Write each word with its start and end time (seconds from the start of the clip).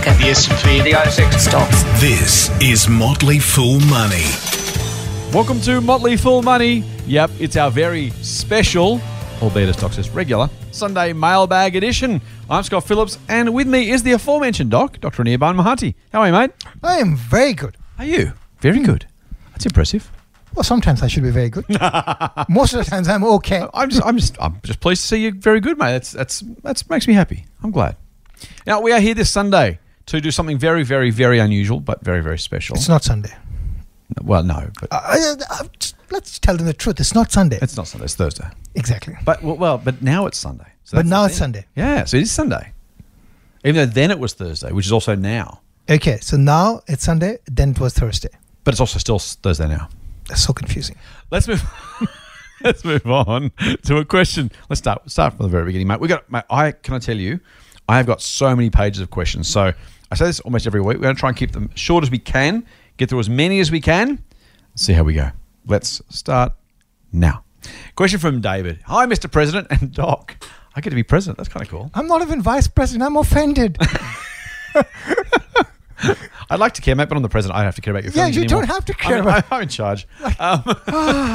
market. 0.00 0.18
The 0.18 0.30
S&P, 0.30 0.80
the 0.82 0.92
ASX 0.92 1.38
Stocks. 1.38 1.82
This 2.00 2.50
is 2.60 2.88
Motley 2.88 3.38
Fool 3.38 3.80
Money. 3.80 4.24
Welcome 5.32 5.60
to 5.62 5.80
Motley 5.80 6.16
Fool 6.16 6.42
Money. 6.42 6.84
Yep, 7.06 7.30
it's 7.38 7.56
our 7.56 7.70
very 7.70 8.10
special, 8.22 9.00
albeit 9.42 9.68
a 9.68 9.72
Stocks 9.72 10.08
regular, 10.10 10.48
Sunday 10.70 11.12
mailbag 11.12 11.76
edition. 11.76 12.20
I'm 12.48 12.62
Scott 12.62 12.84
Phillips, 12.84 13.18
and 13.28 13.52
with 13.52 13.66
me 13.66 13.90
is 13.90 14.02
the 14.02 14.12
aforementioned 14.12 14.70
Doc, 14.70 15.00
Dr. 15.00 15.22
Anirban 15.22 15.56
Mahanti. 15.56 15.94
How 16.12 16.20
are 16.20 16.26
you, 16.26 16.32
mate? 16.32 16.52
I 16.82 16.98
am 16.98 17.16
very 17.16 17.52
good. 17.52 17.76
Are 17.98 18.04
you? 18.04 18.32
Very 18.60 18.80
good. 18.80 19.06
That's 19.52 19.66
impressive. 19.66 20.10
Well, 20.54 20.64
sometimes 20.64 21.02
I 21.02 21.08
should 21.08 21.22
be 21.22 21.30
very 21.30 21.48
good. 21.48 21.64
Most 22.48 22.72
of 22.72 22.84
the 22.84 22.90
times 22.90 23.06
I'm 23.06 23.22
okay. 23.24 23.66
I'm 23.72 23.90
just, 23.90 24.04
I'm 24.04 24.16
just, 24.16 24.36
I'm 24.40 24.60
just 24.64 24.80
pleased 24.80 25.02
to 25.02 25.08
see 25.08 25.22
you 25.24 25.32
very 25.32 25.60
good, 25.60 25.78
mate. 25.78 25.92
That's, 25.92 26.12
that's, 26.12 26.40
that's 26.62 26.88
makes 26.88 27.06
me 27.06 27.14
happy. 27.14 27.44
I'm 27.62 27.70
glad. 27.70 27.96
Now 28.66 28.80
we 28.80 28.92
are 28.92 29.00
here 29.00 29.14
this 29.14 29.30
Sunday 29.30 29.78
to 30.10 30.20
do 30.20 30.30
something 30.30 30.58
very, 30.58 30.82
very, 30.84 31.10
very 31.10 31.38
unusual, 31.38 31.80
but 31.80 32.02
very, 32.04 32.20
very 32.22 32.38
special. 32.38 32.76
It's 32.76 32.88
not 32.88 33.04
Sunday. 33.04 33.32
well, 34.22 34.42
no, 34.42 34.68
but 34.80 34.88
uh, 34.92 35.36
uh, 35.50 35.64
just- 35.78 35.94
let's 36.10 36.38
tell 36.38 36.56
them 36.56 36.66
the 36.66 36.72
truth. 36.74 36.98
It's 37.00 37.14
not 37.14 37.30
Sunday. 37.32 37.58
it's 37.62 37.76
not 37.76 37.86
Sunday. 37.88 38.04
It's 38.06 38.14
Thursday. 38.16 38.48
exactly. 38.74 39.14
But 39.24 39.42
well, 39.42 39.56
well, 39.56 39.78
but 39.78 40.02
now 40.02 40.26
it's 40.26 40.38
Sunday. 40.38 40.66
So 40.84 40.96
But 40.96 41.02
that's 41.02 41.10
now 41.10 41.20
the 41.22 41.26
it's 41.26 41.34
thing. 41.34 41.38
Sunday. 41.44 41.66
Yeah, 41.76 42.04
so 42.04 42.16
it 42.16 42.22
is 42.22 42.32
Sunday. 42.32 42.72
Even 43.64 43.76
though 43.76 43.86
then 43.92 44.10
it 44.10 44.18
was 44.18 44.32
Thursday, 44.34 44.72
which 44.72 44.86
is 44.86 44.92
also 44.92 45.14
now. 45.14 45.60
Okay, 45.88 46.18
so 46.20 46.36
now 46.36 46.80
it's 46.88 47.04
Sunday, 47.04 47.38
then 47.46 47.70
it 47.70 47.80
was 47.80 47.94
Thursday. 47.94 48.30
But 48.64 48.74
it's 48.74 48.80
also 48.80 48.98
still 48.98 49.16
s- 49.16 49.36
Thursday 49.36 49.68
now. 49.68 49.88
That's 50.28 50.42
so 50.44 50.52
confusing. 50.52 50.96
Let's 51.30 51.46
move. 51.48 51.62
let's 52.64 52.84
move 52.84 53.06
on 53.06 53.52
to 53.84 53.96
a 53.98 54.04
question. 54.04 54.50
Let's 54.68 54.78
start 54.80 55.08
start 55.10 55.34
from 55.34 55.44
the 55.44 55.50
very 55.50 55.64
beginning, 55.66 55.86
mate. 55.88 56.00
We 56.00 56.08
got. 56.08 56.30
Mate, 56.30 56.44
I 56.50 56.72
can 56.72 56.94
I 56.94 56.98
tell 56.98 57.16
you, 57.16 57.38
I 57.88 57.96
have 57.96 58.06
got 58.06 58.20
so 58.22 58.54
many 58.56 58.70
pages 58.70 59.00
of 59.00 59.10
questions. 59.10 59.46
So 59.48 59.72
I 60.10 60.16
say 60.16 60.26
this 60.26 60.40
almost 60.40 60.66
every 60.66 60.80
week. 60.80 60.96
We're 60.96 61.02
going 61.02 61.14
to 61.14 61.20
try 61.20 61.28
and 61.30 61.36
keep 61.36 61.52
them 61.52 61.70
short 61.74 62.02
as 62.02 62.10
we 62.10 62.18
can. 62.18 62.66
Get 62.96 63.08
through 63.10 63.20
as 63.20 63.30
many 63.30 63.60
as 63.60 63.70
we 63.70 63.80
can. 63.80 64.22
See 64.74 64.92
how 64.92 65.04
we 65.04 65.14
go. 65.14 65.30
Let's 65.66 66.02
start 66.08 66.52
now. 67.12 67.44
Question 67.94 68.18
from 68.18 68.40
David. 68.40 68.80
Hi, 68.86 69.06
Mr. 69.06 69.30
President 69.30 69.68
and 69.70 69.92
Doc. 69.92 70.36
I 70.74 70.80
get 70.80 70.90
to 70.90 70.96
be 70.96 71.02
president. 71.02 71.36
That's 71.36 71.48
kind 71.48 71.64
of 71.64 71.70
cool. 71.70 71.90
I'm 71.94 72.06
not 72.06 72.22
even 72.22 72.42
vice 72.42 72.68
president. 72.68 73.04
I'm 73.04 73.16
offended. 73.16 73.76
I'd 76.50 76.58
like 76.58 76.74
to 76.74 76.82
care, 76.82 76.96
mate, 76.96 77.08
but 77.08 77.16
I'm 77.16 77.22
the 77.22 77.28
president. 77.28 77.56
I 77.56 77.60
don't 77.60 77.66
have 77.66 77.74
to 77.76 77.80
care 77.80 77.92
about 77.92 78.04
your 78.04 78.12
feelings. 78.12 78.34
Yeah, 78.34 78.40
you 78.40 78.44
anymore. 78.44 78.62
don't 78.62 78.70
have 78.74 78.84
to 78.86 78.94
care 78.94 79.16
I'm, 79.18 79.22
about- 79.22 79.44
I'm 79.52 79.62
in 79.62 79.68
charge. 79.68 80.06
Um, 80.38 80.62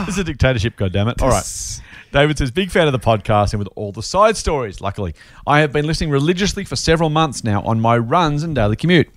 it's 0.08 0.18
a 0.18 0.24
dictatorship, 0.24 0.78
goddammit. 0.78 1.22
All 1.22 1.30
right. 1.30 1.82
David 2.16 2.38
says, 2.38 2.50
big 2.50 2.72
fan 2.72 2.88
of 2.88 2.94
the 2.94 2.98
podcast 2.98 3.52
and 3.52 3.60
with 3.60 3.68
all 3.76 3.92
the 3.92 4.02
side 4.02 4.38
stories, 4.38 4.80
luckily. 4.80 5.14
I 5.46 5.60
have 5.60 5.74
been 5.74 5.86
listening 5.86 6.12
religiously 6.12 6.64
for 6.64 6.78
several 6.78 7.10
months 7.10 7.44
now 7.44 7.62
on 7.64 7.82
my 7.82 7.98
runs 7.98 8.42
and 8.42 8.56
daily 8.56 8.78
commute. 8.78 9.10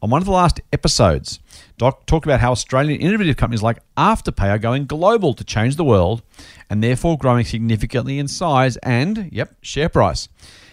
On 0.00 0.10
one 0.10 0.22
of 0.22 0.26
the 0.26 0.30
last 0.30 0.60
episodes, 0.72 1.40
Doc 1.76 2.06
talked 2.06 2.24
about 2.24 2.38
how 2.38 2.52
Australian 2.52 3.00
innovative 3.00 3.36
companies 3.36 3.64
like 3.64 3.82
Afterpay 3.96 4.48
are 4.48 4.58
going 4.58 4.86
global 4.86 5.34
to 5.34 5.42
change 5.42 5.74
the 5.74 5.82
world 5.82 6.22
and 6.70 6.84
therefore 6.84 7.18
growing 7.18 7.44
significantly 7.44 8.20
in 8.20 8.28
size 8.28 8.76
and, 8.76 9.28
yep, 9.32 9.56
share 9.60 9.88
price. 9.88 10.28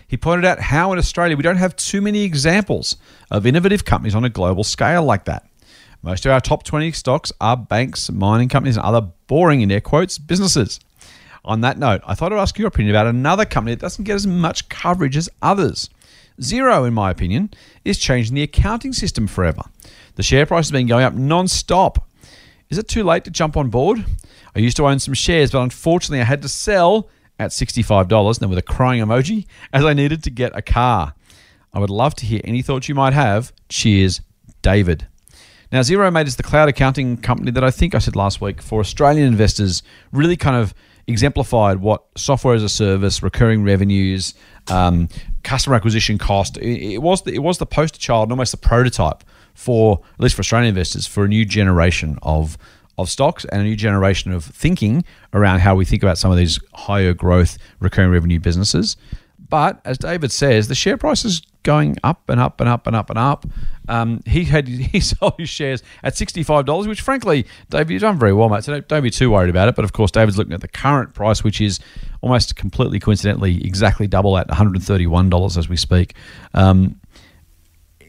He 0.08 0.16
pointed 0.16 0.46
out 0.46 0.60
how 0.60 0.94
in 0.94 1.00
Australia 1.00 1.36
we 1.36 1.42
don't 1.42 1.56
have 1.56 1.76
too 1.76 2.02
many 2.02 2.22
examples 2.22 2.98
of 3.32 3.48
innovative 3.48 3.84
companies 3.84 4.14
on 4.14 4.24
a 4.24 4.30
global 4.30 4.64
scale 4.64 5.02
like 5.02 5.26
that. 5.26 5.50
Most 6.04 6.24
of 6.28 6.34
our 6.34 6.42
top 6.42 6.62
20 6.62 6.92
stocks 6.92 7.32
are 7.42 7.58
banks, 7.58 8.12
mining 8.12 8.50
companies, 8.50 8.78
and 8.78 8.86
other 8.86 9.10
boring, 9.26 9.62
in 9.62 9.72
air 9.72 9.82
quotes, 9.82 10.20
businesses. 10.20 10.80
On 11.46 11.62
that 11.62 11.78
note, 11.78 12.02
I 12.06 12.16
thought 12.16 12.32
I'd 12.32 12.40
ask 12.40 12.58
your 12.58 12.70
opinion 12.70 12.96
about 12.96 13.08
another 13.08 13.46
company 13.46 13.76
that 13.76 13.82
doesn't 13.82 14.06
get 14.06 14.16
as 14.16 14.26
much 14.26 14.70
coverage 14.70 15.18
as 15.18 15.30
others. 15.42 15.90
Xero, 16.40 16.88
in 16.88 16.94
my 16.94 17.12
opinion, 17.12 17.52
is 17.84 17.98
changing 17.98 18.36
the 18.36 18.44
accounting 18.44 18.94
system 18.94 19.28
forever. 19.28 19.62
The 20.16 20.24
share 20.24 20.46
price 20.46 20.66
has 20.66 20.72
been 20.72 20.88
going 20.88 21.04
up 21.04 21.14
non 21.14 21.48
stop. 21.48 22.08
Is 22.70 22.78
it 22.78 22.88
too 22.88 23.04
late 23.04 23.24
to 23.26 23.32
jump 23.32 23.58
on 23.58 23.70
board? 23.70 24.06
I 24.56 24.60
used 24.60 24.78
to 24.78 24.88
own 24.88 25.00
some 25.00 25.14
shares, 25.14 25.52
but 25.52 25.62
unfortunately, 25.62 26.22
I 26.22 26.26
had 26.26 26.42
to 26.44 26.50
sell 26.50 27.10
at 27.40 27.52
$65, 27.52 28.40
then 28.40 28.50
with 28.50 28.58
a 28.58 28.64
crying 28.64 29.04
emoji, 29.04 29.46
as 29.74 29.84
I 29.84 29.94
needed 29.94 30.24
to 30.24 30.30
get 30.30 30.56
a 30.56 30.62
car. 30.62 31.14
I 31.74 31.80
would 31.80 31.90
love 31.90 32.16
to 32.16 32.26
hear 32.26 32.42
any 32.44 32.62
thoughts 32.62 32.88
you 32.88 32.96
might 32.96 33.14
have. 33.14 33.52
Cheers, 33.68 34.22
David. 34.62 35.08
Now, 35.72 35.80
Xero 35.82 36.14
Mate 36.14 36.28
is 36.28 36.36
the 36.36 36.44
cloud 36.44 36.70
accounting 36.70 37.18
company 37.18 37.52
that 37.52 37.64
I 37.64 37.72
think 37.72 37.96
I 37.96 37.98
said 37.98 38.16
last 38.16 38.40
week 38.40 38.62
for 38.62 38.80
Australian 38.80 39.28
investors, 39.28 39.82
really 40.12 40.38
kind 40.38 40.56
of 40.56 40.76
exemplified 41.08 41.78
what 41.78 42.04
software 42.16 42.56
as 42.56 42.64
a 42.64 42.70
service, 42.70 43.22
recurring 43.22 43.64
revenues, 43.64 44.34
um, 44.70 45.10
customer 45.44 45.76
acquisition 45.76 46.18
cost. 46.18 46.58
It, 46.58 46.94
it 46.94 47.02
was 47.02 47.24
the, 47.24 47.34
it 47.34 47.44
was 47.44 47.58
the 47.58 47.66
poster 47.66 48.00
child 48.00 48.24
and 48.24 48.32
almost 48.32 48.52
the 48.52 48.58
prototype 48.58 49.24
for 49.54 50.02
at 50.14 50.20
least 50.20 50.36
for 50.36 50.40
Australian 50.42 50.70
investors 50.70 51.06
for 51.06 51.26
a 51.26 51.28
new 51.28 51.46
generation 51.46 52.18
of 52.24 52.58
of 52.98 53.10
stocks 53.10 53.44
and 53.46 53.62
a 53.62 53.64
new 53.64 53.76
generation 53.76 54.32
of 54.32 54.46
thinking 54.46 55.04
around 55.34 55.60
how 55.60 55.76
we 55.76 55.84
think 55.84 56.04
about 56.04 56.18
some 56.18 56.32
of 56.32 56.38
these 56.38 56.60
higher 56.76 57.14
growth 57.14 57.58
recurring 57.80 58.12
revenue 58.12 58.40
businesses. 58.40 58.98
But 59.50 59.82
as 59.84 59.98
David 59.98 60.32
says, 60.32 60.68
the 60.68 60.76
share 60.76 60.98
price 60.98 61.26
is 61.26 61.42
going 61.64 61.98
up 62.04 62.30
and 62.30 62.40
up 62.40 62.60
and 62.60 62.70
up 62.70 62.88
and 62.88 62.96
up 62.96 63.10
and 63.10 63.18
up. 63.20 63.46
Um, 63.88 64.22
he 64.26 64.46
had 64.46 64.68
he 64.94 65.00
sold 65.00 65.36
his 65.38 65.50
shares 65.50 65.84
at 66.04 66.16
sixty 66.16 66.44
five 66.44 66.66
dollars, 66.66 66.88
which 66.88 67.02
frankly, 67.02 67.46
David, 67.70 67.94
you've 67.94 68.02
done 68.02 68.20
very 68.20 68.34
well, 68.34 68.50
mate. 68.50 68.64
So 68.64 68.74
don't, 68.74 68.88
don't 68.88 69.04
be 69.04 69.10
too 69.10 69.32
worried 69.32 69.50
about 69.50 69.68
it. 69.68 69.76
But 69.76 69.86
of 69.86 69.94
course, 69.94 70.12
David's 70.12 70.38
looking 70.38 70.54
at 70.54 70.62
the 70.62 70.68
current 70.68 71.14
price, 71.14 71.44
which 71.44 71.60
is 71.62 71.80
almost 72.22 72.56
completely 72.56 73.00
coincidentally 73.00 73.64
exactly 73.66 74.08
double 74.08 74.38
at 74.38 74.48
one 74.48 74.58
hundred 74.58 74.84
thirty 74.84 75.08
one 75.08 75.30
dollars 75.30 75.58
as 75.58 75.68
we 75.68 75.78
speak. 75.78 76.16
Um, 76.54 77.00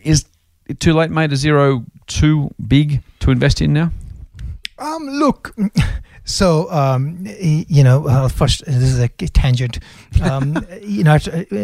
is 0.02 0.26
it 0.66 0.80
too 0.80 0.92
late, 0.92 1.10
mate? 1.10 1.32
Is 1.32 1.44
Xero 1.44 1.84
too 2.06 2.50
big 2.66 3.02
to 3.20 3.30
invest 3.30 3.60
in 3.60 3.72
now? 3.72 3.90
Um, 4.78 5.06
look, 5.08 5.54
so 6.24 6.70
um, 6.72 7.18
you 7.40 7.84
know, 7.84 8.06
uh, 8.08 8.28
first 8.28 8.64
this 8.64 8.76
is 8.82 8.98
a 8.98 9.08
tangent. 9.08 9.78
Um, 10.22 10.58
you 10.82 11.04
know, 11.04 11.16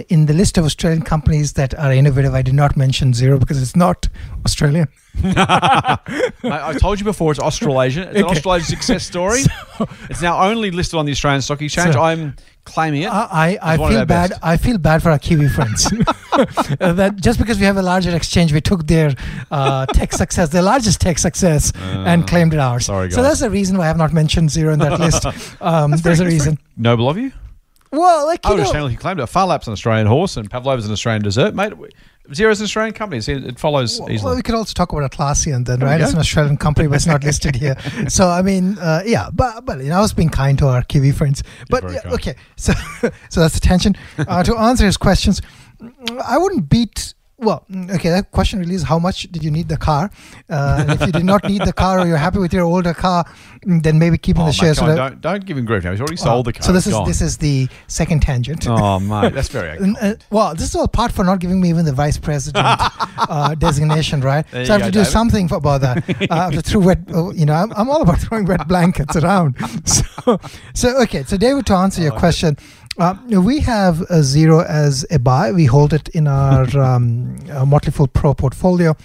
in 0.09 0.26
the 0.26 0.34
list 0.34 0.59
of 0.59 0.65
Australian 0.65 1.03
companies 1.03 1.54
that 1.54 1.75
are 1.78 1.93
innovative, 1.93 2.34
I 2.34 2.43
did 2.43 2.54
not 2.54 2.76
mention 2.76 3.12
Xero 3.12 3.38
because 3.41 3.60
it's 3.60 3.75
not 3.76 4.09
Australian. 4.44 4.88
I, 5.25 5.99
I 6.43 6.75
told 6.78 6.99
you 7.00 7.04
before, 7.04 7.32
it's 7.32 7.41
Australasian. 7.41 8.04
It's 8.09 8.19
an 8.19 8.25
Okay. 8.25 8.32
Australasian 8.32 8.66
success 8.69 9.04
story. 9.04 9.43
it's 10.10 10.22
now 10.22 10.43
only 10.43 10.70
listed 10.70 10.99
on 10.99 11.06
the 11.06 11.12
Australian 11.12 11.43
Stock 11.43 11.60
Exchange. 11.62 11.94
So- 11.94 12.03
I'm 12.03 12.37
claiming 12.65 13.03
it. 13.03 13.09
I, 13.10 13.26
I, 13.31 13.59
I 13.62 13.72
It's 13.75 13.81
one 13.81 13.93
of 13.93 13.97
feel 13.98 14.06
bad. 14.06 14.31
best. 14.31 14.41
I 14.43 14.56
feel 14.56 14.78
bad 14.78 15.03
for 15.03 15.10
our 15.10 15.19
Kiwi 15.19 15.48
friends. 15.48 15.93
Uh, 16.32 16.93
that 16.93 17.16
just 17.16 17.38
because 17.38 17.59
we 17.59 17.65
have 17.65 17.76
a 17.76 17.82
larger 17.82 18.15
exchange, 18.15 18.53
we 18.53 18.60
took 18.60 18.87
their 18.87 19.15
uh, 19.50 19.87
tech 19.87 20.12
success, 20.12 20.50
their 20.50 20.62
largest 20.62 21.00
tech 21.00 21.19
success, 21.19 21.72
and 21.76 22.26
claimed 22.26 22.54
it 22.54 22.60
ours. 22.60 22.84
Uh, 22.88 22.93
sorry, 22.93 23.10
So 23.10 23.22
that's 23.22 23.41
the 23.41 23.50
reason 23.50 23.76
why 23.78 23.84
I 23.84 23.88
have 23.88 23.97
not 23.99 24.12
mentioned 24.12 24.49
Xero 24.50 24.72
in 24.72 24.78
that 24.81 24.99
list. 25.00 25.25
Um, 25.62 25.93
there's 26.03 26.20
a 26.20 26.26
reason. 26.26 26.59
Noble 26.76 27.09
of 27.09 27.16
you. 27.19 27.32
Well, 27.93 28.25
like 28.26 28.41
I 28.44 28.50
you 28.50 28.54
would 28.54 28.60
have 28.60 28.69
know, 28.69 28.72
shamelessly 28.78 28.97
claimed 28.99 29.19
it. 29.20 29.26
Phar 29.26 29.47
Lap's 29.49 29.66
an 29.66 29.72
Australian 29.72 30.06
horse 30.06 30.37
and 30.37 30.49
Pavlova's 30.49 30.87
an 30.87 30.93
Australian 30.93 31.22
dessert, 31.22 31.54
mate. 31.56 31.72
Xero's 32.30 32.60
an 32.60 32.64
Australian 32.64 32.94
company. 32.94 33.20
so 33.20 33.32
It 33.32 33.58
follows 33.58 34.00
well, 34.00 34.10
easily. 34.10 34.36
we 34.36 34.42
could 34.42 34.54
also 34.54 34.72
talk 34.72 34.92
about 34.92 35.10
Atlassian 35.10 35.64
then, 35.66 35.80
There 35.80 35.88
right? 35.88 36.00
It's 36.00 36.12
an 36.12 36.18
Australian 36.18 36.56
company, 36.56 36.86
but 36.88 36.96
it's 36.96 37.06
not 37.06 37.24
listed 37.24 37.56
here. 37.56 37.76
So 38.08 38.28
I 38.28 38.42
mean, 38.42 38.78
uh, 38.78 39.02
yeah, 39.04 39.30
but 39.32 39.64
but 39.64 39.78
you 39.82 39.88
know, 39.91 39.98
I 39.98 40.00
was 40.00 40.12
being 40.12 40.30
kind 40.30 40.58
to 40.58 40.69
our 40.69 40.82
Kiwi 40.82 41.12
friends. 41.12 41.42
But 41.69 41.84
yeah, 41.92 42.00
okay, 42.06 42.34
so 42.56 42.72
so 43.28 43.40
that's 43.40 43.54
the 43.54 43.60
tension. 43.60 43.96
Uh, 44.19 44.42
to 44.42 44.56
answer 44.56 44.86
his 44.86 44.96
questions, 44.96 45.42
I 46.26 46.38
wouldn't 46.38 46.69
beat. 46.69 47.14
Well, 47.40 47.64
mm, 47.70 47.90
okay, 47.94 48.10
that 48.10 48.30
question 48.30 48.58
really 48.58 48.74
is 48.74 48.82
how 48.82 48.98
much 48.98 49.22
did 49.32 49.42
you 49.42 49.50
need 49.50 49.68
the 49.68 49.76
car? 49.78 50.10
Uh, 50.48 50.84
if 50.88 51.00
you 51.06 51.12
did 51.12 51.24
not 51.24 51.42
need 51.44 51.62
the 51.62 51.72
car 51.72 52.00
or 52.00 52.06
you're 52.06 52.18
happy 52.18 52.38
with 52.38 52.52
your 52.52 52.64
older 52.64 52.92
car, 52.92 53.24
mm, 53.66 53.82
then 53.82 53.98
maybe 53.98 54.18
keeping 54.18 54.42
Oh, 54.42 54.46
the 54.46 54.52
shares. 54.52 54.78
don't, 54.78 55.20
don't 55.20 55.44
give 55.46 55.56
him 55.56 55.64
grief 55.64 55.84
now. 55.84 55.90
He's 55.92 56.00
already 56.00 56.16
sold 56.16 56.46
the 56.46 56.52
car. 56.52 56.62
So 56.62 56.72
this 56.72 56.86
is 56.86 56.92
gone. 56.92 57.06
this 57.08 57.20
is 57.22 57.38
the 57.38 57.68
second 57.86 58.20
tangent. 58.20 58.66
Oh, 58.68 59.00
mate, 59.00 59.32
that's 59.34 59.48
very 59.48 59.78
uh, 59.78 60.14
well, 60.30 60.54
this 60.54 60.68
is 60.68 60.74
all 60.74 60.86
part 60.88 61.12
for 61.12 61.24
not 61.24 61.38
giving 61.40 61.60
me 61.60 61.70
even 61.70 61.84
the 61.86 61.92
vice 61.92 62.18
president 62.18 62.64
uh, 62.66 63.54
designation, 63.54 64.20
right? 64.20 64.44
There 64.50 64.66
so 64.66 64.75
I 64.75 64.75
have 64.75 64.81
go, 64.82 64.86
to 64.86 64.93
do 64.93 64.98
David. 65.00 65.12
something 65.12 65.48
for, 65.48 65.56
about 65.56 65.81
that. 65.81 66.26
Uh, 66.31 66.50
to 66.50 66.60
throw 66.60 66.81
wet, 66.81 66.98
oh, 67.14 67.32
you 67.32 67.46
know, 67.46 67.54
I'm, 67.54 67.72
I'm 67.72 67.88
all 67.88 68.02
about 68.02 68.19
throwing 68.20 68.44
wet 68.44 68.69
blankets 68.69 69.16
around. 69.16 69.56
So, 69.86 70.38
so 70.75 71.02
okay. 71.02 71.22
So 71.25 71.36
David, 71.36 71.66
to 71.66 71.75
answer 71.75 72.02
your 72.02 72.12
question, 72.12 72.56
uh, 73.00 73.14
we 73.41 73.61
have 73.61 74.02
a 74.02 74.20
Xero 74.20 74.64
as 74.67 75.05
a 75.11 75.19
buy. 75.19 75.52
We 75.52 75.64
hold 75.64 75.93
it 75.93 76.08
in 76.11 76.26
our 76.29 76.64
um, 76.88 77.37
uh, 77.50 77.64
Motley 77.64 77.93
Fool 77.93 78.06
Pro 78.08 78.35
portfolio. 78.35 78.97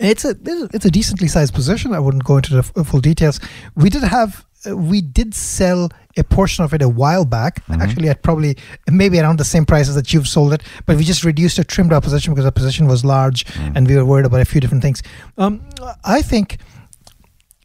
It's 0.00 0.24
a 0.24 0.34
it's 0.72 0.86
a 0.86 0.90
decently 0.90 1.28
sized 1.28 1.52
position. 1.52 1.92
I 1.92 2.00
wouldn't 2.00 2.24
go 2.24 2.36
into 2.38 2.54
the 2.54 2.64
f- 2.76 2.86
full 2.86 3.00
details. 3.00 3.40
We 3.76 3.90
did 3.90 4.02
have 4.02 4.46
uh, 4.66 4.76
we 4.76 5.02
did 5.02 5.34
sell 5.34 5.90
a 6.16 6.24
portion 6.24 6.64
of 6.64 6.72
it 6.72 6.80
a 6.82 6.88
while 6.88 7.24
back, 7.24 7.62
actually 7.70 8.08
at 8.08 8.22
probably 8.22 8.56
maybe 8.90 9.18
around 9.18 9.38
the 9.38 9.44
same 9.44 9.64
prices 9.66 9.94
that 9.94 10.12
you've 10.12 10.28
sold 10.28 10.52
it, 10.52 10.62
but 10.86 10.96
we 10.96 11.04
just 11.04 11.24
reduced 11.24 11.58
or 11.58 11.64
trimmed 11.64 11.92
our 11.92 12.00
position 12.00 12.32
because 12.32 12.44
our 12.44 12.50
position 12.52 12.86
was 12.86 13.04
large 13.04 13.44
and 13.74 13.86
we 13.88 13.96
were 13.96 14.04
worried 14.04 14.26
about 14.26 14.40
a 14.40 14.44
few 14.44 14.60
different 14.60 14.82
things. 14.82 15.02
Um, 15.38 15.62
I 16.04 16.22
think 16.22 16.58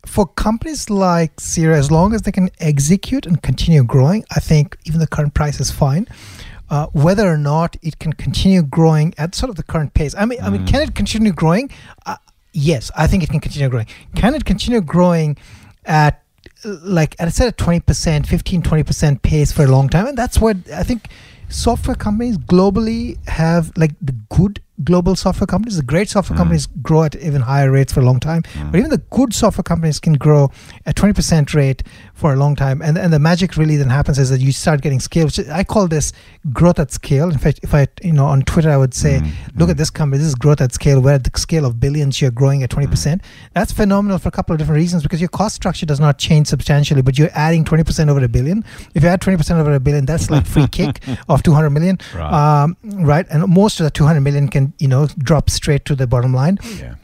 for 0.07 0.25
companies 0.25 0.89
like 0.89 1.35
Xero, 1.37 1.75
as 1.75 1.91
long 1.91 2.13
as 2.13 2.21
they 2.23 2.31
can 2.31 2.49
execute 2.59 3.25
and 3.25 3.41
continue 3.41 3.83
growing, 3.83 4.23
I 4.35 4.39
think 4.39 4.77
even 4.85 4.99
the 4.99 5.07
current 5.07 5.33
price 5.33 5.59
is 5.59 5.71
fine. 5.71 6.07
uh, 6.69 6.87
whether 6.87 7.27
or 7.27 7.37
not 7.37 7.77
it 7.81 7.99
can 7.99 8.13
continue 8.13 8.61
growing 8.61 9.13
at 9.17 9.35
sort 9.35 9.49
of 9.49 9.55
the 9.55 9.63
current 9.63 9.93
pace. 9.93 10.13
I 10.15 10.25
mean, 10.25 10.39
I 10.41 10.49
mean, 10.49 10.65
can 10.65 10.81
it 10.81 10.95
continue 10.95 11.31
growing? 11.31 11.69
Uh, 12.05 12.17
yes, 12.53 12.91
I 12.95 13.07
think 13.07 13.23
it 13.23 13.29
can 13.29 13.39
continue 13.39 13.69
growing. 13.69 13.87
Can 14.15 14.35
it 14.35 14.45
continue 14.45 14.81
growing 14.81 15.37
at 15.85 16.21
like 16.65 17.15
I 17.19 17.29
said, 17.29 17.47
at 17.47 17.57
20%, 17.57 18.25
15, 18.25 18.61
20% 18.63 19.21
pace 19.21 19.51
for 19.51 19.63
a 19.63 19.67
long 19.67 19.89
time? 19.89 20.07
And 20.07 20.17
that's 20.17 20.39
what 20.39 20.57
I 20.73 20.83
think 20.83 21.07
software 21.49 21.95
companies 21.95 22.37
globally 22.37 23.17
have 23.29 23.71
like 23.77 23.91
the 24.01 24.13
good 24.29 24.59
global 24.83 25.15
software 25.15 25.47
companies. 25.47 25.77
The 25.77 25.83
great 25.83 26.07
software 26.09 26.35
Mm. 26.35 26.41
companies 26.41 26.67
grow 26.83 27.03
at 27.03 27.15
even 27.15 27.41
higher 27.41 27.71
rates 27.71 27.91
for 27.93 27.99
a 28.01 28.03
long 28.05 28.19
time 28.19 28.43
but 28.71 28.77
even 28.77 28.91
the 28.91 29.01
good 29.09 29.33
software 29.33 29.63
companies 29.63 29.99
can 29.99 30.13
grow 30.13 30.51
at 30.85 30.95
20% 30.95 31.53
rate 31.55 31.81
for 32.13 32.33
a 32.33 32.35
long 32.35 32.55
time. 32.55 32.81
And 32.81 32.97
and 32.97 33.11
the 33.11 33.19
magic 33.19 33.57
really 33.57 33.77
then 33.77 33.89
happens 33.89 34.19
is 34.19 34.29
that 34.29 34.39
you 34.39 34.51
start 34.51 34.81
getting 34.81 34.99
scale 34.99 35.25
which 35.25 35.39
i 35.49 35.63
call 35.63 35.87
this 35.87 36.13
growth 36.53 36.79
at 36.79 36.91
scale. 36.91 37.29
In 37.31 37.37
fact 37.39 37.59
if 37.63 37.73
i 37.73 37.87
you 38.03 38.13
know 38.13 38.25
on 38.25 38.41
twitter 38.43 38.69
i 38.69 38.77
would 38.77 38.93
say 38.93 39.19
Mm. 39.19 39.31
look 39.59 39.69
at 39.69 39.77
this 39.77 39.89
company. 39.89 40.19
This 40.19 40.27
is 40.27 40.35
growth 40.35 40.61
at 40.61 40.73
scale. 40.73 40.99
Where 41.01 41.15
at 41.15 41.23
the 41.23 41.31
scale 41.39 41.65
of 41.65 41.79
billions. 41.79 42.21
You're 42.21 42.31
growing 42.31 42.61
at 42.63 42.69
20% 42.69 43.21
Mm. 43.21 43.25
that's 43.55 43.71
phenomenal 43.71 44.17
for 44.19 44.27
a 44.29 44.31
couple 44.31 44.53
of 44.53 44.59
different 44.59 44.77
reasons 44.83 45.01
because 45.03 45.21
your 45.21 45.29
cost 45.29 45.55
structure 45.55 45.85
does 45.85 45.99
not 45.99 46.17
change 46.19 46.47
substantially 46.47 47.01
but 47.01 47.17
you're 47.17 47.33
adding 47.33 47.63
20% 47.65 48.09
over 48.09 48.23
a 48.23 48.27
billion. 48.27 48.63
If 48.93 49.01
you 49.03 49.09
add 49.09 49.21
20% 49.21 49.59
over 49.59 49.73
a 49.73 49.79
billion 49.79 50.05
that's 50.05 50.29
like 50.29 50.45
free 50.45 50.67
kick 50.79 51.01
of 51.29 51.41
200 51.43 51.69
million. 51.71 51.97
Right. 52.15 52.33
um, 52.63 52.77
right? 53.11 53.25
And 53.31 53.47
most 53.47 53.79
of 53.79 53.83
the 53.85 53.91
200 53.91 54.21
million 54.21 54.47
can 54.47 54.66
you 54.79 54.87
know 54.87 55.07
drop 55.17 55.49
straight 55.49 55.85
to 55.85 55.95
the 55.95 56.07
bottom 56.07 56.33
line. 56.33 56.57
Yeah. 56.79 56.95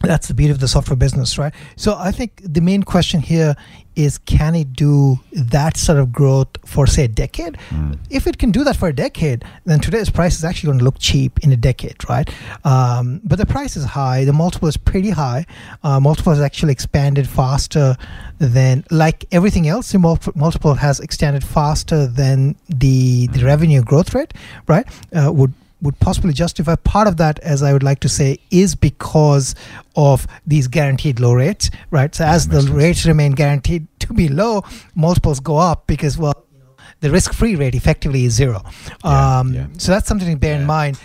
that's 0.00 0.28
the 0.28 0.34
beauty 0.34 0.52
of 0.52 0.60
the 0.60 0.68
software 0.68 0.96
business 0.96 1.38
right? 1.38 1.52
So 1.76 1.96
i 1.98 2.12
think 2.12 2.30
the 2.44 2.60
main 2.60 2.82
question 2.84 3.20
here 3.20 3.56
is 3.96 4.18
can 4.18 4.54
it 4.54 4.72
do 4.74 5.18
that 5.32 5.76
sort 5.76 5.98
of 5.98 6.12
growth 6.12 6.46
for 6.64 6.86
say 6.86 7.04
a 7.04 7.08
decade? 7.08 7.54
Mm. 7.70 7.98
if 8.08 8.28
it 8.28 8.38
can 8.38 8.52
do 8.52 8.62
that 8.62 8.76
for 8.76 8.88
a 8.88 8.92
decade 8.92 9.44
then 9.64 9.80
today's 9.80 10.08
price 10.18 10.34
is 10.38 10.44
actually 10.44 10.68
going 10.68 10.78
to 10.78 10.84
look 10.84 10.98
cheap 11.00 11.32
in 11.44 11.50
a 11.50 11.56
decade 11.56 11.98
right? 12.08 12.28
Um, 12.64 13.20
but 13.24 13.38
the 13.42 13.46
price 13.46 13.76
is 13.76 13.84
high 13.84 14.24
the 14.24 14.32
multiple 14.32 14.68
is 14.68 14.76
pretty 14.76 15.10
high. 15.10 15.42
Uh, 15.82 15.98
multiple 15.98 16.32
has 16.32 16.40
actually 16.48 16.72
expanded 16.78 17.26
faster 17.28 17.96
than 18.38 18.84
like 19.02 19.24
everything 19.32 19.66
else 19.66 19.90
the 19.90 19.98
multiple 20.36 20.74
has 20.74 21.00
extended 21.00 21.42
faster 21.42 22.06
than 22.06 22.54
the 22.82 23.26
the 23.34 23.42
revenue 23.44 23.82
growth 23.82 24.14
rate 24.14 24.32
right? 24.68 24.86
Uh, 25.12 25.32
would 25.32 25.52
would 25.80 25.98
possibly 26.00 26.32
justify 26.32 26.74
part 26.76 27.06
of 27.06 27.16
that 27.18 27.38
as 27.40 27.62
i 27.62 27.72
would 27.72 27.82
like 27.82 28.00
to 28.00 28.08
say 28.08 28.38
is 28.50 28.74
because 28.74 29.54
of 29.96 30.26
these 30.46 30.66
guaranteed 30.68 31.20
low 31.20 31.32
rates 31.32 31.70
right 31.90 32.14
so 32.14 32.24
as 32.24 32.48
the 32.48 32.60
sense. 32.62 32.72
rates 32.74 33.06
remain 33.06 33.32
guaranteed 33.32 33.86
to 34.00 34.12
be 34.12 34.28
low 34.28 34.62
multiples 34.94 35.40
go 35.40 35.56
up 35.56 35.86
because 35.86 36.18
well 36.18 36.44
the 37.00 37.10
risk-free 37.10 37.54
rate 37.54 37.74
effectively 37.76 38.24
is 38.24 38.32
zero 38.34 38.60
Yeah, 39.04 39.38
um, 39.38 39.54
yeah. 39.54 39.66
so 39.78 39.92
that's 39.92 40.08
something 40.08 40.28
to 40.28 40.36
bear 40.36 40.54
Yeah. 40.54 40.60
in 40.62 40.66
mind 40.66 40.98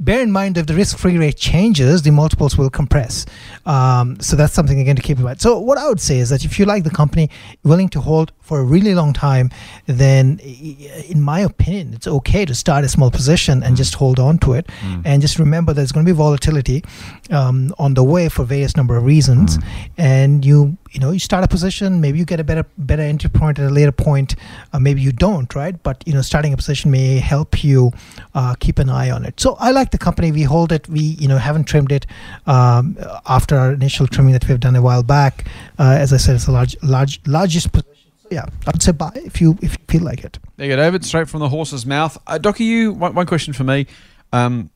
bear 0.00 0.20
in 0.22 0.32
mind 0.32 0.56
if 0.56 0.66
the 0.66 0.74
risk-free 0.74 1.18
rate 1.18 1.36
changes 1.36 2.02
the 2.02 2.10
multiples 2.10 2.56
will 2.56 2.70
compress. 2.70 3.26
Um, 3.66 4.18
so 4.20 4.34
that's 4.34 4.54
something 4.54 4.80
again 4.80 4.96
to 4.96 5.02
keep 5.02 5.18
in 5.18 5.24
mind. 5.24 5.40
So 5.40 5.58
what 5.58 5.78
i 5.78 5.86
would 5.88 6.00
say 6.00 6.18
is 6.18 6.30
that 6.30 6.44
if 6.44 6.58
you 6.58 6.64
like 6.64 6.84
the 6.84 6.90
company 6.90 7.30
willing 7.62 7.88
to 7.90 8.00
hold 8.00 8.32
for 8.40 8.60
a 8.60 8.64
really 8.64 8.94
long 8.94 9.12
time 9.12 9.50
then 9.86 10.40
in 10.40 11.20
my 11.20 11.40
opinion 11.40 11.94
it's 11.94 12.06
okay 12.06 12.44
to 12.44 12.54
start 12.54 12.84
a 12.84 12.88
small 12.88 13.10
position 13.10 13.62
and 13.62 13.76
just 13.76 13.94
hold 13.94 14.18
on 14.18 14.38
to 14.38 14.54
it. 14.54 14.66
Mm. 14.80 15.02
and 15.04 15.22
just 15.22 15.38
remember 15.38 15.72
there's 15.72 15.92
going 15.92 16.04
to 16.06 16.12
be 16.12 16.16
volatility 16.16 16.82
um, 17.30 17.74
on 17.78 17.94
the 17.94 18.02
way 18.02 18.28
for 18.28 18.44
various 18.44 18.76
number 18.76 18.96
of 18.96 19.04
reasons. 19.04 19.58
Mm. 19.58 19.64
and 19.98 20.44
you 20.44 20.76
you 20.92 21.00
know 21.00 21.10
you 21.10 21.18
start 21.18 21.44
a 21.44 21.48
position 21.48 22.00
maybe 22.00 22.18
you 22.18 22.24
get 22.24 22.40
a 22.40 22.44
better 22.44 22.64
better 22.78 23.02
entry 23.02 23.30
point 23.30 23.58
at 23.58 23.66
a 23.66 23.70
later 23.70 23.92
point 23.92 24.36
uh, 24.72 24.78
maybe 24.78 25.00
you 25.00 25.12
don't 25.12 25.54
right? 25.54 25.82
But 25.82 26.02
you 26.06 26.12
know 26.12 26.22
starting 26.22 26.52
a 26.52 26.56
position 26.56 26.90
may 26.90 27.18
help 27.18 27.62
you 27.64 27.92
uh, 28.34 28.54
keep 28.60 28.78
an 28.78 28.90
eye 28.90 29.10
on 29.10 29.24
it. 29.24 29.40
So 29.40 29.56
i 29.58 29.70
like 29.70 29.90
the 29.90 29.98
company. 29.98 30.32
We 30.32 30.42
hold 30.42 30.72
it. 30.72 30.88
We 30.88 31.00
you 31.00 31.28
know 31.28 31.38
haven't 31.38 31.64
trimmed 31.64 31.92
it 31.92 32.06
um, 32.46 32.96
after 33.26 33.56
our 33.56 33.72
initial 33.72 34.06
trimming 34.06 34.32
that 34.32 34.48
we've 34.48 34.60
done 34.60 34.76
a 34.76 34.82
while 34.82 35.02
back. 35.02 35.46
Uh, 35.78 35.96
as 35.98 36.12
i 36.12 36.16
said 36.16 36.34
it's 36.34 36.46
a 36.46 36.52
large 36.52 36.76
large 36.82 37.20
largest 37.26 37.72
position. 37.72 37.96
Yeah 38.30 38.46
i 38.66 38.70
would 38.70 38.82
say 38.82 38.92
buy 38.92 39.10
if 39.14 39.40
you 39.40 39.58
if 39.62 39.72
you 39.78 39.84
feel 39.88 40.02
like 40.02 40.24
it. 40.24 40.38
There 40.56 40.66
you 40.66 40.76
go, 40.76 40.82
David, 40.82 41.04
straight 41.04 41.28
from 41.28 41.40
the 41.40 41.48
horse's 41.48 41.86
mouth. 41.86 42.18
Uh, 42.26 42.38
Doc, 42.38 42.60
you 42.60 42.92
one, 42.92 43.14
one 43.14 43.26
question 43.26 43.52
for 43.52 43.64
me? 43.64 43.86
Um, 44.32 44.70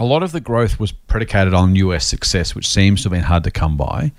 a 0.00 0.04
lot 0.04 0.22
of 0.22 0.32
the 0.32 0.40
growth 0.40 0.80
was 0.80 0.92
predicated 0.92 1.54
on 1.54 1.76
US 1.76 2.06
success, 2.06 2.54
which 2.54 2.68
seems 2.68 3.02
to 3.02 3.08
have 3.08 3.12
been 3.12 3.22
hard 3.22 3.44
to 3.44 3.50
come 3.50 3.76
by. 3.76 4.12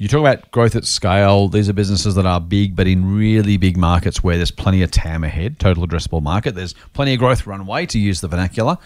You 0.00 0.08
talk 0.08 0.20
about 0.20 0.50
growth 0.50 0.76
at 0.76 0.86
scale. 0.86 1.48
These 1.48 1.68
are 1.68 1.74
businesses 1.74 2.14
that 2.14 2.24
are 2.24 2.40
big, 2.40 2.74
but 2.74 2.86
in 2.86 3.14
really 3.14 3.58
big 3.58 3.76
markets 3.76 4.24
where 4.24 4.38
there's 4.38 4.50
plenty 4.50 4.80
of 4.80 4.90
TAM 4.90 5.24
ahead, 5.24 5.58
total 5.58 5.86
addressable 5.86 6.22
market. 6.22 6.54
There's 6.54 6.72
plenty 6.94 7.12
of 7.12 7.18
growth 7.18 7.46
runway, 7.46 7.84
to 7.84 7.98
use 7.98 8.22
the 8.22 8.28
vernacular. 8.28 8.78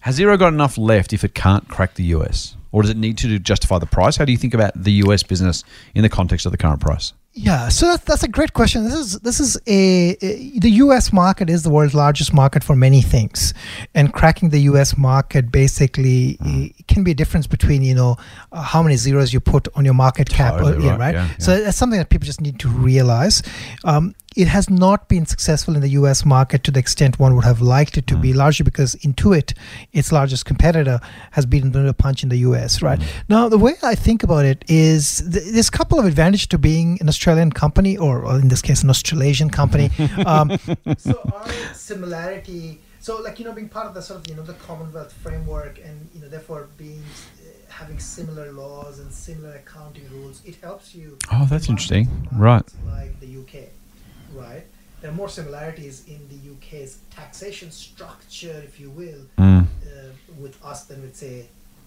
Has 0.00 0.18
Xero 0.18 0.38
got 0.38 0.52
enough 0.52 0.76
left 0.76 1.14
if 1.14 1.24
it 1.24 1.34
can't 1.34 1.66
crack 1.68 1.94
the 1.94 2.04
US? 2.04 2.54
Or 2.70 2.82
does 2.82 2.90
it 2.90 2.98
need 2.98 3.16
to 3.16 3.38
justify 3.38 3.78
the 3.78 3.86
price? 3.86 4.18
How 4.18 4.26
do 4.26 4.32
you 4.32 4.36
think 4.36 4.52
about 4.52 4.72
the 4.76 4.92
US 5.04 5.22
business 5.22 5.64
in 5.94 6.02
the 6.02 6.10
context 6.10 6.44
of 6.44 6.52
the 6.52 6.58
current 6.58 6.82
price? 6.82 7.14
Yeah, 7.40 7.68
so 7.68 7.86
that's, 7.86 8.04
that's 8.04 8.22
a 8.24 8.28
great 8.28 8.52
question. 8.52 8.82
This 8.84 8.94
is 8.94 9.18
this 9.20 9.38
is 9.38 9.56
a, 9.66 10.16
a 10.20 10.58
the 10.58 10.70
U.S. 10.84 11.12
market 11.12 11.48
is 11.48 11.62
the 11.62 11.70
world's 11.70 11.94
largest 11.94 12.34
market 12.34 12.64
for 12.64 12.74
many 12.74 13.00
things, 13.00 13.54
and 13.94 14.12
cracking 14.12 14.48
the 14.50 14.62
U.S. 14.72 14.96
market 14.96 15.52
basically 15.52 16.36
eh, 16.44 16.68
can 16.88 17.04
be 17.04 17.12
a 17.12 17.14
difference 17.14 17.46
between 17.46 17.82
you 17.82 17.94
know 17.94 18.16
uh, 18.50 18.60
how 18.62 18.82
many 18.82 18.96
zeros 18.96 19.32
you 19.32 19.40
put 19.40 19.68
on 19.76 19.84
your 19.84 19.94
market 19.94 20.28
cap. 20.28 20.54
or- 20.54 20.58
Totally 20.64 20.86
yeah, 20.86 20.90
right, 20.96 21.00
right. 21.00 21.14
yeah, 21.14 21.28
So 21.38 21.60
that's 21.62 21.76
something 21.78 21.98
that 21.98 22.10
people 22.10 22.26
just 22.26 22.40
need 22.40 22.58
to 22.60 22.68
realize. 22.68 23.42
Um, 23.84 24.14
it 24.38 24.46
has 24.46 24.70
not 24.70 25.08
been 25.08 25.26
successful 25.26 25.74
in 25.74 25.80
the 25.80 25.88
U.S. 26.00 26.24
market 26.24 26.62
to 26.62 26.70
the 26.70 26.78
extent 26.78 27.18
one 27.18 27.34
would 27.34 27.44
have 27.44 27.60
liked 27.60 27.98
it 27.98 28.06
to 28.06 28.16
be, 28.16 28.32
largely 28.32 28.62
because 28.62 28.94
Intuit, 28.96 29.52
its 29.92 30.12
largest 30.12 30.44
competitor, 30.44 31.00
has 31.32 31.44
beaten 31.44 31.72
the 31.72 31.92
punch 31.92 32.22
in 32.22 32.28
the 32.28 32.36
U.S. 32.48 32.80
Right 32.80 33.00
now, 33.28 33.48
the 33.48 33.58
way 33.58 33.74
I 33.82 33.96
think 33.96 34.22
about 34.22 34.44
it 34.44 34.64
is 34.68 35.28
th- 35.28 35.52
there's 35.52 35.66
a 35.66 35.72
couple 35.72 35.98
of 35.98 36.06
advantages 36.06 36.46
to 36.48 36.58
being 36.58 36.98
an 37.00 37.08
Australian 37.08 37.50
company, 37.50 37.96
or, 37.96 38.24
or 38.24 38.36
in 38.36 38.46
this 38.46 38.62
case, 38.62 38.84
an 38.84 38.90
Australasian 38.90 39.50
company. 39.50 39.90
um, 40.24 40.56
so 40.98 41.20
our 41.34 41.48
similarity, 41.74 42.80
so 43.00 43.20
like 43.20 43.40
you 43.40 43.44
know, 43.44 43.52
being 43.52 43.68
part 43.68 43.88
of 43.88 43.94
the 43.94 44.02
sort 44.02 44.20
of 44.20 44.28
you 44.28 44.36
know 44.36 44.44
the 44.44 44.54
Commonwealth 44.54 45.12
framework, 45.14 45.80
and 45.84 46.08
you 46.14 46.20
know, 46.20 46.28
therefore 46.28 46.68
being 46.76 47.02
uh, 47.02 47.72
having 47.72 47.98
similar 47.98 48.52
laws 48.52 49.00
and 49.00 49.12
similar 49.12 49.56
accounting 49.56 50.08
rules, 50.12 50.42
it 50.44 50.54
helps 50.62 50.94
you. 50.94 51.18
Oh, 51.32 51.44
that's 51.50 51.68
interesting. 51.68 52.28
Right. 52.30 52.62
Like 52.86 53.18
the 53.18 53.36
UK, 53.38 53.70
right? 54.34 54.64
There 55.00 55.10
are 55.10 55.14
more 55.14 55.28
similarities 55.28 56.04
in 56.08 56.20
the 56.28 56.38
UK's 56.54 56.98
taxation 57.10 57.70
structure, 57.70 58.62
if 58.64 58.80
you 58.80 58.90
will, 58.90 59.20
Mm. 59.38 59.62
uh, 59.64 59.66
with 60.38 60.56
us 60.64 60.84
than 60.84 61.02
with 61.02 61.16
say 61.16 61.46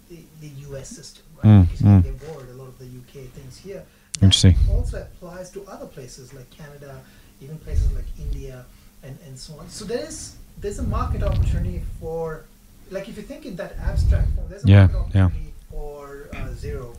the, 0.09 0.19
the 0.39 0.47
US 0.69 0.89
system, 0.89 1.23
right? 1.37 1.45
Mm, 1.51 1.63
because 1.63 1.81
mm. 1.81 2.03
they 2.03 2.11
borrowed 2.25 2.49
a 2.49 2.53
lot 2.53 2.67
of 2.67 2.77
the 2.79 2.85
UK 2.85 3.27
things 3.37 3.57
here. 3.57 3.83
That 4.13 4.23
Interesting. 4.25 4.55
Also 4.69 5.01
applies 5.01 5.49
to 5.51 5.63
other 5.67 5.85
places 5.87 6.33
like 6.33 6.49
Canada, 6.51 7.01
even 7.41 7.57
places 7.59 7.91
like 7.93 8.05
India, 8.19 8.65
and, 9.03 9.17
and 9.25 9.37
so 9.37 9.57
on. 9.59 9.69
So 9.69 9.85
there 9.85 10.05
is 10.05 10.35
there's 10.59 10.79
a 10.79 10.83
market 10.83 11.23
opportunity 11.23 11.81
for, 11.99 12.45
like 12.91 13.09
if 13.09 13.17
you 13.17 13.23
think 13.23 13.45
in 13.45 13.55
that 13.55 13.75
abstract 13.79 14.27
form, 14.35 14.47
there's 14.49 14.63
a 14.63 14.67
Yeah, 14.67 14.87
market 14.87 15.15
yeah. 15.15 15.25
opportunity 15.25 15.53
for 15.69 16.27
uh, 16.33 16.35
Xero. 16.63 16.95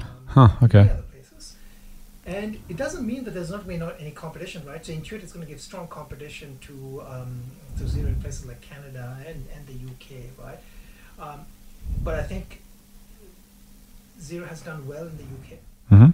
Um, 0.00 0.06
Huh, 0.26 0.48
okay. 0.64 0.84
places. 0.84 1.04
And 2.26 2.58
it 2.68 2.76
doesn't 2.76 3.06
mean 3.06 3.22
that 3.24 3.34
there's 3.34 3.50
not 3.50 3.64
going 3.66 3.78
to 3.78 3.86
be 3.86 4.00
any 4.00 4.10
competition, 4.10 4.66
right? 4.66 4.84
So 4.84 4.92
Intuit 4.92 5.22
is 5.22 5.32
going 5.32 5.46
to 5.46 5.50
give 5.50 5.60
strong 5.60 5.86
competition 5.86 6.58
to 6.62 7.02
um, 7.08 7.40
to 7.78 7.84
Xero 7.84 8.08
in 8.08 8.16
places 8.16 8.46
like 8.46 8.60
Canada 8.60 9.16
and, 9.26 9.46
and 9.54 9.64
the 9.66 9.74
UK, 9.74 10.22
right? 10.44 10.58
Um, 11.20 11.40
but 12.02 12.14
I 12.16 12.24
think 12.24 12.60
Xero 14.20 14.46
has 14.48 14.60
done 14.62 14.86
well 14.86 15.06
in 15.06 15.16
the 15.16 15.22
UK, 15.22 15.58
Mm-hmm. 15.92 16.04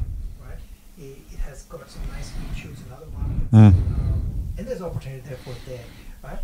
right? 0.47 0.59
It, 0.99 1.17
it 1.33 1.39
has 1.49 1.63
got 1.63 1.89
some 1.89 2.03
nice 2.13 2.29
features 2.31 2.79
in 2.87 2.93
other 2.93 3.07
markets, 3.17 3.53
Mm. 3.53 3.69
um, 3.69 4.53
and 4.59 4.67
there's 4.67 4.83
opportunity 4.83 5.23
therefore 5.27 5.55
there, 5.67 5.85
right? 6.23 6.39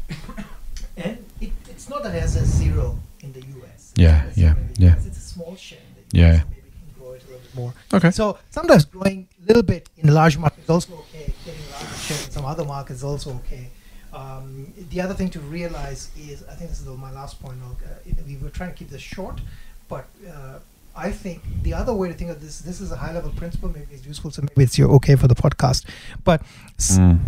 and 0.97 1.19
it, 1.43 1.51
it's 1.69 1.91
not 1.91 2.03
that 2.05 2.15
it 2.15 2.21
has 2.23 2.37
a 2.37 2.45
zero 2.47 2.99
in 3.21 3.35
the 3.35 3.41
US. 3.61 3.93
Yeah, 3.97 4.23
not 4.23 4.27
a 4.29 4.33
zero 4.35 4.57
yeah, 4.79 4.87
yeah. 4.89 4.95
It's 5.07 5.19
a 5.19 5.21
small 5.21 5.55
share 5.57 5.79
in 5.89 5.95
the 5.95 6.01
US. 6.01 6.25
Yeah. 6.25 6.41
so 6.41 6.47
maybe 6.49 6.63
it 6.69 6.73
can 6.73 7.03
grow 7.03 7.13
it 7.13 7.23
a 7.23 7.27
little 7.27 7.41
bit 7.41 7.55
more. 7.55 7.75
Okay. 7.93 8.11
So 8.11 8.39
sometimes 8.49 8.87
growing 8.87 9.28
little 9.49 9.63
bit 9.63 9.89
in 9.99 10.13
large 10.15 10.37
market 10.39 10.63
is 10.65 10.71
also 10.71 10.93
okay. 10.95 11.33
Getting 11.45 11.61
larger 11.73 11.95
share 12.07 12.25
in 12.25 12.31
some 12.31 12.45
other 12.45 12.65
markets 12.65 12.99
is 12.99 13.05
also 13.05 13.31
okay. 13.41 13.69
Um, 14.13 14.73
the 14.91 15.01
other 15.01 15.15
thing 15.15 15.31
to 15.31 15.41
realize 15.41 16.11
is, 16.19 16.43
I 16.51 16.55
think 16.55 16.71
this 16.71 16.79
is 16.81 16.85
the, 16.87 16.93
my 16.93 17.13
last 17.13 17.41
point. 17.43 17.59
Uh, 17.63 18.13
we 18.27 18.37
were 18.37 18.51
trying 18.51 18.71
to 18.71 18.77
keep 18.77 18.89
this 18.91 19.03
short, 19.03 19.41
but 19.89 20.07
uh, 20.29 20.59
I 20.97 21.11
think 21.11 21.43
the 21.63 21.75
other 21.75 21.93
way 21.95 22.09
to 22.09 22.15
think 22.15 22.31
of 22.31 22.41
this, 22.41 22.61
this 22.61 22.81
is 22.81 22.91
a 22.93 22.97
high 22.97 23.13
level 23.13 23.31
principle. 23.33 23.69
Maybe 23.69 23.87
it's 23.93 24.07
useful, 24.07 24.31
so 24.31 24.43
maybe 24.43 24.65
it's 24.65 24.79
you're 24.79 24.91
okay 24.93 25.17
for 25.17 25.29
the 25.29 25.35
podcast. 25.35 25.85
But 26.25 26.41
s- 26.79 26.99
Mm. 26.99 27.19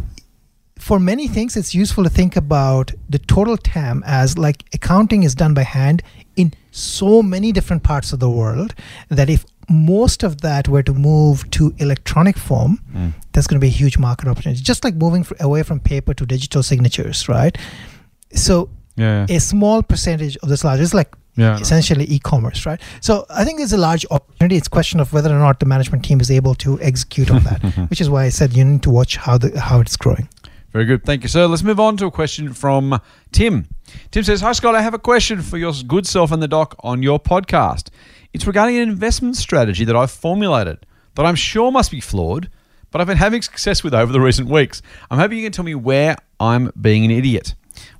for 0.79 0.99
many 0.99 1.29
things, 1.29 1.57
it's 1.57 1.75
useful 1.75 2.05
to 2.05 2.11
think 2.11 2.37
about 2.37 2.93
the 3.09 3.19
total 3.19 3.57
TAM 3.59 4.03
as 4.07 4.39
like 4.39 4.65
accounting 4.73 5.23
is 5.23 5.35
done 5.35 5.53
by 5.55 5.63
hand 5.63 6.03
in 6.37 6.55
so 6.71 7.23
many 7.23 7.53
different 7.53 7.83
parts 7.83 8.13
of 8.15 8.19
the 8.21 8.31
world 8.31 8.75
that 9.11 9.29
if 9.29 9.45
most 9.71 10.23
of 10.25 10.41
that 10.41 10.69
were 10.69 10.83
to 10.83 10.93
move 10.93 11.49
to 11.53 11.73
electronic 11.79 12.37
form, 12.37 12.79
Mm. 12.95 13.13
there's 13.33 13.47
going 13.47 13.61
to 13.61 13.65
be 13.65 13.69
a 13.69 13.79
huge 13.83 13.97
market 13.99 14.29
opportunity. 14.29 14.61
Just 14.63 14.85
like 14.85 14.97
moving 14.97 15.25
away 15.39 15.63
from 15.63 15.81
paper 15.81 16.13
to 16.15 16.27
digital 16.27 16.63
signatures, 16.63 17.29
right? 17.29 17.57
so 18.35 18.69
Yeah. 18.97 19.27
a 19.29 19.39
small 19.41 19.83
percentage 19.83 20.37
of 20.43 20.49
this 20.49 20.63
large 20.65 20.81
is 20.81 20.93
like 20.95 21.09
Yeah, 21.37 21.59
essentially 21.59 22.05
e-commerce, 22.07 22.67
right? 22.67 22.81
So 23.01 23.25
I 23.31 23.45
think 23.45 23.59
there's 23.59 23.73
a 23.73 23.79
large 23.79 24.05
opportunity. 24.11 24.57
It's 24.57 24.67
a 24.67 24.71
question 24.71 25.01
of 25.01 25.13
whether 25.13 25.31
or 25.35 25.39
not 25.39 25.59
the 25.61 25.67
management 25.67 26.05
team 26.05 26.21
is 26.21 26.31
able 26.31 26.55
to 26.57 26.79
execute 26.83 27.31
on 27.31 27.45
that, 27.45 27.61
which 27.91 28.01
is 28.01 28.11
why 28.11 28.25
I 28.25 28.31
said 28.31 28.53
you 28.57 28.65
need 28.65 28.83
to 28.83 28.91
watch 28.91 29.17
how 29.17 29.39
the 29.39 29.59
how 29.61 29.81
it's 29.81 29.97
growing. 29.97 30.29
Very 30.73 30.85
good. 30.85 31.05
Thank 31.05 31.23
you, 31.23 31.29
sir. 31.29 31.47
Let's 31.47 31.63
move 31.63 31.81
on 31.81 31.97
to 31.99 32.07
a 32.07 32.11
question 32.11 32.53
from 32.53 33.01
Tim. 33.33 33.67
Tim 34.11 34.23
says, 34.25 34.41
Hi, 34.43 34.53
Scott. 34.53 34.75
I 34.75 34.83
have 34.83 34.95
a 34.95 34.99
question 34.99 35.41
for 35.43 35.57
your 35.59 35.73
good 35.87 36.07
self 36.07 36.31
and 36.33 36.43
the 36.43 36.49
doc 36.49 36.75
on 36.81 37.03
your 37.03 37.19
podcast. 37.19 37.89
It's 38.33 38.47
regarding 38.47 38.77
an 38.77 38.89
investment 38.89 39.37
strategy 39.37 39.85
that 39.85 39.97
I've 39.97 40.11
formulated 40.11 40.87
that 41.17 41.27
I'm 41.27 41.35
sure 41.35 41.73
must 41.73 41.91
be 41.91 42.01
flawed, 42.01 42.49
but 42.91 43.01
I've 43.01 43.07
been 43.07 43.17
having 43.17 43.43
success 43.43 43.83
with 43.83 43.93
over 43.93 44.13
the 44.13 44.21
recent 44.21 44.49
weeks. 44.49 44.83
I'm 45.11 45.19
hoping 45.19 45.39
you 45.39 45.45
can 45.45 45.53
tell 45.53 45.65
me 45.65 45.75
where 45.75 46.17
I'm 46.39 46.71
being 46.81 47.05
an 47.05 47.11
idiot. 47.11 47.55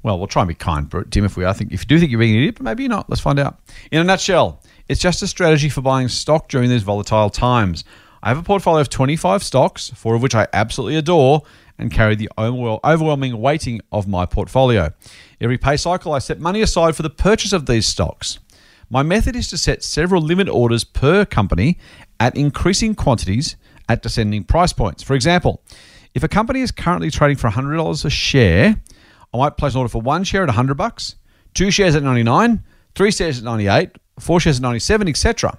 Well, 0.05 0.19
we'll 0.19 0.29
try 0.29 0.43
and 0.43 0.49
be 0.49 0.55
kind, 0.55 0.89
Tim, 1.11 1.25
if 1.25 1.37
we 1.37 1.45
I 1.45 1.53
think 1.53 1.73
if 1.73 1.83
you 1.83 1.87
do 1.87 1.99
think 1.99 2.13
you're 2.13 2.21
being 2.21 2.35
an 2.37 2.39
idiot, 2.39 2.57
but 2.57 2.65
maybe 2.65 2.85
you're 2.85 2.91
not. 2.91 3.11
Let's 3.11 3.21
find 3.21 3.41
out. 3.41 3.59
In 3.91 4.01
a 4.01 4.05
nutshell, 4.05 4.63
it's 4.89 5.01
just 5.01 5.23
a 5.23 5.27
strategy 5.27 5.69
for 5.69 5.81
buying 5.81 6.09
stock 6.09 6.49
during 6.49 6.71
these 6.71 6.85
volatile 6.85 7.31
times. 7.31 7.85
I 8.23 8.29
have 8.29 8.39
a 8.39 8.43
portfolio 8.43 8.81
of 8.81 8.89
25 8.89 9.43
stocks, 9.43 9.91
four 9.91 10.15
of 10.15 10.23
which 10.23 10.35
I 10.35 10.47
absolutely 10.53 10.97
adore, 10.97 11.43
and 11.79 11.91
carry 11.91 12.15
the 12.15 12.29
overwhelming 12.39 13.41
weighting 13.41 13.81
of 13.91 14.07
my 14.07 14.27
portfolio. 14.27 14.93
Every 15.41 15.59
pay 15.59 15.77
cycle, 15.77 16.13
I 16.13 16.19
set 16.19 16.39
money 16.39 16.61
aside 16.61 16.95
for 16.95 17.03
the 17.03 17.11
purchase 17.11 17.53
of 17.53 17.67
these 17.67 17.87
stocks. 17.87 18.39
My 18.93 19.05
method 19.05 19.37
is 19.37 19.47
to 19.51 19.57
set 19.57 19.85
several 19.85 20.21
limit 20.21 20.49
orders 20.49 20.83
per 20.83 21.25
company 21.25 21.79
at 22.19 22.37
increasing 22.37 22.97
quantities 22.97 23.55
at 23.89 24.03
descending 24.03 24.43
price 24.43 24.73
points. 24.73 25.05
For 25.05 25.15
example, 25.15 25.63
if 26.13 26.25
a 26.25 26.29
company 26.29 26.61
is 26.61 26.73
currently 26.73 27.09
trading 27.09 27.37
for 27.37 27.49
$100 27.49 28.05
a 28.05 28.11
share, 28.11 28.83
I 29.33 29.37
might 29.37 29.57
place 29.57 29.75
an 29.75 29.79
order 29.79 29.89
for 29.89 30.03
one 30.03 30.25
share 30.25 30.43
at 30.43 30.49
100 30.49 30.75
bucks, 30.75 31.15
two 31.55 31.71
shares 31.71 31.95
at 31.95 32.03
99, 32.03 32.65
three 32.97 33.13
shares 33.13 33.39
at 33.39 33.45
98, 33.45 33.91
four 34.19 34.41
shares 34.41 34.57
at 34.57 34.63
97, 34.63 35.07
etc. 35.07 35.57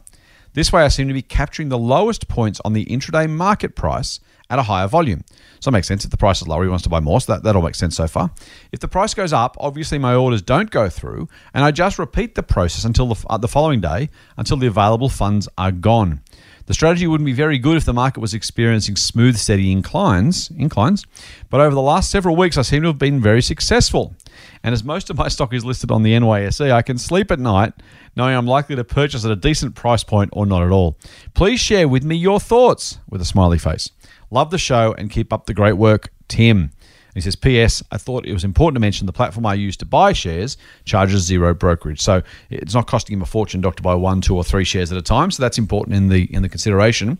This 0.51 0.73
way, 0.73 0.83
I 0.83 0.89
seem 0.89 1.07
to 1.07 1.13
be 1.13 1.21
capturing 1.21 1.69
the 1.69 1.77
lowest 1.77 2.27
points 2.27 2.59
on 2.65 2.73
the 2.73 2.83
intraday 2.85 3.29
market 3.29 3.77
price 3.77 4.19
at 4.51 4.59
a 4.59 4.63
higher 4.63 4.87
volume. 4.87 5.23
So 5.61 5.69
it 5.69 5.71
makes 5.71 5.87
sense. 5.87 6.03
If 6.03 6.11
the 6.11 6.17
price 6.17 6.41
is 6.41 6.47
lower, 6.47 6.63
he 6.63 6.69
wants 6.69 6.83
to 6.83 6.89
buy 6.89 6.99
more. 6.99 7.21
So 7.21 7.33
that, 7.33 7.43
that 7.43 7.55
all 7.55 7.61
makes 7.61 7.79
sense 7.79 7.95
so 7.95 8.07
far. 8.07 8.31
If 8.71 8.81
the 8.81 8.87
price 8.87 9.13
goes 9.13 9.31
up, 9.31 9.55
obviously 9.59 9.97
my 9.97 10.13
orders 10.13 10.41
don't 10.41 10.69
go 10.69 10.89
through, 10.89 11.29
and 11.53 11.63
I 11.63 11.71
just 11.71 11.97
repeat 11.97 12.35
the 12.35 12.43
process 12.43 12.83
until 12.83 13.07
the, 13.07 13.25
uh, 13.29 13.37
the 13.37 13.47
following 13.47 13.79
day 13.79 14.09
until 14.37 14.57
the 14.57 14.67
available 14.67 15.09
funds 15.09 15.47
are 15.57 15.71
gone. 15.71 16.21
The 16.71 16.75
strategy 16.75 17.05
wouldn't 17.05 17.25
be 17.25 17.33
very 17.33 17.57
good 17.57 17.75
if 17.75 17.83
the 17.83 17.91
market 17.91 18.21
was 18.21 18.33
experiencing 18.33 18.95
smooth, 18.95 19.35
steady 19.35 19.73
inclines, 19.73 20.49
inclines. 20.51 21.05
But 21.49 21.59
over 21.59 21.75
the 21.75 21.81
last 21.81 22.09
several 22.09 22.37
weeks, 22.37 22.57
I 22.57 22.61
seem 22.61 22.83
to 22.83 22.87
have 22.87 22.97
been 22.97 23.19
very 23.19 23.41
successful. 23.41 24.15
And 24.63 24.71
as 24.71 24.81
most 24.81 25.09
of 25.09 25.17
my 25.17 25.27
stock 25.27 25.53
is 25.53 25.65
listed 25.65 25.91
on 25.91 26.03
the 26.03 26.13
NYSE, 26.13 26.71
I 26.71 26.81
can 26.81 26.97
sleep 26.97 27.29
at 27.29 27.39
night 27.39 27.73
knowing 28.15 28.37
I'm 28.37 28.47
likely 28.47 28.77
to 28.77 28.85
purchase 28.85 29.25
at 29.25 29.31
a 29.31 29.35
decent 29.35 29.75
price 29.75 30.05
point 30.05 30.29
or 30.31 30.45
not 30.45 30.63
at 30.63 30.71
all. 30.71 30.97
Please 31.33 31.59
share 31.59 31.89
with 31.89 32.05
me 32.05 32.15
your 32.15 32.39
thoughts 32.39 32.99
with 33.09 33.19
a 33.19 33.25
smiley 33.25 33.57
face. 33.57 33.89
Love 34.29 34.49
the 34.49 34.57
show 34.57 34.93
and 34.93 35.11
keep 35.11 35.33
up 35.33 35.47
the 35.47 35.53
great 35.53 35.75
work, 35.75 36.13
Tim. 36.29 36.71
He 37.13 37.21
says, 37.21 37.35
P.S. 37.35 37.83
I 37.91 37.97
thought 37.97 38.25
it 38.25 38.33
was 38.33 38.43
important 38.43 38.75
to 38.75 38.79
mention 38.79 39.05
the 39.05 39.13
platform 39.13 39.45
I 39.45 39.53
use 39.53 39.75
to 39.77 39.85
buy 39.85 40.13
shares 40.13 40.57
charges 40.85 41.23
zero 41.23 41.53
brokerage, 41.53 42.01
so 42.01 42.21
it's 42.49 42.73
not 42.73 42.87
costing 42.87 43.13
him 43.13 43.21
a 43.21 43.25
fortune, 43.25 43.61
to 43.61 43.71
buy 43.81 43.95
one, 43.95 44.21
two, 44.21 44.35
or 44.35 44.43
three 44.43 44.63
shares 44.63 44.91
at 44.91 44.97
a 44.97 45.01
time. 45.01 45.31
So 45.31 45.43
that's 45.43 45.57
important 45.57 45.95
in 45.95 46.09
the 46.09 46.23
in 46.33 46.41
the 46.41 46.49
consideration. 46.49 47.17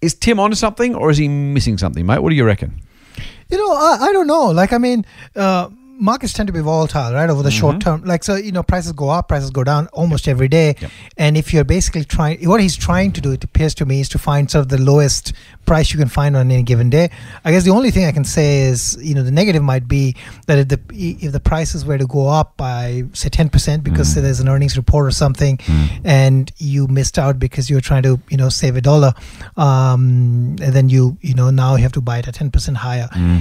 Is 0.00 0.14
Tim 0.14 0.38
onto 0.38 0.56
something, 0.56 0.94
or 0.94 1.10
is 1.10 1.18
he 1.18 1.28
missing 1.28 1.78
something, 1.78 2.04
mate? 2.04 2.18
What 2.18 2.30
do 2.30 2.36
you 2.36 2.44
reckon? 2.44 2.80
You 3.48 3.58
know, 3.58 3.72
I, 3.72 3.98
I 4.00 4.12
don't 4.12 4.26
know. 4.26 4.46
Like, 4.46 4.72
I 4.72 4.78
mean, 4.78 5.04
uh, 5.36 5.70
markets 5.98 6.32
tend 6.32 6.46
to 6.48 6.52
be 6.52 6.60
volatile, 6.60 7.12
right, 7.12 7.30
over 7.30 7.42
the 7.42 7.48
mm-hmm. 7.48 7.58
short 7.58 7.80
term. 7.80 8.04
Like, 8.04 8.24
so, 8.24 8.36
you 8.36 8.52
know, 8.52 8.62
prices 8.62 8.92
go 8.92 9.08
up, 9.10 9.28
prices 9.28 9.50
go 9.50 9.64
down 9.64 9.88
almost 9.88 10.28
every 10.28 10.48
day. 10.48 10.74
Yep. 10.80 10.90
And 11.16 11.36
if 11.36 11.52
you're 11.52 11.64
basically 11.64 12.04
trying, 12.04 12.46
what 12.48 12.60
he's 12.60 12.76
trying 12.76 13.12
to 13.12 13.20
do, 13.20 13.32
it 13.32 13.44
appears 13.44 13.74
to 13.76 13.86
me, 13.86 14.00
is 14.00 14.08
to 14.10 14.18
find 14.18 14.50
sort 14.50 14.62
of 14.62 14.68
the 14.68 14.78
lowest 14.78 15.32
price 15.64 15.92
you 15.92 15.98
can 15.98 16.08
find 16.08 16.36
on 16.36 16.50
any 16.50 16.62
given 16.62 16.90
day. 16.90 17.10
I 17.44 17.52
guess 17.52 17.64
the 17.64 17.70
only 17.70 17.90
thing 17.90 18.04
I 18.04 18.12
can 18.12 18.24
say 18.24 18.62
is, 18.62 18.98
you 19.00 19.14
know, 19.14 19.22
the 19.22 19.30
negative 19.30 19.62
might 19.62 19.88
be 19.88 20.16
that 20.46 20.58
if 20.58 20.68
the 20.68 20.80
if 20.92 21.32
the 21.32 21.40
prices 21.40 21.84
were 21.84 21.98
to 21.98 22.06
go 22.06 22.28
up 22.28 22.56
by 22.56 23.04
say 23.12 23.28
10% 23.28 23.82
because 23.82 24.12
say 24.12 24.20
mm. 24.20 24.24
there's 24.24 24.40
an 24.40 24.48
earnings 24.48 24.76
report 24.76 25.06
or 25.06 25.10
something, 25.10 25.56
mm. 25.58 26.00
and 26.04 26.52
you 26.58 26.86
missed 26.88 27.18
out 27.18 27.38
because 27.38 27.70
you 27.70 27.76
were 27.76 27.82
trying 27.82 28.02
to, 28.02 28.20
you 28.28 28.36
know, 28.36 28.48
save 28.48 28.76
a 28.76 28.80
dollar, 28.80 29.14
um, 29.56 30.56
and 30.60 30.72
then 30.72 30.88
you, 30.88 31.16
you 31.20 31.34
know, 31.34 31.50
now 31.50 31.76
you 31.76 31.82
have 31.82 31.92
to 31.92 32.00
buy 32.00 32.18
it 32.18 32.28
at 32.28 32.34
10% 32.34 32.74
higher 32.74 33.08
mm. 33.12 33.40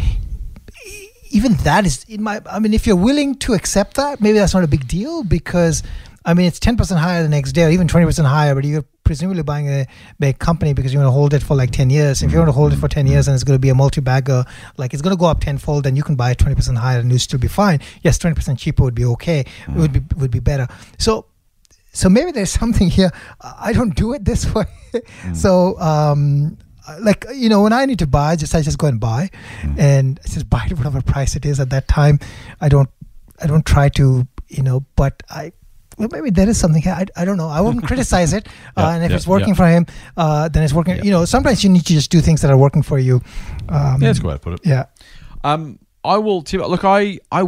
Even 1.34 1.54
that 1.64 1.86
is 1.86 2.06
in 2.08 2.22
my 2.24 2.42
i 2.50 2.60
mean 2.60 2.74
if 2.74 2.88
you're 2.88 2.96
willing 2.96 3.36
to 3.36 3.54
accept 3.54 3.96
that 3.96 4.22
maybe 4.22 4.38
that's 4.38 4.54
not 4.54 4.64
a 4.64 4.68
big 4.68 4.88
deal 4.88 5.24
because 5.24 5.84
i 6.26 6.34
mean 6.34 6.46
it's 6.46 6.60
10% 6.60 6.98
higher 6.98 7.24
the 7.24 7.30
next 7.30 7.52
day 7.52 7.66
or 7.66 7.70
even 7.70 7.88
20% 7.88 8.26
higher 8.26 8.56
but 8.56 8.64
you're 8.64 8.86
presumably 9.04 9.44
buying 9.44 9.68
a 9.68 9.86
big 10.20 10.40
company 10.40 10.74
because 10.74 10.94
you 10.94 11.00
want 11.00 11.08
to 11.08 11.12
hold 11.12 11.34
it 11.34 11.44
for 11.44 11.56
like 11.56 11.72
10 11.72 11.90
years. 11.90 12.24
If 12.24 12.32
you 12.32 12.38
want 12.38 12.48
to 12.48 12.54
hold 12.54 12.74
it 12.74 12.78
for 12.78 12.88
10 12.88 13.06
years 13.06 13.28
and 13.28 13.36
it's 13.36 13.44
going 13.44 13.56
to 13.56 13.62
be 13.62 13.70
a 13.70 13.76
multi-bagger 13.76 14.46
like 14.78 14.94
it's 14.94 15.02
going 15.02 15.16
to 15.16 15.20
go 15.20 15.26
up 15.26 15.42
tenfold 15.42 15.84
then 15.84 15.96
you 15.96 16.04
can 16.04 16.16
buy 16.16 16.32
it 16.32 16.38
20% 16.38 16.78
higher 16.78 17.00
and 17.00 17.12
you 17.12 17.18
still 17.18 17.40
be 17.40 17.48
fine. 17.48 17.80
Yes 18.02 18.18
20% 18.18 18.58
cheaper 18.58 18.84
would 18.84 18.96
be 18.96 19.06
okay. 19.06 19.42
It 19.68 19.76
would 19.76 19.92
be 19.92 20.02
would 20.16 20.32
be 20.32 20.40
better. 20.40 20.68
So 20.98 21.26
so 21.92 22.10
maybe 22.10 22.32
there's 22.32 22.52
something 22.52 22.90
here. 22.90 23.12
I 23.42 23.74
don't 23.74 23.96
do 23.96 24.14
it 24.14 24.26
this 24.26 24.52
way. 24.56 24.66
So 25.34 25.80
um 25.80 26.58
like 27.00 27.26
you 27.34 27.50
know 27.50 27.62
when 27.62 27.74
i 27.74 27.86
need 27.86 28.00
to 28.00 28.08
buy 28.08 28.36
just 28.36 28.54
i 28.56 28.62
just 28.62 28.78
go 28.78 28.88
and 28.88 29.00
buy 29.00 29.30
and 29.78 30.20
I 30.26 30.28
just 30.30 30.50
buy 30.50 30.66
it 30.70 30.74
whatever 30.78 31.02
price 31.02 31.36
it 31.36 31.46
is 31.46 31.60
at 31.60 31.70
that 31.70 31.88
time 31.88 32.20
i 32.62 32.70
don't 32.70 32.90
i 33.42 33.48
don't 33.48 33.66
try 33.66 33.90
to 33.90 34.28
you 34.50 34.64
know 34.64 34.86
but 34.96 35.24
i 35.30 35.52
well, 35.98 36.10
maybe 36.12 36.30
there 36.30 36.50
is 36.50 36.58
something 36.58 36.82
here. 36.82 36.94
I, 36.94 37.06
I 37.16 37.26
don't 37.26 37.38
know. 37.38 37.50
I 37.50 37.62
wouldn't 37.62 37.84
criticize 37.88 38.34
it. 38.34 38.48
Yeah, 38.78 38.88
uh, 38.88 38.92
and 38.92 39.04
if 39.04 39.12
yeah, 39.12 39.18
it's 39.18 39.28
working 39.28 39.50
yeah. 39.50 39.54
for 39.54 39.68
him, 39.68 39.86
uh, 40.18 40.50
then 40.50 40.64
it's 40.64 40.74
working. 40.74 40.98
Yeah. 40.98 41.04
You 41.04 41.12
know, 41.12 41.26
sometimes 41.26 41.64
you 41.64 41.70
need 41.70 41.86
to 41.86 41.94
just 41.94 42.12
do 42.12 42.22
things 42.22 42.42
that 42.42 42.52
are 42.52 42.58
working 42.58 42.82
for 42.82 43.00
you. 43.00 43.22
Um, 43.70 44.02
Yeah, 44.02 44.10
that's 44.10 44.20
a 44.20 44.22
good 44.22 44.28
way 44.28 44.34
to 44.34 44.40
put 44.40 44.54
it. 44.54 44.60
Yeah. 44.66 44.86
Um, 45.44 45.80
I 46.04 46.18
will. 46.18 46.42
Tim, 46.42 46.62
look, 46.62 46.84
I 46.84 47.20
I 47.32 47.48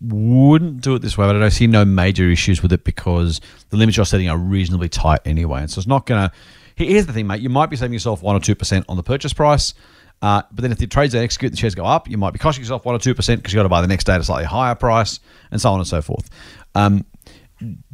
wouldn't 0.00 0.80
do 0.80 0.94
it 0.94 1.02
this 1.02 1.16
way, 1.16 1.26
but 1.26 1.42
I 1.42 1.48
see 1.48 1.66
no 1.66 1.84
major 1.84 2.28
issues 2.30 2.62
with 2.62 2.72
it 2.72 2.84
because 2.84 3.40
the 3.70 3.76
limits 3.76 3.96
you're 3.96 4.06
setting 4.06 4.28
are 4.28 4.36
reasonably 4.38 4.88
tight 4.88 5.20
anyway, 5.24 5.60
and 5.60 5.70
so 5.70 5.78
it's 5.78 5.88
not 5.88 6.06
going 6.06 6.28
to. 6.28 6.34
Here's 6.76 7.06
the 7.06 7.12
thing, 7.12 7.26
mate. 7.26 7.40
You 7.40 7.48
might 7.48 7.70
be 7.70 7.76
saving 7.76 7.92
yourself 7.92 8.22
one 8.22 8.36
or 8.36 8.40
two 8.40 8.54
percent 8.54 8.84
on 8.88 8.96
the 8.96 9.02
purchase 9.02 9.32
price. 9.32 9.74
Uh, 10.22 10.42
but 10.52 10.62
then 10.62 10.72
if 10.72 10.78
the 10.78 10.86
trades 10.86 11.12
don't 11.12 11.22
execute, 11.22 11.52
the 11.52 11.58
shares 11.58 11.74
go 11.74 11.84
up. 11.84 12.08
You 12.08 12.16
might 12.16 12.32
be 12.32 12.38
costing 12.38 12.62
yourself 12.62 12.84
one 12.84 12.94
or 12.94 12.98
two 12.98 13.14
percent 13.14 13.40
because 13.40 13.52
you 13.52 13.58
got 13.58 13.64
to 13.64 13.68
buy 13.68 13.80
the 13.80 13.86
next 13.86 14.04
day 14.04 14.14
at 14.14 14.20
a 14.20 14.24
slightly 14.24 14.46
higher 14.46 14.74
price, 14.74 15.20
and 15.50 15.60
so 15.60 15.70
on 15.70 15.80
and 15.80 15.86
so 15.86 16.00
forth. 16.00 16.30
Um, 16.74 17.04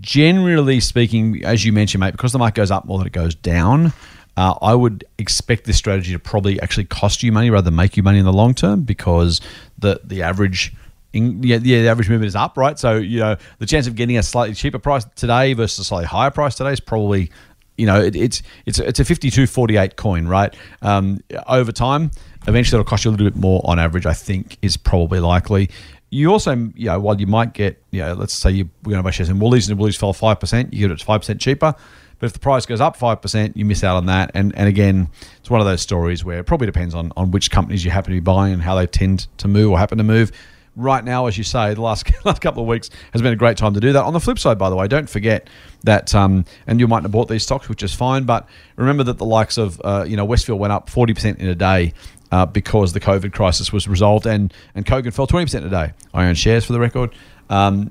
generally 0.01 0.81
speaking, 0.81 1.45
as 1.45 1.65
you 1.65 1.73
mentioned, 1.73 2.01
mate, 2.01 2.13
because 2.13 2.33
the 2.33 2.39
market 2.39 2.57
goes 2.57 2.71
up 2.71 2.85
more 2.85 2.99
than 2.99 3.07
it 3.07 3.13
goes 3.13 3.35
down, 3.35 3.93
uh, 4.37 4.55
I 4.63 4.75
would 4.75 5.05
expect 5.19 5.65
this 5.65 5.77
strategy 5.77 6.13
to 6.13 6.19
probably 6.19 6.61
actually 6.61 6.85
cost 6.85 7.23
you 7.23 7.33
money 7.33 7.51
rather 7.51 7.65
than 7.67 7.77
make 7.77 7.97
you 7.97 8.03
money 8.03 8.19
in 8.19 8.25
the 8.25 8.33
long 8.33 8.55
term 8.55 8.83
because 8.83 9.41
the 9.79 10.01
the 10.05 10.23
average. 10.23 10.75
In, 11.13 11.43
yeah, 11.43 11.59
the 11.59 11.89
average 11.89 12.09
movement 12.09 12.29
is 12.29 12.37
up, 12.37 12.57
right? 12.57 12.79
So 12.79 12.97
you 12.97 13.19
know 13.19 13.37
the 13.59 13.67
chance 13.67 13.89
of 13.89 13.97
getting 13.97 14.17
a 14.17 14.23
slightly 14.23 14.55
cheaper 14.55 14.79
price 14.79 15.05
today 15.17 15.55
versus 15.55 15.81
a 15.81 15.85
slightly 15.85 16.07
higher 16.07 16.31
price 16.31 16.55
today 16.55 16.71
is 16.73 16.79
probably, 16.79 17.33
you 17.81 17.87
know, 17.87 18.01
it, 18.01 18.15
it's 18.15 18.43
it's 18.67 18.79
it's 18.79 19.01
a 19.01 19.05
52-48 19.05 19.97
coin, 19.97 20.29
right? 20.29 20.55
Um, 20.83 21.21
over 21.47 21.73
time, 21.73 22.11
eventually 22.47 22.79
it'll 22.79 22.89
cost 22.89 23.05
you 23.05 23.11
a 23.11 23.13
little 23.13 23.27
bit 23.27 23.37
more 23.37 23.63
on 23.65 23.79
average. 23.79 24.05
I 24.05 24.13
think 24.13 24.59
is 24.61 24.77
probably 24.77 25.19
likely. 25.19 25.71
You 26.11 26.31
also, 26.31 26.53
you 26.75 26.87
know, 26.87 27.01
while 27.01 27.19
you 27.19 27.27
might 27.27 27.55
get, 27.55 27.83
you 27.93 28.01
know, 28.01 28.15
let's 28.15 28.35
say 28.35 28.51
you, 28.51 28.69
we're 28.83 28.91
going 28.91 28.99
to 28.99 29.05
buy 29.05 29.13
shares 29.13 29.29
in 29.29 29.39
Woolies 29.39 29.69
and 29.71 29.79
Woolies 29.79 29.97
fell 29.97 30.13
five 30.13 30.39
percent, 30.39 30.75
you 30.75 30.87
get 30.87 30.93
it 30.93 31.03
five 31.03 31.23
percent 31.23 31.41
cheaper. 31.41 31.75
But 32.19 32.27
if 32.27 32.33
the 32.35 32.39
price 32.39 32.67
goes 32.67 32.83
up 32.83 32.97
five 32.97 33.23
percent, 33.23 33.57
you 33.57 33.65
miss 33.65 33.83
out 33.83 33.97
on 33.97 34.07
that. 34.07 34.31
And 34.35 34.55
and 34.57 34.69
again, 34.69 35.09
it's 35.39 35.49
one 35.49 35.61
of 35.61 35.67
those 35.67 35.81
stories 35.81 36.23
where 36.23 36.41
it 36.41 36.45
probably 36.45 36.67
depends 36.67 36.95
on 36.95 37.13
on 37.17 37.31
which 37.31 37.51
companies 37.51 37.83
you 37.83 37.91
happen 37.91 38.11
to 38.11 38.17
be 38.17 38.21
buying 38.21 38.53
and 38.53 38.63
how 38.63 38.75
they 38.75 38.87
tend 38.87 39.27
to 39.39 39.49
move 39.49 39.71
or 39.71 39.79
happen 39.79 39.97
to 39.99 40.05
move. 40.05 40.31
Right 40.77 41.05
now, 41.05 41.27
as 41.27 41.37
you 41.37 41.45
say, 41.45 41.75
the 41.75 41.81
last 41.83 42.11
last 42.25 42.41
couple 42.41 42.63
of 42.63 42.69
weeks 42.69 42.91
has 43.13 43.23
been 43.23 43.33
a 43.33 43.37
great 43.37 43.57
time 43.57 43.75
to 43.75 43.81
do 43.81 43.93
that. 43.93 44.05
On 44.05 44.13
the 44.13 44.21
flip 44.21 44.39
side, 44.39 44.59
by 44.59 44.71
the 44.71 44.77
way, 44.77 44.87
don't 44.89 45.11
forget 45.11 45.49
that, 45.83 46.15
um, 46.15 46.45
and 46.67 46.79
you 46.79 46.87
might 46.87 47.03
have 47.03 47.11
bought 47.11 47.29
these 47.29 47.43
stocks, 47.43 47.69
which 47.69 47.83
is 47.83 47.95
fine, 47.95 48.25
but 48.25 48.49
remember 48.77 49.03
that 49.05 49.19
the 49.19 49.25
likes 49.25 49.59
of, 49.59 49.81
uh, 49.85 50.05
you 50.07 50.17
know, 50.17 50.25
Westfield 50.25 50.61
went 50.61 50.73
up 50.73 50.89
forty 50.89 51.13
percent 51.13 51.39
in 51.39 51.49
a 51.49 51.55
day 51.55 51.93
uh, 52.33 52.47
because 52.47 52.93
the 52.93 53.01
COVID 53.01 53.33
crisis 53.33 53.73
was 53.73 53.89
resolved, 53.89 54.27
and 54.27 54.55
and 54.75 54.87
Kogan 54.87 55.13
fell 55.13 55.27
twenty 55.27 55.47
percent 55.47 55.67
a 55.67 55.71
day. 55.71 55.93
I 56.15 56.27
own 56.27 56.35
shares 56.35 56.65
for 56.65 56.73
the 56.73 56.81
record. 56.81 57.15
Um, 57.51 57.91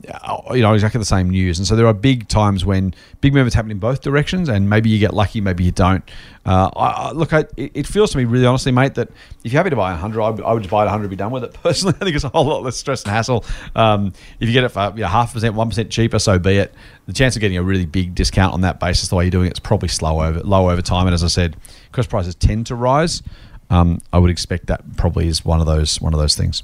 you 0.53 0.61
know, 0.61 0.73
exactly 0.73 0.99
the 0.99 1.05
same 1.05 1.29
news, 1.29 1.59
and 1.59 1.67
so 1.67 1.75
there 1.75 1.85
are 1.85 1.93
big 1.93 2.29
times 2.29 2.65
when 2.65 2.95
big 3.19 3.33
movements 3.33 3.53
happen 3.53 3.71
in 3.71 3.77
both 3.77 4.01
directions, 4.01 4.47
and 4.47 4.69
maybe 4.69 4.89
you 4.89 4.99
get 4.99 5.13
lucky, 5.13 5.41
maybe 5.41 5.65
you 5.65 5.71
don't. 5.71 6.09
Uh, 6.45 6.69
I, 6.75 6.87
I, 6.87 7.11
look, 7.11 7.33
I, 7.33 7.45
it, 7.57 7.85
feels 7.85 8.11
to 8.11 8.17
me, 8.17 8.23
really 8.23 8.45
honestly, 8.45 8.71
mate, 8.71 8.95
that 8.95 9.09
if 9.43 9.51
you're 9.51 9.59
happy 9.59 9.69
to 9.69 9.75
buy 9.75 9.91
100, 9.91 10.21
I 10.21 10.29
would, 10.29 10.41
I 10.41 10.53
would 10.53 10.63
just 10.63 10.71
buy 10.71 10.83
it 10.83 10.85
100 10.85 11.03
and 11.03 11.09
be 11.09 11.15
done 11.17 11.31
with 11.31 11.43
it. 11.43 11.53
Personally, 11.61 11.95
I 11.99 12.05
think 12.05 12.15
it's 12.15 12.23
a 12.23 12.29
whole 12.29 12.45
lot 12.45 12.63
less 12.63 12.77
stress 12.77 13.03
and 13.03 13.11
hassle. 13.11 13.43
Um, 13.75 14.13
if 14.39 14.47
you 14.47 14.53
get 14.53 14.63
it 14.63 14.69
for 14.69 14.93
you 14.95 15.01
know, 15.01 15.07
half 15.07 15.33
percent, 15.33 15.53
one 15.55 15.67
percent 15.67 15.91
cheaper, 15.91 16.19
so 16.19 16.39
be 16.39 16.57
it. 16.57 16.73
The 17.07 17.13
chance 17.13 17.35
of 17.35 17.41
getting 17.41 17.57
a 17.57 17.63
really 17.63 17.85
big 17.85 18.15
discount 18.15 18.53
on 18.53 18.61
that 18.61 18.79
basis, 18.79 19.09
the 19.09 19.15
way 19.15 19.25
you're 19.25 19.31
doing 19.31 19.47
it, 19.47 19.49
it, 19.49 19.57
is 19.57 19.59
probably 19.59 19.89
slow 19.89 20.21
over 20.21 20.39
low 20.39 20.69
over 20.69 20.81
time. 20.81 21.05
And 21.07 21.13
as 21.13 21.23
I 21.23 21.27
said, 21.27 21.57
because 21.91 22.07
prices 22.07 22.35
tend 22.35 22.67
to 22.67 22.75
rise, 22.75 23.21
um, 23.69 24.01
I 24.13 24.19
would 24.19 24.31
expect 24.31 24.67
that 24.67 24.95
probably 24.97 25.27
is 25.27 25.43
one 25.43 25.59
of 25.59 25.65
those 25.65 25.99
one 25.99 26.13
of 26.13 26.19
those 26.19 26.35
things. 26.35 26.63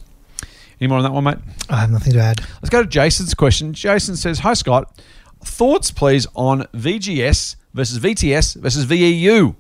Any 0.79 0.87
more 0.87 0.97
on 0.97 1.03
that 1.03 1.13
one, 1.13 1.23
mate? 1.23 1.37
I 1.69 1.77
have 1.77 1.91
nothing 1.91 2.13
to 2.13 2.19
add. 2.19 2.41
Let's 2.61 2.69
go 2.69 2.81
to 2.83 2.89
Jason's 2.89 3.33
question. 3.33 3.73
Jason 3.73 4.15
says, 4.15 4.39
Hi, 4.39 4.53
Scott. 4.53 4.99
Thoughts, 5.41 5.91
please, 5.91 6.27
on 6.35 6.63
VGS 6.73 7.55
versus 7.73 7.99
VTS 7.99 8.55
versus 8.55 8.83
VEU. 8.85 9.55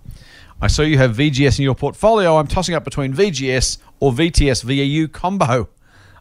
I 0.61 0.67
saw 0.67 0.81
you 0.81 0.97
have 0.97 1.15
VGS 1.15 1.59
in 1.59 1.63
your 1.63 1.75
portfolio. 1.75 2.37
I'm 2.37 2.47
tossing 2.47 2.75
up 2.75 2.83
between 2.83 3.13
VGS 3.13 3.77
or 3.99 4.11
VTS 4.11 4.63
VEU 4.63 5.07
combo. 5.07 5.69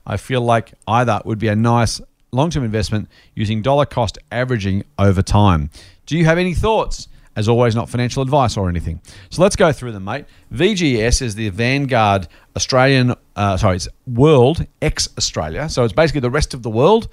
I 0.06 0.16
feel 0.16 0.40
like 0.42 0.74
either 0.86 1.20
would 1.24 1.38
be 1.38 1.48
a 1.48 1.56
nice 1.56 2.00
long 2.32 2.50
term 2.50 2.64
investment 2.64 3.08
using 3.34 3.62
dollar 3.62 3.86
cost 3.86 4.18
averaging 4.30 4.84
over 4.98 5.22
time. 5.22 5.70
Do 6.06 6.18
you 6.18 6.24
have 6.24 6.36
any 6.36 6.52
thoughts? 6.54 7.08
As 7.36 7.48
always, 7.48 7.74
not 7.74 7.88
financial 7.88 8.22
advice 8.22 8.56
or 8.56 8.68
anything. 8.68 9.00
So 9.30 9.42
let's 9.42 9.56
go 9.56 9.72
through 9.72 9.92
them, 9.92 10.04
mate. 10.04 10.26
VGS 10.52 11.20
is 11.20 11.34
the 11.34 11.48
Vanguard 11.48 12.28
Australian, 12.56 13.14
uh, 13.34 13.56
sorry, 13.56 13.76
it's 13.76 13.88
World 14.06 14.66
X 14.80 15.08
Australia. 15.18 15.68
So 15.68 15.84
it's 15.84 15.92
basically 15.92 16.20
the 16.20 16.30
rest 16.30 16.54
of 16.54 16.62
the 16.62 16.70
world 16.70 17.08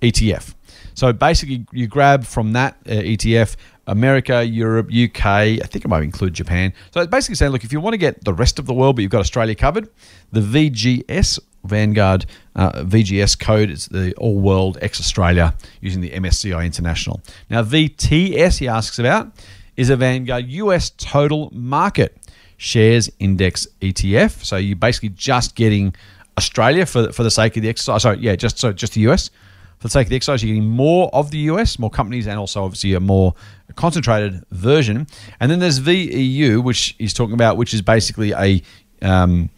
ETF. 0.00 0.54
So 0.94 1.12
basically, 1.12 1.66
you 1.72 1.86
grab 1.86 2.24
from 2.24 2.52
that 2.52 2.78
uh, 2.86 2.90
ETF 2.90 3.56
America, 3.86 4.44
Europe, 4.44 4.86
UK. 4.86 5.26
I 5.26 5.58
think 5.58 5.84
it 5.84 5.88
might 5.88 6.02
include 6.02 6.34
Japan. 6.34 6.72
So 6.90 7.00
it's 7.00 7.10
basically 7.10 7.36
saying, 7.36 7.52
look, 7.52 7.64
if 7.64 7.72
you 7.72 7.80
want 7.80 7.94
to 7.94 7.98
get 7.98 8.24
the 8.24 8.32
rest 8.32 8.58
of 8.58 8.66
the 8.66 8.74
world, 8.74 8.96
but 8.96 9.02
you've 9.02 9.10
got 9.10 9.20
Australia 9.20 9.54
covered, 9.54 9.88
the 10.32 10.40
VGS 10.40 11.38
Vanguard 11.64 12.26
uh, 12.54 12.70
VGS 12.84 13.38
code 13.38 13.70
is 13.70 13.86
the 13.86 14.14
All 14.14 14.38
World 14.38 14.78
X 14.80 15.00
Australia 15.00 15.54
using 15.80 16.00
the 16.00 16.10
MSCI 16.10 16.64
International. 16.64 17.20
Now 17.50 17.62
VTS 17.62 18.58
he 18.58 18.68
asks 18.68 18.98
about 18.98 19.32
is 19.76 19.90
a 19.90 19.96
Vanguard 19.96 20.46
US 20.48 20.90
Total 20.90 21.50
Market 21.52 22.16
Shares 22.56 23.10
Index 23.18 23.66
ETF. 23.80 24.44
So 24.44 24.56
you're 24.56 24.76
basically 24.76 25.10
just 25.10 25.54
getting 25.54 25.94
Australia 26.38 26.86
for 26.86 27.12
for 27.12 27.22
the 27.22 27.30
sake 27.30 27.56
of 27.56 27.62
the 27.62 27.68
exercise. 27.68 28.02
Sorry, 28.02 28.18
yeah, 28.18 28.36
just 28.36 28.58
so 28.58 28.72
just 28.72 28.94
the 28.94 29.00
US 29.02 29.30
for 29.78 29.88
the 29.88 29.92
sake 29.92 30.06
of 30.06 30.10
the 30.10 30.16
exercise, 30.16 30.42
you're 30.42 30.54
getting 30.54 30.68
more 30.68 31.10
of 31.12 31.30
the 31.30 31.38
US, 31.50 31.78
more 31.78 31.90
companies, 31.90 32.26
and 32.26 32.38
also 32.38 32.64
obviously 32.64 32.94
a 32.94 33.00
more 33.00 33.34
concentrated 33.74 34.42
version. 34.50 35.06
And 35.38 35.50
then 35.50 35.58
there's 35.58 35.78
VEU, 35.78 36.60
which 36.62 36.94
he's 36.98 37.12
talking 37.12 37.34
about, 37.34 37.56
which 37.56 37.74
is 37.74 37.82
basically 37.82 38.32
a 38.32 38.62
um, 39.02 39.50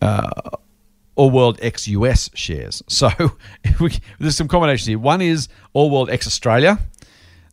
uh, 0.00 0.30
all 1.16 1.30
world 1.30 1.58
ex 1.62 1.88
US 1.88 2.30
shares. 2.34 2.82
So 2.88 3.10
we, 3.80 3.92
there's 4.20 4.36
some 4.36 4.48
combinations 4.48 4.86
here. 4.86 4.98
One 4.98 5.20
is 5.20 5.48
all 5.72 5.90
world 5.90 6.10
ex 6.10 6.26
Australia, 6.26 6.78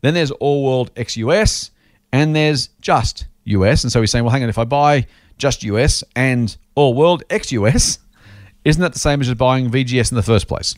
then 0.01 0.13
there's 0.13 0.32
all 0.32 0.63
world 0.63 0.91
ex 0.96 1.17
US, 1.17 1.72
and 2.13 2.34
there's 2.34 2.70
just 2.79 3.25
US. 3.46 3.84
And 3.84 3.91
so 3.91 4.00
he's 4.00 4.12
saying, 4.12 4.24
well, 4.24 4.32
hang 4.32 4.43
on, 4.43 4.50
if 4.50 4.58
I 4.58 4.63
buy 4.63 5.08
just 5.38 5.63
US 5.63 6.03
and 6.15 6.55
all 6.75 6.93
world 6.93 7.24
ex 7.29 7.51
US, 7.51 8.00
isn't 8.63 8.82
that 8.82 8.93
the 8.93 9.00
same 9.00 9.20
as 9.20 9.27
just 9.27 9.38
buying 9.38 9.70
VGS 9.70 10.12
in 10.12 10.15
the 10.15 10.24
first 10.24 10.48
place? 10.48 10.75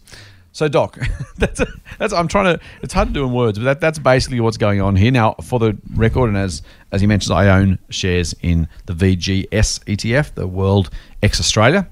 So, 0.54 0.70
Doc, 0.70 0.98
that's, 1.38 1.60
a, 1.60 1.68
that's 2.00 2.14
I'm 2.14 2.30
trying 2.30 2.58
to. 2.58 2.64
It's 2.82 2.94
hard 2.94 3.10
to 3.10 3.14
do 3.14 3.26
in 3.26 3.34
words, 3.34 3.60
but 3.60 3.66
that, 3.66 3.82
that's 3.82 4.00
basically 4.00 4.40
what's 4.40 4.56
going 4.56 4.80
on 4.80 4.96
here. 4.96 5.12
Now, 5.12 5.34
for 5.44 5.60
the 5.60 5.78
record, 5.96 6.30
and 6.30 6.38
as 6.38 6.62
as 6.94 7.02
he 7.02 7.08
mentions, 7.08 7.30
I 7.30 7.50
own 7.50 7.78
shares 7.90 8.34
in 8.42 8.70
the 8.86 8.94
VGS 8.94 9.50
ETF, 9.50 10.34
the 10.36 10.48
World 10.48 10.90
X 11.22 11.42
Australia. 11.42 11.86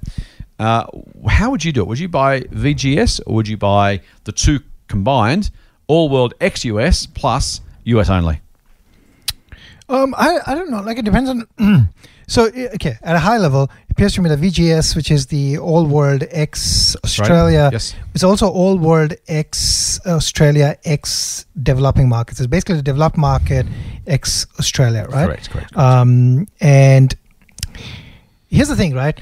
Uh, 0.60 0.86
how 1.28 1.52
would 1.52 1.66
you 1.66 1.74
do 1.74 1.82
it? 1.82 1.88
Would 1.88 2.00
you 2.00 2.08
buy 2.08 2.40
VGS 2.40 3.20
or 3.28 3.36
would 3.36 3.50
you 3.50 3.58
buy 3.58 4.00
the 4.24 4.32
two 4.32 4.62
combined, 4.88 5.52
All 5.88 6.08
World 6.08 6.34
X 6.40 6.64
US 6.64 7.06
plus 7.06 7.60
US 7.84 8.10
only? 8.10 8.40
Um, 9.94 10.16
I, 10.18 10.40
I 10.48 10.56
don't 10.56 10.72
know. 10.72 10.82
Like 10.82 10.98
it 10.98 11.06
depends 11.06 11.30
on. 11.30 11.48
so 12.28 12.46
okay, 12.48 12.98
at 13.04 13.16
a 13.16 13.20
high 13.20 13.38
level, 13.38 13.64
it 13.88 13.92
appears 13.92 14.14
to 14.16 14.22
me 14.22 14.30
that 14.30 14.40
VGS, 14.40 14.96
which 14.96 15.12
is 15.12 15.28
the 15.28 15.60
All 15.60 15.86
World 15.86 16.24
X 16.32 16.96
Australia, 17.04 17.70
Yes. 17.72 17.94
it's 18.16 18.24
also 18.24 18.50
All 18.50 18.78
World 18.78 19.14
X 19.28 20.00
Australia 20.08 20.78
X 20.84 21.46
Developing 21.62 22.10
Markets. 22.10 22.40
It's 22.40 22.48
basically 22.48 22.78
the 22.78 22.82
developed 22.82 23.18
market 23.18 23.68
X 24.08 24.48
Australia, 24.60 25.06
right? 25.10 25.28
Correct, 25.28 25.50
correct. 25.52 25.78
Um, 25.78 26.48
and 26.60 27.14
here's 28.50 28.70
the 28.70 28.76
thing, 28.76 28.94
right? 28.96 29.22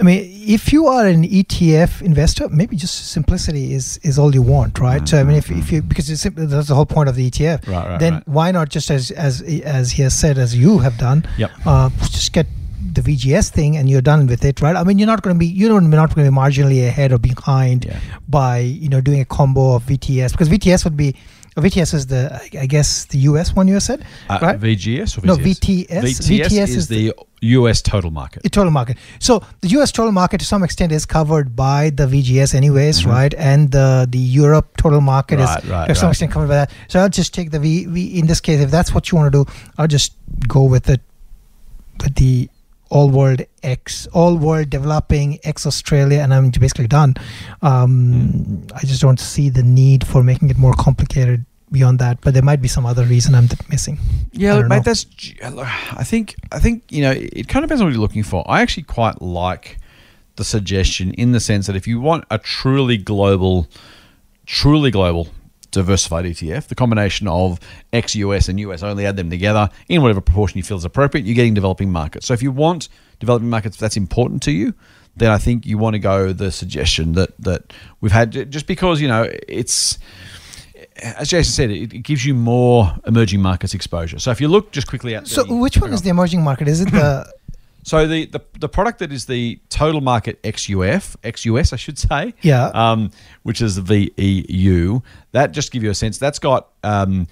I 0.00 0.02
mean, 0.02 0.28
if 0.46 0.72
you 0.72 0.86
are 0.88 1.06
an 1.06 1.22
ETF 1.22 2.02
investor, 2.02 2.48
maybe 2.48 2.74
just 2.76 3.10
simplicity 3.12 3.74
is 3.74 3.98
is 4.02 4.18
all 4.18 4.34
you 4.34 4.42
want, 4.42 4.80
right? 4.80 5.08
So 5.08 5.20
I 5.20 5.22
mean, 5.22 5.36
if, 5.36 5.50
if 5.52 5.70
you 5.70 5.82
because 5.82 6.10
it's, 6.10 6.22
simple- 6.22 6.46
that's 6.46 6.66
the 6.68 6.74
whole 6.74 6.86
point 6.86 7.08
of 7.08 7.14
the 7.14 7.30
ETF. 7.30 7.60
Mm-hmm. 7.60 7.70
Right, 7.72 7.88
right, 7.90 8.00
then 8.00 8.12
right. 8.14 8.28
why 8.28 8.50
not 8.50 8.70
just 8.70 8.90
as 8.90 9.10
as 9.12 9.40
as 9.62 9.92
he 9.92 10.02
has 10.02 10.18
said, 10.18 10.36
as 10.36 10.56
you 10.56 10.78
have 10.78 10.98
done, 10.98 11.24
Yep. 11.38 11.50
uh, 11.64 11.90
just 12.10 12.32
get 12.32 12.46
the 12.92 13.00
VGS 13.02 13.50
thing 13.50 13.76
and 13.76 13.88
you're 13.88 14.00
done 14.02 14.26
with 14.26 14.44
it, 14.44 14.60
right? 14.60 14.76
I 14.76 14.84
mean, 14.84 14.98
you're 14.98 15.06
not 15.06 15.22
going 15.22 15.34
to 15.34 15.38
be 15.38 15.46
you're 15.46 15.80
not 15.80 16.12
going 16.14 16.24
to 16.26 16.30
be 16.30 16.36
marginally 16.36 16.86
ahead 16.86 17.12
or 17.12 17.18
behind 17.18 17.84
Yeah. 17.84 17.98
by 18.28 18.58
you 18.58 18.88
know 18.88 19.00
doing 19.00 19.20
a 19.20 19.24
combo 19.24 19.74
of 19.76 19.84
VTS 19.84 20.32
because 20.32 20.48
VTS 20.48 20.84
would 20.84 20.96
be. 20.96 21.14
VTS 21.62 21.94
is 21.94 22.06
the, 22.06 22.40
I- 22.60 22.66
guess, 22.66 23.04
the 23.06 23.18
US 23.30 23.54
one 23.54 23.68
you 23.68 23.78
said, 23.80 24.04
Uh, 24.28 24.38
right? 24.42 24.58
VGS 24.58 25.16
or 25.16 25.20
VTS? 25.20 25.24
No, 25.26 25.36
VTS. 25.36 25.86
VTS, 25.88 26.50
VTS 26.50 26.62
is, 26.68 26.76
is 26.76 26.88
the 26.88 27.12
US 27.42 27.80
total 27.82 28.10
market. 28.10 28.42
the 28.42 28.48
total 28.50 28.70
market. 28.72 28.96
So 29.20 29.42
the 29.60 29.68
U.S. 29.68 29.92
total 29.92 30.12
market 30.12 30.38
to 30.40 30.44
some 30.46 30.62
extent 30.64 30.90
is 30.92 31.04
covered 31.06 31.54
by 31.54 31.90
the 31.90 32.06
VGS, 32.06 32.54
anyways, 32.54 33.04
right? 33.06 33.34
And 33.34 33.70
the 33.70 34.06
the 34.10 34.18
Europe 34.18 34.76
total 34.78 35.00
market 35.00 35.38
Mm-hmm. 35.38 35.44
Right, 35.44 35.64
is 35.64 35.70
right, 35.70 35.86
to 35.88 35.94
some 35.94 36.06
right. 36.06 36.10
extent 36.12 36.32
covered 36.32 36.48
by 36.48 36.54
that. 36.56 36.70
So 36.88 37.00
I'll 37.00 37.08
just 37.08 37.32
take 37.34 37.50
the 37.50 37.58
V, 37.60 37.84
v. 37.86 38.18
In 38.18 38.26
this 38.26 38.40
case, 38.40 38.60
if 38.60 38.70
that's 38.70 38.92
what 38.94 39.10
you 39.12 39.18
want 39.18 39.32
to 39.32 39.44
do, 39.44 39.50
I'll 39.78 39.86
just 39.98 40.14
go 40.48 40.62
with 40.64 40.88
it 40.88 41.00
with 42.02 42.14
the 42.16 42.48
all 42.94 43.10
world 43.10 43.42
X, 43.64 44.06
all 44.12 44.36
world 44.36 44.70
developing 44.70 45.40
X 45.42 45.66
Australia, 45.66 46.20
and 46.20 46.32
I'm 46.32 46.50
basically 46.50 46.86
done. 46.86 47.14
Um, 47.60 48.64
I 48.72 48.80
just 48.86 49.02
don't 49.02 49.18
see 49.18 49.50
the 49.50 49.64
need 49.64 50.06
for 50.06 50.22
making 50.22 50.48
it 50.48 50.56
more 50.56 50.74
complicated 50.74 51.44
beyond 51.72 51.98
that. 51.98 52.20
But 52.20 52.34
there 52.34 52.42
might 52.42 52.62
be 52.62 52.68
some 52.68 52.86
other 52.86 53.04
reason 53.04 53.34
I'm 53.34 53.48
missing. 53.68 53.98
Yeah, 54.32 54.54
look, 54.54 54.68
mate, 54.68 54.76
know. 54.76 54.82
that's. 54.82 55.06
I 55.42 56.04
think. 56.04 56.36
I 56.52 56.60
think 56.60 56.84
you 56.88 57.02
know. 57.02 57.10
It 57.10 57.48
kind 57.48 57.64
of 57.64 57.68
depends 57.68 57.80
on 57.80 57.88
what 57.88 57.92
you're 57.92 58.00
looking 58.00 58.22
for. 58.22 58.48
I 58.48 58.62
actually 58.62 58.84
quite 58.84 59.20
like 59.20 59.78
the 60.36 60.44
suggestion 60.44 61.12
in 61.14 61.32
the 61.32 61.40
sense 61.40 61.66
that 61.66 61.74
if 61.74 61.88
you 61.88 62.00
want 62.00 62.24
a 62.30 62.38
truly 62.38 62.96
global, 62.96 63.66
truly 64.46 64.92
global 64.92 65.28
diversified 65.74 66.24
ETF, 66.24 66.68
the 66.68 66.74
combination 66.74 67.28
of 67.28 67.60
ex-US 67.92 68.48
and 68.48 68.58
US 68.60 68.82
only, 68.82 69.06
add 69.06 69.16
them 69.16 69.30
together 69.30 69.68
in 69.88 70.02
whatever 70.02 70.20
proportion 70.20 70.58
you 70.58 70.64
feel 70.64 70.76
is 70.76 70.84
appropriate. 70.84 71.26
You're 71.26 71.34
getting 71.34 71.54
developing 71.54 71.90
markets. 71.90 72.26
So 72.26 72.34
if 72.34 72.42
you 72.42 72.50
want 72.50 72.88
developing 73.20 73.50
markets, 73.50 73.76
that's 73.76 73.96
important 73.96 74.42
to 74.44 74.52
you. 74.52 74.74
Then 75.16 75.30
I 75.30 75.38
think 75.38 75.64
you 75.64 75.78
want 75.78 75.94
to 75.94 76.00
go 76.00 76.32
the 76.32 76.50
suggestion 76.50 77.12
that 77.12 77.30
that 77.38 77.72
we've 78.00 78.10
had, 78.10 78.50
just 78.50 78.66
because 78.66 79.00
you 79.00 79.06
know 79.06 79.28
it's 79.46 79.98
as 81.02 81.28
Jason 81.28 81.52
said, 81.52 81.70
it, 81.70 81.92
it 81.92 81.98
gives 82.02 82.24
you 82.24 82.34
more 82.34 82.92
emerging 83.06 83.40
markets 83.40 83.74
exposure. 83.74 84.18
So 84.18 84.30
if 84.30 84.40
you 84.40 84.48
look 84.48 84.72
just 84.72 84.86
quickly 84.86 85.14
at 85.14 85.26
So 85.26 85.42
the, 85.42 85.54
which 85.54 85.78
one 85.78 85.92
is 85.92 86.02
the 86.02 86.10
emerging 86.10 86.42
market? 86.42 86.68
Is 86.68 86.80
it 86.80 86.90
the 86.90 87.32
so 87.84 88.06
the, 88.08 88.24
the 88.26 88.40
the 88.58 88.68
product 88.68 88.98
that 88.98 89.12
is 89.12 89.26
the 89.26 89.60
total 89.68 90.00
market 90.00 90.42
XUF 90.42 91.16
XUS 91.22 91.72
I 91.72 91.76
should 91.76 91.98
say 91.98 92.34
Yeah. 92.42 92.66
um, 92.74 93.10
which 93.44 93.60
is 93.62 93.76
the 93.76 93.82
VEU 94.16 95.00
that 95.32 95.52
just 95.52 95.68
to 95.68 95.72
give 95.72 95.82
you 95.84 95.90
a 95.90 95.94
sense 95.94 96.18
that's 96.18 96.38
got 96.38 96.68
um, 96.82 97.28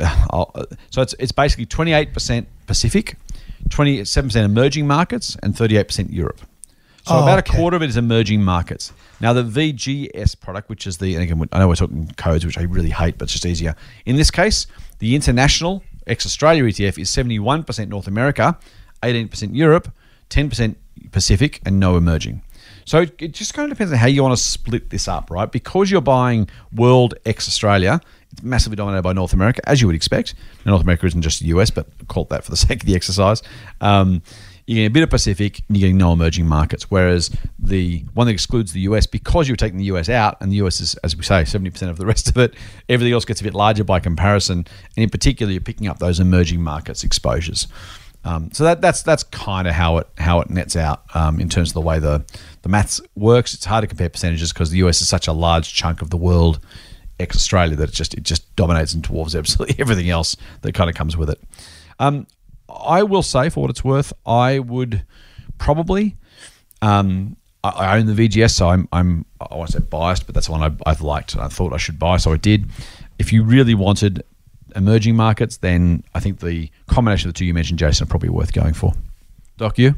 uh, 0.00 0.44
so 0.90 1.02
it's 1.02 1.14
it's 1.18 1.32
basically 1.32 1.66
twenty 1.66 1.92
eight 1.92 2.12
percent 2.12 2.48
Pacific, 2.66 3.16
twenty 3.70 4.04
seven 4.04 4.28
percent 4.28 4.44
emerging 4.44 4.86
markets, 4.86 5.36
and 5.42 5.56
thirty 5.56 5.76
eight 5.76 5.86
percent 5.88 6.10
Europe. 6.12 6.40
So 7.06 7.14
Oh, 7.16 7.22
about 7.22 7.38
okay. 7.40 7.54
a 7.54 7.56
quarter 7.58 7.76
of 7.76 7.82
it 7.82 7.90
is 7.90 7.96
emerging 7.98 8.42
markets. 8.42 8.92
Now 9.20 9.32
the 9.34 9.44
VGS 9.44 10.40
product, 10.40 10.68
which 10.70 10.86
is 10.86 10.96
the 10.98 11.14
and 11.14 11.22
again 11.22 11.48
I 11.52 11.58
know 11.58 11.68
we're 11.68 11.74
talking 11.76 12.10
codes, 12.16 12.44
which 12.46 12.58
I 12.58 12.62
really 12.62 12.90
hate, 12.90 13.18
but 13.18 13.24
it's 13.24 13.32
just 13.34 13.46
easier. 13.46 13.76
In 14.06 14.16
this 14.16 14.30
case, 14.30 14.66
the 14.98 15.14
international 15.14 15.82
ex 16.06 16.24
Australia 16.26 16.64
ETF 16.64 16.98
is 16.98 17.10
seventy 17.10 17.38
one 17.38 17.62
percent 17.62 17.90
North 17.90 18.06
America, 18.08 18.58
eighteen 19.04 19.28
percent 19.28 19.54
Europe, 19.54 19.92
ten 20.28 20.48
percent 20.48 20.78
Pacific, 21.12 21.60
and 21.64 21.78
no 21.78 21.96
emerging. 21.96 22.42
So 22.86 23.02
it, 23.02 23.14
it 23.18 23.32
just 23.32 23.54
kind 23.54 23.70
of 23.70 23.76
depends 23.76 23.92
on 23.92 23.98
how 23.98 24.06
you 24.06 24.22
want 24.22 24.36
to 24.36 24.42
split 24.42 24.90
this 24.90 25.08
up, 25.08 25.30
right? 25.30 25.50
Because 25.50 25.90
you're 25.90 26.02
buying 26.02 26.48
World 26.74 27.14
ex 27.24 27.48
Australia, 27.48 28.00
it's 28.32 28.42
massively 28.42 28.76
dominated 28.76 29.02
by 29.02 29.12
North 29.12 29.32
America, 29.32 29.66
as 29.68 29.80
you 29.80 29.86
would 29.86 29.96
expect. 29.96 30.34
Now, 30.64 30.72
North 30.72 30.82
America 30.82 31.06
isn't 31.06 31.22
just 31.22 31.40
the 31.40 31.46
US, 31.46 31.70
but 31.70 31.86
call 32.08 32.24
it 32.24 32.28
that 32.30 32.44
for 32.44 32.50
the 32.50 32.56
sake 32.68 32.82
of 32.82 32.86
the 32.86 32.94
exercise. 32.94 33.42
Um, 33.80 34.22
you're 34.66 34.76
getting 34.76 34.86
a 34.86 34.90
bit 34.90 35.02
of 35.02 35.10
Pacific, 35.10 35.62
and 35.68 35.76
you're 35.76 35.88
getting 35.88 35.98
no 35.98 36.12
emerging 36.12 36.46
markets. 36.46 36.90
Whereas 36.90 37.30
the 37.58 38.04
one 38.14 38.26
that 38.26 38.32
excludes 38.32 38.72
the 38.72 38.80
US, 38.80 39.06
because 39.06 39.46
you're 39.46 39.56
taking 39.56 39.78
the 39.78 39.84
US 39.84 40.08
out, 40.08 40.38
and 40.40 40.50
the 40.50 40.56
US 40.56 40.80
is, 40.80 40.94
as 40.96 41.16
we 41.16 41.22
say, 41.22 41.42
70% 41.42 41.90
of 41.90 41.96
the 41.98 42.06
rest 42.12 42.28
of 42.28 42.36
it, 42.38 42.54
everything 42.88 43.12
else 43.12 43.24
gets 43.24 43.40
a 43.40 43.44
bit 43.44 43.54
larger 43.54 43.84
by 43.84 44.00
comparison. 44.00 44.58
And 44.96 45.04
in 45.04 45.10
particular, 45.10 45.52
you're 45.52 45.60
picking 45.60 45.86
up 45.86 45.98
those 45.98 46.18
emerging 46.18 46.62
markets 46.62 47.04
exposures. 47.04 47.68
Um, 48.24 48.50
so 48.52 48.64
that, 48.64 48.80
that's 48.80 49.02
that's 49.02 49.22
kind 49.22 49.68
of 49.68 49.74
how 49.74 49.98
it 49.98 50.08
how 50.18 50.40
it 50.40 50.50
nets 50.50 50.76
out 50.76 51.02
um, 51.14 51.40
in 51.40 51.48
terms 51.48 51.70
of 51.70 51.74
the 51.74 51.80
way 51.82 51.98
the 51.98 52.24
the 52.62 52.68
maths 52.68 53.00
works. 53.14 53.54
It's 53.54 53.64
hard 53.64 53.82
to 53.82 53.86
compare 53.86 54.08
percentages 54.08 54.52
because 54.52 54.70
the 54.70 54.78
US 54.78 55.00
is 55.00 55.08
such 55.08 55.26
a 55.26 55.32
large 55.32 55.74
chunk 55.74 56.00
of 56.00 56.10
the 56.10 56.16
world, 56.16 56.60
ex 57.20 57.36
Australia, 57.36 57.76
that 57.76 57.90
it 57.90 57.94
just 57.94 58.14
it 58.14 58.22
just 58.22 58.54
dominates 58.56 58.94
and 58.94 59.02
dwarfs 59.02 59.34
absolutely 59.36 59.76
everything 59.78 60.08
else 60.08 60.36
that 60.62 60.74
kind 60.74 60.88
of 60.88 60.96
comes 60.96 61.16
with 61.16 61.30
it. 61.30 61.40
Um, 61.98 62.26
I 62.68 63.02
will 63.02 63.22
say, 63.22 63.50
for 63.50 63.60
what 63.60 63.70
it's 63.70 63.84
worth, 63.84 64.12
I 64.26 64.58
would 64.58 65.04
probably 65.58 66.16
um, 66.82 67.36
I, 67.64 67.98
own 67.98 68.06
the 68.06 68.28
VGS, 68.28 68.50
so 68.50 68.68
I'm, 68.68 68.88
I'm 68.92 69.24
I 69.40 69.54
won't 69.54 69.70
say 69.70 69.78
biased, 69.78 70.26
but 70.26 70.34
that's 70.34 70.50
one 70.50 70.62
I, 70.62 70.90
I've 70.90 71.00
liked 71.00 71.34
and 71.34 71.42
I 71.42 71.48
thought 71.48 71.72
I 71.72 71.78
should 71.78 71.98
buy, 71.98 72.18
so 72.18 72.32
I 72.32 72.36
did. 72.36 72.66
If 73.18 73.32
you 73.32 73.42
really 73.42 73.74
wanted 73.74 74.22
emerging 74.74 75.16
markets, 75.16 75.58
then 75.58 76.02
I 76.14 76.20
think 76.20 76.40
the 76.40 76.70
combination 76.86 77.28
of 77.28 77.34
the 77.34 77.38
two 77.38 77.44
you 77.44 77.54
mentioned, 77.54 77.78
Jason, 77.78 78.04
are 78.04 78.08
probably 78.08 78.28
worth 78.28 78.52
going 78.52 78.74
for. 78.74 78.92
Doc, 79.56 79.78
you? 79.78 79.94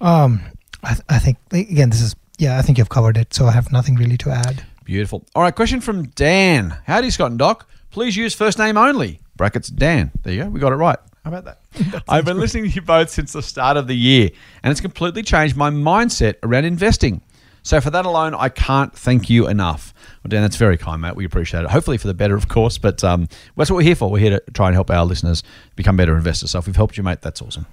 Um, 0.00 0.40
I, 0.82 0.92
th- 0.94 1.04
I 1.08 1.18
think 1.18 1.38
again, 1.52 1.90
this 1.90 2.00
is 2.00 2.14
yeah. 2.38 2.58
I 2.58 2.62
think 2.62 2.78
you've 2.78 2.88
covered 2.88 3.16
it, 3.16 3.34
so 3.34 3.46
I 3.46 3.52
have 3.52 3.72
nothing 3.72 3.96
really 3.96 4.16
to 4.18 4.30
add. 4.30 4.64
Beautiful. 4.84 5.24
All 5.34 5.42
right, 5.42 5.54
question 5.54 5.80
from 5.80 6.06
Dan. 6.08 6.76
Howdy, 6.86 7.10
Scott 7.10 7.30
and 7.30 7.38
Doc. 7.38 7.68
Please 7.90 8.16
use 8.16 8.34
first 8.34 8.58
name 8.58 8.76
only. 8.76 9.20
Brackets 9.36 9.68
Dan. 9.68 10.12
There 10.22 10.32
you 10.32 10.44
go. 10.44 10.50
We 10.50 10.60
got 10.60 10.72
it 10.72 10.76
right. 10.76 10.98
How 11.24 11.30
about 11.30 11.44
that? 11.44 12.02
I've 12.08 12.24
been 12.24 12.38
listening 12.38 12.64
to 12.64 12.70
you 12.70 12.82
both 12.82 13.10
since 13.10 13.32
the 13.32 13.42
start 13.42 13.76
of 13.76 13.86
the 13.86 13.96
year, 13.96 14.30
and 14.62 14.70
it's 14.70 14.80
completely 14.80 15.22
changed 15.22 15.56
my 15.56 15.70
mindset 15.70 16.36
around 16.42 16.64
investing. 16.64 17.20
So 17.62 17.80
for 17.80 17.90
that 17.90 18.06
alone, 18.06 18.34
I 18.34 18.48
can't 18.48 18.94
thank 18.94 19.28
you 19.28 19.48
enough. 19.48 19.92
Well, 20.22 20.28
Dan, 20.28 20.42
that's 20.42 20.56
very 20.56 20.78
kind, 20.78 21.02
mate. 21.02 21.16
We 21.16 21.24
appreciate 21.24 21.64
it. 21.64 21.70
Hopefully 21.70 21.98
for 21.98 22.06
the 22.06 22.14
better, 22.14 22.34
of 22.34 22.48
course, 22.48 22.78
but 22.78 23.02
um, 23.04 23.28
that's 23.56 23.70
what 23.70 23.76
we're 23.76 23.82
here 23.82 23.96
for. 23.96 24.10
We're 24.10 24.18
here 24.20 24.40
to 24.40 24.52
try 24.52 24.68
and 24.68 24.74
help 24.74 24.90
our 24.90 25.04
listeners 25.04 25.42
become 25.76 25.96
better 25.96 26.16
investors. 26.16 26.52
So 26.52 26.58
if 26.58 26.66
we've 26.66 26.76
helped 26.76 26.96
you, 26.96 27.02
mate, 27.02 27.20
that's 27.20 27.42
awesome. 27.42 27.66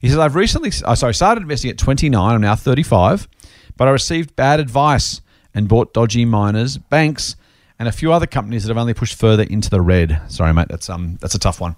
He 0.00 0.08
says, 0.08 0.18
I've 0.18 0.34
recently, 0.34 0.70
oh, 0.84 0.94
sorry, 0.94 1.14
started 1.14 1.42
investing 1.42 1.70
at 1.70 1.78
29. 1.78 2.34
I'm 2.34 2.40
now 2.40 2.56
35, 2.56 3.28
but 3.76 3.88
I 3.88 3.90
received 3.90 4.34
bad 4.36 4.60
advice 4.60 5.20
and 5.54 5.68
bought 5.68 5.94
dodgy 5.94 6.24
miners, 6.24 6.78
banks, 6.78 7.36
and 7.78 7.88
a 7.88 7.92
few 7.92 8.12
other 8.12 8.26
companies 8.26 8.64
that 8.64 8.70
have 8.70 8.78
only 8.78 8.94
pushed 8.94 9.18
further 9.18 9.42
into 9.44 9.70
the 9.70 9.80
red. 9.80 10.20
Sorry, 10.28 10.52
mate, 10.52 10.68
that's 10.68 10.88
um 10.88 11.18
that's 11.20 11.34
a 11.34 11.38
tough 11.38 11.60
one. 11.60 11.76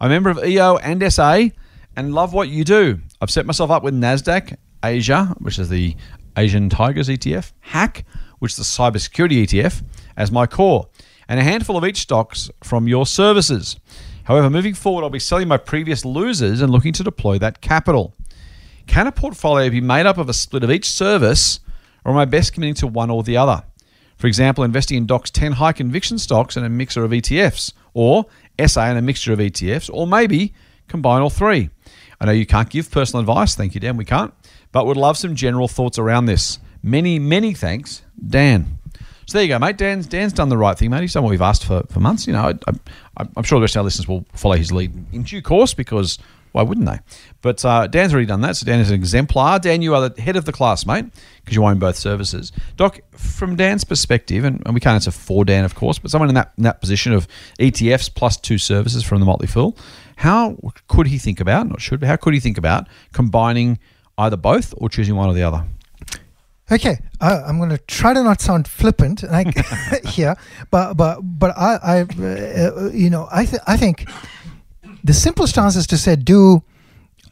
I'm 0.00 0.10
a 0.10 0.14
member 0.14 0.30
of 0.30 0.44
EO 0.44 0.76
and 0.78 1.12
SA 1.12 1.48
and 1.96 2.14
love 2.14 2.32
what 2.32 2.48
you 2.48 2.64
do. 2.64 3.00
I've 3.20 3.30
set 3.30 3.46
myself 3.46 3.70
up 3.70 3.82
with 3.82 3.94
NASDAQ 3.94 4.56
Asia, 4.82 5.34
which 5.38 5.58
is 5.58 5.68
the 5.68 5.96
Asian 6.36 6.68
Tigers 6.68 7.08
ETF, 7.08 7.52
Hack, 7.60 8.04
which 8.38 8.52
is 8.52 8.56
the 8.56 8.62
cybersecurity 8.62 9.44
ETF, 9.44 9.82
as 10.16 10.30
my 10.30 10.46
core, 10.46 10.88
and 11.28 11.40
a 11.40 11.44
handful 11.44 11.76
of 11.76 11.84
each 11.84 11.98
stocks 11.98 12.50
from 12.62 12.88
your 12.88 13.06
services. 13.06 13.78
However, 14.24 14.50
moving 14.50 14.74
forward, 14.74 15.02
I'll 15.02 15.10
be 15.10 15.18
selling 15.18 15.48
my 15.48 15.56
previous 15.56 16.04
losers 16.04 16.60
and 16.60 16.72
looking 16.72 16.92
to 16.94 17.04
deploy 17.04 17.38
that 17.38 17.60
capital. 17.60 18.14
Can 18.86 19.06
a 19.06 19.12
portfolio 19.12 19.70
be 19.70 19.80
made 19.80 20.06
up 20.06 20.18
of 20.18 20.28
a 20.28 20.34
split 20.34 20.64
of 20.64 20.70
each 20.70 20.90
service, 20.90 21.60
or 22.04 22.12
am 22.12 22.18
I 22.18 22.24
best 22.24 22.52
committing 22.52 22.74
to 22.76 22.86
one 22.86 23.10
or 23.10 23.22
the 23.22 23.36
other? 23.36 23.64
For 24.16 24.26
example, 24.26 24.64
investing 24.64 24.96
in 24.96 25.06
Doc's 25.06 25.30
10 25.30 25.52
high 25.52 25.72
conviction 25.72 26.18
stocks 26.18 26.56
and 26.56 26.64
a 26.64 26.68
mixer 26.68 27.04
of 27.04 27.10
ETFs, 27.10 27.72
or 27.92 28.26
SA 28.66 28.84
and 28.84 28.98
a 28.98 29.02
mixture 29.02 29.32
of 29.32 29.38
ETFs, 29.38 29.90
or 29.92 30.06
maybe 30.06 30.54
combine 30.88 31.22
all 31.22 31.30
three. 31.30 31.70
I 32.20 32.26
know 32.26 32.32
you 32.32 32.46
can't 32.46 32.70
give 32.70 32.90
personal 32.90 33.20
advice, 33.20 33.54
thank 33.54 33.74
you, 33.74 33.80
Dan, 33.80 33.96
we 33.96 34.04
can't, 34.04 34.32
but 34.74 34.86
would 34.86 34.96
love 34.96 35.16
some 35.16 35.36
general 35.36 35.68
thoughts 35.68 36.00
around 36.00 36.26
this. 36.26 36.58
Many, 36.82 37.20
many 37.20 37.54
thanks, 37.54 38.02
Dan. 38.28 38.78
So 39.24 39.38
there 39.38 39.44
you 39.44 39.48
go, 39.48 39.58
mate. 39.60 39.78
Dan's 39.78 40.06
Dan's 40.06 40.32
done 40.32 40.48
the 40.48 40.58
right 40.58 40.76
thing, 40.76 40.90
mate. 40.90 41.00
He's 41.00 41.14
done 41.14 41.22
what 41.22 41.30
we've 41.30 41.40
asked 41.40 41.64
for 41.64 41.84
for 41.88 42.00
months. 42.00 42.26
You 42.26 42.32
know, 42.32 42.52
I, 42.66 43.26
I'm 43.36 43.44
sure 43.44 43.58
the 43.58 43.62
rest 43.62 43.76
of 43.76 43.80
our 43.80 43.84
listeners 43.84 44.08
will 44.08 44.26
follow 44.34 44.56
his 44.56 44.72
lead 44.72 44.92
in 45.12 45.22
due 45.22 45.40
course 45.40 45.74
because 45.74 46.18
why 46.50 46.62
wouldn't 46.62 46.86
they? 46.86 46.98
But 47.40 47.64
uh, 47.64 47.86
Dan's 47.86 48.12
already 48.12 48.26
done 48.26 48.40
that. 48.42 48.56
So 48.56 48.66
Dan 48.66 48.80
is 48.80 48.90
an 48.90 48.96
exemplar. 48.96 49.60
Dan, 49.60 49.80
you 49.80 49.94
are 49.94 50.08
the 50.08 50.20
head 50.20 50.36
of 50.36 50.44
the 50.44 50.52
class, 50.52 50.84
mate, 50.84 51.06
because 51.36 51.54
you 51.54 51.64
own 51.64 51.78
both 51.78 51.96
services. 51.96 52.52
Doc, 52.76 53.00
from 53.12 53.54
Dan's 53.54 53.84
perspective, 53.84 54.44
and, 54.44 54.60
and 54.66 54.74
we 54.74 54.80
can't 54.80 54.94
answer 54.94 55.12
for 55.12 55.44
Dan, 55.44 55.64
of 55.64 55.76
course, 55.76 56.00
but 56.00 56.10
someone 56.10 56.28
in 56.28 56.34
that 56.34 56.52
in 56.58 56.64
that 56.64 56.80
position 56.80 57.12
of 57.12 57.28
ETFs 57.60 58.12
plus 58.12 58.36
two 58.36 58.58
services 58.58 59.04
from 59.04 59.20
the 59.20 59.26
Motley 59.26 59.46
Fool, 59.46 59.76
how 60.16 60.58
could 60.88 61.06
he 61.06 61.18
think 61.18 61.40
about? 61.40 61.68
Not 61.68 61.80
should, 61.80 62.00
but 62.00 62.08
how 62.08 62.16
could 62.16 62.34
he 62.34 62.40
think 62.40 62.58
about 62.58 62.88
combining 63.12 63.78
either 64.18 64.36
both 64.36 64.74
or 64.76 64.88
choosing 64.88 65.16
one 65.16 65.28
or 65.28 65.34
the 65.34 65.42
other? 65.42 65.64
Okay, 66.72 66.96
uh, 67.20 67.42
I'm 67.46 67.58
going 67.58 67.68
to 67.70 67.78
try 67.78 68.14
to 68.14 68.22
not 68.22 68.40
sound 68.40 68.66
flippant 68.66 69.22
like 69.30 69.54
here, 70.06 70.34
but 70.70 70.94
but 70.94 71.20
but 71.22 71.52
I, 71.58 71.78
I 71.82 72.00
uh, 72.02 72.90
you 72.92 73.10
know, 73.10 73.28
I 73.30 73.44
th- 73.44 73.62
I 73.66 73.76
think 73.76 74.08
the 75.04 75.12
simplest 75.12 75.58
answer 75.58 75.78
is 75.80 75.86
to 75.88 75.98
say 75.98 76.16
do 76.16 76.62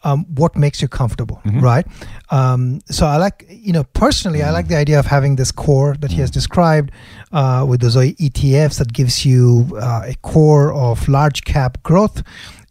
um, 0.05 0.27
what 0.35 0.55
makes 0.57 0.83
you 0.83 0.89
comfortable, 0.89 1.41
Mm-hmm. 1.47 1.61
right? 1.61 1.87
Um, 2.31 2.81
so 2.91 3.07
I 3.07 3.17
like, 3.19 3.47
you 3.49 3.73
know, 3.73 3.85
personally, 3.95 4.43
I 4.43 4.51
like 4.51 4.69
the 4.69 4.77
idea 4.77 4.99
of 4.99 5.07
having 5.07 5.37
this 5.37 5.53
core 5.53 5.95
that 6.01 6.11
he 6.11 6.21
has 6.21 6.31
described 6.31 6.91
uh, 7.33 7.65
with 7.69 7.81
those 7.81 7.95
ETFs 7.97 8.79
that 8.79 8.93
gives 8.93 9.25
you 9.25 9.71
uh, 9.81 10.03
a 10.05 10.15
core 10.23 10.73
of 10.75 11.09
large 11.09 11.45
cap 11.45 11.83
growth. 11.85 12.23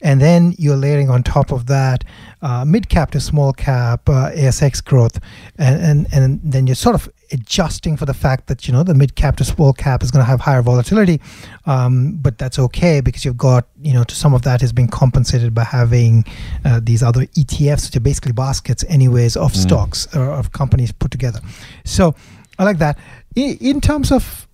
And 0.02 0.20
then 0.20 0.54
you're 0.58 0.76
layering 0.76 1.10
on 1.10 1.24
top 1.24 1.52
of 1.52 1.68
that 1.68 2.04
uh, 2.42 2.66
mid 2.66 2.90
cap 2.90 3.12
to 3.12 3.20
small 3.20 3.54
cap 3.54 4.08
uh, 4.10 4.32
ASX 4.32 4.84
growth, 4.84 5.20
and, 5.58 5.82
and 5.82 6.08
and 6.14 6.40
then 6.44 6.68
you're 6.68 6.76
sort 6.76 6.96
of 6.96 7.10
adjusting 7.32 7.96
for 7.96 8.06
the 8.06 8.14
fact 8.14 8.48
that 8.48 8.68
you 8.68 8.74
know 8.74 8.84
the 8.84 8.94
mid 8.94 9.16
cap 9.16 9.38
to 9.38 9.44
small 9.44 9.74
cap 9.74 10.04
is 10.04 10.12
going 10.12 10.24
to 10.24 10.30
have 10.30 10.42
higher 10.42 10.62
volatility, 10.62 11.22
um, 11.66 12.18
but 12.18 12.38
that's 12.38 12.60
okay 12.60 13.02
because 13.02 13.24
you've 13.24 13.38
got 13.38 13.68
you 13.82 13.94
know 13.94 14.04
to 14.04 14.16
some 14.16 14.34
of 14.34 14.42
that 14.42 14.62
is 14.64 14.74
being 14.74 14.88
compensated 14.88 15.54
by 15.54 15.64
having 15.64 16.24
uh, 16.66 16.80
these 16.82 17.04
other 17.04 17.26
ETFs, 17.28 17.88
which 17.88 17.96
are 17.96 18.02
basically 18.02 18.32
baskets, 18.32 18.84
anyways, 18.90 19.38
of 19.38 19.56
stocks 19.56 20.08
or 20.16 20.32
of 20.32 20.52
companies 20.52 20.92
put 20.92 21.12
together. 21.12 21.40
So 21.86 22.16
I 22.58 22.64
like 22.64 22.80
that. 22.80 22.98
In, 23.36 23.58
in 23.62 23.82
terms 23.82 24.12
of 24.12 24.48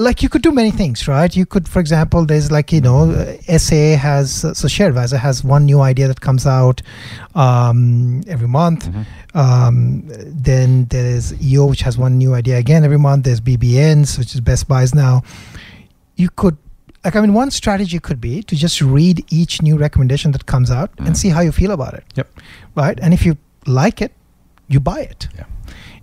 like 0.00 0.22
you 0.22 0.30
could 0.30 0.40
do 0.40 0.50
many 0.50 0.70
things, 0.70 1.06
right? 1.06 1.34
You 1.36 1.44
could, 1.44 1.68
for 1.68 1.78
example, 1.78 2.24
there's 2.24 2.50
like 2.50 2.72
you 2.72 2.80
know, 2.80 3.12
SA 3.58 3.96
has 3.96 4.32
so 4.32 4.66
ShareAdvisor 4.76 5.18
has 5.18 5.44
one 5.44 5.66
new 5.66 5.80
idea 5.80 6.08
that 6.08 6.20
comes 6.22 6.46
out 6.46 6.80
um, 7.34 8.22
every 8.26 8.48
month. 8.48 8.88
Um, 9.34 10.04
then 10.06 10.86
there 10.86 11.04
is 11.04 11.34
EO, 11.42 11.66
which 11.66 11.82
has 11.82 11.98
one 11.98 12.16
new 12.16 12.34
idea 12.34 12.56
again 12.56 12.82
every 12.82 12.98
month. 12.98 13.24
There's 13.24 13.42
BBNs, 13.42 14.18
which 14.18 14.34
is 14.34 14.40
Best 14.40 14.66
Buys 14.68 14.94
now. 14.94 15.22
You 16.16 16.30
could, 16.30 16.56
like, 17.04 17.14
I 17.14 17.20
mean, 17.20 17.34
one 17.34 17.50
strategy 17.50 17.98
could 17.98 18.20
be 18.20 18.42
to 18.44 18.56
just 18.56 18.80
read 18.80 19.24
each 19.30 19.60
new 19.60 19.76
recommendation 19.76 20.32
that 20.32 20.46
comes 20.46 20.70
out 20.70 20.90
and 20.98 21.16
see 21.16 21.28
how 21.28 21.40
you 21.40 21.52
feel 21.52 21.72
about 21.72 21.94
it. 21.94 22.04
Yep. 22.14 22.28
Right, 22.74 22.98
and 23.00 23.12
if 23.12 23.26
you 23.26 23.36
like 23.66 24.00
it, 24.00 24.12
you 24.68 24.80
buy 24.80 25.00
it. 25.00 25.28
Yeah. 25.36 25.44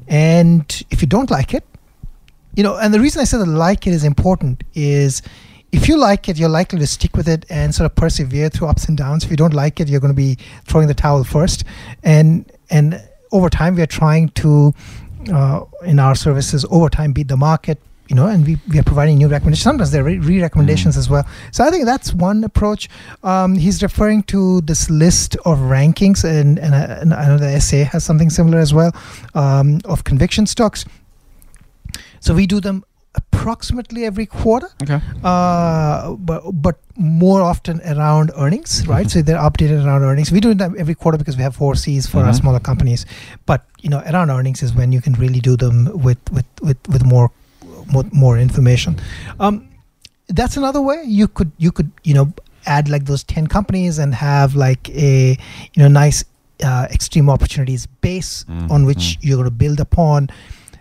And 0.08 0.84
if 0.92 1.02
you 1.02 1.08
don't 1.08 1.30
like 1.30 1.54
it, 1.54 1.66
you 2.58 2.64
know, 2.64 2.76
and 2.76 2.92
the 2.92 3.00
reason 3.00 3.22
I 3.22 3.26
say 3.26 3.38
that 3.38 3.46
like 3.46 3.86
it 3.86 3.94
is 3.94 4.04
important 4.04 4.64
is 4.74 5.22
if 5.72 5.88
you 5.88 5.96
like 5.96 6.28
it, 6.28 6.40
you're 6.40 6.50
likely 6.50 6.80
to 6.80 6.88
stick 6.88 7.16
with 7.16 7.28
it 7.28 7.46
and 7.52 7.74
sort 7.74 7.86
of 7.86 7.96
persevere 7.96 8.50
through 8.50 8.68
ups 8.68 8.86
and 8.86 8.98
downs. 8.98 9.24
If 9.24 9.30
you 9.30 9.38
don't 9.38 9.54
like 9.54 9.80
it, 9.80 9.88
you're 9.88 10.00
going 10.00 10.12
to 10.12 10.18
be 10.18 10.40
throwing 10.66 10.88
the 10.88 10.96
towel 10.96 11.24
first. 11.24 11.64
And 12.04 12.52
and 12.72 13.00
over 13.32 13.48
time, 13.48 13.76
we 13.76 13.84
are 13.84 13.94
trying 14.02 14.30
to, 14.30 14.74
uh, 15.32 15.66
in 15.84 16.00
our 16.00 16.16
services, 16.16 16.66
over 16.72 16.90
time 16.90 17.14
beat 17.14 17.28
the 17.28 17.38
market. 17.38 17.80
You 18.08 18.16
know, 18.16 18.26
and 18.26 18.48
we, 18.48 18.58
we 18.70 18.80
are 18.80 18.84
providing 18.84 19.18
new 19.18 19.28
recommendations. 19.28 19.64
Sometimes 19.64 19.92
they're 19.92 20.04
re 20.04 20.42
recommendations 20.42 20.98
as 20.98 21.10
well. 21.10 21.28
So 21.52 21.64
I 21.64 21.70
think 21.70 21.86
that's 21.86 22.12
one 22.12 22.44
approach. 22.44 22.90
Um, 23.22 23.56
he's 23.56 23.84
referring 23.84 24.24
to 24.24 24.62
this 24.62 24.90
list 24.90 25.36
of 25.46 25.60
rankings, 25.60 26.24
and, 26.24 26.58
and, 26.58 26.74
I, 26.74 26.84
and 27.02 27.14
I 27.14 27.28
know 27.28 27.38
the 27.38 27.60
SA 27.60 27.84
has 27.84 28.04
something 28.04 28.32
similar 28.32 28.58
as 28.58 28.74
well 28.74 28.96
um, 29.36 29.82
of 29.86 30.06
conviction 30.06 30.48
stocks. 30.48 30.86
So 32.20 32.34
we 32.34 32.46
do 32.48 32.60
them 32.60 32.84
approximately 33.16 34.06
every 34.06 34.26
quarter, 34.26 34.68
Okay. 34.84 35.00
uh, 35.24 36.12
but 36.30 36.42
but 36.62 36.76
more 36.98 37.42
often 37.42 37.82
around 37.94 38.32
earnings, 38.38 38.86
right? 38.88 39.10
So 39.10 39.22
they're 39.22 39.38
updated 39.50 39.86
around 39.86 40.04
earnings. 40.04 40.32
We 40.32 40.40
do 40.40 40.54
them 40.54 40.76
every 40.78 40.96
quarter 40.96 41.18
because 41.18 41.38
we 41.38 41.44
have 41.44 41.56
four 41.56 41.76
Cs 41.76 42.08
for 42.08 42.20
our 42.24 42.32
Mhm. 42.34 42.40
smaller 42.42 42.60
companies. 42.60 43.06
But 43.46 43.66
you 43.82 43.90
know, 43.90 44.02
around 44.12 44.30
earnings 44.30 44.62
is 44.64 44.74
when 44.74 44.92
you 44.92 45.02
can 45.02 45.14
really 45.14 45.40
do 45.40 45.56
them 45.58 45.90
with 46.08 46.20
with 46.32 46.46
with, 46.62 46.78
with 46.90 47.06
more, 47.06 47.32
more 47.92 48.06
more 48.12 48.38
information. 48.38 48.98
Um, 49.40 49.64
that's 50.30 50.58
another 50.58 50.82
way 50.82 51.04
you 51.06 51.28
could 51.28 51.52
you 51.58 51.72
could 51.72 51.92
you 52.04 52.14
know 52.14 52.28
add 52.66 52.90
like 52.90 53.06
those 53.06 53.24
10 53.24 53.48
companies 53.48 53.98
and 53.98 54.14
have 54.14 54.54
like 54.56 54.90
a 54.90 55.38
you 55.74 55.82
know 55.84 55.88
nice 55.88 56.24
uh, 56.64 56.86
extreme 56.92 57.30
opportunities 57.30 57.86
base 58.02 58.44
Mm, 58.50 58.72
on 58.72 58.86
which 58.86 59.18
you're 59.22 59.38
going 59.38 59.46
to 59.46 59.60
build 59.66 59.80
upon 59.80 60.30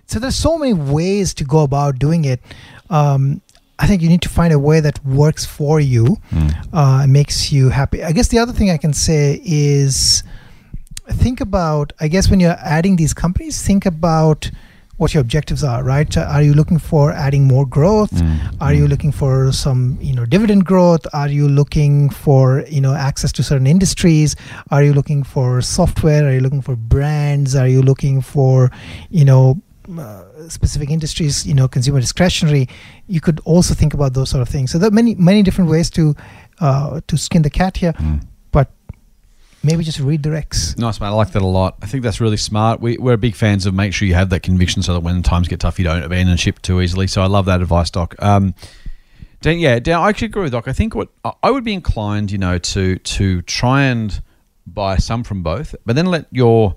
so 0.07 0.19
there's 0.19 0.37
so 0.37 0.57
many 0.59 0.73
ways 0.73 1.35
to 1.35 1.45
go 1.45 1.62
about 1.62 1.99
doing 1.99 2.25
it. 2.25 2.40
Um, 2.90 3.42
i 3.79 3.87
think 3.87 4.01
you 4.01 4.09
need 4.09 4.23
to 4.23 4.29
find 4.31 4.53
a 4.55 4.59
way 4.59 4.81
that 4.81 5.05
works 5.05 5.45
for 5.45 5.81
you 5.81 6.16
uh, 6.73 7.01
and 7.03 7.12
makes 7.12 7.53
you 7.53 7.69
happy. 7.69 8.03
I 8.03 8.12
guess 8.12 8.29
the 8.29 8.38
other 8.38 8.53
thing 8.53 8.71
i 8.71 8.79
can 8.79 8.95
say 8.95 9.40
is 9.45 10.23
think 11.11 11.40
about 11.40 11.92
i 12.01 12.09
guess 12.09 12.31
when 12.31 12.40
you're 12.40 12.57
adding 12.61 12.97
these 12.97 13.12
companies 13.12 13.61
think 13.62 13.85
about 13.85 14.51
what 14.97 15.12
your 15.12 15.21
objectives 15.21 15.62
are 15.62 15.83
right? 15.85 16.16
Are 16.16 16.42
you 16.42 16.55
looking 16.55 16.79
for 16.79 17.12
adding 17.12 17.45
more 17.45 17.66
growth? 17.66 18.12
Are 18.62 18.73
you 18.73 18.88
looking 18.88 19.12
for 19.12 19.53
some 19.53 19.99
you 20.01 20.14
know 20.14 20.25
dividend 20.25 20.64
growth? 20.64 21.07
Are 21.12 21.29
you 21.29 21.49
looking 21.49 22.09
for 22.09 22.64
you 22.66 22.81
know 22.81 22.95
access 22.95 23.31
to 23.33 23.42
certain 23.42 23.66
industries? 23.66 24.37
Are 24.71 24.83
you 24.83 24.95
looking 24.95 25.23
for 25.23 25.61
software? 25.61 26.27
Are 26.27 26.33
you 26.33 26.40
looking 26.40 26.62
for 26.62 26.77
brands? 26.77 27.55
Are 27.55 27.69
you 27.69 27.83
looking 27.83 28.23
for 28.23 28.71
you 29.11 29.27
know 29.27 29.61
uh, 29.99 30.49
specific 30.49 30.90
industries 30.90 31.46
you 31.46 31.55
know 31.55 31.68
consumer 31.68 32.01
discretionary 32.01 32.68
you 33.07 33.20
could 33.20 33.40
also 33.44 33.75
think 33.75 33.94
about 33.94 34.14
those 34.14 34.31
sort 34.31 34.42
of 34.42 34.49
things 34.49 34.70
so 34.70 34.79
there 34.79 34.88
are 34.88 34.92
many 34.92 35.14
many 35.14 35.42
different 35.42 35.70
ways 35.70 35.90
to 35.90 36.14
uh, 36.61 37.01
to 37.07 37.16
skin 37.16 37.42
the 37.42 37.51
cat 37.51 37.77
here 37.77 37.94
but 38.51 38.70
maybe 39.66 39.85
just 39.85 39.99
redirects. 39.99 40.79
Nice, 40.79 41.01
mate. 41.01 41.09
I 41.09 41.11
like 41.11 41.33
that 41.33 41.42
a 41.42 41.46
lot. 41.46 41.77
I 41.83 41.87
think 41.87 42.03
that's 42.03 42.20
really 42.20 42.37
smart. 42.37 42.81
We, 42.81 42.96
we're 42.99 43.16
big 43.16 43.35
fans 43.35 43.66
of 43.66 43.75
make 43.75 43.92
sure 43.92 44.07
you 44.07 44.14
have 44.14 44.31
that 44.31 44.42
conviction 44.42 44.83
so 44.83 44.94
that 44.94 45.01
when 45.01 45.22
times 45.22 45.49
get 45.49 45.61
tough, 45.61 45.79
you 45.79 45.85
don't 45.85 46.03
abandon 46.03 46.37
ship 46.37 46.62
too 46.62 46.81
easily. 46.81 47.07
So 47.09 47.20
I 47.20 47.27
love 47.27 47.46
that 47.46 47.61
advice, 47.61 47.90
Doc. 47.90 48.14
Um, 48.20 48.55
Dan, 49.40 49.59
yeah, 49.59 49.79
Dan, 49.79 50.01
I 50.01 50.09
actually 50.09 50.27
agree 50.27 50.42
with 50.42 50.53
Doc. 50.53 50.66
I 50.68 50.72
think 50.72 50.94
what 50.94 51.09
I 51.42 51.51
would 51.51 51.64
be 51.64 51.75
inclined, 51.75 52.31
you 52.31 52.38
know, 52.38 52.59
to 52.59 52.96
to 52.96 53.42
try 53.42 53.83
and 53.83 54.22
buy 54.66 54.96
some 54.96 55.22
from 55.25 55.42
both, 55.42 55.75
but 55.85 55.94
then 55.94 56.07
let 56.07 56.27
your 56.31 56.77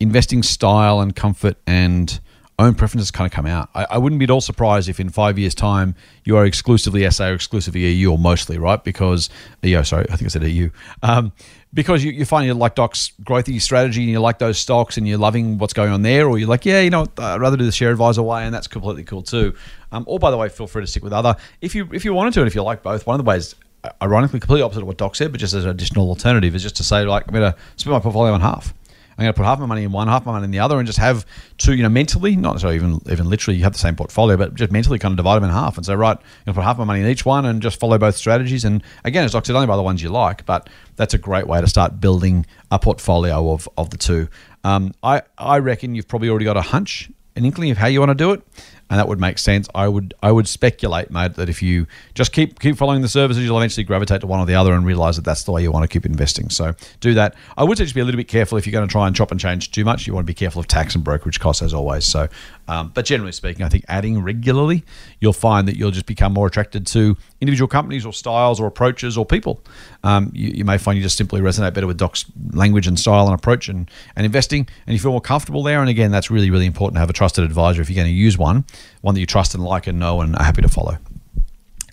investing 0.00 0.42
style 0.42 1.00
and 1.00 1.16
comfort 1.16 1.56
and 1.66 2.20
own 2.58 2.74
preferences 2.74 3.10
kind 3.10 3.26
of 3.26 3.32
come 3.32 3.46
out. 3.46 3.70
I, 3.74 3.86
I, 3.90 3.98
wouldn't 3.98 4.18
be 4.18 4.24
at 4.24 4.30
all 4.30 4.40
surprised 4.40 4.88
if 4.88 4.98
in 4.98 5.10
five 5.10 5.38
years' 5.38 5.54
time 5.54 5.94
you 6.24 6.36
are 6.36 6.44
exclusively 6.44 7.08
SA 7.10 7.28
or 7.28 7.34
exclusively 7.34 7.86
EU 7.86 8.10
or 8.12 8.18
mostly, 8.18 8.58
right? 8.58 8.82
Because, 8.82 9.30
EU, 9.62 9.82
sorry, 9.84 10.06
I 10.10 10.16
think 10.16 10.24
I 10.24 10.28
said 10.28 10.42
EU. 10.42 10.70
Um, 11.02 11.32
because 11.72 12.02
you, 12.02 12.10
you 12.10 12.24
find 12.24 12.46
you 12.46 12.54
like 12.54 12.74
Doc's 12.74 13.12
growthy 13.22 13.60
strategy 13.60 14.02
and 14.02 14.10
you 14.10 14.20
like 14.20 14.38
those 14.38 14.58
stocks 14.58 14.96
and 14.96 15.06
you're 15.06 15.18
loving 15.18 15.58
what's 15.58 15.72
going 15.72 15.92
on 15.92 16.02
there, 16.02 16.28
or 16.28 16.38
you're 16.38 16.48
like, 16.48 16.64
yeah, 16.64 16.80
you 16.80 16.90
know, 16.90 17.06
I'd 17.18 17.40
rather 17.40 17.56
do 17.56 17.64
the 17.64 17.72
share 17.72 17.90
advisor 17.90 18.22
way, 18.22 18.44
and 18.44 18.54
that's 18.54 18.66
completely 18.66 19.04
cool 19.04 19.22
too. 19.22 19.54
Um, 19.92 20.04
or 20.08 20.18
by 20.18 20.30
the 20.30 20.36
way, 20.36 20.48
feel 20.48 20.66
free 20.66 20.82
to 20.82 20.86
stick 20.86 21.04
with 21.04 21.12
other 21.12 21.36
if 21.60 21.74
you 21.74 21.88
if 21.92 22.04
you 22.04 22.14
wanted 22.14 22.34
to, 22.34 22.40
and 22.40 22.48
if 22.48 22.54
you 22.54 22.62
like 22.62 22.82
both. 22.82 23.06
One 23.06 23.18
of 23.18 23.24
the 23.24 23.28
ways, 23.28 23.54
ironically, 24.02 24.40
completely 24.40 24.62
opposite 24.62 24.80
of 24.80 24.86
what 24.86 24.96
Doc 24.96 25.14
said, 25.14 25.30
but 25.30 25.40
just 25.40 25.54
as 25.54 25.64
an 25.64 25.70
additional 25.70 26.08
alternative, 26.08 26.54
is 26.54 26.62
just 26.62 26.76
to 26.76 26.84
say 26.84 27.04
like 27.04 27.24
I'm 27.28 27.34
going 27.34 27.52
to 27.52 27.58
split 27.76 27.92
my 27.92 28.00
portfolio 28.00 28.34
in 28.34 28.40
half. 28.40 28.74
I'm 29.18 29.24
going 29.24 29.34
to 29.34 29.36
put 29.36 29.46
half 29.46 29.58
my 29.58 29.66
money 29.66 29.82
in 29.82 29.90
one, 29.90 30.06
half 30.06 30.24
my 30.24 30.32
money 30.32 30.44
in 30.44 30.52
the 30.52 30.60
other, 30.60 30.78
and 30.78 30.86
just 30.86 30.98
have 30.98 31.26
two, 31.58 31.74
you 31.74 31.82
know, 31.82 31.88
mentally, 31.88 32.36
not 32.36 32.52
necessarily 32.52 32.76
even 32.76 33.00
even 33.10 33.28
literally, 33.28 33.58
you 33.58 33.64
have 33.64 33.72
the 33.72 33.78
same 33.78 33.96
portfolio, 33.96 34.36
but 34.36 34.54
just 34.54 34.70
mentally 34.70 35.00
kind 35.00 35.10
of 35.10 35.16
divide 35.16 35.36
them 35.36 35.44
in 35.44 35.50
half 35.50 35.76
and 35.76 35.84
say, 35.84 35.96
right, 35.96 36.16
I'm 36.16 36.44
going 36.44 36.54
to 36.54 36.60
put 36.60 36.62
half 36.62 36.78
my 36.78 36.84
money 36.84 37.00
in 37.00 37.06
each 37.08 37.26
one 37.26 37.44
and 37.44 37.60
just 37.60 37.80
follow 37.80 37.98
both 37.98 38.14
strategies. 38.14 38.64
And 38.64 38.80
again, 39.04 39.24
as 39.24 39.32
Doc 39.32 39.44
said, 39.44 39.56
only 39.56 39.66
by 39.66 39.74
the 39.74 39.82
ones 39.82 40.00
you 40.00 40.08
like, 40.08 40.46
but 40.46 40.70
that's 40.94 41.14
a 41.14 41.18
great 41.18 41.48
way 41.48 41.60
to 41.60 41.66
start 41.66 42.00
building 42.00 42.46
a 42.70 42.78
portfolio 42.78 43.50
of, 43.50 43.68
of 43.76 43.90
the 43.90 43.96
two. 43.96 44.28
Um, 44.62 44.94
I, 45.02 45.22
I 45.36 45.58
reckon 45.58 45.96
you've 45.96 46.06
probably 46.06 46.28
already 46.28 46.44
got 46.44 46.56
a 46.56 46.62
hunch, 46.62 47.10
an 47.34 47.44
inkling 47.44 47.72
of 47.72 47.78
how 47.78 47.88
you 47.88 47.98
want 47.98 48.10
to 48.10 48.14
do 48.14 48.30
it 48.32 48.42
and 48.90 48.98
that 48.98 49.08
would 49.08 49.20
make 49.20 49.38
sense. 49.38 49.68
I 49.74 49.88
would 49.88 50.14
I 50.22 50.32
would 50.32 50.48
speculate, 50.48 51.10
mate, 51.10 51.34
that 51.34 51.48
if 51.48 51.62
you 51.62 51.86
just 52.14 52.32
keep 52.32 52.58
keep 52.58 52.76
following 52.76 53.02
the 53.02 53.08
services, 53.08 53.44
you'll 53.44 53.58
eventually 53.58 53.84
gravitate 53.84 54.20
to 54.22 54.26
one 54.26 54.40
or 54.40 54.46
the 54.46 54.54
other 54.54 54.72
and 54.72 54.86
realize 54.86 55.16
that 55.16 55.24
that's 55.24 55.44
the 55.44 55.52
way 55.52 55.62
you 55.62 55.70
want 55.70 55.84
to 55.84 55.88
keep 55.88 56.06
investing. 56.06 56.50
So 56.50 56.74
do 57.00 57.14
that. 57.14 57.34
I 57.56 57.64
would 57.64 57.78
say 57.78 57.84
just 57.84 57.94
be 57.94 58.00
a 58.00 58.04
little 58.04 58.18
bit 58.18 58.28
careful 58.28 58.58
if 58.58 58.66
you're 58.66 58.72
going 58.72 58.88
to 58.88 58.90
try 58.92 59.06
and 59.06 59.14
chop 59.14 59.30
and 59.30 59.38
change 59.38 59.70
too 59.70 59.84
much. 59.84 60.06
You 60.06 60.14
want 60.14 60.26
to 60.26 60.30
be 60.30 60.34
careful 60.34 60.60
of 60.60 60.68
tax 60.68 60.94
and 60.94 61.04
brokerage 61.04 61.40
costs 61.40 61.62
as 61.62 61.74
always. 61.74 62.04
So, 62.04 62.28
um, 62.66 62.90
but 62.94 63.04
generally 63.04 63.32
speaking, 63.32 63.64
I 63.64 63.68
think 63.68 63.84
adding 63.88 64.22
regularly, 64.22 64.84
you'll 65.20 65.32
find 65.32 65.68
that 65.68 65.76
you'll 65.76 65.90
just 65.90 66.06
become 66.06 66.32
more 66.32 66.46
attracted 66.46 66.86
to 66.88 67.16
individual 67.40 67.68
companies 67.68 68.06
or 68.06 68.12
styles 68.12 68.60
or 68.60 68.66
approaches 68.66 69.16
or 69.16 69.26
people. 69.26 69.60
Um, 70.04 70.30
you, 70.34 70.50
you, 70.56 70.64
may 70.64 70.78
find 70.78 70.96
you 70.96 71.02
just 71.02 71.16
simply 71.16 71.40
resonate 71.40 71.74
better 71.74 71.86
with 71.86 71.98
Doc's 71.98 72.24
language 72.52 72.86
and 72.86 72.98
style 72.98 73.26
and 73.26 73.34
approach 73.34 73.68
and, 73.68 73.90
and 74.16 74.24
investing, 74.26 74.68
and 74.86 74.94
you 74.94 75.00
feel 75.00 75.10
more 75.10 75.20
comfortable 75.20 75.62
there. 75.62 75.80
And 75.80 75.88
again, 75.88 76.10
that's 76.10 76.30
really 76.30 76.50
really 76.50 76.66
important 76.66 76.96
to 76.96 77.00
have 77.00 77.10
a 77.10 77.14
trusted 77.14 77.44
advisor 77.44 77.82
if 77.82 77.90
you're 77.90 78.02
going 78.02 78.12
to 78.12 78.12
use 78.12 78.38
one 78.38 78.64
one 79.00 79.14
that 79.14 79.20
you 79.20 79.26
trust 79.26 79.54
and 79.54 79.64
like 79.64 79.86
and 79.86 79.98
know 79.98 80.20
and 80.20 80.36
are 80.36 80.44
happy 80.44 80.62
to 80.62 80.68
follow. 80.68 80.98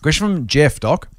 Question 0.02 0.28
from 0.28 0.48
Jeff, 0.48 0.80
Doc. 0.80 1.10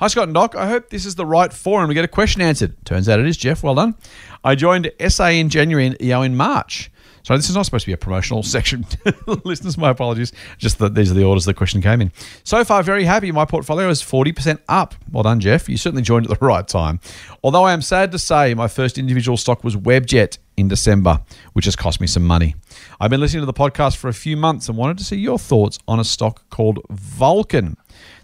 Hi, 0.00 0.08
Scott 0.08 0.24
and 0.24 0.34
Doc. 0.34 0.56
I 0.56 0.68
hope 0.68 0.90
this 0.90 1.06
is 1.06 1.14
the 1.14 1.24
right 1.24 1.52
forum 1.52 1.88
to 1.88 1.94
get 1.94 2.04
a 2.04 2.08
question 2.08 2.42
answered. 2.42 2.74
Turns 2.84 3.08
out 3.08 3.20
it 3.20 3.26
is, 3.26 3.36
Jeff. 3.36 3.62
Well 3.62 3.76
done. 3.76 3.94
I 4.42 4.54
joined 4.54 4.90
SA 5.08 5.28
in 5.28 5.48
January 5.48 5.86
and 5.86 6.02
EO 6.02 6.22
in 6.22 6.36
March. 6.36 6.90
So 7.24 7.34
this 7.36 7.48
is 7.48 7.56
not 7.56 7.64
supposed 7.64 7.84
to 7.84 7.88
be 7.88 7.94
a 7.94 7.98
promotional 7.98 8.42
section. 8.54 8.86
Listeners, 9.44 9.76
my 9.76 9.90
apologies. 9.90 10.32
Just 10.58 10.78
that 10.78 10.94
these 10.94 11.10
are 11.10 11.14
the 11.14 11.24
orders 11.24 11.46
the 11.46 11.54
question 11.54 11.82
came 11.82 12.00
in. 12.00 12.12
So 12.44 12.62
far, 12.64 12.82
very 12.82 13.04
happy. 13.04 13.32
My 13.32 13.44
portfolio 13.44 13.88
is 13.88 14.02
40% 14.02 14.60
up. 14.68 14.94
Well 15.10 15.22
done, 15.24 15.40
Jeff. 15.40 15.68
You 15.68 15.76
certainly 15.76 16.02
joined 16.02 16.30
at 16.30 16.38
the 16.38 16.46
right 16.46 16.66
time. 16.68 17.00
Although 17.42 17.64
I 17.64 17.72
am 17.72 17.82
sad 17.82 18.12
to 18.12 18.18
say 18.18 18.54
my 18.54 18.68
first 18.68 18.98
individual 18.98 19.36
stock 19.36 19.64
was 19.64 19.74
Webjet 19.74 20.38
in 20.56 20.68
December, 20.68 21.20
which 21.54 21.64
has 21.64 21.74
cost 21.74 22.00
me 22.00 22.06
some 22.06 22.24
money. 22.24 22.54
I've 23.00 23.10
been 23.10 23.20
listening 23.20 23.42
to 23.42 23.46
the 23.46 23.52
podcast 23.52 23.96
for 23.96 24.08
a 24.08 24.14
few 24.14 24.36
months 24.36 24.68
and 24.68 24.78
wanted 24.78 24.98
to 24.98 25.04
see 25.04 25.16
your 25.16 25.38
thoughts 25.38 25.78
on 25.88 25.98
a 25.98 26.04
stock 26.04 26.48
called 26.50 26.78
Vulcan. 26.90 27.76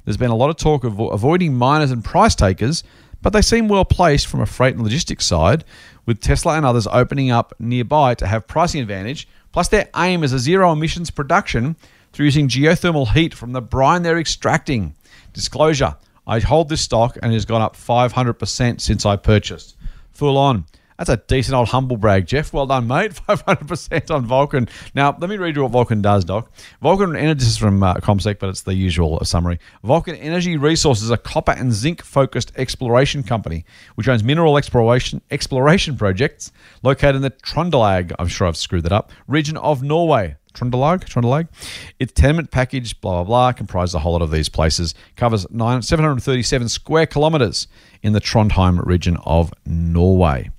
There's 0.04 0.16
been 0.16 0.30
a 0.30 0.36
lot 0.36 0.50
of 0.50 0.56
talk 0.56 0.84
of 0.84 0.98
avoiding 1.00 1.54
miners 1.54 1.90
and 1.90 2.04
price 2.04 2.34
takers, 2.34 2.84
but 3.22 3.32
they 3.32 3.42
seem 3.42 3.68
well 3.68 3.84
placed 3.84 4.26
from 4.26 4.40
a 4.40 4.46
freight 4.46 4.74
and 4.74 4.82
logistics 4.82 5.26
side, 5.26 5.64
with 6.06 6.20
Tesla 6.20 6.56
and 6.56 6.66
others 6.66 6.86
opening 6.86 7.30
up 7.30 7.52
nearby 7.58 8.14
to 8.14 8.26
have 8.26 8.46
pricing 8.46 8.80
advantage. 8.80 9.28
Plus, 9.52 9.68
their 9.68 9.88
aim 9.96 10.24
is 10.24 10.32
a 10.32 10.38
zero 10.38 10.72
emissions 10.72 11.10
production 11.10 11.76
through 12.12 12.24
using 12.26 12.48
geothermal 12.48 13.12
heat 13.12 13.34
from 13.34 13.52
the 13.52 13.62
brine 13.62 14.02
they're 14.02 14.18
extracting. 14.18 14.94
Disclosure 15.32 15.96
I 16.26 16.38
hold 16.40 16.68
this 16.68 16.80
stock 16.80 17.16
and 17.22 17.32
it 17.32 17.34
has 17.34 17.44
gone 17.44 17.62
up 17.62 17.76
500% 17.76 18.80
since 18.80 19.06
I 19.06 19.16
purchased. 19.16 19.76
Full 20.12 20.36
on. 20.36 20.64
That's 21.00 21.08
a 21.08 21.16
decent 21.16 21.54
old 21.54 21.68
humble 21.68 21.96
brag, 21.96 22.26
Jeff. 22.26 22.52
Well 22.52 22.66
done, 22.66 22.86
mate. 22.86 23.12
500% 23.28 24.10
on 24.10 24.26
Vulcan. 24.26 24.68
Now, 24.94 25.16
let 25.18 25.30
me 25.30 25.38
read 25.38 25.56
you 25.56 25.62
what 25.62 25.72
Vulcan 25.72 26.02
does, 26.02 26.26
Doc. 26.26 26.52
Vulcan 26.82 27.16
Energy, 27.16 27.46
is 27.46 27.56
from 27.56 27.82
uh, 27.82 27.94
ComSec, 27.94 28.38
but 28.38 28.50
it's 28.50 28.64
the 28.64 28.74
usual 28.74 29.18
summary. 29.24 29.58
Vulcan 29.82 30.14
Energy 30.16 30.58
Resources 30.58 31.04
is 31.04 31.10
a 31.10 31.16
copper 31.16 31.52
and 31.52 31.72
zinc 31.72 32.02
focused 32.02 32.52
exploration 32.56 33.22
company 33.22 33.64
which 33.94 34.08
owns 34.08 34.22
mineral 34.22 34.58
exploration 34.58 35.22
exploration 35.30 35.96
projects 35.96 36.52
located 36.82 37.16
in 37.16 37.22
the 37.22 37.30
Trondelag, 37.30 38.12
I'm 38.18 38.28
sure 38.28 38.46
I've 38.46 38.58
screwed 38.58 38.82
that 38.82 38.92
up, 38.92 39.10
region 39.26 39.56
of 39.56 39.82
Norway. 39.82 40.36
Trondelag, 40.52 41.04
Trondelag. 41.04 41.48
Its 41.98 42.12
tenement 42.12 42.50
package, 42.50 43.00
blah, 43.00 43.22
blah, 43.22 43.24
blah, 43.24 43.52
comprises 43.52 43.94
a 43.94 44.00
whole 44.00 44.12
lot 44.12 44.20
of 44.20 44.30
these 44.30 44.50
places, 44.50 44.94
covers 45.16 45.50
nine, 45.50 45.80
737 45.80 46.68
square 46.68 47.06
kilometres 47.06 47.68
in 48.02 48.12
the 48.12 48.20
Trondheim 48.20 48.84
region 48.84 49.16
of 49.24 49.54
Norway. 49.64 50.50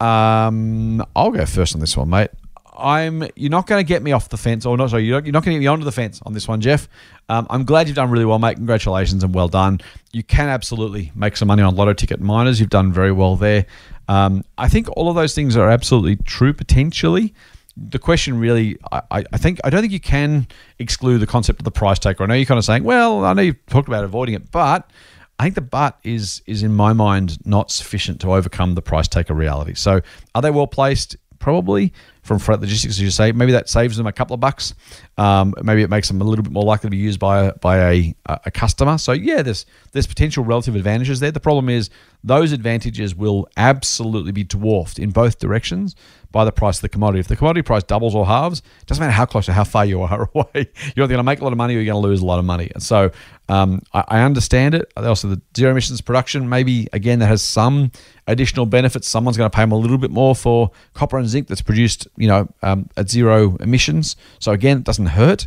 Um, 0.00 1.04
I'll 1.14 1.30
go 1.30 1.46
first 1.46 1.74
on 1.74 1.80
this 1.80 1.96
one, 1.96 2.10
mate. 2.10 2.30
I'm. 2.78 3.26
You're 3.36 3.50
not 3.50 3.66
going 3.66 3.80
to 3.80 3.88
get 3.88 4.02
me 4.02 4.12
off 4.12 4.28
the 4.28 4.36
fence, 4.36 4.66
or 4.66 4.76
not. 4.76 4.90
Sorry, 4.90 5.04
you're 5.04 5.20
not, 5.20 5.22
going 5.22 5.42
to 5.42 5.50
get 5.52 5.58
me 5.58 5.66
onto 5.66 5.84
the 5.84 5.92
fence 5.92 6.20
on 6.26 6.34
this 6.34 6.46
one, 6.46 6.60
Jeff. 6.60 6.88
Um, 7.28 7.46
I'm 7.48 7.64
glad 7.64 7.88
you've 7.88 7.96
done 7.96 8.10
really 8.10 8.26
well, 8.26 8.38
mate. 8.38 8.56
Congratulations 8.56 9.24
and 9.24 9.34
well 9.34 9.48
done. 9.48 9.80
You 10.12 10.22
can 10.22 10.48
absolutely 10.48 11.10
make 11.14 11.36
some 11.36 11.48
money 11.48 11.62
on 11.62 11.74
lotto 11.74 11.94
ticket 11.94 12.20
miners. 12.20 12.60
You've 12.60 12.70
done 12.70 12.92
very 12.92 13.12
well 13.12 13.36
there. 13.36 13.66
Um, 14.08 14.44
I 14.58 14.68
think 14.68 14.88
all 14.96 15.08
of 15.08 15.16
those 15.16 15.34
things 15.34 15.56
are 15.56 15.70
absolutely 15.70 16.16
true 16.24 16.52
potentially. 16.52 17.34
The 17.76 17.98
question 17.98 18.38
really, 18.38 18.78
I, 18.90 19.24
I 19.32 19.36
think, 19.36 19.60
I 19.64 19.70
don't 19.70 19.82
think 19.82 19.92
you 19.92 20.00
can 20.00 20.46
exclude 20.78 21.18
the 21.18 21.26
concept 21.26 21.60
of 21.60 21.64
the 21.64 21.70
price 21.70 21.98
taker. 21.98 22.24
I 22.24 22.26
know 22.26 22.34
you're 22.34 22.46
kind 22.46 22.58
of 22.58 22.64
saying, 22.64 22.84
well, 22.84 23.24
I 23.24 23.32
know 23.34 23.42
you've 23.42 23.66
talked 23.66 23.88
about 23.88 24.04
avoiding 24.04 24.34
it, 24.34 24.50
but 24.50 24.90
I 25.38 25.44
think 25.44 25.54
the 25.54 25.60
but 25.60 25.98
is 26.02 26.42
is 26.46 26.62
in 26.62 26.74
my 26.74 26.92
mind 26.92 27.44
not 27.46 27.70
sufficient 27.70 28.20
to 28.22 28.32
overcome 28.32 28.74
the 28.74 28.82
price 28.82 29.08
taker 29.08 29.34
reality. 29.34 29.74
So 29.74 30.00
are 30.34 30.42
they 30.42 30.50
well 30.50 30.66
placed? 30.66 31.16
Probably 31.38 31.92
from 32.22 32.38
freight 32.38 32.60
logistics, 32.60 32.94
as 32.94 33.00
you 33.00 33.10
say. 33.10 33.30
Maybe 33.32 33.52
that 33.52 33.68
saves 33.68 33.96
them 33.98 34.06
a 34.06 34.12
couple 34.12 34.34
of 34.34 34.40
bucks. 34.40 34.74
Um, 35.18 35.54
maybe 35.62 35.82
it 35.82 35.88
makes 35.88 36.08
them 36.08 36.20
a 36.20 36.24
little 36.24 36.42
bit 36.42 36.52
more 36.52 36.64
likely 36.64 36.88
to 36.88 36.90
be 36.90 36.98
used 36.98 37.18
by 37.18 37.44
a, 37.46 37.52
by 37.54 37.90
a, 37.90 38.14
a 38.26 38.50
customer. 38.50 38.98
So 38.98 39.12
yeah, 39.12 39.40
there's 39.40 39.64
there's 39.92 40.06
potential 40.06 40.44
relative 40.44 40.76
advantages 40.76 41.20
there. 41.20 41.30
The 41.30 41.40
problem 41.40 41.70
is 41.70 41.88
those 42.22 42.52
advantages 42.52 43.14
will 43.14 43.48
absolutely 43.56 44.32
be 44.32 44.44
dwarfed 44.44 44.98
in 44.98 45.10
both 45.10 45.38
directions 45.38 45.94
by 46.32 46.44
the 46.44 46.52
price 46.52 46.78
of 46.78 46.82
the 46.82 46.88
commodity. 46.88 47.20
If 47.20 47.28
the 47.28 47.36
commodity 47.36 47.62
price 47.62 47.82
doubles 47.82 48.14
or 48.14 48.26
halves, 48.26 48.58
it 48.58 48.86
doesn't 48.86 49.00
matter 49.00 49.12
how 49.12 49.24
close 49.26 49.48
or 49.48 49.52
how 49.52 49.64
far 49.64 49.86
you 49.86 50.02
are 50.02 50.28
away. 50.34 50.68
You're 50.94 51.04
either 51.04 51.14
going 51.14 51.18
to 51.18 51.22
make 51.22 51.40
a 51.40 51.44
lot 51.44 51.52
of 51.52 51.56
money 51.56 51.74
or 51.74 51.78
you're 51.78 51.92
going 51.92 52.02
to 52.02 52.08
lose 52.08 52.20
a 52.20 52.26
lot 52.26 52.38
of 52.38 52.44
money. 52.44 52.70
And 52.74 52.82
so 52.82 53.10
um, 53.48 53.80
I, 53.94 54.04
I, 54.08 54.20
understand 54.22 54.74
it. 54.74 54.92
Also, 54.96 55.28
the 55.28 55.40
zero 55.56 55.70
emissions 55.70 56.00
production, 56.00 56.48
maybe 56.48 56.88
again, 56.92 57.20
that 57.20 57.28
has 57.28 57.42
some 57.42 57.92
additional 58.26 58.66
benefits. 58.66 59.08
Someone's 59.08 59.36
going 59.36 59.48
to 59.48 59.54
pay 59.54 59.62
them 59.62 59.72
a 59.72 59.76
little 59.76 59.98
bit 59.98 60.10
more 60.10 60.34
for 60.34 60.72
copper 60.94 61.16
and 61.16 61.28
zinc 61.28 61.46
that's 61.46 61.62
produced, 61.62 62.08
you 62.16 62.26
know, 62.26 62.48
um, 62.62 62.90
at 62.96 63.08
zero 63.08 63.56
emissions. 63.60 64.16
So 64.40 64.52
again, 64.52 64.78
it 64.78 64.84
doesn't 64.84 65.05
hurt. 65.08 65.46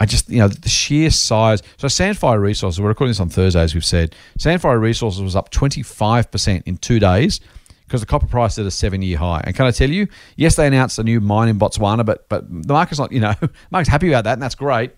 I 0.00 0.06
just, 0.06 0.28
you 0.28 0.38
know, 0.38 0.48
the 0.48 0.68
sheer 0.68 1.10
size. 1.10 1.62
So 1.76 1.86
Sandfire 1.86 2.40
Resources, 2.40 2.80
we're 2.80 2.88
recording 2.88 3.10
this 3.10 3.20
on 3.20 3.28
Thursday, 3.28 3.60
as 3.60 3.74
we've 3.74 3.84
said. 3.84 4.14
Sandfire 4.38 4.80
Resources 4.80 5.22
was 5.22 5.36
up 5.36 5.50
25% 5.50 6.62
in 6.66 6.76
two 6.78 6.98
days 6.98 7.40
because 7.86 8.00
the 8.00 8.06
copper 8.06 8.26
price 8.26 8.58
at 8.58 8.66
a 8.66 8.70
seven-year 8.70 9.18
high. 9.18 9.40
And 9.44 9.54
can 9.54 9.66
I 9.66 9.70
tell 9.70 9.90
you, 9.90 10.08
yes, 10.36 10.56
they 10.56 10.66
announced 10.66 10.98
a 10.98 11.04
new 11.04 11.20
mine 11.20 11.48
in 11.48 11.58
Botswana, 11.58 12.04
but 12.04 12.28
but 12.28 12.44
the 12.50 12.72
market's 12.72 12.98
not, 12.98 13.12
you 13.12 13.20
know, 13.20 13.34
market's 13.70 13.90
happy 13.90 14.08
about 14.08 14.24
that, 14.24 14.34
and 14.34 14.42
that's 14.42 14.54
great. 14.54 14.92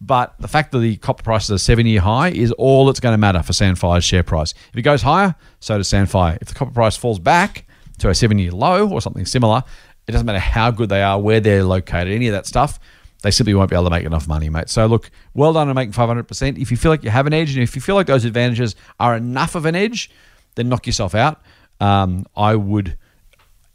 But 0.00 0.34
the 0.38 0.48
fact 0.48 0.72
that 0.72 0.78
the 0.78 0.96
copper 0.96 1.24
price 1.24 1.44
is 1.44 1.50
a 1.50 1.58
seven-year 1.58 2.00
high 2.00 2.28
is 2.30 2.52
all 2.52 2.86
that's 2.86 3.00
going 3.00 3.12
to 3.12 3.18
matter 3.18 3.42
for 3.42 3.52
Sandfire's 3.52 4.04
share 4.04 4.22
price. 4.22 4.54
If 4.72 4.78
it 4.78 4.82
goes 4.82 5.02
higher, 5.02 5.34
so 5.60 5.76
does 5.76 5.88
Sandfire. 5.88 6.38
If 6.40 6.48
the 6.48 6.54
copper 6.54 6.70
price 6.70 6.96
falls 6.96 7.18
back 7.18 7.66
to 7.98 8.08
a 8.08 8.14
seven-year 8.14 8.52
low 8.52 8.88
or 8.88 9.00
something 9.00 9.26
similar, 9.26 9.64
it 10.06 10.12
doesn't 10.12 10.24
matter 10.26 10.38
how 10.38 10.70
good 10.70 10.88
they 10.88 11.02
are, 11.02 11.20
where 11.20 11.40
they're 11.40 11.64
located, 11.64 12.08
any 12.08 12.28
of 12.28 12.32
that 12.32 12.46
stuff. 12.46 12.78
They 13.22 13.30
simply 13.30 13.54
won't 13.54 13.70
be 13.70 13.76
able 13.76 13.84
to 13.84 13.90
make 13.90 14.04
enough 14.04 14.28
money, 14.28 14.48
mate. 14.48 14.68
So 14.68 14.86
look, 14.86 15.10
well 15.34 15.52
done 15.52 15.68
on 15.68 15.74
making 15.74 15.92
500%. 15.92 16.58
If 16.58 16.70
you 16.70 16.76
feel 16.76 16.90
like 16.90 17.02
you 17.02 17.10
have 17.10 17.26
an 17.26 17.32
edge, 17.32 17.54
and 17.54 17.62
if 17.62 17.74
you 17.74 17.82
feel 17.82 17.94
like 17.94 18.06
those 18.06 18.24
advantages 18.24 18.76
are 19.00 19.16
enough 19.16 19.54
of 19.54 19.66
an 19.66 19.74
edge, 19.74 20.10
then 20.54 20.68
knock 20.68 20.86
yourself 20.86 21.14
out 21.14 21.40
um, 21.80 22.26
I 22.36 22.54
would. 22.54 22.96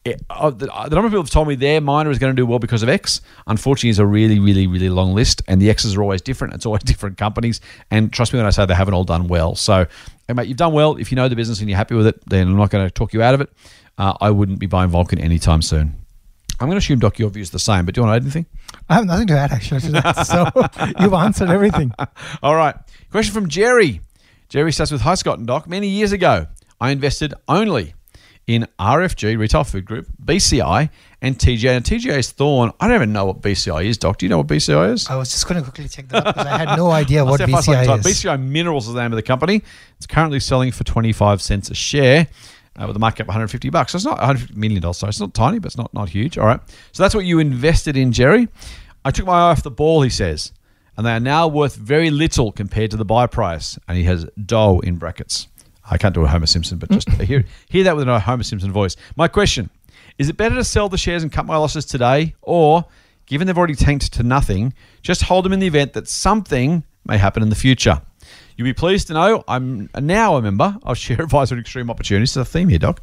It, 0.06 0.22
uh, 0.30 0.50
the, 0.50 0.70
uh, 0.74 0.90
the, 0.90 0.96
number 0.96 1.08
of 1.08 1.12
people 1.14 1.24
have 1.24 1.30
told 1.30 1.48
me 1.48 1.56
their 1.56 1.80
miner 1.80 2.12
is 2.12 2.20
going 2.20 2.36
to 2.36 2.36
do 2.36 2.46
well 2.46 2.60
because 2.60 2.84
of 2.84 2.90
X. 2.90 3.22
Unfortunately, 3.48 3.90
is 3.90 4.00
a 4.00 4.06
really, 4.06 4.38
really, 4.38 4.68
really 4.68 4.90
long 4.90 5.14
list, 5.14 5.42
and 5.48 5.62
the 5.62 5.70
X's 5.70 5.96
are 5.96 6.02
always 6.02 6.22
different. 6.22 6.54
It's 6.54 6.66
always 6.66 6.84
different 6.86 7.18
companies, 7.18 7.62
and 7.90 8.12
trust 8.12 8.34
me 8.34 8.38
when 8.40 8.46
I 8.46 8.50
say 8.50 8.66
they 8.66 8.76
haven't 8.76 8.96
all 8.96 9.06
done 9.06 9.28
well. 9.28 9.56
So 9.56 9.88
Hey, 10.28 10.34
mate, 10.34 10.48
you've 10.48 10.58
done 10.58 10.74
well. 10.74 10.96
If 10.96 11.12
you 11.12 11.16
know 11.18 11.28
the 11.28 11.36
business 11.36 11.60
and 11.60 11.70
you're 11.70 11.78
happy 11.78 11.96
with 11.96 12.08
it, 12.08 12.22
then 12.30 12.48
I'm 12.48 12.56
not 12.56 12.70
going 12.70 12.86
to 12.86 12.92
talk 12.92 13.14
you 13.14 13.22
out 13.22 13.34
of 13.34 13.42
it. 13.42 13.50
Uh, 13.98 14.14
I 14.22 14.30
wouldn't 14.30 14.60
be 14.60 14.68
buying 14.68 14.90
Vulcan 14.90 15.20
anytime 15.20 15.62
soon. 15.62 16.03
I'm 16.64 16.70
going 16.70 16.80
to 16.80 16.86
assume, 16.86 17.00
Doc, 17.00 17.20
your 17.20 17.30
view 17.30 17.42
is 17.42 17.52
the 17.52 17.60
same, 17.60 17.84
but 17.84 17.94
do 17.94 18.00
you 18.00 18.08
want 18.08 18.14
to 18.14 18.16
add 18.16 18.22
anything? 18.24 18.46
I 18.88 18.94
have 18.94 19.06
nothing 19.06 19.28
to 19.28 19.38
add 19.38 19.52
actually 19.52 19.82
to 19.82 19.92
that. 19.92 20.26
So 20.26 20.50
you've 21.04 21.14
answered 21.14 21.50
everything. 21.50 21.92
All 22.42 22.56
right. 22.56 22.74
Question 23.12 23.34
from 23.34 23.50
Jerry. 23.50 24.00
Jerry 24.48 24.72
starts 24.72 24.90
with 24.90 25.02
Hi, 25.02 25.16
Scott 25.16 25.40
and 25.40 25.46
Doc. 25.46 25.68
Many 25.68 25.90
years 25.90 26.14
ago, 26.14 26.48
I 26.80 26.92
invested 26.92 27.34
only 27.50 27.96
in 28.48 28.66
RFG, 28.80 29.38
Retail 29.38 29.66
Food 29.66 29.84
Group, 29.84 30.08
BCI, 30.24 30.90
and 31.22 31.38
TGA. 31.38 31.76
And 31.76 31.84
TGA 31.84 32.20
is 32.20 32.32
Thorn. 32.32 32.72
I 32.80 32.88
don't 32.88 32.96
even 32.96 33.12
know 33.12 33.26
what 33.26 33.42
BCI 33.42 33.84
is, 33.84 33.98
Doc. 33.98 34.20
Do 34.20 34.26
you 34.26 34.30
know 34.30 34.38
what 34.38 34.48
BCI 34.48 34.94
is? 34.94 35.10
I 35.10 35.18
was 35.18 35.32
just 35.32 35.46
going 35.46 35.62
to 35.62 35.70
quickly 35.70 35.90
check 35.90 36.08
that 36.10 36.24
because 36.24 36.48
I 36.48 36.60
had 36.60 36.78
no 36.78 36.92
idea 36.92 37.26
what 37.26 37.42
I'll 37.42 37.48
see 37.48 37.52
how 37.52 37.58
fast 37.58 37.70
I 37.70 37.86
can 37.86 38.00
BCI 38.00 38.06
is. 38.08 38.24
BCI 38.24 38.42
Minerals 38.42 38.88
is 38.88 38.94
the 38.94 39.02
name 39.02 39.12
of 39.12 39.18
the 39.18 39.22
company. 39.22 39.64
It's 39.98 40.08
currently 40.08 40.40
selling 40.40 40.72
for 40.72 40.86
25 40.86 41.42
cents 41.42 41.70
a 41.70 41.76
share. 41.76 42.28
Uh, 42.76 42.88
with 42.88 42.96
a 42.96 43.00
market 43.00 43.18
cap 43.18 43.26
of 43.26 43.28
150 43.28 43.70
bucks. 43.70 43.92
So 43.92 43.98
it's 43.98 44.06
not 44.06 44.18
150 44.18 44.60
million 44.60 44.82
dollars. 44.82 44.98
So 44.98 45.08
it's 45.08 45.20
not 45.20 45.36
tiny, 45.36 45.60
but 45.60 45.68
it's 45.68 45.78
not 45.78 45.94
not 45.94 46.10
huge. 46.10 46.40
All 46.40 46.48
right. 46.48 46.60
So 46.92 47.04
that's 47.04 47.14
what 47.14 47.24
you 47.24 47.38
invested 47.38 47.96
in, 47.96 48.12
Jerry. 48.12 48.48
I 49.06 49.12
took 49.12 49.28
my 49.28 49.34
eye 49.34 49.52
off 49.52 49.62
the 49.62 49.70
ball, 49.70 50.02
he 50.02 50.10
says, 50.10 50.54
and 50.98 51.06
they 51.06 51.12
are 51.12 51.20
now 51.20 51.48
worth 51.48 51.76
very 51.76 52.10
little 52.10 52.52
compared 52.52 52.90
to 52.92 52.98
the 52.98 53.06
buy 53.06 53.28
price. 53.28 53.78
And 53.88 53.96
he 53.96 54.06
has 54.06 54.26
dough 54.44 54.80
in 54.80 54.96
brackets. 54.96 55.48
I 55.90 55.98
can't 55.98 56.16
do 56.16 56.24
a 56.24 56.28
Homer 56.28 56.46
Simpson, 56.46 56.78
but 56.80 56.90
just 56.90 57.10
hear 57.22 57.46
hear 57.70 57.84
that 57.84 57.96
with 57.96 58.08
a 58.08 58.20
Homer 58.20 58.44
Simpson 58.44 58.72
voice. 58.72 58.96
My 59.16 59.28
question: 59.28 59.70
Is 60.18 60.30
it 60.30 60.38
better 60.38 60.56
to 60.56 60.64
sell 60.64 60.90
the 60.90 60.98
shares 60.98 61.22
and 61.22 61.32
cut 61.32 61.46
my 61.46 61.58
losses 61.58 61.86
today, 61.86 62.34
or 62.42 62.86
given 63.26 63.46
they've 63.48 63.58
already 63.58 63.76
tanked 63.76 64.14
to 64.14 64.24
nothing, 64.24 64.74
just 65.02 65.24
hold 65.24 65.46
them 65.46 65.54
in 65.54 65.60
the 65.60 65.68
event 65.68 65.94
that 65.94 66.08
something 66.08 66.84
may 67.06 67.18
happen 67.18 67.44
in 67.44 67.50
the 67.50 67.56
future? 67.56 68.02
You'll 68.56 68.66
be 68.66 68.74
pleased 68.74 69.08
to 69.08 69.14
know 69.14 69.44
I'm 69.48 69.90
now 70.00 70.36
a 70.36 70.42
member 70.42 70.78
of 70.84 70.98
Share 70.98 71.22
Advisor 71.22 71.56
at 71.56 71.62
Extreme 71.62 71.90
Opportunities. 71.90 72.30
It's 72.30 72.38
a 72.38 72.46
theme 72.46 72.70
here, 72.70 72.80
Doc, 72.80 73.02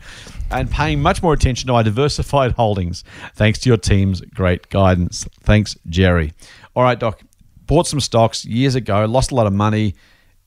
and 0.50 0.70
paying 0.70 1.02
much 1.02 1.22
more 1.22 1.32
attention 1.32 1.66
to 1.66 1.72
my 1.72 1.82
diversified 1.82 2.52
holdings 2.52 3.04
thanks 3.34 3.58
to 3.60 3.68
your 3.68 3.76
team's 3.76 4.20
great 4.20 4.68
guidance. 4.68 5.26
Thanks, 5.40 5.76
Jerry. 5.88 6.32
All 6.74 6.82
right, 6.82 6.98
Doc, 6.98 7.20
bought 7.66 7.86
some 7.86 8.00
stocks 8.00 8.44
years 8.44 8.74
ago, 8.74 9.04
lost 9.06 9.32
a 9.32 9.34
lot 9.34 9.46
of 9.46 9.52
money. 9.52 9.94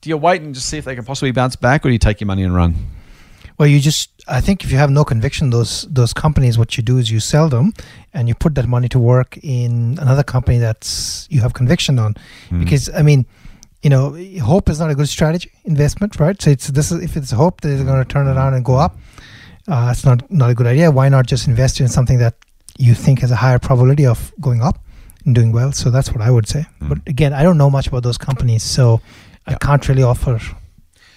Do 0.00 0.10
you 0.10 0.16
wait 0.16 0.42
and 0.42 0.54
just 0.54 0.68
see 0.68 0.78
if 0.78 0.84
they 0.84 0.94
can 0.94 1.04
possibly 1.04 1.32
bounce 1.32 1.56
back, 1.56 1.84
or 1.84 1.88
do 1.88 1.92
you 1.92 1.98
take 1.98 2.20
your 2.20 2.26
money 2.26 2.42
and 2.42 2.54
run? 2.54 2.74
Well, 3.58 3.68
you 3.68 3.80
just 3.80 4.10
I 4.26 4.40
think 4.40 4.64
if 4.64 4.72
you 4.72 4.78
have 4.78 4.90
no 4.90 5.04
conviction 5.04 5.50
those 5.50 5.82
those 5.82 6.12
companies, 6.12 6.58
what 6.58 6.76
you 6.76 6.82
do 6.82 6.98
is 6.98 7.10
you 7.10 7.20
sell 7.20 7.48
them 7.48 7.72
and 8.12 8.26
you 8.28 8.34
put 8.34 8.54
that 8.56 8.66
money 8.66 8.88
to 8.88 8.98
work 8.98 9.38
in 9.42 9.98
another 10.00 10.22
company 10.22 10.58
that's 10.58 11.28
you 11.30 11.40
have 11.40 11.54
conviction 11.54 11.98
on. 11.98 12.16
Hmm. 12.48 12.60
Because 12.60 12.90
I 12.90 13.02
mean, 13.02 13.26
you 13.84 13.90
know, 13.90 14.16
hope 14.42 14.70
is 14.70 14.80
not 14.80 14.90
a 14.90 14.94
good 14.94 15.10
strategy 15.10 15.50
investment, 15.64 16.18
right? 16.18 16.40
So 16.40 16.50
it's 16.50 16.68
this 16.68 16.90
is 16.90 17.02
if 17.02 17.16
it's 17.18 17.30
hope 17.30 17.60
that 17.60 17.68
they're 17.68 17.84
going 17.84 18.02
to 18.02 18.10
turn 18.10 18.26
around 18.26 18.54
and 18.54 18.64
go 18.64 18.76
up, 18.76 18.96
uh, 19.68 19.90
it's 19.92 20.06
not 20.06 20.28
not 20.30 20.48
a 20.50 20.54
good 20.54 20.66
idea. 20.66 20.90
Why 20.90 21.10
not 21.10 21.26
just 21.26 21.46
invest 21.46 21.80
in 21.80 21.88
something 21.88 22.18
that 22.18 22.34
you 22.78 22.94
think 22.94 23.20
has 23.20 23.30
a 23.30 23.36
higher 23.36 23.58
probability 23.58 24.06
of 24.06 24.32
going 24.40 24.62
up 24.62 24.82
and 25.26 25.34
doing 25.34 25.52
well? 25.52 25.70
So 25.72 25.90
that's 25.90 26.10
what 26.12 26.22
I 26.22 26.30
would 26.30 26.48
say. 26.48 26.64
But 26.80 26.98
again, 27.06 27.34
I 27.34 27.42
don't 27.42 27.58
know 27.58 27.68
much 27.68 27.86
about 27.86 28.02
those 28.02 28.16
companies, 28.16 28.62
so 28.62 29.02
I 29.46 29.54
can't 29.56 29.86
really 29.86 30.02
offer 30.02 30.40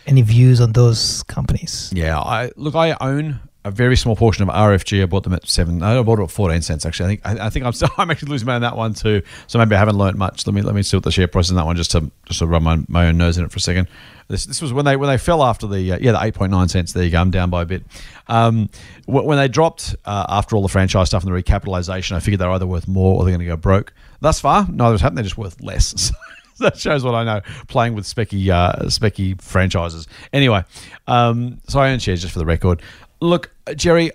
any 0.05 0.21
views 0.21 0.59
on 0.59 0.73
those 0.73 1.23
companies. 1.23 1.89
Yeah, 1.95 2.19
I 2.19 2.51
look. 2.57 2.75
I 2.75 2.97
own 2.99 3.39
a 3.67 3.71
very 3.71 3.95
small 3.97 4.15
portion 4.15 4.47
of 4.47 4.49
RFG. 4.49 5.03
I 5.03 5.05
bought 5.05 5.23
them 5.23 5.33
at 5.33 5.47
seven. 5.47 5.83
I 5.83 6.01
bought 6.01 6.19
it 6.19 6.23
at 6.23 6.31
fourteen 6.31 6.61
cents. 6.61 6.85
Actually, 6.85 7.05
I 7.05 7.07
think 7.09 7.41
I, 7.41 7.45
I 7.47 7.49
think 7.49 7.65
I'm 7.65 7.73
still, 7.73 7.89
I'm 7.97 8.09
actually 8.09 8.31
losing 8.31 8.45
money 8.45 8.55
on 8.55 8.61
that 8.61 8.77
one 8.77 8.93
too. 8.93 9.21
So 9.47 9.59
maybe 9.59 9.75
I 9.75 9.79
haven't 9.79 9.97
learned 9.97 10.17
much. 10.17 10.47
Let 10.47 10.53
me 10.53 10.61
let 10.61 10.75
me 10.75 10.83
see 10.83 10.97
what 10.97 11.03
the 11.03 11.11
share 11.11 11.27
price 11.27 11.45
is 11.45 11.51
in 11.51 11.57
that 11.57 11.65
one 11.65 11.75
just 11.75 11.91
to 11.91 12.09
just 12.25 12.39
to 12.39 12.47
run 12.47 12.63
my, 12.63 12.79
my 12.87 13.07
own 13.07 13.17
nose 13.17 13.37
in 13.37 13.45
it 13.45 13.51
for 13.51 13.57
a 13.57 13.61
second. 13.61 13.87
This 14.29 14.45
this 14.45 14.61
was 14.61 14.73
when 14.73 14.85
they 14.85 14.95
when 14.95 15.09
they 15.09 15.17
fell 15.17 15.43
after 15.43 15.67
the 15.67 15.93
uh, 15.93 15.97
yeah 15.99 16.11
the 16.13 16.23
eight 16.23 16.33
point 16.33 16.51
nine 16.51 16.67
cents. 16.69 16.93
There 16.93 17.03
you 17.03 17.11
go. 17.11 17.19
I'm 17.19 17.31
down 17.31 17.49
by 17.49 17.61
a 17.61 17.65
bit. 17.65 17.83
Um, 18.27 18.69
wh- 19.05 19.25
when 19.25 19.37
they 19.37 19.47
dropped 19.47 19.95
uh, 20.05 20.25
after 20.29 20.55
all 20.55 20.61
the 20.61 20.67
franchise 20.69 21.07
stuff 21.07 21.23
and 21.23 21.33
the 21.33 21.41
recapitalization, 21.41 22.15
I 22.15 22.19
figured 22.19 22.39
they're 22.39 22.51
either 22.51 22.67
worth 22.67 22.87
more 22.87 23.15
or 23.15 23.23
they're 23.23 23.31
going 23.31 23.39
to 23.39 23.45
go 23.45 23.57
broke. 23.57 23.93
Thus 24.19 24.39
far, 24.39 24.67
neither 24.69 24.93
has 24.93 25.01
happened. 25.01 25.17
They're 25.17 25.23
just 25.23 25.37
worth 25.37 25.61
less. 25.61 26.11
So 26.57 26.63
that 26.63 26.79
shows 26.79 27.03
what 27.03 27.13
I 27.13 27.23
know 27.23 27.41
playing 27.67 27.93
with 27.93 28.05
specky 28.05 28.49
uh, 28.49 28.85
specky 28.85 29.39
franchises. 29.39 30.07
Anyway, 30.33 30.63
um, 31.05 31.61
so 31.67 31.79
I 31.79 31.91
own 31.91 31.99
shares 31.99 32.21
just 32.21 32.33
for 32.33 32.39
the 32.39 32.47
record. 32.47 32.81
Look, 33.19 33.51
Jerry, 33.75 34.11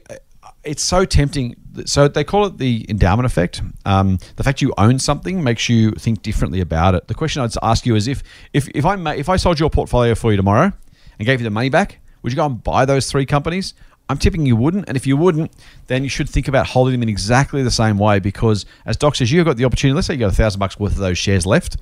it's 0.65 0.83
so 0.83 1.05
tempting. 1.05 1.57
So 1.87 2.09
they 2.09 2.25
call 2.25 2.47
it 2.47 2.59
the 2.59 2.87
endowment 2.89 3.27
effect. 3.27 3.63
Um, 3.85 4.19
the 4.37 4.45
fact 4.45 4.63
you 4.63 4.73
own 4.79 4.99
something 4.99 5.43
makes 5.43 5.69
you 5.69 5.93
think 5.93 6.23
differently 6.23 6.61
about 6.61 6.95
it. 6.95 7.09
The 7.09 7.15
question 7.15 7.43
I'd 7.43 7.53
ask 7.63 7.87
you 7.87 7.97
is 7.97 8.09
if 8.09 8.23
if 8.53 8.69
if 8.75 8.85
I 8.85 8.97
if 9.15 9.29
I 9.29 9.37
sold 9.37 9.59
your 9.59 9.71
portfolio 9.71 10.15
for 10.15 10.31
you 10.31 10.37
tomorrow 10.37 10.73
and 11.19 11.27
gave 11.27 11.41
you 11.41 11.45
the 11.45 11.51
money 11.51 11.69
back, 11.69 11.99
would 12.23 12.33
you 12.33 12.37
go 12.37 12.47
and 12.47 12.63
buy 12.63 12.85
those 12.85 13.11
three 13.11 13.27
companies? 13.27 13.75
I'm 14.09 14.19
tipping 14.19 14.45
you 14.45 14.57
wouldn't, 14.57 14.89
and 14.89 14.97
if 14.97 15.07
you 15.07 15.17
wouldn't, 15.17 15.53
then 15.87 16.03
you 16.03 16.11
should 16.11 16.29
think 16.29 16.47
about 16.47 16.67
holding 16.67 16.93
them 16.93 17.03
in 17.03 17.09
exactly 17.09 17.63
the 17.63 17.71
same 17.71 17.99
way 17.99 18.19
because, 18.19 18.67
as 18.85 18.97
Doc 18.97 19.15
says, 19.15 19.33
you've 19.33 19.47
got 19.47 19.57
the 19.57 19.65
opportunity. 19.65 19.95
Let's 19.95 20.07
say 20.09 20.15
you 20.15 20.21
got 20.21 20.33
a 20.33 20.35
thousand 20.35 20.59
bucks 20.59 20.79
worth 20.79 20.93
of 20.93 20.99
those 20.99 21.17
shares 21.17 21.47
left. 21.47 21.79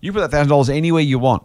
You 0.00 0.12
put 0.12 0.20
that 0.20 0.30
thousand 0.30 0.48
dollars 0.48 0.70
anywhere 0.70 1.02
you 1.02 1.18
want. 1.18 1.44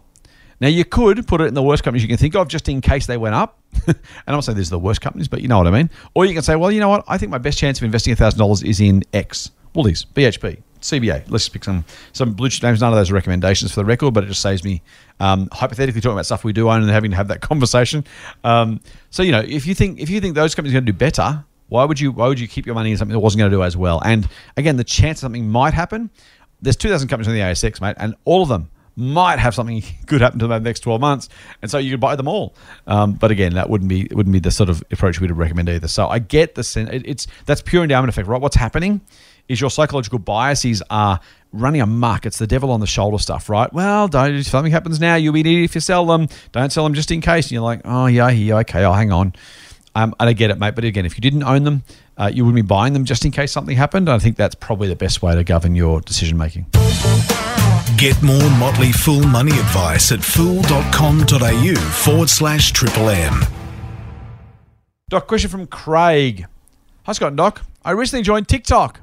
Now 0.60 0.68
you 0.68 0.84
could 0.84 1.26
put 1.26 1.40
it 1.40 1.44
in 1.44 1.54
the 1.54 1.62
worst 1.62 1.82
companies 1.82 2.02
you 2.02 2.08
can 2.08 2.18
think 2.18 2.36
of, 2.36 2.48
just 2.48 2.68
in 2.68 2.80
case 2.80 3.06
they 3.06 3.16
went 3.16 3.34
up. 3.34 3.58
and 3.86 3.96
I'm 4.26 4.42
saying 4.42 4.58
these 4.58 4.68
are 4.68 4.76
the 4.76 4.78
worst 4.78 5.00
companies, 5.00 5.28
but 5.28 5.40
you 5.40 5.48
know 5.48 5.58
what 5.58 5.66
I 5.66 5.70
mean. 5.70 5.90
Or 6.14 6.26
you 6.26 6.34
can 6.34 6.42
say, 6.42 6.56
well, 6.56 6.70
you 6.70 6.80
know 6.80 6.88
what? 6.88 7.04
I 7.08 7.18
think 7.18 7.30
my 7.30 7.38
best 7.38 7.58
chance 7.58 7.78
of 7.78 7.84
investing 7.84 8.14
thousand 8.14 8.38
dollars 8.38 8.62
is 8.62 8.80
in 8.80 9.02
X, 9.14 9.50
Woolies, 9.74 10.04
BHP, 10.14 10.62
CBA. 10.80 11.30
Let's 11.30 11.44
just 11.44 11.52
pick 11.52 11.64
some 11.64 11.84
some 12.12 12.34
blue 12.34 12.50
chip 12.50 12.62
names. 12.62 12.80
None 12.80 12.92
of 12.92 12.98
those 12.98 13.10
are 13.10 13.14
recommendations 13.14 13.72
for 13.72 13.80
the 13.80 13.84
record, 13.86 14.12
but 14.12 14.24
it 14.24 14.28
just 14.28 14.42
saves 14.42 14.62
me 14.62 14.82
um, 15.18 15.48
hypothetically 15.52 16.00
talking 16.00 16.14
about 16.14 16.26
stuff 16.26 16.44
we 16.44 16.52
do 16.52 16.68
own 16.68 16.82
and 16.82 16.90
having 16.90 17.10
to 17.10 17.16
have 17.16 17.28
that 17.28 17.40
conversation. 17.50 18.04
Um, 18.44 18.80
so 19.10 19.22
you 19.22 19.32
know, 19.32 19.40
if 19.40 19.66
you 19.66 19.74
think 19.74 20.00
if 20.00 20.10
you 20.10 20.20
think 20.20 20.34
those 20.34 20.54
companies 20.54 20.74
are 20.74 20.80
going 20.80 20.86
to 20.86 20.92
do 20.92 20.98
better, 20.98 21.44
why 21.68 21.84
would 21.84 21.98
you 21.98 22.12
why 22.12 22.28
would 22.28 22.38
you 22.40 22.48
keep 22.48 22.66
your 22.66 22.74
money 22.74 22.90
in 22.90 22.98
something 22.98 23.14
that 23.14 23.20
wasn't 23.20 23.38
going 23.38 23.50
to 23.50 23.56
do 23.56 23.62
as 23.62 23.76
well? 23.76 24.02
And 24.04 24.28
again, 24.58 24.76
the 24.76 24.84
chance 24.84 25.20
something 25.20 25.48
might 25.48 25.72
happen. 25.72 26.10
There's 26.62 26.76
2,000 26.76 27.08
companies 27.08 27.28
on 27.28 27.32
the 27.32 27.40
ASX, 27.40 27.80
mate, 27.80 27.96
and 27.98 28.14
all 28.26 28.42
of 28.42 28.50
them 28.50 28.68
might 29.00 29.38
have 29.38 29.54
something 29.54 29.82
good 30.06 30.20
happen 30.20 30.38
to 30.38 30.46
them 30.46 30.52
in 30.52 30.62
the 30.62 30.68
next 30.68 30.80
12 30.80 31.00
months, 31.00 31.28
and 31.62 31.70
so 31.70 31.78
you 31.78 31.90
could 31.90 32.00
buy 32.00 32.16
them 32.16 32.28
all. 32.28 32.54
Um, 32.86 33.14
but 33.14 33.30
again, 33.30 33.54
that 33.54 33.68
wouldn't 33.70 33.88
be 33.88 34.08
wouldn't 34.12 34.32
be 34.32 34.40
the 34.40 34.50
sort 34.50 34.68
of 34.68 34.82
approach 34.90 35.20
we'd 35.20 35.30
recommend 35.30 35.68
either. 35.68 35.88
So 35.88 36.08
I 36.08 36.18
get 36.18 36.54
the 36.54 36.64
sense 36.64 36.90
it, 36.92 37.02
it's 37.06 37.26
that's 37.46 37.62
pure 37.62 37.82
endowment 37.82 38.10
effect, 38.10 38.28
right? 38.28 38.40
What's 38.40 38.56
happening 38.56 39.00
is 39.48 39.60
your 39.60 39.70
psychological 39.70 40.20
biases 40.20 40.82
are 40.90 41.18
running 41.52 41.80
amok. 41.80 42.24
It's 42.24 42.38
the 42.38 42.46
devil 42.46 42.70
on 42.70 42.80
the 42.80 42.86
shoulder 42.86 43.18
stuff, 43.18 43.48
right? 43.48 43.72
Well, 43.72 44.06
don't 44.06 44.34
if 44.34 44.46
something 44.46 44.72
happens 44.72 45.00
now, 45.00 45.16
you'll 45.16 45.32
be 45.32 45.40
idiot 45.40 45.64
if 45.64 45.74
you 45.74 45.80
sell 45.80 46.06
them. 46.06 46.28
Don't 46.52 46.70
sell 46.72 46.84
them 46.84 46.94
just 46.94 47.10
in 47.10 47.20
case. 47.20 47.46
And 47.46 47.52
you're 47.52 47.62
like, 47.62 47.80
oh 47.84 48.06
yeah, 48.06 48.30
yeah, 48.30 48.58
okay, 48.58 48.84
I'll 48.84 48.94
hang 48.94 49.12
on. 49.12 49.34
Um, 49.94 50.14
and 50.20 50.28
I 50.28 50.32
get 50.32 50.50
it, 50.50 50.58
mate. 50.58 50.74
But 50.74 50.84
again, 50.84 51.04
if 51.04 51.16
you 51.16 51.20
didn't 51.20 51.42
own 51.42 51.64
them, 51.64 51.82
uh, 52.16 52.30
you 52.32 52.44
wouldn't 52.44 52.64
be 52.64 52.66
buying 52.66 52.92
them 52.92 53.04
just 53.04 53.24
in 53.24 53.32
case 53.32 53.50
something 53.50 53.76
happened. 53.76 54.08
I 54.08 54.18
think 54.18 54.36
that's 54.36 54.54
probably 54.54 54.88
the 54.88 54.96
best 54.96 55.22
way 55.22 55.34
to 55.34 55.42
govern 55.42 55.74
your 55.74 56.00
decision 56.00 56.38
making. 56.38 56.66
Get 58.00 58.22
more 58.22 58.48
Motley 58.52 58.92
Fool 58.92 59.24
money 59.24 59.52
advice 59.52 60.10
at 60.10 60.24
fool.com.au 60.24 61.74
forward 61.74 62.30
slash 62.30 62.72
triple 62.72 63.10
M. 63.10 63.42
Doc, 65.10 65.26
question 65.26 65.50
from 65.50 65.66
Craig. 65.66 66.46
Hi, 67.02 67.12
Scott 67.12 67.28
and 67.28 67.36
Doc. 67.36 67.60
I 67.84 67.90
recently 67.90 68.22
joined 68.22 68.48
TikTok. 68.48 69.02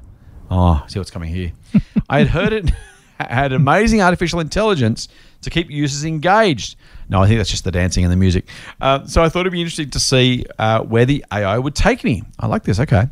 Oh, 0.50 0.84
see 0.88 0.98
what's 0.98 1.12
coming 1.12 1.32
here. 1.32 1.52
I 2.10 2.18
had 2.18 2.26
heard 2.26 2.52
it 2.52 2.70
had 3.20 3.52
amazing 3.52 4.02
artificial 4.02 4.40
intelligence 4.40 5.06
to 5.42 5.50
keep 5.50 5.70
users 5.70 6.04
engaged. 6.04 6.74
No, 7.08 7.22
I 7.22 7.28
think 7.28 7.38
that's 7.38 7.50
just 7.50 7.62
the 7.62 7.70
dancing 7.70 8.02
and 8.02 8.12
the 8.12 8.16
music. 8.16 8.48
Uh, 8.80 9.06
so 9.06 9.22
I 9.22 9.28
thought 9.28 9.42
it'd 9.42 9.52
be 9.52 9.60
interesting 9.60 9.90
to 9.90 10.00
see 10.00 10.44
uh, 10.58 10.80
where 10.80 11.04
the 11.06 11.24
AI 11.32 11.56
would 11.56 11.76
take 11.76 12.02
me. 12.02 12.24
I 12.40 12.48
like 12.48 12.64
this. 12.64 12.80
Okay. 12.80 13.04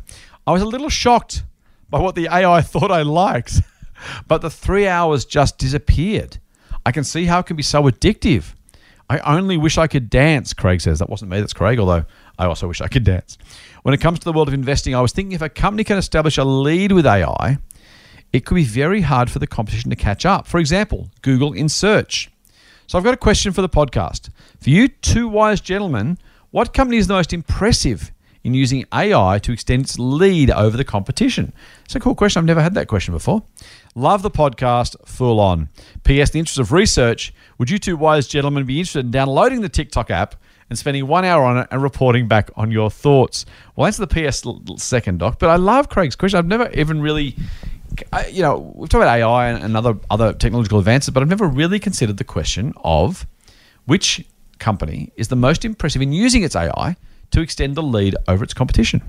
I 0.45 0.51
was 0.51 0.61
a 0.61 0.65
little 0.65 0.89
shocked 0.89 1.43
by 1.89 1.99
what 1.99 2.15
the 2.15 2.27
AI 2.29 2.61
thought 2.61 2.91
I 2.91 3.03
liked, 3.03 3.61
but 4.27 4.41
the 4.41 4.49
three 4.49 4.87
hours 4.87 5.25
just 5.25 5.57
disappeared. 5.57 6.37
I 6.85 6.91
can 6.91 7.03
see 7.03 7.25
how 7.25 7.39
it 7.39 7.45
can 7.45 7.55
be 7.55 7.63
so 7.63 7.83
addictive. 7.83 8.53
I 9.09 9.19
only 9.19 9.57
wish 9.57 9.77
I 9.77 9.87
could 9.87 10.09
dance, 10.09 10.53
Craig 10.53 10.81
says. 10.81 10.99
That 10.99 11.09
wasn't 11.09 11.31
me, 11.31 11.39
that's 11.39 11.53
Craig, 11.53 11.79
although 11.79 12.05
I 12.37 12.45
also 12.45 12.67
wish 12.67 12.81
I 12.81 12.87
could 12.87 13.03
dance. 13.03 13.37
When 13.83 13.93
it 13.93 14.01
comes 14.01 14.19
to 14.19 14.25
the 14.25 14.33
world 14.33 14.49
of 14.49 14.53
investing, 14.53 14.95
I 14.95 15.01
was 15.01 15.13
thinking 15.13 15.31
if 15.31 15.41
a 15.41 15.49
company 15.49 15.83
can 15.85 15.97
establish 15.97 16.37
a 16.37 16.43
lead 16.43 16.91
with 16.91 17.05
AI, 17.05 17.57
it 18.33 18.45
could 18.45 18.55
be 18.55 18.65
very 18.65 19.01
hard 19.01 19.31
for 19.31 19.39
the 19.39 19.47
competition 19.47 19.89
to 19.89 19.95
catch 19.95 20.25
up. 20.25 20.45
For 20.45 20.59
example, 20.59 21.09
Google 21.21 21.53
in 21.53 21.69
search. 21.69 22.29
So 22.87 22.97
I've 22.97 23.03
got 23.03 23.13
a 23.13 23.17
question 23.17 23.53
for 23.53 23.61
the 23.61 23.69
podcast. 23.69 24.29
For 24.59 24.69
you 24.69 24.87
two 24.87 25.27
wise 25.27 25.61
gentlemen, 25.61 26.17
what 26.51 26.73
company 26.73 26.97
is 26.97 27.07
the 27.07 27.13
most 27.13 27.33
impressive 27.33 28.11
in 28.43 28.53
using 28.53 28.85
AI 28.93 29.39
to 29.39 29.51
extend 29.51 29.83
its 29.83 29.99
lead 29.99 30.51
over 30.51 30.77
the 30.77 30.85
competition? 30.85 31.53
It's 31.85 31.95
a 31.95 31.99
cool 31.99 32.15
question. 32.15 32.39
I've 32.39 32.45
never 32.45 32.61
had 32.61 32.73
that 32.75 32.87
question 32.87 33.13
before. 33.13 33.43
Love 33.97 34.21
the 34.21 34.29
podcast, 34.29 34.95
full 35.07 35.39
on. 35.39 35.69
P.S. 36.03 36.29
In 36.29 36.33
the 36.33 36.39
interest 36.41 36.59
of 36.59 36.71
research, 36.71 37.33
would 37.57 37.67
you 37.67 37.79
two 37.79 37.97
wise 37.97 38.27
gentlemen 38.27 38.63
be 38.63 38.77
interested 38.77 39.05
in 39.05 39.09
downloading 39.09 39.61
the 39.61 39.69
TikTok 39.69 40.11
app 40.11 40.35
and 40.69 40.77
spending 40.77 41.07
one 41.07 41.25
hour 41.25 41.43
on 41.43 41.57
it 41.57 41.67
and 41.71 41.81
reporting 41.81 42.27
back 42.27 42.51
on 42.55 42.69
your 42.69 42.91
thoughts? 42.91 43.47
Well, 43.75 43.87
answer 43.87 44.05
the 44.05 44.29
PS 44.29 44.45
second, 44.79 45.17
Doc. 45.17 45.39
But 45.39 45.49
I 45.49 45.55
love 45.55 45.89
Craig's 45.89 46.15
question. 46.15 46.37
I've 46.37 46.45
never 46.45 46.69
even 46.73 47.01
really 47.01 47.35
you 48.31 48.43
know, 48.43 48.71
we've 48.75 48.87
talked 48.87 49.01
about 49.01 49.17
AI 49.17 49.47
and, 49.47 49.63
and 49.63 49.75
other 49.75 49.97
other 50.11 50.31
technological 50.31 50.77
advances, 50.77 51.11
but 51.11 51.23
I've 51.23 51.29
never 51.29 51.47
really 51.47 51.79
considered 51.79 52.17
the 52.17 52.23
question 52.23 52.75
of 52.83 53.25
which 53.85 54.23
company 54.59 55.11
is 55.15 55.29
the 55.29 55.35
most 55.35 55.65
impressive 55.65 56.03
in 56.03 56.13
using 56.13 56.43
its 56.43 56.55
AI 56.55 56.95
to 57.31 57.41
extend 57.41 57.73
the 57.73 57.81
lead 57.81 58.15
over 58.27 58.43
its 58.43 58.53
competition? 58.53 59.01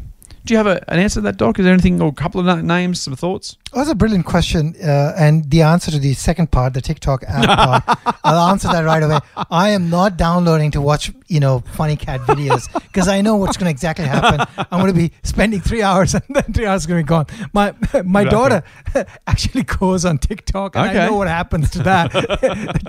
Do 0.45 0.55
you 0.55 0.59
have 0.59 0.67
a, 0.67 0.83
an 0.91 0.99
answer 0.99 1.17
to 1.17 1.21
that, 1.23 1.37
Doc? 1.37 1.59
Is 1.59 1.65
there 1.67 1.75
anything 1.75 2.01
or 2.01 2.09
a 2.09 2.13
couple 2.13 2.49
of 2.49 2.65
names, 2.65 3.01
some 3.03 3.15
thoughts? 3.15 3.59
Oh, 3.73 3.79
that's 3.81 3.91
a 3.91 3.95
brilliant 3.95 4.25
question. 4.25 4.75
Uh, 4.83 5.13
and 5.19 5.49
the 5.51 5.63
answer 5.63 5.91
to 5.91 5.99
the 5.99 6.15
second 6.15 6.51
part, 6.51 6.73
the 6.75 6.81
TikTok 6.81 7.23
app 7.29 7.85
part, 7.85 8.17
I'll 8.25 8.49
answer 8.51 8.69
that 8.69 8.85
right 8.85 9.03
away. 9.03 9.19
I 9.51 9.71
am 9.71 9.91
not 9.91 10.17
downloading 10.17 10.71
to 10.73 10.81
watch, 10.81 11.13
you 11.27 11.39
know, 11.39 11.63
funny 11.75 11.97
cat 11.97 12.21
videos 12.23 12.73
because 12.83 13.09
I 13.09 13.21
know 13.21 13.37
what's 13.37 13.57
going 13.59 13.67
to 13.67 13.71
exactly 13.71 14.07
happen. 14.07 14.47
I'm 14.71 14.81
going 14.81 14.93
to 14.93 14.99
be 14.99 15.13
spending 15.23 15.61
three 15.61 15.83
hours 15.83 16.15
and 16.15 16.23
then 16.31 16.45
three 16.55 16.65
hours 16.67 16.87
going 16.87 17.01
to 17.01 17.05
be 17.05 17.09
gone. 17.09 17.27
My 17.53 17.75
my 18.05 18.23
Exactly. 18.23 18.31
daughter 18.31 18.63
actually 19.27 19.63
goes 19.65 20.05
on 20.07 20.17
TikTok 20.19 20.75
and 20.75 20.89
Okay. 20.89 21.01
I 21.01 21.07
know 21.09 21.17
what 21.17 21.29
happens 21.29 21.71
to 21.73 21.83
that. 21.83 22.11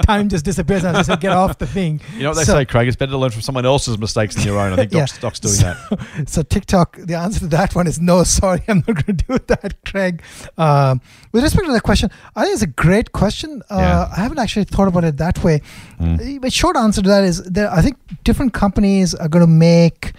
Time 0.05 0.29
just 0.29 0.45
disappears 0.45 0.85
and 0.85 0.95
I 0.95 0.99
just 1.01 1.09
say, 1.09 1.17
get 1.17 1.33
off 1.33 1.57
the 1.57 1.67
thing. 1.67 1.99
You 2.15 2.23
know 2.23 2.29
what 2.29 2.37
they 2.37 2.43
So- 2.45 2.53
say, 2.53 2.63
Craig? 2.65 2.87
It's 2.87 2.95
better 2.95 3.11
to 3.11 3.17
learn 3.17 3.31
from 3.31 3.41
someone 3.41 3.65
else's 3.65 3.97
mistakes 3.97 4.35
than 4.35 4.45
your 4.45 4.57
own. 4.59 4.71
I 4.73 4.75
think 4.77 4.93
Yeah. 4.93 5.01
Doc's, 5.01 5.17
Doc's 5.19 5.39
doing 5.41 5.55
So- 5.55 5.73
that. 5.89 6.29
So 6.29 6.41
TikTok, 6.41 6.97
the 6.97 7.15
answer 7.15 7.41
to 7.41 7.47
that 7.47 7.75
one 7.75 7.85
is 7.87 7.99
no. 7.99 8.23
Sorry, 8.23 8.61
I'm 8.69 8.77
not 8.87 9.05
going 9.05 9.17
to 9.17 9.25
do 9.25 9.37
that, 9.47 9.75
Craig. 9.85 10.21
Um, 10.57 10.68
with 11.31 11.43
respect 11.43 11.65
to 11.67 11.73
the 11.73 11.81
question, 11.81 12.09
I 12.35 12.43
think 12.43 12.53
it's 12.57 12.63
a 12.63 12.67
great 12.85 13.11
question. 13.11 13.61
Uh, 13.69 13.77
Yeah. 13.79 14.07
I 14.17 14.19
haven't 14.25 14.39
actually 14.45 14.65
thought 14.65 14.87
about 14.87 15.03
it 15.09 15.17
that 15.17 15.37
way. 15.43 15.61
Mm. 15.99 16.19
Uh, 16.19 16.39
But 16.41 16.51
short 16.53 16.75
answer 16.77 17.01
to 17.01 17.09
that 17.09 17.23
is 17.23 17.37
that 17.57 17.67
I 17.71 17.81
think 17.81 17.95
different 18.23 18.53
companies 18.53 19.13
are 19.15 19.29
going 19.33 19.45
to 19.45 19.53
make 19.71 20.13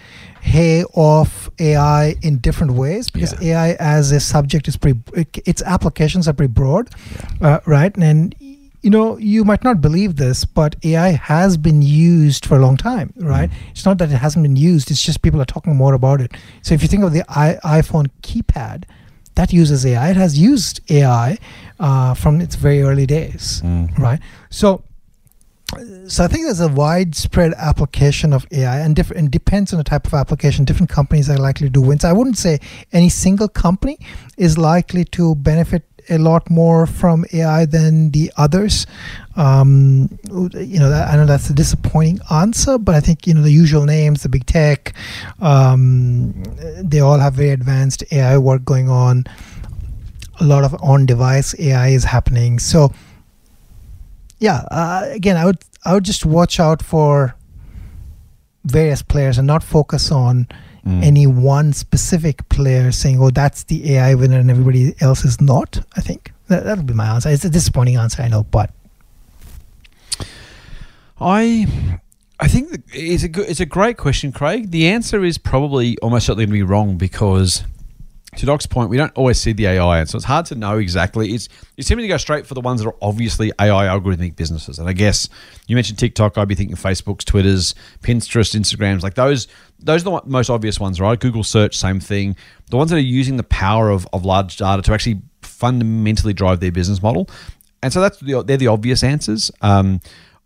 hay 0.53 0.85
off 0.95 1.51
AI 1.59 2.15
in 2.23 2.39
different 2.47 2.73
ways 2.83 3.11
because 3.11 3.35
Yeah. 3.41 3.65
AI 3.65 3.71
as 3.97 4.13
a 4.13 4.21
subject 4.21 4.69
is 4.69 4.77
pretty. 4.77 5.01
Its 5.53 5.63
applications 5.75 6.25
are 6.29 6.33
pretty 6.33 6.53
broad, 6.63 6.85
uh, 7.41 7.59
right? 7.67 7.95
And 8.11 8.35
you 8.83 8.89
know, 8.93 9.19
you 9.19 9.45
might 9.45 9.63
not 9.63 9.83
believe 9.87 10.17
this, 10.17 10.39
but 10.59 10.75
AI 10.91 11.11
has 11.33 11.59
been 11.59 11.83
used 11.83 12.47
for 12.47 12.57
a 12.57 12.61
long 12.67 12.77
time, 12.79 13.09
right? 13.33 13.51
It's 13.73 13.85
not 13.89 13.99
that 13.99 14.09
it 14.11 14.17
hasn't 14.27 14.43
been 14.43 14.57
used; 14.57 14.91
it's 14.91 15.03
just 15.09 15.21
people 15.27 15.39
are 15.45 15.51
talking 15.55 15.77
more 15.77 15.93
about 15.93 16.19
it. 16.25 16.31
So 16.63 16.73
if 16.77 16.81
you 16.83 16.89
think 16.89 17.05
of 17.09 17.13
the 17.13 17.23
I- 17.29 17.59
iPhone 17.81 18.07
keypad, 18.23 18.85
that 19.35 19.53
uses 19.53 19.85
AI. 19.87 20.11
It 20.11 20.17
has 20.17 20.39
used 20.39 20.81
AI 20.91 21.39
uh, 21.79 22.15
from 22.15 22.41
its 22.41 22.55
very 22.57 22.83
early 22.83 23.07
days, 23.07 23.63
Mm. 23.65 23.97
right? 23.99 24.21
So. 24.51 24.83
So 26.09 26.25
I 26.25 26.27
think 26.27 26.47
there's 26.47 26.59
a 26.59 26.67
widespread 26.67 27.53
application 27.57 28.33
of 28.33 28.45
AI, 28.51 28.81
and 28.81 28.97
different. 28.97 29.21
And 29.21 29.31
depends 29.31 29.73
on 29.73 29.79
the 29.79 29.85
type 29.85 30.05
of 30.05 30.15
application. 30.15 30.65
Different 30.65 30.91
companies 30.91 31.31
are 31.31 31.37
likely 31.39 31.69
to 31.69 31.71
do 31.71 31.81
wins. 31.81 32.05
I 32.05 32.13
wouldn't 32.13 32.39
say 32.39 32.59
any 32.93 33.09
single 33.09 33.47
company 33.47 33.97
is 34.37 34.59
likely 34.59 35.05
to 35.17 35.37
benefit 35.37 35.85
a 36.09 36.19
lot 36.19 36.51
more 36.51 36.87
from 36.89 37.25
AI 37.33 37.67
than 37.67 38.11
the 38.11 38.33
others. 38.37 38.85
Um, 39.37 40.19
you 40.29 40.79
know, 40.81 40.91
that, 40.91 41.09
I 41.09 41.17
know 41.17 41.25
that's 41.25 41.49
a 41.51 41.53
disappointing 41.55 42.19
answer, 42.31 42.79
but 42.79 42.95
I 42.97 43.01
think 43.01 43.27
you 43.27 43.35
know 43.35 43.43
the 43.43 43.53
usual 43.53 43.85
names, 43.85 44.23
the 44.23 44.29
big 44.29 44.45
tech, 44.47 44.93
um, 45.41 46.35
they 46.83 47.01
all 47.01 47.19
have 47.19 47.35
very 47.35 47.51
advanced 47.51 48.03
AI 48.13 48.39
work 48.39 48.65
going 48.65 48.89
on. 48.89 49.25
A 50.41 50.45
lot 50.45 50.65
of 50.65 50.75
on-device 50.83 51.55
AI 51.61 51.89
is 51.89 52.05
happening. 52.05 52.59
So, 52.59 52.93
yeah, 54.39 54.65
uh, 54.71 55.07
again, 55.11 55.37
I 55.37 55.45
would 55.45 55.59
I 55.85 55.95
would 55.95 56.05
just 56.05 56.27
watch 56.27 56.59
out 56.59 56.83
for 56.83 57.37
various 58.65 59.01
players 59.03 59.39
and 59.39 59.47
not 59.47 59.63
focus 59.63 60.11
on 60.11 60.49
Mm. 60.87 61.05
any 61.05 61.27
one 61.27 61.75
specific 61.75 62.49
player 62.49 62.91
saying, 62.91 63.21
"Oh, 63.21 63.29
that's 63.29 63.65
the 63.65 63.93
AI 63.97 64.15
winner," 64.15 64.39
and 64.39 64.51
everybody 64.51 64.95
else 65.03 65.27
is 65.27 65.39
not. 65.39 65.79
I 65.95 66.01
think 66.01 66.33
that 66.49 66.65
that 66.65 66.79
would 66.79 66.87
be 66.87 66.95
my 66.95 67.07
answer. 67.09 67.29
It's 67.29 67.45
a 67.45 67.51
disappointing 67.51 67.97
answer, 67.97 68.23
I 68.23 68.29
know, 68.29 68.45
but 68.45 68.71
I 71.21 71.67
I 72.39 72.49
think 72.49 72.85
it's 72.93 73.23
a 73.23 73.29
good, 73.29 73.49
it's 73.49 73.61
a 73.61 73.67
great 73.67 73.99
question, 73.99 74.33
Craig. 74.33 74.71
The 74.71 74.89
answer 74.89 75.25
is 75.25 75.37
probably 75.37 75.99
almost 75.99 76.27
certainly 76.27 76.47
going 76.47 76.59
to 76.61 76.67
be 76.67 76.71
wrong 76.71 76.97
because 76.97 77.65
to 78.37 78.47
Doc's 78.47 78.65
point, 78.65 78.91
we 78.91 78.97
don't 78.97 79.13
always 79.17 79.39
see 79.41 79.53
the 79.53 79.67
AI, 79.67 79.99
and 79.99 80.09
so 80.09 80.17
it's 80.17 80.25
hard 80.25 80.47
to 80.47 80.55
know 80.55 80.79
exactly. 80.79 81.33
It's 81.33 81.49
you 81.77 81.83
seem 81.83 81.99
to 81.99 82.09
go 82.09 82.17
straight 82.17 82.47
for 82.47 82.55
the 82.55 82.61
ones 82.61 82.81
that 82.81 82.89
are 82.89 82.97
obviously 83.03 83.53
AI 83.61 83.87
algorithmic 83.87 84.37
businesses, 84.37 84.79
and 84.79 84.89
I 84.89 84.93
guess 84.93 85.29
you 85.67 85.75
mentioned 85.75 85.99
TikTok. 85.99 86.39
I'd 86.39 86.49
be 86.49 86.55
thinking 86.55 86.77
Facebook's, 86.77 87.25
Twitter's, 87.25 87.75
Pinterest, 88.03 88.55
Instagrams, 88.55 89.03
like 89.03 89.15
those. 89.15 89.49
Those 89.81 90.07
are 90.07 90.21
the 90.21 90.29
most 90.29 90.49
obvious 90.49 90.79
ones, 90.79 91.01
right? 91.01 91.19
Google 91.19 91.43
search, 91.43 91.77
same 91.77 92.01
thing. 92.01 92.37
The 92.71 92.77
ones 92.77 92.91
that 92.91 92.97
are 92.97 93.01
using 93.01 93.37
the 93.37 93.45
power 93.45 93.91
of, 93.91 94.07
of 94.13 94.25
large 94.25 94.57
data 94.57 94.83
to 94.83 94.93
actually 94.93 95.23
fundamentally 95.43 96.33
drive 96.33 96.61
their 96.61 96.73
business 96.73 97.03
model, 97.03 97.29
and 97.83 97.93
so 97.93 98.01
that's 98.01 98.19
the, 98.21 98.43
they're 98.45 98.57
the 98.57 98.69
obvious 98.69 99.03
answers. 99.03 99.51
Um, 99.61 100.01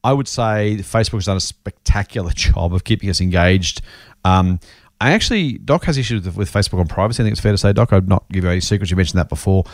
I 0.04 0.12
would 0.12 0.28
say 0.28 0.76
Facebook's 0.80 1.24
done 1.26 1.38
a 1.38 1.40
spectacular 1.40 2.30
job 2.34 2.74
of 2.74 2.84
keeping 2.84 3.10
us 3.10 3.20
engaged. 3.20 3.80
Um, 4.24 4.60
I 5.00 5.10
actually, 5.12 5.58
Doc 5.58 5.84
has 5.84 5.98
issues 5.98 6.24
with, 6.24 6.36
with 6.36 6.52
Facebook 6.52 6.78
on 6.78 6.86
privacy. 6.86 7.22
I 7.22 7.24
think 7.24 7.32
it's 7.32 7.40
fair 7.40 7.52
to 7.52 7.58
say, 7.58 7.72
Doc. 7.72 7.92
I'd 7.92 8.08
not 8.08 8.24
give 8.30 8.44
you 8.44 8.50
any 8.50 8.60
secrets. 8.60 8.90
You 8.90 8.96
mentioned 8.96 9.18
that 9.18 9.28
before. 9.28 9.64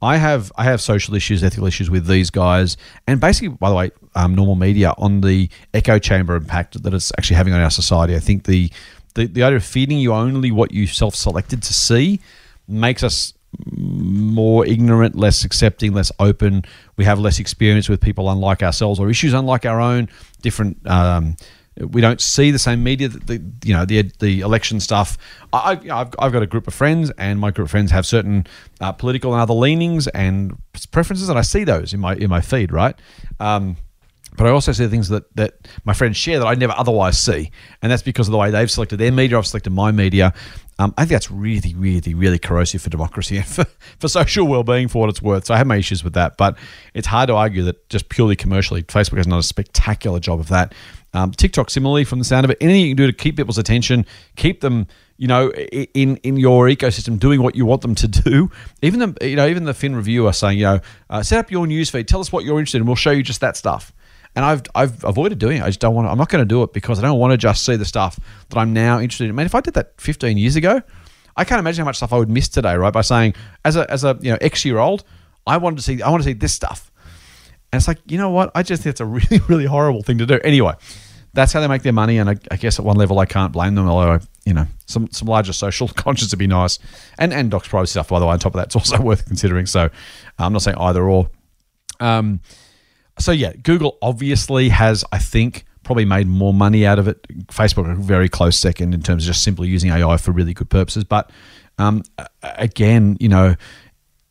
I 0.00 0.16
have 0.16 0.52
I 0.56 0.62
have 0.64 0.80
social 0.80 1.16
issues, 1.16 1.42
ethical 1.42 1.66
issues 1.66 1.90
with 1.90 2.06
these 2.06 2.30
guys, 2.30 2.76
and 3.08 3.20
basically, 3.20 3.48
by 3.48 3.68
the 3.68 3.74
way, 3.74 3.90
um, 4.14 4.32
normal 4.34 4.54
media 4.54 4.94
on 4.96 5.22
the 5.22 5.50
echo 5.74 5.98
chamber 5.98 6.36
impact 6.36 6.80
that 6.80 6.94
it's 6.94 7.10
actually 7.18 7.36
having 7.36 7.52
on 7.52 7.60
our 7.60 7.70
society. 7.70 8.14
I 8.14 8.20
think 8.20 8.44
the 8.44 8.70
the, 9.16 9.26
the 9.26 9.42
idea 9.42 9.56
of 9.56 9.64
feeding 9.64 9.98
you 9.98 10.12
only 10.12 10.52
what 10.52 10.70
you 10.70 10.86
self 10.86 11.16
selected 11.16 11.64
to 11.64 11.74
see 11.74 12.20
makes 12.68 13.02
us 13.02 13.34
more 13.66 14.66
ignorant, 14.66 15.16
less 15.16 15.44
accepting, 15.44 15.92
less 15.92 16.12
open. 16.18 16.64
We 16.96 17.04
have 17.04 17.18
less 17.18 17.38
experience 17.38 17.88
with 17.88 18.00
people 18.00 18.30
unlike 18.30 18.62
ourselves 18.62 19.00
or 19.00 19.10
issues 19.10 19.32
unlike 19.32 19.66
our 19.66 19.80
own. 19.80 20.08
Different. 20.42 20.86
Um, 20.86 21.36
we 21.80 22.00
don't 22.00 22.20
see 22.20 22.50
the 22.50 22.58
same 22.58 22.82
media. 22.82 23.08
that 23.08 23.26
The 23.26 23.42
you 23.64 23.74
know 23.74 23.84
the 23.84 24.10
the 24.18 24.40
election 24.40 24.80
stuff. 24.80 25.16
I, 25.52 25.78
I've, 25.90 26.14
I've 26.18 26.32
got 26.32 26.42
a 26.42 26.46
group 26.46 26.66
of 26.66 26.74
friends, 26.74 27.10
and 27.18 27.38
my 27.38 27.50
group 27.50 27.66
of 27.66 27.70
friends 27.70 27.90
have 27.90 28.06
certain 28.06 28.46
uh, 28.80 28.92
political 28.92 29.32
and 29.32 29.40
other 29.40 29.54
leanings 29.54 30.08
and 30.08 30.56
preferences, 30.90 31.28
and 31.28 31.38
I 31.38 31.42
see 31.42 31.64
those 31.64 31.92
in 31.94 32.00
my 32.00 32.14
in 32.14 32.30
my 32.30 32.40
feed, 32.40 32.72
right? 32.72 32.96
Um, 33.38 33.76
but 34.38 34.46
I 34.46 34.50
also 34.50 34.72
see 34.72 34.86
things 34.86 35.08
that, 35.08 35.34
that 35.36 35.68
my 35.84 35.92
friends 35.92 36.16
share 36.16 36.38
that 36.38 36.46
I 36.46 36.54
never 36.54 36.72
otherwise 36.76 37.18
see. 37.18 37.50
And 37.82 37.92
that's 37.92 38.02
because 38.02 38.28
of 38.28 38.32
the 38.32 38.38
way 38.38 38.50
they've 38.50 38.70
selected 38.70 38.98
their 38.98 39.12
media, 39.12 39.36
I've 39.36 39.46
selected 39.46 39.70
my 39.70 39.90
media. 39.90 40.32
Um, 40.78 40.94
I 40.96 41.02
think 41.02 41.10
that's 41.10 41.30
really, 41.30 41.74
really, 41.74 42.14
really 42.14 42.38
corrosive 42.38 42.80
for 42.80 42.88
democracy 42.88 43.38
and 43.38 43.46
for, 43.46 43.66
for 43.98 44.08
social 44.08 44.46
well-being 44.46 44.86
for 44.86 45.00
what 45.00 45.10
it's 45.10 45.20
worth. 45.20 45.46
So 45.46 45.54
I 45.54 45.58
have 45.58 45.66
my 45.66 45.76
issues 45.76 46.04
with 46.04 46.14
that. 46.14 46.36
But 46.36 46.56
it's 46.94 47.08
hard 47.08 47.26
to 47.26 47.34
argue 47.34 47.64
that 47.64 47.88
just 47.88 48.08
purely 48.08 48.36
commercially, 48.36 48.84
Facebook 48.84 49.16
has 49.16 49.26
done 49.26 49.38
a 49.38 49.42
spectacular 49.42 50.20
job 50.20 50.38
of 50.38 50.48
that. 50.48 50.72
Um, 51.14 51.32
TikTok, 51.32 51.70
similarly, 51.70 52.04
from 52.04 52.20
the 52.20 52.24
sound 52.24 52.44
of 52.44 52.50
it, 52.50 52.58
anything 52.60 52.82
you 52.82 52.88
can 52.90 52.96
do 52.96 53.06
to 53.06 53.12
keep 53.12 53.36
people's 53.36 53.58
attention, 53.58 54.06
keep 54.36 54.60
them, 54.60 54.86
you 55.16 55.26
know, 55.26 55.50
in 55.50 56.16
in 56.18 56.36
your 56.36 56.66
ecosystem 56.68 57.18
doing 57.18 57.42
what 57.42 57.56
you 57.56 57.66
want 57.66 57.82
them 57.82 57.94
to 57.96 58.08
do. 58.08 58.50
Even 58.82 59.00
the, 59.00 59.28
you 59.28 59.34
know, 59.34 59.48
even 59.48 59.64
the 59.64 59.74
Fin 59.74 59.96
reviewer 59.96 60.32
saying, 60.32 60.58
you 60.58 60.64
know, 60.64 60.80
uh, 61.10 61.22
set 61.22 61.38
up 61.38 61.50
your 61.50 61.66
newsfeed, 61.66 62.06
tell 62.06 62.20
us 62.20 62.30
what 62.30 62.44
you're 62.44 62.58
interested 62.58 62.80
in, 62.80 62.86
we'll 62.86 62.94
show 62.94 63.10
you 63.10 63.22
just 63.22 63.40
that 63.40 63.56
stuff. 63.56 63.92
And 64.38 64.44
I've 64.44 64.62
I've 64.72 65.02
avoided 65.02 65.40
doing 65.40 65.56
it. 65.56 65.64
I 65.64 65.66
just 65.66 65.80
don't 65.80 65.96
want. 65.96 66.06
To, 66.06 66.12
I'm 66.12 66.16
not 66.16 66.28
going 66.28 66.42
to 66.42 66.46
do 66.46 66.62
it 66.62 66.72
because 66.72 67.00
I 67.00 67.02
don't 67.02 67.18
want 67.18 67.32
to 67.32 67.36
just 67.36 67.64
see 67.64 67.74
the 67.74 67.84
stuff 67.84 68.20
that 68.50 68.56
I'm 68.56 68.72
now 68.72 69.00
interested 69.00 69.28
in. 69.28 69.34
Man, 69.34 69.46
if 69.46 69.54
I 69.56 69.60
did 69.60 69.74
that 69.74 70.00
15 70.00 70.38
years 70.38 70.54
ago, 70.54 70.80
I 71.36 71.42
can't 71.42 71.58
imagine 71.58 71.82
how 71.82 71.86
much 71.86 71.96
stuff 71.96 72.12
I 72.12 72.18
would 72.18 72.30
miss 72.30 72.48
today. 72.48 72.76
Right 72.76 72.92
by 72.92 73.00
saying, 73.00 73.34
as 73.64 73.74
a 73.74 73.90
as 73.90 74.04
a 74.04 74.16
you 74.20 74.30
know 74.30 74.38
X 74.40 74.64
year 74.64 74.78
old, 74.78 75.02
I 75.44 75.56
wanted 75.56 75.78
to 75.78 75.82
see 75.82 76.00
I 76.02 76.10
want 76.10 76.22
to 76.22 76.24
see 76.28 76.34
this 76.34 76.54
stuff, 76.54 76.92
and 77.72 77.80
it's 77.80 77.88
like 77.88 77.98
you 78.06 78.16
know 78.16 78.30
what? 78.30 78.52
I 78.54 78.62
just 78.62 78.84
think 78.84 78.92
it's 78.92 79.00
a 79.00 79.04
really 79.06 79.40
really 79.48 79.66
horrible 79.66 80.04
thing 80.04 80.18
to 80.18 80.26
do. 80.26 80.38
Anyway, 80.44 80.74
that's 81.32 81.52
how 81.52 81.60
they 81.60 81.66
make 81.66 81.82
their 81.82 81.92
money, 81.92 82.18
and 82.18 82.30
I, 82.30 82.36
I 82.52 82.58
guess 82.58 82.78
at 82.78 82.84
one 82.84 82.96
level 82.96 83.18
I 83.18 83.26
can't 83.26 83.52
blame 83.52 83.74
them. 83.74 83.88
Although 83.88 84.20
you 84.44 84.54
know 84.54 84.68
some 84.86 85.10
some 85.10 85.26
larger 85.26 85.52
social 85.52 85.88
conscience 85.96 86.30
would 86.30 86.38
be 86.38 86.46
nice, 86.46 86.78
and 87.18 87.32
and 87.32 87.50
Doc's 87.50 87.66
privacy 87.66 87.90
stuff 87.90 88.10
by 88.10 88.20
the 88.20 88.26
way. 88.26 88.34
On 88.34 88.38
top 88.38 88.54
of 88.54 88.58
that, 88.58 88.66
it's 88.66 88.76
also 88.76 89.00
worth 89.02 89.24
considering. 89.24 89.66
So 89.66 89.90
I'm 90.38 90.52
not 90.52 90.62
saying 90.62 90.76
either 90.78 91.02
or. 91.02 91.28
Um, 91.98 92.38
so 93.18 93.32
yeah, 93.32 93.52
Google 93.52 93.98
obviously 94.02 94.68
has, 94.68 95.04
I 95.12 95.18
think, 95.18 95.64
probably 95.82 96.04
made 96.04 96.26
more 96.26 96.52
money 96.52 96.84
out 96.86 96.98
of 96.98 97.08
it. 97.08 97.22
Facebook 97.48 97.90
a 97.90 97.94
very 97.94 98.28
close 98.28 98.56
second 98.56 98.94
in 98.94 99.02
terms 99.02 99.24
of 99.24 99.28
just 99.28 99.42
simply 99.42 99.68
using 99.68 99.90
AI 99.90 100.16
for 100.18 100.32
really 100.32 100.54
good 100.54 100.68
purposes. 100.68 101.04
But 101.04 101.30
um, 101.78 102.02
again, 102.42 103.16
you 103.20 103.28
know, 103.28 103.54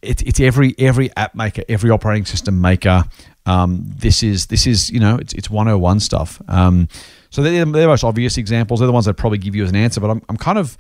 it's 0.01 0.21
it's 0.21 0.39
every 0.39 0.75
every 0.77 1.09
app 1.17 1.35
maker, 1.35 1.63
every 1.67 1.89
operating 1.89 2.25
system 2.25 2.61
maker. 2.61 3.03
Um, 3.45 3.83
this 3.87 4.23
is 4.23 4.47
this 4.47 4.67
is 4.67 4.89
you 4.89 4.99
know 4.99 5.15
it's 5.15 5.33
it's 5.33 5.49
101 5.49 5.99
stuff. 5.99 6.41
Um, 6.47 6.87
so 7.29 7.41
they're, 7.41 7.65
they're 7.65 7.81
the 7.81 7.87
most 7.87 8.03
obvious 8.03 8.37
examples. 8.37 8.79
They're 8.79 8.87
the 8.87 8.93
ones 8.93 9.05
that 9.05 9.15
probably 9.15 9.37
give 9.39 9.55
you 9.55 9.63
as 9.63 9.69
an 9.69 9.75
answer. 9.75 9.99
But 9.99 10.11
I'm, 10.11 10.21
I'm 10.29 10.37
kind 10.37 10.57
of 10.57 10.77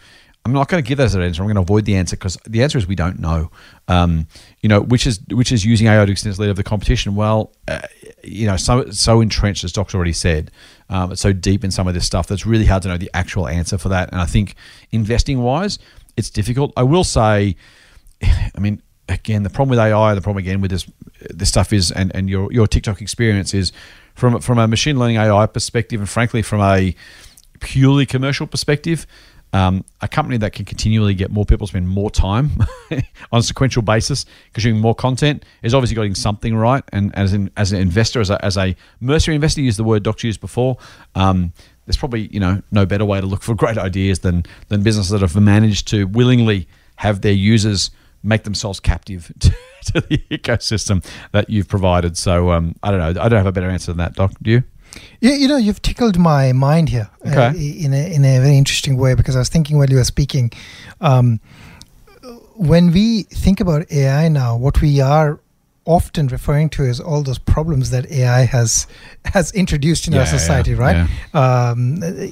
I'm 0.47 0.53
not 0.53 0.69
going 0.69 0.81
to 0.81 0.87
give 0.87 0.97
that 0.99 1.03
as 1.03 1.15
an 1.15 1.21
answer. 1.21 1.41
I'm 1.41 1.47
going 1.47 1.55
to 1.55 1.61
avoid 1.61 1.83
the 1.83 1.97
answer 1.97 2.15
because 2.15 2.37
the 2.47 2.63
answer 2.63 2.77
is 2.77 2.87
we 2.87 2.95
don't 2.95 3.19
know. 3.19 3.51
Um, 3.89 4.27
you 4.61 4.69
know, 4.69 4.79
which 4.79 5.05
is 5.05 5.19
which 5.29 5.51
is 5.51 5.65
using 5.65 5.87
AI 5.87 6.05
to 6.05 6.09
extend 6.09 6.31
its 6.31 6.39
lead 6.39 6.49
of 6.49 6.55
the 6.55 6.63
competition. 6.63 7.15
Well, 7.15 7.51
uh, 7.67 7.81
you 8.23 8.47
know, 8.47 8.55
so 8.55 8.89
so 8.91 9.19
entrenched 9.19 9.65
as 9.65 9.73
Doc's 9.73 9.93
already 9.93 10.13
said. 10.13 10.49
Um, 10.89 11.11
it's 11.11 11.19
so 11.19 11.33
deep 11.33 11.65
in 11.65 11.71
some 11.71 11.85
of 11.85 11.93
this 11.93 12.05
stuff 12.05 12.27
that's 12.27 12.45
really 12.45 12.65
hard 12.65 12.81
to 12.83 12.87
know 12.87 12.95
the 12.95 13.11
actual 13.13 13.45
answer 13.45 13.77
for 13.77 13.89
that. 13.89 14.09
And 14.13 14.21
I 14.21 14.25
think 14.25 14.55
investing 14.91 15.39
wise, 15.39 15.79
it's 16.15 16.29
difficult. 16.29 16.71
I 16.77 16.83
will 16.83 17.03
say, 17.03 17.57
I 18.23 18.59
mean, 18.59 18.81
again, 19.09 19.43
the 19.43 19.49
problem 19.49 19.71
with 19.71 19.79
AI, 19.79 20.15
the 20.15 20.21
problem 20.21 20.41
again 20.41 20.61
with 20.61 20.71
this 20.71 20.89
this 21.29 21.49
stuff 21.49 21.73
is, 21.73 21.91
and 21.91 22.15
and 22.15 22.29
your 22.29 22.53
your 22.53 22.67
TikTok 22.67 23.01
experience 23.01 23.53
is 23.53 23.73
from 24.15 24.39
from 24.39 24.59
a 24.59 24.67
machine 24.69 24.97
learning 24.97 25.17
AI 25.17 25.45
perspective, 25.45 25.99
and 25.99 26.07
frankly 26.07 26.41
from 26.41 26.61
a 26.61 26.95
purely 27.59 28.05
commercial 28.05 28.47
perspective, 28.47 29.05
um, 29.57 29.83
a 30.01 30.07
company 30.07 30.37
that 30.37 30.53
can 30.53 30.65
continually 30.65 31.15
get 31.15 31.31
more 31.31 31.43
people 31.43 31.65
spend 31.65 31.89
more 31.89 32.11
time 32.11 32.51
on 33.31 33.39
a 33.39 33.41
sequential 33.41 33.81
basis, 33.81 34.23
consuming 34.53 34.79
more 34.79 34.93
content, 34.93 35.43
is 35.63 35.73
obviously 35.73 35.95
getting 35.95 36.13
something 36.13 36.55
right. 36.55 36.83
And 36.93 37.13
as 37.15 37.33
an 37.33 37.49
as 37.57 37.71
an 37.71 37.81
investor, 37.81 38.21
as 38.21 38.29
a, 38.29 38.43
as 38.45 38.55
a 38.55 38.75
Mercer 39.01 39.31
investor, 39.31 39.61
use 39.61 39.75
the 39.75 39.83
word 39.83 40.03
Doc's 40.03 40.23
used 40.23 40.41
before. 40.41 40.77
Um, 41.15 41.53
there's 41.85 41.97
probably 41.97 42.27
you 42.27 42.39
know 42.39 42.61
no 42.71 42.85
better 42.85 43.03
way 43.03 43.19
to 43.19 43.25
look 43.25 43.41
for 43.41 43.55
great 43.63 43.79
ideas 43.79 44.19
than 44.19 44.45
than 44.67 44.83
businesses 44.83 45.11
that 45.11 45.21
have 45.21 45.35
managed 45.35 45.87
to 45.87 46.05
willingly 46.05 46.67
have 46.97 47.21
their 47.21 47.33
users 47.33 47.89
make 48.21 48.43
themselves 48.43 48.79
captive 48.79 49.31
to, 49.39 49.49
to 49.85 50.01
the 50.01 50.19
ecosystem 50.29 51.03
that 51.31 51.49
you've 51.49 51.67
provided. 51.67 52.15
So 52.15 52.51
um, 52.51 52.75
I 52.83 52.91
don't 52.91 52.99
know. 52.99 53.21
I 53.21 53.27
don't 53.27 53.37
have 53.37 53.47
a 53.47 53.51
better 53.51 53.69
answer 53.69 53.91
than 53.91 53.97
that, 53.97 54.13
Doc. 54.13 54.33
Do 54.39 54.51
you? 54.51 54.63
Yeah, 55.21 55.33
you 55.33 55.47
know, 55.47 55.57
you've 55.57 55.81
tickled 55.81 56.17
my 56.17 56.53
mind 56.53 56.89
here 56.89 57.09
uh, 57.25 57.53
in 57.55 57.93
a 57.93 58.13
in 58.15 58.23
a 58.25 58.39
very 58.39 58.57
interesting 58.57 58.97
way 58.97 59.15
because 59.15 59.35
I 59.35 59.39
was 59.39 59.49
thinking 59.49 59.77
while 59.77 59.89
you 59.89 59.97
were 59.97 60.03
speaking, 60.03 60.51
um, 61.01 61.39
when 62.55 62.91
we 62.91 63.23
think 63.23 63.59
about 63.59 63.91
AI 63.91 64.27
now, 64.29 64.57
what 64.57 64.81
we 64.81 64.99
are 65.01 65.39
often 65.85 66.27
referring 66.27 66.67
to 66.69 66.83
is 66.83 66.99
all 66.99 67.23
those 67.23 67.37
problems 67.39 67.91
that 67.91 68.05
AI 68.11 68.41
has 68.43 68.87
has 69.23 69.53
introduced 69.53 70.05
in 70.07 70.13
Yeah, 70.13 70.19
our 70.21 70.25
society, 70.25 70.71
yeah, 70.71 70.77
Um, 70.77 70.81
right? 70.83 70.97
Um, 71.33 71.99
y- 72.01 72.09
y- 72.19 72.27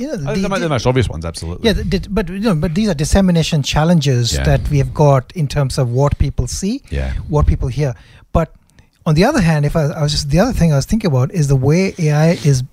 you 0.00 0.06
know, 0.08 0.14
Uh, 0.14 0.34
the- 0.34 0.48
the, 0.48 0.58
the 0.58 0.68
most 0.68 0.86
obvious 0.86 1.08
ones, 1.08 1.24
absolutely. 1.24 1.66
yeah, 1.68 1.72
the- 1.74 2.08
but 2.10 2.28
you 2.28 2.40
know, 2.40 2.54
but 2.56 2.74
these 2.74 2.88
are 2.88 2.94
dissemination 2.94 3.62
challenges 3.62 4.32
Yeah. 4.34 4.42
that 4.44 4.68
we 4.70 4.78
have 4.78 4.92
got 4.92 5.30
in 5.36 5.46
terms 5.46 5.78
of 5.78 5.90
what 5.90 6.18
people 6.18 6.48
see, 6.48 6.82
Yeah. 6.90 7.12
what 7.28 7.46
people 7.46 7.68
hear. 7.68 7.94
On 9.06 9.14
the 9.14 9.24
other 9.24 9.40
hand, 9.40 9.64
if 9.64 9.76
I, 9.76 9.84
I 9.84 10.02
was 10.02 10.12
just 10.12 10.30
the 10.30 10.40
other 10.40 10.52
thing 10.52 10.72
I 10.72 10.76
was 10.76 10.86
thinking 10.86 11.08
about 11.08 11.30
is 11.32 11.46
the 11.48 11.56
way 11.56 11.94
AI 11.98 12.30
is 12.44 12.64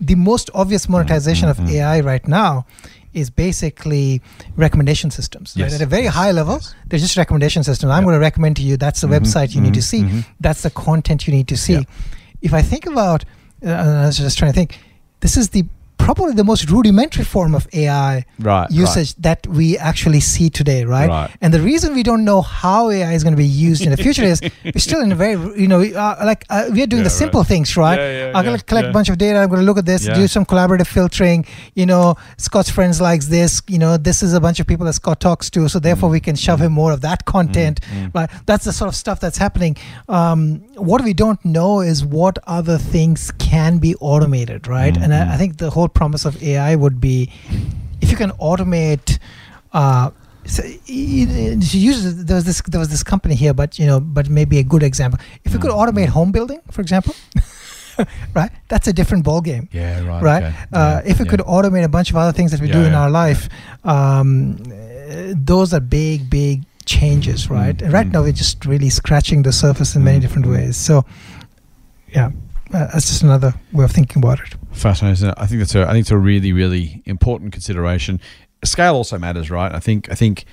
the 0.00 0.16
most 0.16 0.50
obvious 0.54 0.88
monetization 0.88 1.48
mhm. 1.48 1.52
of 1.52 1.70
AI 1.70 2.00
right 2.00 2.26
now 2.26 2.66
is 3.14 3.30
basically 3.30 4.20
recommendation 4.56 5.10
systems. 5.10 5.54
right? 5.56 5.72
At 5.72 5.80
a 5.80 5.86
very 5.86 6.04
yes, 6.04 6.14
high 6.14 6.32
level, 6.32 6.54
yes. 6.54 6.74
they're 6.86 6.98
just 6.98 7.16
recommendation 7.16 7.62
systems. 7.62 7.90
I'm 7.90 7.98
Yep. 7.98 8.04
going 8.04 8.14
to 8.14 8.20
recommend 8.20 8.56
to 8.56 8.62
you. 8.62 8.76
That's 8.76 9.00
the 9.02 9.06
Mhm, 9.06 9.20
website 9.20 9.54
you 9.54 9.60
need 9.60 9.74
to 9.74 9.80
mhm, 9.80 9.84
see. 9.84 10.02
mhm. 10.02 10.24
That's 10.40 10.62
the 10.62 10.70
content 10.70 11.26
you 11.26 11.32
need 11.34 11.46
to 11.48 11.56
see. 11.56 11.74
Yep. 11.74 11.86
If 12.40 12.54
I 12.54 12.62
think 12.62 12.86
about, 12.86 13.24
uh, 13.64 13.70
I 13.70 14.06
was 14.06 14.16
just 14.16 14.38
trying 14.38 14.50
to 14.52 14.56
think, 14.56 14.78
this 15.20 15.36
is 15.36 15.50
the 15.50 15.64
probably 16.06 16.34
the 16.42 16.48
most 16.52 16.62
rudimentary 16.76 17.24
form 17.34 17.52
of 17.54 17.64
AI 17.82 18.14
Right. 18.50 18.68
usage 18.70 19.10
that 19.26 19.40
we 19.58 19.66
actually 19.90 20.20
see 20.32 20.48
today, 20.60 20.80
right? 20.96 21.08
Right. 21.08 21.30
And 21.42 21.50
the 21.56 21.60
reason 21.70 21.94
we 22.00 22.02
don't 22.10 22.24
know 22.30 22.40
how 22.42 22.80
AI 22.90 23.12
is 23.18 23.22
going 23.24 23.36
to 23.38 23.42
be 23.48 23.52
used 23.68 23.82
in 23.86 23.90
the 23.94 23.96
future 24.06 24.24
is 24.24 24.40
we're 24.74 24.86
still 24.90 25.00
in 25.06 25.10
a 25.12 25.14
very, 25.26 25.36
you 25.62 25.68
know, 25.72 25.80
uh, 25.82 26.16
like 26.30 26.44
uh, 26.50 26.64
we 26.74 26.82
are 26.82 26.86
doing 26.92 27.02
Yeah, 27.02 27.10
the 27.10 27.16
simple 27.24 27.40
right. 27.42 27.52
things, 27.52 27.76
right? 27.76 27.98
Yeah, 27.98 28.12
yeah, 28.30 28.36
I'm 28.36 28.44
going 28.44 28.58
to 28.58 28.64
collect 28.64 28.88
a 28.88 28.92
bunch 28.98 29.08
of 29.12 29.16
data. 29.18 29.38
I'm 29.38 29.48
going 29.52 29.60
to 29.60 29.68
look 29.70 29.78
at 29.78 29.86
this, 29.92 30.02
do 30.20 30.26
some 30.36 30.44
collaborative 30.44 30.88
filtering. 30.96 31.46
You 31.74 31.86
know, 31.86 32.16
Scott's 32.36 32.70
friends 32.70 33.00
likes 33.00 33.26
this. 33.36 33.62
You 33.68 33.78
know, 33.78 33.96
this 33.96 34.22
is 34.22 34.30
a 34.34 34.40
bunch 34.46 34.58
of 34.60 34.66
people 34.66 34.86
that 34.86 34.94
Scott 34.94 35.20
talks 35.20 35.50
to, 35.50 35.68
so 35.68 35.78
therefore 35.78 36.08
we 36.16 36.20
can 36.20 36.34
shove 36.36 36.60
him 36.60 36.72
more 36.72 36.92
of 36.92 37.00
that 37.02 37.24
content, 37.24 37.80
mm. 37.82 38.12
right? 38.14 38.28
That's 38.46 38.64
the 38.64 38.72
sort 38.72 38.88
of 38.88 38.96
stuff 38.96 39.18
that's 39.20 39.38
happening. 39.38 39.76
Um, 40.08 40.62
what 40.90 41.00
we 41.04 41.12
don't 41.14 41.42
know 41.44 41.80
is 41.80 42.04
what 42.04 42.38
other 42.46 42.78
things 42.78 43.30
can 43.38 43.78
be 43.78 43.94
automated, 43.96 44.66
right? 44.66 44.96
And 44.96 45.12
Mhm. 45.12 45.30
I, 45.30 45.34
I 45.34 45.36
think 45.36 45.58
the 45.58 45.70
whole 45.70 45.88
promise 45.94 46.24
of 46.24 46.42
AI 46.42 46.74
would 46.74 47.00
be 47.00 47.30
if 48.00 48.10
you 48.10 48.16
can 48.16 48.30
automate. 48.32 49.18
Uh, 49.72 50.10
so 50.44 50.62
she 50.90 51.78
uses 51.78 52.24
there 52.24 52.34
was 52.36 52.44
this 52.44 52.60
there 52.62 52.80
was 52.80 52.88
this 52.88 53.02
company 53.04 53.34
here, 53.34 53.54
but 53.54 53.78
you 53.78 53.86
know, 53.86 54.00
but 54.00 54.28
maybe 54.28 54.58
a 54.58 54.64
good 54.64 54.82
example. 54.82 55.18
If 55.44 55.52
you 55.52 55.58
could 55.60 55.70
Mm. 55.70 55.80
automate 55.80 56.08
home 56.08 56.32
building, 56.32 56.60
for 56.70 56.80
example, 56.82 57.14
right, 58.34 58.50
that's 58.68 58.88
a 58.88 58.92
different 58.92 59.22
ball 59.24 59.40
game 59.40 59.68
Yeah. 59.72 60.00
Right. 60.02 60.22
right? 60.22 60.42
okay. 60.42 60.54
Uh, 60.72 60.78
Yeah, 61.04 61.10
if 61.10 61.18
we 61.20 61.24
yeah. 61.24 61.30
could 61.30 61.40
automate 61.46 61.84
a 61.84 61.88
bunch 61.88 62.10
of 62.10 62.16
other 62.16 62.32
things 62.32 62.50
that 62.50 62.60
we 62.60 62.66
Yeah, 62.68 62.78
do 62.80 62.84
in 62.86 62.94
our 62.94 63.10
life, 63.10 63.48
um, 63.84 64.56
those 65.46 65.72
are 65.76 65.80
big, 65.80 66.28
big 66.28 66.62
changes, 66.86 67.48
right? 67.50 67.76
Mm, 67.76 67.84
And 67.84 67.92
right 67.92 68.08
now, 68.12 68.22
we're 68.22 68.32
just 68.44 68.64
really 68.66 68.90
scratching 68.90 69.42
the 69.44 69.52
surface 69.52 69.94
in 69.96 70.02
many 70.04 70.18
Mm, 70.18 70.22
different 70.22 70.46
ways. 70.48 70.76
So, 70.76 71.04
yeah, 72.16 72.30
uh, 72.74 72.86
that's 72.92 73.06
just 73.08 73.22
another 73.22 73.54
way 73.72 73.84
of 73.84 73.92
thinking 73.92 74.18
about 74.24 74.40
it. 74.40 74.54
Fascinating. 74.72 75.32
I 75.36 75.46
think 75.46 75.60
that's 75.60 75.74
a. 75.74 75.82
I 75.82 75.92
think 75.92 76.02
it's 76.02 76.10
a 76.10 76.16
really, 76.18 76.52
really 76.52 77.02
important 77.04 77.52
consideration. 77.52 78.20
Scale 78.64 78.94
also 78.94 79.18
matters, 79.18 79.50
right? 79.50 79.72
I 79.72 79.80
think. 79.80 80.10
I 80.10 80.14
think, 80.14 80.44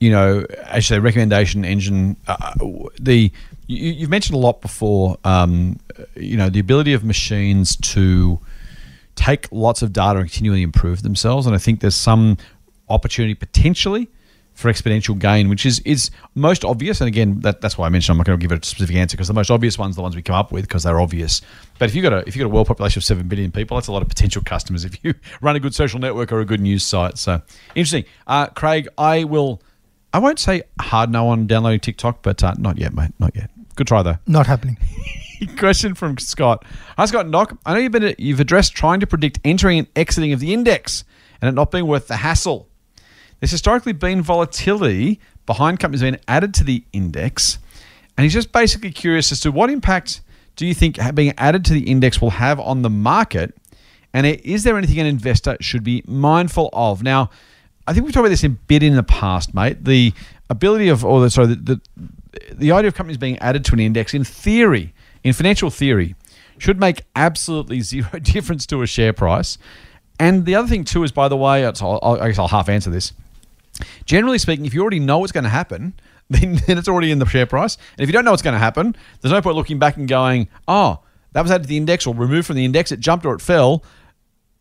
you 0.00 0.10
know, 0.10 0.46
say, 0.80 0.98
recommendation 0.98 1.64
engine. 1.64 2.16
Uh, 2.26 2.52
the 2.98 3.30
you, 3.66 3.92
you've 3.92 4.10
mentioned 4.10 4.34
a 4.34 4.38
lot 4.38 4.60
before. 4.60 5.18
Um, 5.24 5.78
you 6.14 6.36
know, 6.36 6.48
the 6.48 6.58
ability 6.58 6.94
of 6.94 7.04
machines 7.04 7.76
to 7.76 8.40
take 9.14 9.46
lots 9.52 9.82
of 9.82 9.92
data 9.92 10.18
and 10.18 10.30
continually 10.30 10.62
improve 10.62 11.02
themselves, 11.02 11.46
and 11.46 11.54
I 11.54 11.58
think 11.58 11.80
there's 11.80 11.94
some 11.94 12.38
opportunity 12.88 13.34
potentially 13.34 14.08
for 14.56 14.72
exponential 14.72 15.16
gain, 15.18 15.48
which 15.48 15.64
is 15.64 15.80
is 15.80 16.10
most 16.34 16.64
obvious. 16.64 17.00
And 17.00 17.08
again, 17.08 17.40
that, 17.40 17.60
that's 17.60 17.76
why 17.78 17.86
I 17.86 17.90
mentioned 17.90 18.14
I'm 18.14 18.18
not 18.18 18.26
going 18.26 18.38
to 18.38 18.42
give 18.42 18.50
it 18.50 18.64
a 18.64 18.66
specific 18.66 18.96
answer 18.96 19.16
because 19.16 19.28
the 19.28 19.34
most 19.34 19.50
obvious 19.50 19.78
ones 19.78 19.94
are 19.94 19.96
the 19.96 20.02
ones 20.02 20.16
we 20.16 20.22
come 20.22 20.34
up 20.34 20.50
with 20.50 20.64
because 20.64 20.82
they're 20.82 20.98
obvious. 20.98 21.42
But 21.78 21.90
if 21.90 21.94
you 21.94 22.02
got 22.02 22.14
a 22.14 22.26
if 22.26 22.34
you 22.34 22.42
got 22.42 22.46
a 22.46 22.54
world 22.54 22.66
population 22.66 22.98
of 22.98 23.04
seven 23.04 23.28
billion 23.28 23.52
people, 23.52 23.76
that's 23.76 23.88
a 23.88 23.92
lot 23.92 24.02
of 24.02 24.08
potential 24.08 24.42
customers 24.42 24.84
if 24.84 25.04
you 25.04 25.14
run 25.40 25.54
a 25.54 25.60
good 25.60 25.74
social 25.74 26.00
network 26.00 26.32
or 26.32 26.40
a 26.40 26.44
good 26.44 26.60
news 26.60 26.84
site. 26.84 27.18
So 27.18 27.42
interesting, 27.74 28.04
uh, 28.26 28.48
Craig. 28.48 28.88
I 28.98 29.24
will. 29.24 29.62
I 30.12 30.18
won't 30.18 30.38
say 30.38 30.62
hard 30.80 31.10
no 31.10 31.28
on 31.28 31.46
downloading 31.46 31.80
TikTok, 31.80 32.22
but 32.22 32.42
uh, 32.42 32.54
not 32.56 32.78
yet, 32.78 32.94
mate. 32.94 33.12
Not 33.18 33.36
yet. 33.36 33.50
Good 33.74 33.86
try 33.86 34.02
though. 34.02 34.16
Not 34.26 34.46
happening. 34.46 34.78
Question 35.58 35.94
from 35.94 36.16
Scott. 36.16 36.64
Hi 36.96 37.04
Scott 37.04 37.30
Doc. 37.30 37.58
I 37.66 37.74
know 37.74 37.80
you've 37.80 37.92
been 37.92 38.14
you've 38.16 38.40
addressed 38.40 38.74
trying 38.74 39.00
to 39.00 39.06
predict 39.06 39.38
entering 39.44 39.80
and 39.80 39.88
exiting 39.94 40.32
of 40.32 40.40
the 40.40 40.54
index 40.54 41.04
and 41.42 41.48
it 41.50 41.52
not 41.52 41.70
being 41.70 41.86
worth 41.86 42.08
the 42.08 42.16
hassle. 42.16 42.68
There's 43.40 43.50
historically 43.50 43.92
been 43.92 44.22
volatility 44.22 45.20
behind 45.44 45.78
companies 45.78 46.02
being 46.02 46.18
added 46.26 46.54
to 46.54 46.64
the 46.64 46.84
index, 46.92 47.58
and 48.16 48.24
he's 48.24 48.32
just 48.32 48.52
basically 48.52 48.90
curious 48.90 49.30
as 49.32 49.40
to 49.40 49.52
what 49.52 49.70
impact 49.70 50.22
do 50.56 50.66
you 50.66 50.74
think 50.74 50.98
being 51.14 51.34
added 51.36 51.64
to 51.66 51.74
the 51.74 51.88
index 51.90 52.20
will 52.20 52.30
have 52.30 52.58
on 52.58 52.82
the 52.82 52.90
market, 52.90 53.54
and 54.12 54.26
is 54.26 54.64
there 54.64 54.76
anything 54.78 54.98
an 54.98 55.06
investor 55.06 55.56
should 55.60 55.84
be 55.84 56.02
mindful 56.06 56.70
of? 56.72 57.02
Now, 57.02 57.30
I 57.86 57.92
think 57.92 58.04
we've 58.04 58.14
talked 58.14 58.22
about 58.22 58.30
this 58.30 58.44
a 58.44 58.48
bit 58.48 58.82
in 58.82 58.96
the 58.96 59.02
past, 59.02 59.54
mate. 59.54 59.84
The 59.84 60.12
ability 60.48 60.88
of, 60.88 61.04
or 61.04 61.20
the, 61.20 61.30
sorry, 61.30 61.48
the, 61.48 61.56
the 61.56 61.80
the 62.52 62.72
idea 62.72 62.88
of 62.88 62.94
companies 62.94 63.18
being 63.18 63.38
added 63.38 63.64
to 63.66 63.72
an 63.72 63.80
index, 63.80 64.14
in 64.14 64.24
theory, 64.24 64.92
in 65.24 65.32
financial 65.32 65.70
theory, 65.70 66.14
should 66.58 66.78
make 66.78 67.02
absolutely 67.14 67.80
zero 67.92 68.18
difference 68.20 68.66
to 68.66 68.82
a 68.82 68.86
share 68.86 69.12
price. 69.12 69.58
And 70.18 70.46
the 70.46 70.54
other 70.54 70.68
thing 70.68 70.84
too 70.84 71.04
is, 71.04 71.12
by 71.12 71.28
the 71.28 71.36
way, 71.36 71.64
I'll, 71.64 72.18
I 72.20 72.28
guess 72.28 72.38
I'll 72.38 72.48
half 72.48 72.68
answer 72.68 72.90
this. 72.90 73.12
Generally 74.04 74.38
speaking, 74.38 74.66
if 74.66 74.74
you 74.74 74.80
already 74.82 75.00
know 75.00 75.18
what's 75.18 75.32
going 75.32 75.44
to 75.44 75.50
happen, 75.50 75.94
then, 76.30 76.56
then 76.66 76.78
it's 76.78 76.88
already 76.88 77.10
in 77.10 77.18
the 77.18 77.26
share 77.26 77.46
price. 77.46 77.76
And 77.96 78.02
if 78.02 78.08
you 78.08 78.12
don't 78.12 78.24
know 78.24 78.32
what's 78.32 78.42
going 78.42 78.54
to 78.54 78.58
happen, 78.58 78.96
there's 79.20 79.32
no 79.32 79.40
point 79.40 79.56
looking 79.56 79.78
back 79.78 79.96
and 79.96 80.08
going, 80.08 80.48
"Oh, 80.66 81.00
that 81.32 81.42
was 81.42 81.50
added 81.50 81.64
to 81.64 81.68
the 81.68 81.76
index 81.76 82.06
or 82.06 82.14
removed 82.14 82.46
from 82.46 82.56
the 82.56 82.64
index. 82.64 82.90
It 82.92 83.00
jumped 83.00 83.24
or 83.24 83.34
it 83.34 83.40
fell." 83.40 83.84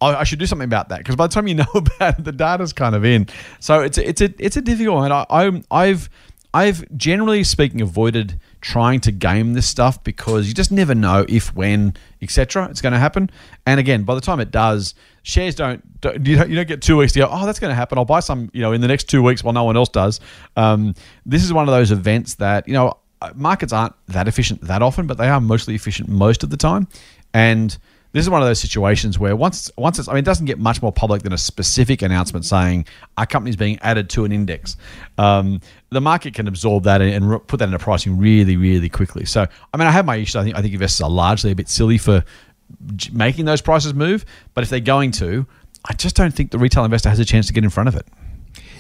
I, 0.02 0.16
I 0.18 0.24
should 0.24 0.40
do 0.40 0.46
something 0.46 0.66
about 0.66 0.90
that 0.90 1.00
because 1.00 1.16
by 1.16 1.28
the 1.28 1.34
time 1.34 1.48
you 1.48 1.56
know 1.64 1.66
about 1.74 2.20
it, 2.20 2.26
the 2.26 2.32
data's 2.32 2.74
kind 2.74 2.96
of 2.96 3.04
in. 3.04 3.28
So 3.60 3.82
it's 3.82 3.98
a, 3.98 4.08
it's 4.08 4.22
a 4.22 4.34
it's 4.38 4.58
a 4.58 4.62
difficult 4.62 4.96
one. 4.96 5.12
I, 5.12 5.26
I'm 5.30 5.64
I've 5.72 6.10
I've 6.54 6.86
generally 6.98 7.44
speaking 7.44 7.82
avoided 7.82 8.40
trying 8.66 9.00
to 9.00 9.12
game 9.12 9.54
this 9.54 9.70
stuff 9.70 10.04
because 10.04 10.48
you 10.48 10.54
just 10.56 10.72
never 10.72 10.96
know 10.96 11.24
if, 11.30 11.54
when, 11.56 11.94
etc. 12.24 12.68
It's 12.72 12.82
going 12.82 12.94
to 12.94 13.00
happen. 13.00 13.30
And 13.68 13.80
again, 13.80 14.06
by 14.06 14.16
the 14.16 14.22
time 14.22 14.40
it 14.40 14.50
does, 14.50 14.96
shares 15.22 15.54
don't, 15.54 16.02
don't 16.02 16.26
you 16.26 16.36
don't 16.36 16.50
you 16.50 16.56
don't 16.56 16.68
get 16.68 16.82
two 16.82 16.98
weeks 16.98 17.14
to 17.14 17.20
go. 17.20 17.30
Oh, 17.30 17.46
that's 17.46 17.60
going 17.60 17.70
to 17.70 17.76
happen. 17.76 18.00
I'll 18.00 18.06
buy 18.06 18.22
some 18.22 18.50
you 18.54 18.62
know 18.62 18.72
in 18.72 18.82
the 18.82 18.88
next 18.88 19.04
two 19.04 19.22
weeks 19.22 19.44
while 19.44 19.54
no 19.54 19.64
one 19.64 19.78
else 19.78 19.90
does. 19.90 20.20
Um, 20.56 20.96
this 21.28 21.44
is 21.44 21.54
one 21.54 21.70
of 21.70 21.76
those 21.76 21.92
events 21.92 22.36
that 22.36 22.68
you 22.68 22.74
know 22.74 22.98
uh, 23.22 23.32
markets 23.36 23.72
aren't 23.72 23.94
that 24.08 24.28
efficient 24.28 24.62
that 24.62 24.82
often, 24.82 25.06
but 25.06 25.20
they 25.20 25.30
are 25.30 25.40
mostly 25.40 25.76
efficient 25.76 26.10
most 26.10 26.42
of 26.42 26.50
the 26.50 26.58
time. 26.58 26.88
And 27.36 27.78
this 28.16 28.24
is 28.24 28.30
one 28.30 28.42
of 28.42 28.48
those 28.48 28.62
situations 28.62 29.20
where 29.20 29.36
once 29.36 29.70
once 29.78 30.00
it's 30.00 30.08
I 30.08 30.14
mean 30.14 30.20
it 30.20 30.26
doesn't 30.26 30.46
get 30.46 30.58
much 30.58 30.82
more 30.82 30.94
public 30.94 31.24
than 31.24 31.34
a 31.34 31.38
specific 31.38 32.02
announcement 32.02 32.46
saying 32.46 32.86
our 33.18 33.26
company's 33.26 33.58
being 33.58 33.78
added 33.80 34.10
to 34.12 34.24
an 34.24 34.32
index. 34.32 34.78
Um, 35.18 35.60
the 35.90 36.00
market 36.00 36.34
can 36.34 36.48
absorb 36.48 36.86
that 36.86 37.02
and, 37.02 37.14
and 37.14 37.48
put 37.48 37.60
that 37.60 37.66
into 37.66 37.78
pricing 37.78 38.18
really 38.18 38.56
really 38.56 38.88
quickly. 38.88 39.26
So 39.26 39.46
I 39.74 39.78
mean 39.78 39.86
I 39.86 39.92
have 39.92 40.06
my 40.06 40.16
issues. 40.16 40.38
I 40.38 40.44
think 40.46 40.56
I 40.56 40.62
think 40.62 40.74
investors 40.74 41.02
are 41.02 41.10
largely 41.10 41.52
a 41.52 41.56
bit 41.56 41.68
silly 41.68 41.98
for 41.98 42.24
making 43.12 43.44
those 43.44 43.62
prices 43.62 43.94
move. 43.94 44.24
But 44.54 44.64
if 44.64 44.70
they're 44.70 44.80
going 44.80 45.12
to, 45.12 45.46
I 45.84 45.94
just 45.94 46.16
don't 46.16 46.34
think 46.34 46.52
the 46.52 46.58
retail 46.58 46.86
investor 46.86 47.10
has 47.10 47.20
a 47.20 47.26
chance 47.26 47.48
to 47.48 47.54
get 47.54 47.66
in 47.66 47.70
front 47.70 47.90
of 47.90 47.96
it. 47.96 48.08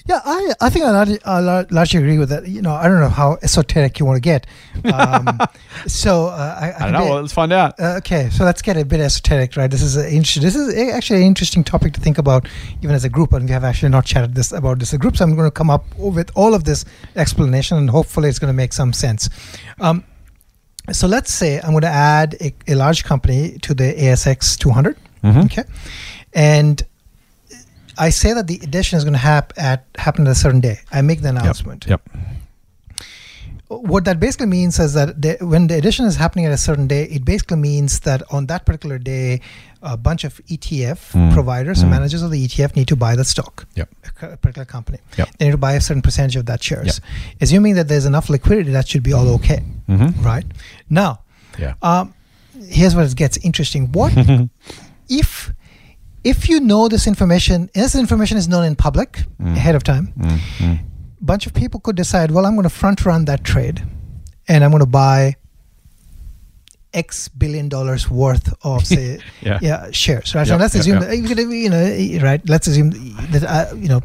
Yeah, 0.08 0.22
I, 0.24 0.54
I 0.62 0.70
think 0.70 0.86
I 0.86 0.92
largely, 0.92 1.20
I 1.26 1.40
largely 1.72 2.00
agree 2.00 2.20
with 2.20 2.30
that. 2.30 2.48
You 2.48 2.62
know, 2.62 2.74
I 2.76 2.88
don't 2.88 3.00
know 3.00 3.10
how 3.10 3.38
esoteric 3.42 3.98
you 3.98 4.06
want 4.06 4.18
to 4.18 4.22
get. 4.22 4.46
Um, 4.94 5.40
so 5.88 6.28
uh, 6.28 6.58
I, 6.62 6.68
I 6.68 6.72
can 6.74 6.94
don't 6.94 7.08
know. 7.08 7.16
let's 7.22 7.34
find 7.34 7.52
out. 7.52 7.80
Uh, 7.80 7.96
okay, 7.98 8.30
so 8.30 8.44
let's 8.46 8.62
get 8.62 8.78
a 8.78 8.86
bit 8.86 9.00
esoteric, 9.00 9.58
right? 9.58 9.70
This 9.72 9.82
is 9.82 9.98
a 9.98 10.06
interesting. 10.08 10.44
This 10.44 10.56
is 10.56 10.76
a- 10.76 10.92
actually 10.94 11.22
an 11.22 11.26
interesting 11.28 11.64
topic 11.64 11.94
to 11.94 12.00
think 12.02 12.20
about, 12.20 12.48
even 12.84 12.94
as 12.96 13.04
a 13.04 13.10
group. 13.10 13.34
And 13.34 13.46
we 13.46 13.52
have 13.52 13.64
actually 13.64 13.90
not 13.90 14.06
chatted 14.06 14.36
this 14.36 14.52
about 14.52 14.78
this 14.78 14.90
as 14.90 14.94
a 14.94 14.98
group. 15.00 15.18
So 15.18 15.24
I'm 15.26 15.36
going 15.36 15.48
to 15.48 15.52
come 15.52 15.72
up 15.72 15.84
with 15.98 16.30
all 16.36 16.54
of 16.54 16.66
this 16.66 16.86
explanation, 17.16 17.76
and 17.78 17.90
hopefully, 17.90 18.30
it's 18.30 18.38
going 18.38 18.54
to 18.54 18.58
make 18.58 18.74
some 18.74 18.94
sense. 18.94 19.28
Um, 19.82 20.04
so 20.92 21.08
let's 21.08 21.34
say 21.34 21.60
I'm 21.62 21.72
going 21.72 21.82
to 21.82 21.88
add 21.88 22.36
a, 22.42 22.54
a 22.68 22.76
large 22.76 23.04
company 23.06 23.58
to 23.64 23.74
the 23.74 23.92
ASX 23.94 24.56
200. 24.60 24.98
Mhm. 25.24 25.46
Okay, 25.46 25.64
and 26.34 26.84
I 27.98 28.10
say 28.10 28.34
that 28.34 28.48
the 28.48 28.60
edition 28.64 28.98
is 28.98 29.04
going 29.04 29.14
to 29.14 29.20
hap- 29.20 29.54
at 29.58 29.86
happen 29.98 30.28
at 30.28 30.32
a 30.32 30.36
certain 30.36 30.60
day. 30.62 30.80
I 30.92 31.02
make 31.02 31.22
the 31.22 31.30
announcement. 31.30 31.86
Yep. 31.88 32.02
What 33.68 34.06
that 34.06 34.20
basically 34.20 34.46
means 34.46 34.78
is 34.80 34.94
that 34.94 35.20
the, 35.22 35.38
when 35.42 35.66
the 35.68 35.76
edition 35.76 36.06
is 36.06 36.16
happening 36.18 36.46
at 36.46 36.52
a 36.52 36.58
certain 36.58 36.86
day, 36.88 37.06
it 37.06 37.26
basically 37.26 37.58
means 37.58 38.00
that 38.02 38.22
on 38.32 38.46
that 38.46 38.64
particular 38.66 39.00
day, 39.00 39.42
a 39.82 39.98
bunch 39.98 40.24
of 40.24 40.40
ETF 40.46 41.12
Mm. 41.14 41.34
providers 41.34 41.82
and 41.82 41.88
Mm. 41.90 41.96
managers 41.96 42.22
of 42.22 42.30
the 42.30 42.44
ETF 42.46 42.76
need 42.76 42.88
to 42.90 42.96
buy 42.96 43.16
the 43.16 43.24
stock. 43.26 43.66
Yep. 43.76 43.90
A 44.22 44.38
particular 44.38 44.66
company. 44.66 45.00
Yep. 45.18 45.30
They 45.40 45.46
need 45.46 45.52
to 45.52 45.58
buy 45.58 45.74
a 45.74 45.82
certain 45.82 46.04
percentage 46.04 46.36
of 46.36 46.46
that 46.46 46.62
shares. 46.64 47.02
Assuming 47.42 47.74
that 47.76 47.88
there's 47.88 48.06
enough 48.06 48.30
liquidity, 48.30 48.72
that 48.72 48.88
should 48.88 49.04
be 49.04 49.14
all 49.14 49.28
okay, 49.36 49.64
Mm-hmm. 49.90 50.24
right? 50.24 50.46
Now, 50.90 51.22
Yeah. 51.58 51.74
um, 51.82 52.14
here's 52.70 52.94
where 52.96 53.06
it 53.06 53.16
gets 53.16 53.38
interesting. 53.38 53.92
What 53.94 54.14
if 55.10 55.52
if 56.26 56.50
you 56.50 56.60
know 56.60 56.88
this 56.90 57.08
information? 57.08 57.70
This 57.74 57.96
information 57.96 58.38
is 58.38 58.48
known 58.48 58.66
in 58.66 58.76
public 58.76 59.10
Mm. 59.40 59.56
ahead 59.56 59.76
of 59.76 59.84
time. 59.84 60.06
Mm-hmm. 60.18 60.74
Bunch 61.22 61.48
of 61.48 61.54
people 61.54 61.80
could 61.80 61.96
decide, 61.96 62.32
well, 62.32 62.46
I'm 62.46 62.56
going 62.56 62.70
to 62.70 62.76
front 62.84 63.06
run 63.06 63.26
that 63.26 63.44
trade, 63.44 63.78
and 64.48 64.64
I'm 64.64 64.72
going 64.72 64.82
to 64.84 64.94
buy 65.04 65.36
X 66.94 67.28
billion 67.28 67.68
dollars 67.70 68.10
worth 68.10 68.54
of 68.64 68.86
say 68.94 69.20
Yeah. 69.42 69.60
yeah 69.62 69.92
shares. 69.92 70.34
Right. 70.36 70.48
Yep, 70.48 70.48
so 70.48 70.58
let's 70.58 70.76
yep, 70.76 70.82
assume 70.82 71.00
yep. 71.02 71.10
that 71.10 71.18
you 71.18 71.50
you 71.52 71.70
know 71.70 72.26
right. 72.26 72.42
Let's 72.50 72.68
assume 72.68 72.90
that 73.32 73.44
uh, 73.44 73.76
you 73.76 73.90
know. 73.90 74.02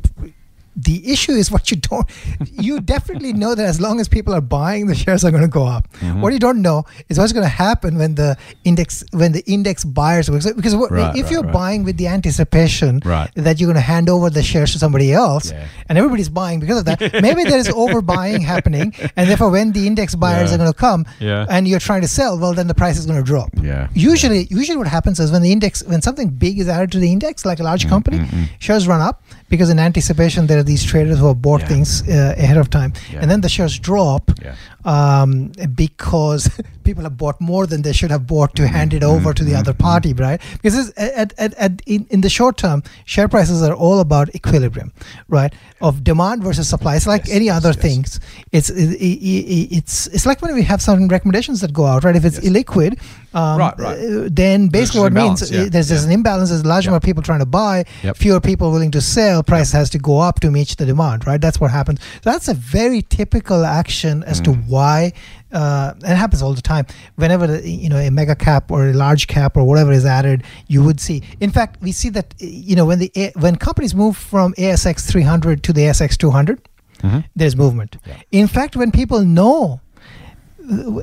The 0.76 1.10
issue 1.12 1.32
is 1.32 1.50
what 1.50 1.70
you 1.70 1.76
don't. 1.76 2.06
You 2.52 2.80
definitely 2.80 3.32
know 3.32 3.54
that 3.54 3.66
as 3.66 3.80
long 3.80 4.00
as 4.00 4.08
people 4.08 4.32
are 4.34 4.40
buying, 4.40 4.86
the 4.86 4.94
shares 4.94 5.24
are 5.24 5.30
going 5.30 5.42
to 5.42 5.48
go 5.48 5.66
up. 5.66 5.88
Mhm. 6.00 6.20
What 6.20 6.32
you 6.32 6.38
don't 6.38 6.62
know 6.62 6.84
is 7.08 7.18
what's 7.18 7.32
going 7.32 7.44
to 7.44 7.48
happen 7.48 7.98
when 7.98 8.14
the 8.14 8.36
index 8.64 9.02
when 9.12 9.32
the 9.32 9.42
index 9.50 9.84
buyers 9.84 10.28
because 10.30 10.76
what, 10.76 10.90
Right, 10.92 11.16
if 11.16 11.24
right, 11.24 11.32
you're 11.32 11.42
right. 11.42 11.52
buying 11.52 11.82
with 11.84 11.96
the 11.96 12.06
anticipation 12.06 13.00
Right. 13.04 13.30
that 13.34 13.60
you're 13.60 13.66
going 13.66 13.74
to 13.84 13.88
hand 13.94 14.08
over 14.08 14.30
the 14.30 14.42
shares 14.42 14.72
to 14.72 14.78
somebody 14.78 15.12
else, 15.12 15.50
Yeah. 15.50 15.64
and 15.88 15.98
everybody's 15.98 16.28
buying 16.28 16.60
because 16.60 16.78
of 16.78 16.84
that, 16.86 17.00
maybe 17.22 17.44
there 17.44 17.58
is 17.58 17.68
overbuying 17.68 18.40
happening, 18.42 18.94
and 19.16 19.28
therefore 19.28 19.50
when 19.50 19.72
the 19.72 19.86
index 19.86 20.14
buyers 20.14 20.48
Yeah. 20.50 20.54
are 20.54 20.58
going 20.58 20.72
to 20.72 20.78
come 20.78 21.04
Yeah. 21.18 21.46
and 21.50 21.66
you're 21.68 21.80
trying 21.80 22.02
to 22.02 22.08
sell, 22.08 22.38
well 22.38 22.54
then 22.54 22.68
the 22.68 22.74
price 22.74 22.96
is 22.98 23.06
going 23.06 23.18
to 23.18 23.24
drop. 23.24 23.50
Yeah. 23.62 23.88
Usually, 23.94 24.46
usually 24.50 24.76
what 24.78 24.86
happens 24.86 25.18
is 25.20 25.30
when 25.32 25.42
the 25.42 25.52
index, 25.52 25.82
when 25.84 26.00
something 26.00 26.28
big 26.28 26.58
is 26.60 26.68
added 26.68 26.92
to 26.92 26.98
the 26.98 27.10
index, 27.12 27.44
like 27.44 27.58
a 27.60 27.64
large 27.64 27.88
company, 27.88 28.18
mm, 28.18 28.26
mm. 28.28 28.48
shares 28.60 28.86
run 28.86 29.00
up 29.00 29.22
because 29.48 29.68
in 29.68 29.78
anticipation 29.78 30.46
there 30.46 30.59
are 30.61 30.66
these 30.72 30.84
traders 30.92 31.18
who 31.20 31.26
have 31.32 31.40
bought 31.48 31.62
Yeah. 31.62 31.68
things 31.72 31.88
uh, 32.08 32.34
ahead 32.44 32.56
of 32.64 32.68
time, 32.78 32.92
Yeah. 33.12 33.20
and 33.22 33.30
then 33.30 33.40
the 33.46 33.48
shares 33.56 33.74
drop 33.78 34.24
Yeah. 34.42 34.54
um, 34.94 35.52
because 35.74 36.48
people 36.88 37.02
have 37.04 37.16
bought 37.16 37.40
more 37.40 37.66
than 37.66 37.82
they 37.82 37.92
should 37.92 38.11
have 38.11 38.26
bought 38.26 38.54
to 38.56 38.66
hand 38.76 38.92
it 38.98 39.02
over 39.02 39.32
to 39.34 39.44
the 39.44 39.54
other 39.54 39.74
party, 39.74 40.12
right? 40.14 40.40
Because 40.62 40.90
at, 40.96 41.32
at, 41.38 41.54
at, 41.66 41.72
in, 41.86 42.06
in 42.11 42.20
the 42.22 42.28
short 42.28 42.56
term, 42.56 42.82
share 43.04 43.28
prices 43.28 43.62
are 43.62 43.74
all 43.74 44.00
about 44.00 44.34
equilibrium, 44.34 44.92
right? 45.28 45.52
Of 45.80 46.02
demand 46.04 46.42
versus 46.42 46.68
supply. 46.68 46.96
It's 46.96 47.06
like 47.06 47.26
Yes, 47.26 47.36
any 47.36 47.44
yes, 47.46 47.56
other 47.58 47.68
yes. 47.70 47.76
things. 47.86 48.20
It's 48.52 48.70
it, 48.70 48.90
it, 48.94 49.76
it's 49.78 50.06
it's 50.08 50.26
like 50.26 50.42
when 50.42 50.54
we 50.54 50.62
have 50.62 50.80
certain 50.82 51.06
recommendations 51.08 51.61
that 51.61 51.72
go 51.72 51.86
out, 51.86 52.04
right? 52.04 52.16
If 52.16 52.24
it's 52.24 52.40
illiquid, 52.40 52.98
um, 53.34 53.58
Right, 53.58 53.78
right. 53.78 53.98
uh, 53.98 54.28
then 54.30 54.68
basically 54.68 55.00
what 55.02 55.12
it 55.12 55.16
means 55.22 55.42
uh, 55.42 55.68
there's, 55.70 55.88
there's 55.88 56.04
an 56.04 56.12
imbalance. 56.12 56.48
There's 56.50 56.62
a 56.62 56.68
large 56.68 56.84
Yep. 56.84 56.90
amount 56.90 57.04
of 57.04 57.06
people 57.06 57.22
trying 57.22 57.38
to 57.40 57.46
buy, 57.46 57.84
Yep. 58.02 58.16
fewer 58.16 58.40
people 58.40 58.70
willing 58.72 58.90
to 58.92 59.00
sell. 59.00 59.42
Price 59.42 59.70
has 59.72 59.90
to 59.90 59.98
go 59.98 60.18
up 60.18 60.40
to 60.40 60.49
meet 60.51 60.76
the 60.76 60.86
demand, 60.86 61.26
right? 61.26 61.40
That's 61.40 61.61
what 61.61 61.70
happens. 61.70 62.01
That's 62.22 62.48
a 62.48 62.55
very 62.55 63.03
typical 63.03 63.64
action 63.64 64.22
as 64.24 64.40
to 64.42 64.51
Mm. 64.51 64.66
why. 64.66 65.12
Uh, 65.53 65.92
and 66.05 66.12
it 66.12 66.16
happens 66.16 66.42
all 66.42 66.55
the 66.55 66.62
time. 66.62 66.86
Whenever 67.16 67.46
the, 67.46 67.68
you 67.68 67.88
know 67.88 67.96
a 67.96 68.11
mega 68.11 68.34
cap 68.36 68.70
or 68.70 68.88
a 68.90 68.92
large 68.92 69.26
cap 69.26 69.57
or 69.57 69.64
whatever 69.64 69.92
is 69.92 70.05
added, 70.07 70.42
you 70.68 70.82
would 70.84 71.01
see. 71.01 71.22
In 71.40 71.51
fact, 71.51 71.80
we 71.82 71.92
see 71.92 72.09
that 72.11 72.34
you 72.38 72.76
know 72.76 72.84
when 72.84 72.98
the 73.01 73.11
when 73.36 73.57
companies 73.57 73.94
move 73.94 74.16
from 74.16 74.55
ASX 74.55 75.07
300 75.11 75.62
to 75.64 75.72
the 75.72 75.82
ASX 75.86 76.16
200, 76.16 76.61
Mhm. 77.03 77.24
there's 77.34 77.57
movement. 77.57 77.96
Yeah. 78.07 78.14
In 78.30 78.46
fact, 78.46 78.76
when 78.76 78.90
people 78.92 79.24
know, 79.24 79.80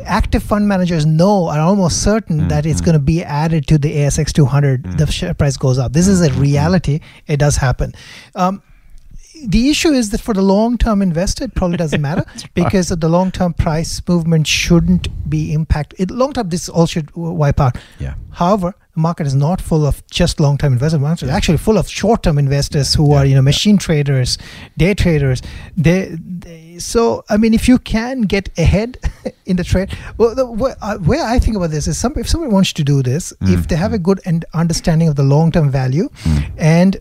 active 0.06 0.44
fund 0.44 0.68
managers 0.68 1.06
know 1.06 1.48
are 1.50 1.60
almost 1.60 2.02
certain 2.02 2.48
that 2.48 2.66
it's 2.66 2.80
Mhm. 2.82 2.86
going 2.86 2.94
to 2.94 3.00
be 3.00 3.24
added 3.24 3.68
to 3.68 3.78
the 3.78 3.98
ASX 3.98 4.32
200, 4.32 4.84
the 4.98 5.06
Mm. 5.06 5.12
share 5.12 5.34
price 5.34 5.58
goes 5.58 5.78
up. 5.78 5.92
This 5.94 6.08
is 6.08 6.22
a 6.22 6.32
reality. 6.34 7.00
It 7.28 7.38
does 7.38 7.58
happen. 7.58 7.94
Um, 8.36 8.62
the 9.46 9.70
issue 9.70 9.90
is 9.90 10.10
that 10.12 10.22
for 10.22 10.34
the 10.34 10.42
long-term 10.42 11.02
investor, 11.02 11.46
it 11.46 11.56
probably 11.56 11.78
doesn't 11.78 12.02
matter 12.02 12.26
because 12.54 12.92
of 12.92 13.00
the 13.00 13.10
long-term 13.10 13.54
price 13.54 14.02
movement 14.08 14.48
shouldn't 14.48 15.30
be 15.30 15.54
impacted. 15.54 16.12
Long-term, 16.12 16.50
this 16.50 16.70
all 16.70 16.86
should 16.86 17.16
wipe 17.16 17.60
out. 17.60 17.78
Yeah. 18.00 18.16
However, 18.32 18.76
the 18.94 19.02
market 19.02 19.28
is 19.28 19.36
not 19.36 19.62
full 19.62 19.86
of 19.86 20.06
just 20.08 20.40
long-term 20.40 20.74
investors. 20.74 21.00
The 21.00 21.08
market 21.08 21.24
is 21.24 21.30
actually 21.30 21.58
full 21.58 21.78
of 21.78 21.88
short-term 21.88 22.38
investors 22.38 22.94
who 22.94 23.14
are, 23.14 23.26
you 23.26 23.36
know, 23.36 23.42
machine 23.42 23.78
traders, 23.78 24.38
day 24.78 24.94
traders. 24.94 25.42
They, 25.76 26.18
they, 26.20 26.78
so, 26.80 27.24
I 27.30 27.38
mean, 27.38 27.54
if 27.54 27.68
you 27.68 27.80
can 27.80 28.22
get 28.22 28.50
ahead 28.58 28.98
in 29.46 29.58
the 29.58 29.64
trade, 29.64 29.96
well, 30.18 30.36
the 30.36 30.46
way, 30.46 30.74
uh, 30.82 30.98
way 31.02 31.20
I 31.22 31.40
think 31.40 31.58
about 31.58 31.72
this 31.72 31.88
is, 31.88 31.98
some 31.98 32.14
if 32.18 32.30
somebody 32.30 32.54
wants 32.54 32.74
to 32.74 32.84
do 32.84 33.02
this, 33.04 33.34
if 33.42 33.68
they 33.68 33.76
have 33.76 33.94
a 33.94 34.00
good 34.00 34.20
and 34.26 34.46
understanding 34.54 35.08
of 35.08 35.16
the 35.16 35.24
long-term 35.24 35.70
value, 35.72 36.10
and 36.58 37.00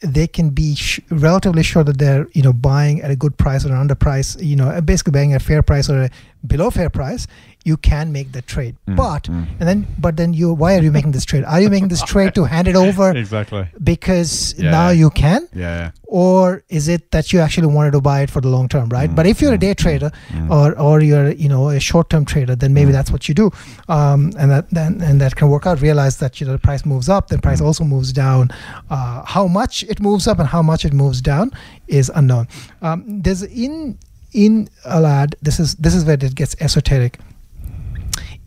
they 0.00 0.26
can 0.26 0.50
be 0.50 0.74
sh- 0.76 1.00
relatively 1.10 1.62
sure 1.62 1.82
that 1.82 1.98
they're 1.98 2.28
you 2.32 2.42
know 2.42 2.52
buying 2.52 3.00
at 3.02 3.10
a 3.10 3.16
good 3.16 3.36
price 3.36 3.64
or 3.64 3.72
an 3.72 3.88
underprice 3.88 4.42
you 4.44 4.56
know 4.56 4.68
uh, 4.68 4.80
basically 4.80 5.10
buying 5.10 5.32
at 5.32 5.42
a 5.42 5.44
fair 5.44 5.62
price 5.62 5.90
or 5.90 6.04
a 6.04 6.10
below 6.46 6.70
fair 6.70 6.88
price 6.90 7.26
you 7.64 7.76
can 7.76 8.12
make 8.12 8.32
the 8.32 8.42
trade. 8.42 8.76
Mm, 8.86 8.96
but 8.96 9.24
mm. 9.24 9.46
and 9.58 9.68
then 9.68 9.86
but 9.98 10.16
then 10.16 10.32
you 10.32 10.52
why 10.52 10.76
are 10.76 10.82
you 10.82 10.92
making 10.92 11.12
this 11.12 11.24
trade? 11.24 11.44
Are 11.44 11.60
you 11.60 11.68
making 11.68 11.88
this 11.88 12.02
trade 12.02 12.34
to 12.34 12.44
hand 12.44 12.68
it 12.68 12.76
over 12.76 13.10
Exactly. 13.24 13.68
because 13.82 14.54
Yeah. 14.56 14.70
now 14.70 14.88
you 14.90 15.10
can? 15.10 15.48
Yeah. 15.54 15.90
or 16.06 16.62
is 16.70 16.88
it 16.88 17.10
that 17.10 17.32
you 17.32 17.40
actually 17.40 17.66
wanted 17.66 17.90
to 17.90 18.00
buy 18.00 18.22
it 18.22 18.30
for 18.30 18.40
the 18.40 18.48
long 18.48 18.68
term 18.68 18.88
right? 18.88 19.10
Mm, 19.10 19.16
but 19.16 19.26
if 19.26 19.42
you're 19.42 19.52
a 19.52 19.58
mm, 19.58 19.66
day 19.66 19.74
trader 19.74 20.10
mm. 20.28 20.50
or 20.50 20.78
or 20.78 21.00
you're 21.02 21.30
you 21.32 21.48
know 21.48 21.68
a 21.68 21.80
short 21.80 22.08
term 22.08 22.24
trader 22.24 22.56
then 22.56 22.72
maybe 22.72 22.92
that's 22.92 23.10
what 23.10 23.28
you 23.28 23.34
do. 23.34 23.50
Um, 23.88 24.32
and 24.38 24.50
that 24.50 24.70
then 24.70 25.00
and 25.02 25.20
that 25.20 25.36
can 25.36 25.48
work 25.48 25.66
out. 25.66 25.80
Realize 25.82 26.18
that 26.18 26.40
you 26.40 26.46
know 26.46 26.54
the 26.58 26.64
price 26.70 26.86
moves 26.86 27.08
up 27.08 27.28
then 27.28 27.40
price 27.40 27.60
also 27.60 27.84
moves 27.84 28.12
down. 28.12 28.50
Uh, 28.88 29.22
how 29.36 29.46
much 29.46 29.82
it 29.94 30.00
moves 30.00 30.26
up 30.26 30.38
and 30.38 30.48
how 30.48 30.62
much 30.62 30.84
it 30.84 30.92
moves 30.92 31.20
down 31.20 31.50
is 31.88 32.10
unknown. 32.14 32.48
Um, 32.82 33.04
there's 33.22 33.42
in 33.42 33.98
in 34.32 34.68
alad 34.84 35.34
this 35.42 35.58
is 35.58 35.74
this 35.76 35.94
is 35.94 36.04
where 36.04 36.14
it 36.14 36.34
gets 36.34 36.54
esoteric 36.60 37.18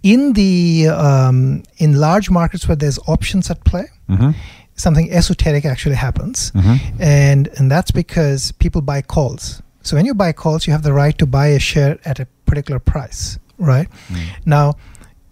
in 0.03 0.33
the 0.33 0.87
um, 0.89 1.63
in 1.77 1.93
large 1.99 2.29
markets 2.29 2.67
where 2.67 2.75
there's 2.75 2.99
options 3.07 3.49
at 3.51 3.63
play 3.63 3.85
Mm-hmm. 4.09 4.31
something 4.75 5.09
esoteric 5.11 5.63
actually 5.65 5.95
happens 5.95 6.51
Mm-hmm. 6.51 7.01
and 7.01 7.47
and 7.57 7.71
that's 7.71 7.91
because 7.91 8.51
people 8.53 8.81
buy 8.81 9.01
calls 9.01 9.61
so 9.83 9.95
when 9.95 10.05
you 10.05 10.13
buy 10.13 10.31
calls 10.33 10.67
you 10.67 10.73
have 10.73 10.83
the 10.83 10.93
right 10.93 11.17
to 11.17 11.25
buy 11.25 11.47
a 11.47 11.59
share 11.59 11.97
at 12.05 12.19
a 12.19 12.25
particular 12.45 12.79
price 12.79 13.39
right 13.57 13.87
Mm. 14.09 14.25
now 14.45 14.75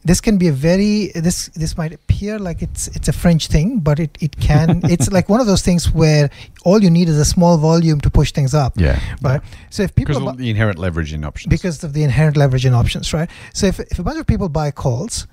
this 0.06 0.22
can 0.22 0.38
be 0.38 0.48
a 0.48 0.52
very 0.54 1.12
this 1.14 1.48
this 1.56 1.78
might 1.78 1.94
appear 1.94 2.40
like 2.40 2.62
it's 2.62 2.88
it's 2.96 3.08
a 3.10 3.14
french 3.14 3.48
thing 3.48 3.80
but 3.80 4.00
it, 4.00 4.18
it 4.22 4.34
can 4.40 4.80
it's 4.94 5.12
like 5.12 5.28
one 5.30 5.42
of 5.42 5.48
those 5.48 5.62
things 5.62 5.92
where 5.94 6.30
all 6.64 6.82
you 6.82 6.90
need 6.90 7.10
is 7.10 7.18
a 7.18 7.26
small 7.26 7.58
volume 7.58 8.00
to 8.02 8.10
push 8.10 8.32
things 8.32 8.54
up 8.54 8.74
Yeah. 8.78 8.98
right 9.22 9.42
so 9.70 9.84
if 9.84 9.94
people 9.94 10.14
Because 10.16 10.24
bu- 10.24 10.30
of 10.30 10.38
the 10.38 10.50
inherent 10.50 10.80
leverage 10.80 11.12
in 11.14 11.24
options. 11.26 11.50
because 11.50 11.84
of 11.84 11.92
the 11.94 12.04
inherent 12.04 12.38
leverage 12.38 12.66
in 12.66 12.74
options, 12.74 13.14
right? 13.14 13.30
So 13.54 13.68
if, 13.68 13.80
if 13.80 14.00
a 14.00 14.04
bunch 14.04 14.20
of 14.20 14.26
people 14.26 14.48
buy 14.50 14.72
calls 14.72 15.28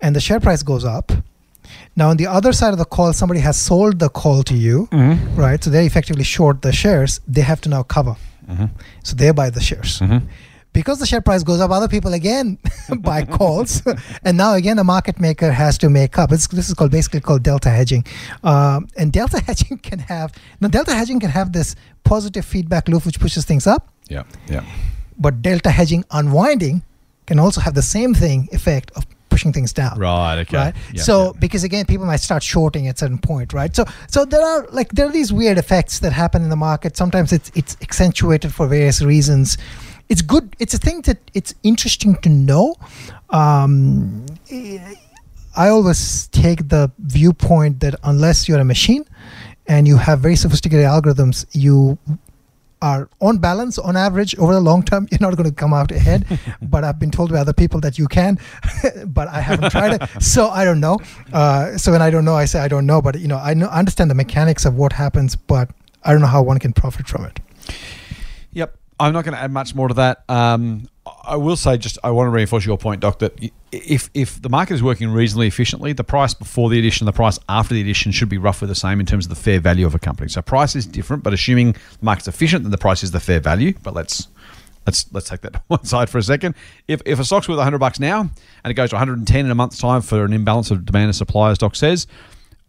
and 0.00 0.14
the 0.16 0.20
share 0.20 0.40
price 0.40 0.62
goes 0.64 0.84
up, 0.84 1.12
now 1.94 2.08
on 2.10 2.16
the 2.16 2.26
other 2.26 2.52
side 2.52 2.72
of 2.72 2.78
the 2.78 2.84
call, 2.96 3.12
somebody 3.12 3.40
has 3.40 3.56
sold 3.56 3.98
the 4.00 4.08
call 4.08 4.42
to 4.42 4.54
you, 4.54 4.88
Mm-hmm. 4.90 5.36
right? 5.36 5.62
So 5.62 5.70
they 5.70 5.86
effectively 5.86 6.24
short 6.24 6.62
the 6.62 6.72
shares. 6.72 7.20
They 7.28 7.42
have 7.42 7.60
to 7.62 7.68
now 7.68 7.82
cover. 7.84 8.16
Mm-hmm. 8.50 8.66
So 9.04 9.14
they 9.14 9.30
buy 9.30 9.50
the 9.50 9.60
shares. 9.60 10.00
Mm-hmm. 10.00 10.26
Because 10.72 11.00
the 11.00 11.06
share 11.06 11.20
price 11.20 11.42
goes 11.42 11.60
up, 11.60 11.70
other 11.72 11.88
people 11.88 12.12
again 12.12 12.56
buy 13.00 13.24
calls, 13.24 13.82
and 14.24 14.36
now 14.36 14.54
again 14.54 14.76
the 14.76 14.84
market 14.84 15.18
maker 15.18 15.50
has 15.50 15.76
to 15.78 15.90
make 15.90 16.16
up. 16.16 16.30
It's, 16.30 16.46
this 16.46 16.68
is 16.68 16.74
called 16.74 16.92
basically 16.92 17.20
called 17.20 17.42
delta 17.42 17.70
hedging, 17.70 18.04
um, 18.44 18.86
and 18.96 19.12
delta 19.12 19.40
hedging 19.46 19.78
can 19.78 19.98
have 19.98 20.32
now 20.60 20.68
delta 20.68 20.94
hedging 20.94 21.18
can 21.18 21.30
have 21.30 21.52
this 21.52 21.74
positive 22.04 22.44
feedback 22.44 22.88
loop 22.88 23.04
which 23.04 23.18
pushes 23.18 23.44
things 23.44 23.66
up, 23.66 23.88
Yeah. 24.08 24.22
Yeah. 24.48 24.64
but 25.18 25.42
delta 25.42 25.70
hedging 25.70 26.04
unwinding 26.12 26.82
can 27.26 27.38
also 27.40 27.60
have 27.60 27.74
the 27.74 27.82
same 27.82 28.14
thing 28.14 28.48
effect 28.52 28.90
of 28.96 29.04
pushing 29.28 29.52
things 29.52 29.72
down 29.72 29.96
Right. 29.98 30.38
Okay. 30.40 30.56
right 30.56 30.74
Yeah, 30.92 31.02
so 31.02 31.26
yeah. 31.26 31.32
because 31.40 31.62
again 31.64 31.84
people 31.86 32.04
might 32.06 32.18
start 32.20 32.42
shorting 32.42 32.88
at 32.88 32.96
a 32.96 32.98
certain 32.98 33.18
point 33.18 33.52
right 33.52 33.74
so 33.74 33.84
so 34.08 34.24
there 34.24 34.42
are 34.44 34.66
like 34.72 34.90
there 34.92 35.06
are 35.06 35.12
these 35.12 35.32
weird 35.32 35.56
effects 35.58 36.00
that 36.00 36.12
happen 36.12 36.42
in 36.42 36.48
the 36.50 36.56
market 36.56 36.96
sometimes 36.96 37.32
it's 37.32 37.50
it's 37.54 37.76
accentuated 37.80 38.52
for 38.52 38.66
various 38.66 39.00
reasons 39.02 39.56
it's 40.10 40.22
good 40.22 40.54
it's 40.58 40.74
a 40.74 40.78
thing 40.78 41.00
that 41.02 41.18
it's 41.32 41.54
interesting 41.62 42.14
to 42.16 42.28
know 42.28 42.74
um, 43.30 44.26
i 45.56 45.68
always 45.68 46.26
take 46.28 46.68
the 46.68 46.90
viewpoint 46.98 47.80
that 47.80 47.94
unless 48.02 48.48
you're 48.48 48.60
a 48.60 48.64
machine 48.64 49.04
and 49.66 49.88
you 49.88 49.96
have 49.96 50.20
very 50.20 50.36
sophisticated 50.36 50.84
algorithms 50.84 51.46
you 51.52 51.98
are 52.82 53.08
on 53.20 53.38
balance, 53.38 53.78
on 53.78 53.96
average, 53.96 54.34
over 54.38 54.54
the 54.54 54.60
long 54.60 54.82
term, 54.82 55.06
you're 55.10 55.20
not 55.20 55.36
going 55.36 55.48
to 55.48 55.54
come 55.54 55.72
out 55.72 55.90
ahead. 55.90 56.26
but 56.62 56.84
I've 56.84 56.98
been 56.98 57.10
told 57.10 57.30
by 57.30 57.38
other 57.38 57.52
people 57.52 57.80
that 57.80 57.98
you 57.98 58.08
can, 58.08 58.38
but 59.06 59.28
I 59.28 59.40
haven't 59.40 59.70
tried 59.70 60.00
it, 60.00 60.22
so 60.22 60.48
I 60.48 60.64
don't 60.64 60.80
know. 60.80 60.98
Uh, 61.32 61.76
so 61.76 61.92
when 61.92 62.02
I 62.02 62.10
don't 62.10 62.24
know, 62.24 62.34
I 62.34 62.46
say 62.46 62.60
I 62.60 62.68
don't 62.68 62.86
know. 62.86 63.02
But 63.02 63.20
you 63.20 63.28
know, 63.28 63.38
I 63.38 63.54
know, 63.54 63.66
understand 63.66 64.10
the 64.10 64.14
mechanics 64.14 64.64
of 64.64 64.76
what 64.76 64.92
happens, 64.92 65.36
but 65.36 65.70
I 66.04 66.12
don't 66.12 66.20
know 66.20 66.26
how 66.26 66.42
one 66.42 66.58
can 66.58 66.72
profit 66.72 67.06
from 67.06 67.24
it. 67.26 67.40
I'm 69.00 69.14
not 69.14 69.24
going 69.24 69.34
to 69.34 69.40
add 69.40 69.50
much 69.50 69.74
more 69.74 69.88
to 69.88 69.94
that. 69.94 70.24
Um, 70.28 70.86
I 71.24 71.36
will 71.36 71.56
say, 71.56 71.78
just 71.78 71.98
I 72.04 72.10
want 72.10 72.26
to 72.26 72.30
reinforce 72.30 72.66
your 72.66 72.76
point, 72.76 73.00
Doc, 73.00 73.20
that 73.20 73.32
if 73.72 74.10
if 74.12 74.40
the 74.42 74.50
market 74.50 74.74
is 74.74 74.82
working 74.82 75.08
reasonably 75.10 75.46
efficiently, 75.46 75.94
the 75.94 76.04
price 76.04 76.34
before 76.34 76.68
the 76.68 76.78
addition, 76.78 77.06
the 77.06 77.12
price 77.12 77.38
after 77.48 77.74
the 77.74 77.80
addition 77.80 78.12
should 78.12 78.28
be 78.28 78.36
roughly 78.36 78.68
the 78.68 78.74
same 78.74 79.00
in 79.00 79.06
terms 79.06 79.24
of 79.24 79.30
the 79.30 79.36
fair 79.36 79.58
value 79.58 79.86
of 79.86 79.94
a 79.94 79.98
company. 79.98 80.28
So 80.28 80.42
price 80.42 80.76
is 80.76 80.86
different, 80.86 81.22
but 81.22 81.32
assuming 81.32 81.72
the 81.72 81.78
market's 82.02 82.28
efficient, 82.28 82.64
then 82.64 82.70
the 82.70 82.78
price 82.78 83.02
is 83.02 83.10
the 83.10 83.20
fair 83.20 83.40
value. 83.40 83.72
But 83.82 83.94
let's 83.94 84.28
let's 84.86 85.10
let's 85.12 85.30
take 85.30 85.40
that 85.40 85.62
one 85.68 85.84
side 85.84 86.10
for 86.10 86.18
a 86.18 86.22
second. 86.22 86.54
If 86.86 87.00
if 87.06 87.18
a 87.18 87.24
stock's 87.24 87.48
worth 87.48 87.56
100 87.56 87.78
bucks 87.78 88.00
now 88.00 88.20
and 88.20 88.70
it 88.70 88.74
goes 88.74 88.90
to 88.90 88.96
110 88.96 89.44
in 89.46 89.50
a 89.50 89.54
month's 89.54 89.78
time 89.78 90.02
for 90.02 90.24
an 90.24 90.34
imbalance 90.34 90.70
of 90.70 90.84
demand 90.84 91.06
and 91.06 91.16
supply, 91.16 91.50
as 91.50 91.56
Doc 91.56 91.74
says, 91.74 92.06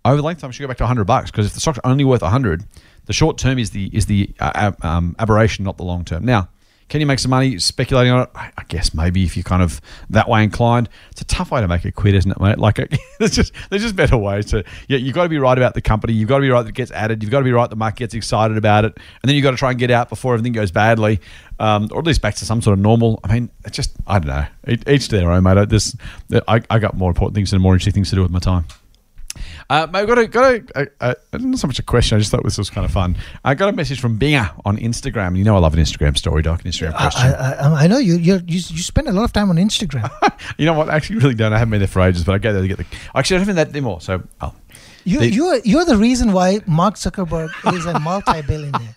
over 0.05 0.15
the 0.17 0.23
length 0.23 0.37
of 0.39 0.41
time, 0.43 0.49
it 0.51 0.53
should 0.53 0.63
go 0.63 0.67
back 0.69 0.77
to 0.77 0.83
100 0.83 1.03
bucks 1.03 1.29
because 1.29 1.47
if 1.47 1.53
the 1.53 1.59
stock's 1.59 1.79
only 1.83 2.05
worth 2.05 2.21
100, 2.21 2.63
the 3.05 3.13
short 3.13 3.37
term 3.37 3.59
is 3.59 3.71
the 3.71 3.89
is 3.93 4.05
the 4.05 4.29
uh, 4.39 4.71
um, 4.81 5.15
aberration, 5.19 5.65
not 5.65 5.77
the 5.77 5.83
long 5.83 6.05
term. 6.05 6.25
Now 6.25 6.49
can 6.91 6.99
you 6.99 7.07
make 7.07 7.19
some 7.19 7.29
money 7.29 7.57
speculating 7.57 8.11
on 8.11 8.23
it? 8.23 8.29
I 8.35 8.63
guess 8.67 8.93
maybe 8.93 9.23
if 9.23 9.37
you're 9.37 9.45
kind 9.45 9.63
of 9.63 9.79
that 10.09 10.27
way 10.27 10.43
inclined. 10.43 10.89
It's 11.11 11.21
a 11.21 11.25
tough 11.25 11.49
way 11.49 11.61
to 11.61 11.67
make 11.69 11.85
a 11.85 11.91
quid, 11.91 12.15
isn't 12.15 12.29
it, 12.29 12.37
mate? 12.41 12.57
Like, 12.57 12.75
there's 13.19 13.31
just 13.31 13.53
there's 13.69 13.81
just 13.81 13.95
better 13.95 14.17
ways 14.17 14.47
to. 14.47 14.65
Yeah, 14.89 14.97
you've 14.97 15.15
got 15.15 15.23
to 15.23 15.29
be 15.29 15.37
right 15.37 15.57
about 15.57 15.73
the 15.73 15.81
company. 15.81 16.11
You've 16.11 16.27
got 16.27 16.39
to 16.39 16.41
be 16.41 16.49
right 16.49 16.63
that 16.63 16.67
it 16.67 16.75
gets 16.75 16.91
added. 16.91 17.23
You've 17.23 17.31
got 17.31 17.39
to 17.39 17.45
be 17.45 17.53
right 17.53 17.69
the 17.69 17.77
market 17.77 17.99
gets 17.99 18.13
excited 18.13 18.57
about 18.57 18.83
it, 18.83 18.97
and 18.97 19.29
then 19.29 19.35
you've 19.35 19.43
got 19.43 19.51
to 19.51 19.57
try 19.57 19.69
and 19.69 19.79
get 19.79 19.89
out 19.89 20.09
before 20.09 20.33
everything 20.33 20.51
goes 20.51 20.69
badly, 20.69 21.21
um, 21.61 21.87
or 21.93 21.99
at 21.99 22.05
least 22.05 22.21
back 22.21 22.35
to 22.35 22.45
some 22.45 22.61
sort 22.61 22.73
of 22.73 22.79
normal. 22.79 23.21
I 23.23 23.35
mean, 23.35 23.49
it's 23.63 23.77
just 23.77 23.95
I 24.05 24.19
don't 24.19 24.27
know. 24.27 24.45
Each 24.85 25.07
to 25.07 25.15
their 25.15 25.31
own, 25.31 25.43
mate. 25.43 25.69
This 25.69 25.95
I, 26.45 26.61
I 26.69 26.79
got 26.79 26.97
more 26.97 27.09
important 27.09 27.35
things 27.35 27.53
and 27.53 27.61
more 27.61 27.71
interesting 27.71 27.93
things 27.93 28.09
to 28.09 28.17
do 28.17 28.21
with 28.21 28.31
my 28.31 28.39
time. 28.39 28.65
Uh, 29.69 29.87
I 29.93 30.05
got 30.05 30.17
a 30.17 30.27
got 30.27 30.53
a, 30.53 30.87
a, 30.99 31.15
a, 31.31 31.37
not 31.39 31.59
so 31.59 31.67
much 31.67 31.79
a 31.79 31.83
question. 31.83 32.17
I 32.17 32.19
just 32.19 32.31
thought 32.31 32.43
this 32.43 32.57
was 32.57 32.69
kind 32.69 32.85
of 32.85 32.91
fun. 32.91 33.17
I 33.45 33.55
got 33.55 33.69
a 33.69 33.71
message 33.71 33.99
from 33.99 34.19
Binger 34.19 34.51
on 34.65 34.77
Instagram. 34.77 35.37
You 35.37 35.43
know, 35.43 35.55
I 35.55 35.59
love 35.59 35.73
an 35.73 35.79
Instagram 35.79 36.17
story, 36.17 36.41
doc, 36.41 36.63
an 36.65 36.71
Instagram 36.71 36.95
question. 36.95 37.33
I, 37.33 37.53
I, 37.53 37.83
I 37.83 37.87
know 37.87 37.97
you 37.97 38.15
you 38.15 38.41
you 38.45 38.59
spend 38.59 39.07
a 39.07 39.13
lot 39.13 39.23
of 39.23 39.33
time 39.33 39.49
on 39.49 39.55
Instagram. 39.55 40.09
you 40.57 40.65
know 40.65 40.73
what? 40.73 40.89
I 40.89 40.95
actually 40.95 41.17
really 41.17 41.35
don't. 41.35 41.53
I 41.53 41.57
haven't 41.57 41.71
been 41.71 41.79
there 41.79 41.87
for 41.87 42.01
ages, 42.01 42.23
but 42.23 42.35
I 42.35 42.37
go 42.37 42.53
there 42.53 42.61
to 42.61 42.67
get 42.67 42.77
the. 42.77 42.85
Actually, 43.15 43.37
I 43.37 43.39
haven't 43.39 43.55
been 43.55 43.67
that 43.67 43.69
anymore. 43.69 44.01
So, 44.01 44.23
oh, 44.41 44.53
you, 45.03 45.19
the, 45.19 45.31
you're, 45.31 45.59
you're 45.63 45.85
the 45.85 45.97
reason 45.97 46.31
why 46.31 46.59
Mark 46.65 46.95
Zuckerberg 46.95 47.49
is 47.73 47.85
a 47.85 47.99
multi-billionaire, 47.99 48.95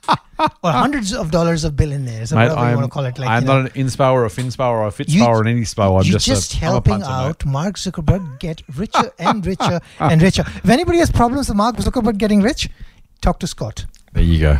or 0.63 0.71
hundreds 0.71 1.13
of 1.15 1.31
dollars 1.31 1.65
of 1.65 1.77
billionaires, 1.77 2.33
or 2.33 2.37
whatever 2.37 2.71
you 2.71 2.77
want 2.77 2.85
to 2.85 2.89
call 2.89 3.05
it. 3.05 3.19
Like, 3.19 3.29
I'm 3.29 3.45
not 3.45 3.53
know. 3.55 3.67
an 3.67 3.87
inspo 3.87 4.13
or 4.13 4.25
a 4.25 4.29
finspo 4.29 4.69
or 4.69 4.87
a 4.87 4.91
fitspo 4.91 5.27
or 5.27 5.47
any 5.47 5.63
spo. 5.63 6.01
I'm 6.01 6.07
you're 6.07 6.15
just, 6.15 6.27
just 6.27 6.55
a, 6.55 6.57
helping 6.59 7.03
out 7.03 7.45
Mark 7.45 7.77
Zuckerberg 7.77 8.39
get 8.39 8.63
richer 8.77 9.13
and 9.19 9.45
richer 9.47 9.81
and 10.01 10.23
richer. 10.23 10.45
If 10.47 10.69
anybody 10.69 10.99
has 10.99 11.11
problems 11.11 11.49
with 11.49 11.57
Mark 11.57 11.77
Zuckerberg 11.77 12.19
getting 12.19 12.41
rich, 12.41 12.69
talk 13.21 13.39
to 13.41 13.47
Scott. 13.47 13.87
There 14.13 14.23
you 14.23 14.41
go. 14.41 14.59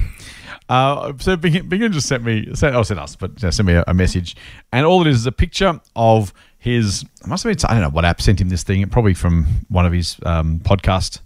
Uh, 0.69 1.13
so 1.19 1.37
Bingen 1.37 1.93
just 1.93 2.09
sent 2.09 2.25
me, 2.25 2.55
sent, 2.55 2.75
oh, 2.75 2.83
sent 2.83 2.99
us, 2.99 3.17
but 3.17 3.43
uh, 3.45 3.51
sent 3.51 3.67
me 3.67 3.75
a, 3.75 3.85
a, 3.87 3.93
message, 3.93 4.35
and 4.73 4.87
all 4.87 5.03
it 5.03 5.07
is 5.07 5.19
is 5.19 5.27
a 5.27 5.33
picture 5.33 5.79
of 5.95 6.33
his. 6.59 7.05
I 7.23 7.29
must 7.29 7.45
have 7.45 7.55
been, 7.55 7.67
I 7.69 7.75
don't 7.75 7.83
know 7.83 7.91
what 7.91 8.07
app 8.07 8.23
sent 8.23 8.41
him 8.41 8.49
this 8.49 8.63
thing. 8.63 8.89
Probably 8.89 9.13
from 9.13 9.45
one 9.69 9.85
of 9.85 9.93
his 9.93 10.17
um, 10.25 10.61
podcast 10.61 11.21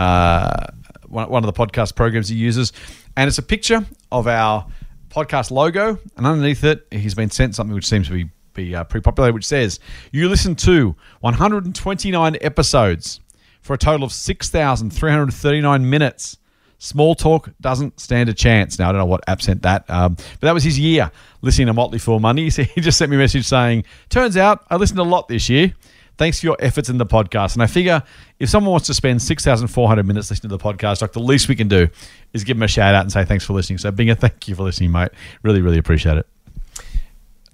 uh, 0.00 0.66
one, 1.08 1.28
one 1.28 1.44
of 1.44 1.54
the 1.54 1.66
podcast 1.66 1.94
programs 1.94 2.28
he 2.28 2.36
uses. 2.36 2.72
And 3.16 3.28
it's 3.28 3.38
a 3.38 3.42
picture 3.42 3.84
of 4.10 4.26
our 4.26 4.66
podcast 5.10 5.50
logo. 5.50 5.98
And 6.16 6.26
underneath 6.26 6.64
it, 6.64 6.86
he's 6.90 7.14
been 7.14 7.30
sent 7.30 7.54
something 7.54 7.74
which 7.74 7.86
seems 7.86 8.06
to 8.08 8.14
be, 8.14 8.30
be 8.54 8.74
uh, 8.74 8.84
pretty 8.84 9.04
popular, 9.04 9.32
which 9.32 9.46
says, 9.46 9.78
You 10.10 10.28
listen 10.28 10.54
to 10.56 10.96
129 11.20 12.36
episodes 12.40 13.20
for 13.60 13.74
a 13.74 13.78
total 13.78 14.04
of 14.04 14.12
6,339 14.12 15.90
minutes. 15.90 16.38
Small 16.78 17.14
talk 17.14 17.50
doesn't 17.60 18.00
stand 18.00 18.30
a 18.30 18.34
chance. 18.34 18.78
Now, 18.78 18.88
I 18.88 18.92
don't 18.92 19.00
know 19.00 19.06
what 19.06 19.22
app 19.28 19.42
sent 19.42 19.60
that, 19.62 19.88
um, 19.90 20.14
but 20.14 20.40
that 20.40 20.54
was 20.54 20.64
his 20.64 20.78
year 20.78 21.10
listening 21.42 21.66
to 21.66 21.74
Motley 21.74 21.98
Fool 21.98 22.20
Money. 22.20 22.48
So 22.48 22.62
he 22.74 22.80
just 22.80 22.96
sent 22.96 23.10
me 23.10 23.18
a 23.18 23.20
message 23.20 23.46
saying, 23.46 23.84
Turns 24.08 24.38
out 24.38 24.64
I 24.70 24.76
listened 24.76 24.98
a 24.98 25.02
lot 25.02 25.28
this 25.28 25.50
year. 25.50 25.74
Thanks 26.20 26.40
for 26.40 26.48
your 26.48 26.56
efforts 26.58 26.90
in 26.90 26.98
the 26.98 27.06
podcast. 27.06 27.54
And 27.54 27.62
I 27.62 27.66
figure 27.66 28.02
if 28.38 28.50
someone 28.50 28.72
wants 28.72 28.86
to 28.88 28.92
spend 28.92 29.22
6,400 29.22 30.06
minutes 30.06 30.28
listening 30.28 30.50
to 30.50 30.56
the 30.58 30.62
podcast, 30.62 31.00
like 31.00 31.12
the 31.12 31.18
least 31.18 31.48
we 31.48 31.56
can 31.56 31.66
do 31.66 31.88
is 32.34 32.44
give 32.44 32.58
them 32.58 32.62
a 32.62 32.68
shout 32.68 32.94
out 32.94 33.00
and 33.00 33.10
say 33.10 33.24
thanks 33.24 33.46
for 33.46 33.54
listening. 33.54 33.78
So, 33.78 33.90
Binger, 33.90 34.18
thank 34.18 34.46
you 34.46 34.54
for 34.54 34.64
listening, 34.64 34.92
mate. 34.92 35.12
Really, 35.42 35.62
really 35.62 35.78
appreciate 35.78 36.18
it. 36.18 36.26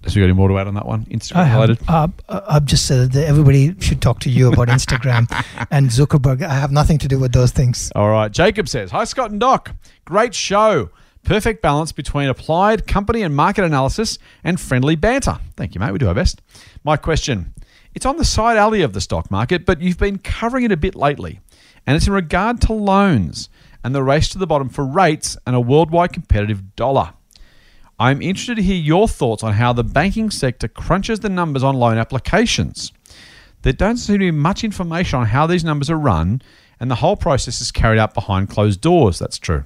Has 0.03 0.13
we 0.13 0.19
got 0.19 0.25
any 0.25 0.33
more 0.33 0.49
to 0.49 0.57
add 0.57 0.67
on 0.67 0.73
that 0.73 0.85
one? 0.85 1.05
Instagram 1.05 1.53
related? 1.53 1.79
Uh, 1.87 2.09
I've 2.27 2.65
just 2.65 2.85
said 2.85 3.13
that 3.13 3.25
everybody 3.25 3.73
should 3.79 4.01
talk 4.01 4.19
to 4.19 4.29
you 4.29 4.51
about 4.51 4.67
Instagram 4.67 5.27
and 5.71 5.87
Zuckerberg. 5.87 6.41
I 6.41 6.53
have 6.53 6.73
nothing 6.73 6.97
to 6.97 7.07
do 7.07 7.17
with 7.19 7.31
those 7.31 7.51
things. 7.51 7.89
All 7.95 8.09
right. 8.09 8.29
Jacob 8.29 8.67
says, 8.67 8.91
Hi, 8.91 9.05
Scott 9.05 9.31
and 9.31 9.39
Doc. 9.39 9.71
Great 10.03 10.35
show. 10.35 10.89
Perfect 11.23 11.61
balance 11.61 11.93
between 11.93 12.27
applied 12.27 12.85
company 12.85 13.21
and 13.21 13.33
market 13.33 13.63
analysis 13.63 14.19
and 14.43 14.59
friendly 14.59 14.97
banter. 14.97 15.39
Thank 15.55 15.73
you, 15.73 15.79
mate. 15.79 15.93
We 15.93 15.99
do 15.99 16.09
our 16.09 16.13
best. 16.13 16.41
My 16.83 16.97
question 16.97 17.53
it's 17.97 18.05
on 18.05 18.17
the 18.17 18.23
side 18.23 18.57
alley 18.57 18.83
of 18.83 18.93
the 18.93 19.01
stock 19.01 19.31
market, 19.31 19.65
but 19.65 19.81
you've 19.81 19.97
been 19.97 20.19
covering 20.19 20.63
it 20.63 20.71
a 20.71 20.77
bit 20.77 20.93
lately. 20.93 21.39
And 21.87 21.97
it's 21.97 22.05
in 22.05 22.13
regard 22.13 22.61
to 22.61 22.73
loans 22.73 23.49
and 23.83 23.95
the 23.95 24.03
race 24.03 24.29
to 24.29 24.37
the 24.37 24.45
bottom 24.45 24.69
for 24.69 24.85
rates 24.85 25.35
and 25.47 25.55
a 25.55 25.59
worldwide 25.59 26.13
competitive 26.13 26.75
dollar. 26.75 27.13
I'm 27.97 28.21
interested 28.21 28.57
to 28.57 28.61
hear 28.61 28.75
your 28.75 29.07
thoughts 29.07 29.41
on 29.41 29.53
how 29.53 29.73
the 29.73 29.83
banking 29.83 30.29
sector 30.29 30.67
crunches 30.67 31.21
the 31.21 31.29
numbers 31.29 31.63
on 31.63 31.73
loan 31.73 31.97
applications. 31.97 32.91
There 33.63 33.73
don't 33.73 33.97
seem 33.97 34.13
to 34.13 34.19
be 34.19 34.29
much 34.29 34.63
information 34.63 35.17
on 35.17 35.25
how 35.25 35.47
these 35.47 35.63
numbers 35.63 35.89
are 35.89 35.97
run, 35.97 36.43
and 36.79 36.91
the 36.91 36.95
whole 37.01 37.15
process 37.15 37.61
is 37.61 37.71
carried 37.71 37.97
out 37.97 38.13
behind 38.13 38.51
closed 38.51 38.79
doors. 38.79 39.17
That's 39.17 39.39
true. 39.39 39.63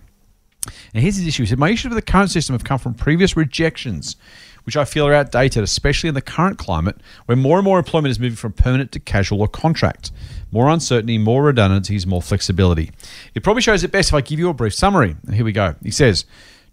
And 0.94 1.04
here's 1.04 1.18
his 1.18 1.28
issue. 1.28 1.44
He 1.44 1.48
said, 1.48 1.60
My 1.60 1.72
issues 1.72 1.90
with 1.90 1.98
the 1.98 2.12
current 2.12 2.32
system 2.32 2.54
have 2.54 2.64
come 2.64 2.80
from 2.80 2.94
previous 2.94 3.36
rejections 3.36 4.16
which 4.64 4.78
I 4.78 4.86
feel 4.86 5.07
are 5.07 5.14
outdated, 5.14 5.64
especially 5.64 6.09
in 6.09 6.16
the 6.16 6.22
current 6.22 6.57
climate 6.57 6.97
where 7.26 7.36
more 7.36 7.57
and 7.57 7.66
more 7.66 7.80
employment 7.80 8.12
is 8.12 8.20
moving 8.20 8.36
from 8.36 8.53
permanent 8.53 8.91
to 8.93 8.99
casual 8.99 9.41
or 9.41 9.47
contract. 9.47 10.12
More 10.51 10.70
uncertainty, 10.70 11.18
more 11.18 11.43
redundancies, 11.43 12.05
more 12.05 12.22
flexibility. 12.22 12.91
It 13.34 13.43
probably 13.43 13.62
shows 13.62 13.84
it 13.84 13.91
best 13.91 14.09
if 14.09 14.14
I 14.14 14.22
give 14.22 14.39
you 14.39 14.49
a 14.49 14.53
brief 14.53 14.74
summary. 14.74 15.16
Here 15.32 15.45
we 15.45 15.51
go. 15.51 15.76
He 15.82 15.91
says, 15.91 16.26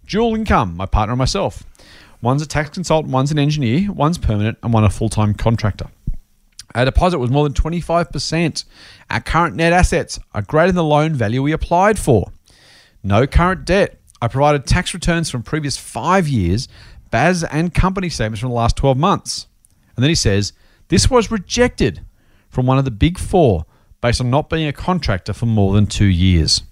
dual 0.05 0.35
income, 0.35 0.75
my 0.75 0.85
partner 0.85 1.13
and 1.13 1.19
myself. 1.19 1.63
One's 2.21 2.41
a 2.41 2.47
tax 2.47 2.69
consultant, 2.69 3.13
one's 3.13 3.31
an 3.31 3.39
engineer, 3.39 3.91
one's 3.91 4.17
permanent, 4.17 4.57
and 4.61 4.73
one 4.73 4.83
a 4.83 4.89
full 4.89 5.09
time 5.09 5.33
contractor. 5.33 5.87
Our 6.75 6.85
deposit 6.85 7.19
was 7.19 7.31
more 7.31 7.43
than 7.43 7.53
25%. 7.53 8.65
Our 9.09 9.21
current 9.21 9.55
net 9.55 9.73
assets 9.73 10.19
are 10.33 10.41
greater 10.41 10.67
than 10.67 10.75
the 10.75 10.83
loan 10.83 11.13
value 11.13 11.41
we 11.41 11.51
applied 11.51 11.97
for. 11.97 12.31
No 13.03 13.25
current 13.25 13.65
debt. 13.65 13.99
I 14.21 14.27
provided 14.27 14.65
tax 14.65 14.93
returns 14.93 15.31
from 15.31 15.43
previous 15.43 15.77
five 15.77 16.27
years 16.27 16.67
BAS 17.11 17.43
and 17.43 17.73
company 17.73 18.09
statements 18.09 18.39
from 18.39 18.49
the 18.49 18.55
last 18.55 18.75
12 18.75 18.97
months. 18.97 19.47
And 19.95 20.03
then 20.03 20.09
he 20.09 20.15
says, 20.15 20.53
This 20.87 21.09
was 21.09 21.31
rejected 21.31 22.05
from 22.49 22.65
one 22.65 22.77
of 22.77 22.85
the 22.85 22.91
big 22.91 23.17
four 23.17 23.65
based 24.01 24.21
on 24.21 24.29
not 24.29 24.49
being 24.49 24.67
a 24.67 24.73
contractor 24.73 25.33
for 25.33 25.45
more 25.45 25.73
than 25.73 25.85
two 25.85 26.05
years. 26.05 26.63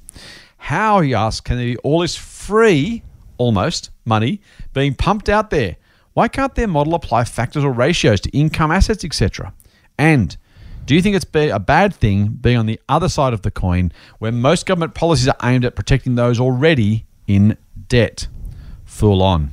How, 0.57 1.01
he 1.01 1.13
asks, 1.13 1.41
can 1.41 1.57
there 1.57 1.65
be 1.65 1.77
all 1.77 1.99
this 1.99 2.15
free, 2.15 3.03
almost, 3.37 3.91
money 4.05 4.41
being 4.73 4.95
pumped 4.95 5.29
out 5.29 5.49
there? 5.49 5.77
Why 6.13 6.27
can't 6.27 6.55
their 6.55 6.67
model 6.67 6.95
apply 6.95 7.25
factors 7.25 7.63
or 7.63 7.71
ratios 7.71 8.21
to 8.21 8.29
income, 8.31 8.71
assets, 8.71 9.05
etc.? 9.05 9.53
And 9.97 10.35
do 10.85 10.95
you 10.95 11.01
think 11.01 11.15
it's 11.15 11.25
a 11.33 11.59
bad 11.59 11.93
thing 11.93 12.29
being 12.29 12.57
on 12.57 12.65
the 12.65 12.79
other 12.89 13.09
side 13.09 13.33
of 13.33 13.41
the 13.43 13.51
coin 13.51 13.91
where 14.19 14.31
most 14.31 14.65
government 14.65 14.95
policies 14.95 15.27
are 15.27 15.35
aimed 15.43 15.65
at 15.65 15.75
protecting 15.75 16.15
those 16.15 16.39
already 16.39 17.05
in 17.27 17.57
debt? 17.87 18.27
Full 18.85 19.21
on. 19.21 19.51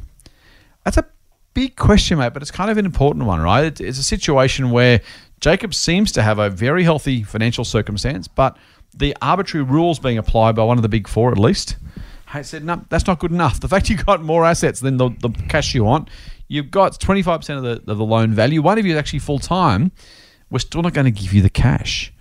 That's 0.84 0.96
a 0.96 1.06
big 1.54 1.76
question, 1.76 2.18
mate, 2.18 2.32
but 2.32 2.42
it's 2.42 2.50
kind 2.50 2.70
of 2.70 2.76
an 2.76 2.84
important 2.84 3.24
one, 3.24 3.40
right? 3.40 3.80
It's 3.80 3.98
a 3.98 4.02
situation 4.02 4.70
where 4.70 5.00
Jacob 5.40 5.74
seems 5.74 6.12
to 6.12 6.22
have 6.22 6.38
a 6.38 6.50
very 6.50 6.84
healthy 6.84 7.22
financial 7.22 7.64
circumstance, 7.64 8.28
but 8.28 8.56
the 8.94 9.16
arbitrary 9.22 9.64
rules 9.64 9.98
being 9.98 10.18
applied 10.18 10.54
by 10.54 10.64
one 10.64 10.78
of 10.78 10.82
the 10.82 10.88
big 10.88 11.08
four 11.08 11.32
at 11.32 11.38
least. 11.38 11.76
I 12.32 12.42
said, 12.42 12.64
no, 12.64 12.84
that's 12.88 13.06
not 13.06 13.18
good 13.18 13.30
enough. 13.30 13.60
The 13.64 13.68
fact 13.68 13.88
you've 13.88 14.04
got 14.04 14.22
more 14.22 14.44
assets 14.44 14.80
than 14.80 14.96
the, 14.96 15.10
the 15.20 15.30
cash 15.48 15.74
you 15.74 15.84
want, 15.84 16.10
you've 16.48 16.70
got 16.70 16.98
25% 16.98 17.56
of 17.56 17.62
the, 17.62 17.90
of 17.90 17.98
the 17.98 18.04
loan 18.04 18.32
value. 18.32 18.60
One 18.60 18.78
of 18.78 18.84
you 18.84 18.92
is 18.92 18.98
actually 18.98 19.20
full 19.20 19.38
time. 19.38 19.92
We're 20.50 20.58
still 20.58 20.82
not 20.82 20.92
going 20.92 21.06
to 21.06 21.10
give 21.10 21.32
you 21.32 21.42
the 21.42 21.50
cash. 21.50 22.12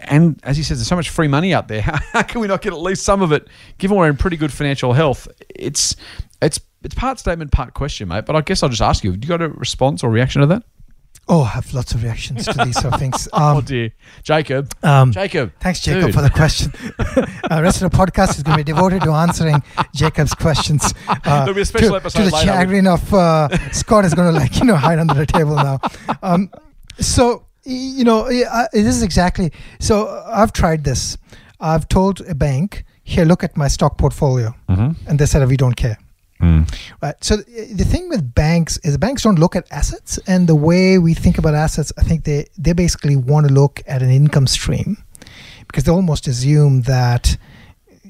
And 0.00 0.40
as 0.44 0.56
he 0.56 0.62
says, 0.62 0.78
there's 0.78 0.88
so 0.88 0.96
much 0.96 1.10
free 1.10 1.28
money 1.28 1.52
out 1.52 1.68
there. 1.68 1.82
How, 1.82 1.96
how 2.12 2.22
can 2.22 2.40
we 2.40 2.46
not 2.46 2.62
get 2.62 2.72
at 2.72 2.80
least 2.80 3.04
some 3.04 3.22
of 3.22 3.32
it, 3.32 3.48
given 3.78 3.96
we're 3.96 4.08
in 4.08 4.16
pretty 4.16 4.36
good 4.36 4.52
financial 4.52 4.92
health? 4.92 5.28
It's 5.48 5.96
it's 6.40 6.60
it's 6.82 6.94
part 6.94 7.18
statement, 7.18 7.50
part 7.52 7.74
question, 7.74 8.08
mate. 8.08 8.24
But 8.26 8.36
I 8.36 8.40
guess 8.40 8.62
I'll 8.62 8.68
just 8.68 8.82
ask 8.82 9.04
you: 9.04 9.12
Have 9.12 9.22
you 9.22 9.28
got 9.28 9.42
a 9.42 9.48
response 9.48 10.02
or 10.04 10.10
reaction 10.10 10.40
to 10.40 10.46
that? 10.48 10.62
Oh, 11.30 11.42
I 11.42 11.48
have 11.48 11.74
lots 11.74 11.92
of 11.92 12.02
reactions 12.02 12.46
to 12.46 12.64
these 12.64 12.80
sort 12.80 12.94
of 12.94 13.00
things. 13.00 13.28
oh 13.34 13.58
Um, 13.58 13.64
dear, 13.64 13.90
Jacob. 14.22 14.72
um, 14.82 15.12
Jacob. 15.12 15.52
Thanks, 15.60 15.80
Jacob, 15.80 16.06
Dude. 16.06 16.14
for 16.14 16.22
the 16.22 16.30
question. 16.30 16.72
uh, 16.98 17.60
rest 17.62 17.82
of 17.82 17.90
the 17.90 17.96
podcast 17.96 18.36
is 18.38 18.42
going 18.42 18.56
to 18.56 18.64
be 18.64 18.72
devoted 18.72 19.02
to 19.02 19.10
answering 19.10 19.62
Jacob's 19.94 20.32
questions. 20.32 20.94
Uh, 21.06 21.16
There'll 21.44 21.52
be 21.54 21.60
a 21.60 21.64
special 21.66 21.90
to, 21.90 21.96
episode 21.96 22.18
to 22.24 22.30
the 22.30 22.34
later. 22.34 22.46
chagrin 22.46 22.86
of 22.86 23.12
uh, 23.12 23.48
Scott 23.72 24.06
is 24.06 24.14
going 24.14 24.32
to 24.32 24.38
like 24.40 24.56
you 24.58 24.64
know 24.64 24.76
hide 24.76 24.98
under 24.98 25.12
the 25.14 25.26
table 25.26 25.54
now. 25.56 25.80
Um, 26.22 26.50
so 26.98 27.44
you 27.64 28.04
know 28.04 28.26
I- 28.26 28.68
this 28.72 28.86
is 28.96 29.02
exactly. 29.02 29.52
So 29.80 30.06
uh, 30.06 30.30
I've 30.32 30.52
tried 30.54 30.84
this. 30.84 31.18
I've 31.60 31.88
told 31.88 32.22
a 32.22 32.34
bank, 32.34 32.84
here, 33.02 33.24
look 33.26 33.44
at 33.44 33.54
my 33.56 33.68
stock 33.68 33.98
portfolio, 33.98 34.54
Mhm. 34.70 34.96
and 35.08 35.18
they 35.18 35.26
said 35.26 35.46
we 35.46 35.56
don't 35.58 35.74
care. 35.76 35.98
Mm. 36.40 36.72
Right. 37.02 37.16
So 37.22 37.36
the 37.36 37.84
thing 37.84 38.08
with 38.08 38.34
banks 38.34 38.78
is 38.78 38.96
banks 38.96 39.22
don't 39.22 39.38
look 39.38 39.56
at 39.56 39.66
assets, 39.70 40.18
and 40.26 40.46
the 40.46 40.54
way 40.54 40.98
we 40.98 41.14
think 41.14 41.38
about 41.38 41.54
assets, 41.54 41.92
I 41.98 42.02
think 42.02 42.24
they 42.24 42.46
they 42.56 42.72
basically 42.72 43.16
want 43.16 43.48
to 43.48 43.52
look 43.52 43.82
at 43.86 44.02
an 44.02 44.10
income 44.10 44.46
stream 44.46 44.98
because 45.66 45.84
they 45.84 45.92
almost 45.92 46.26
assume 46.28 46.82
that 46.82 47.36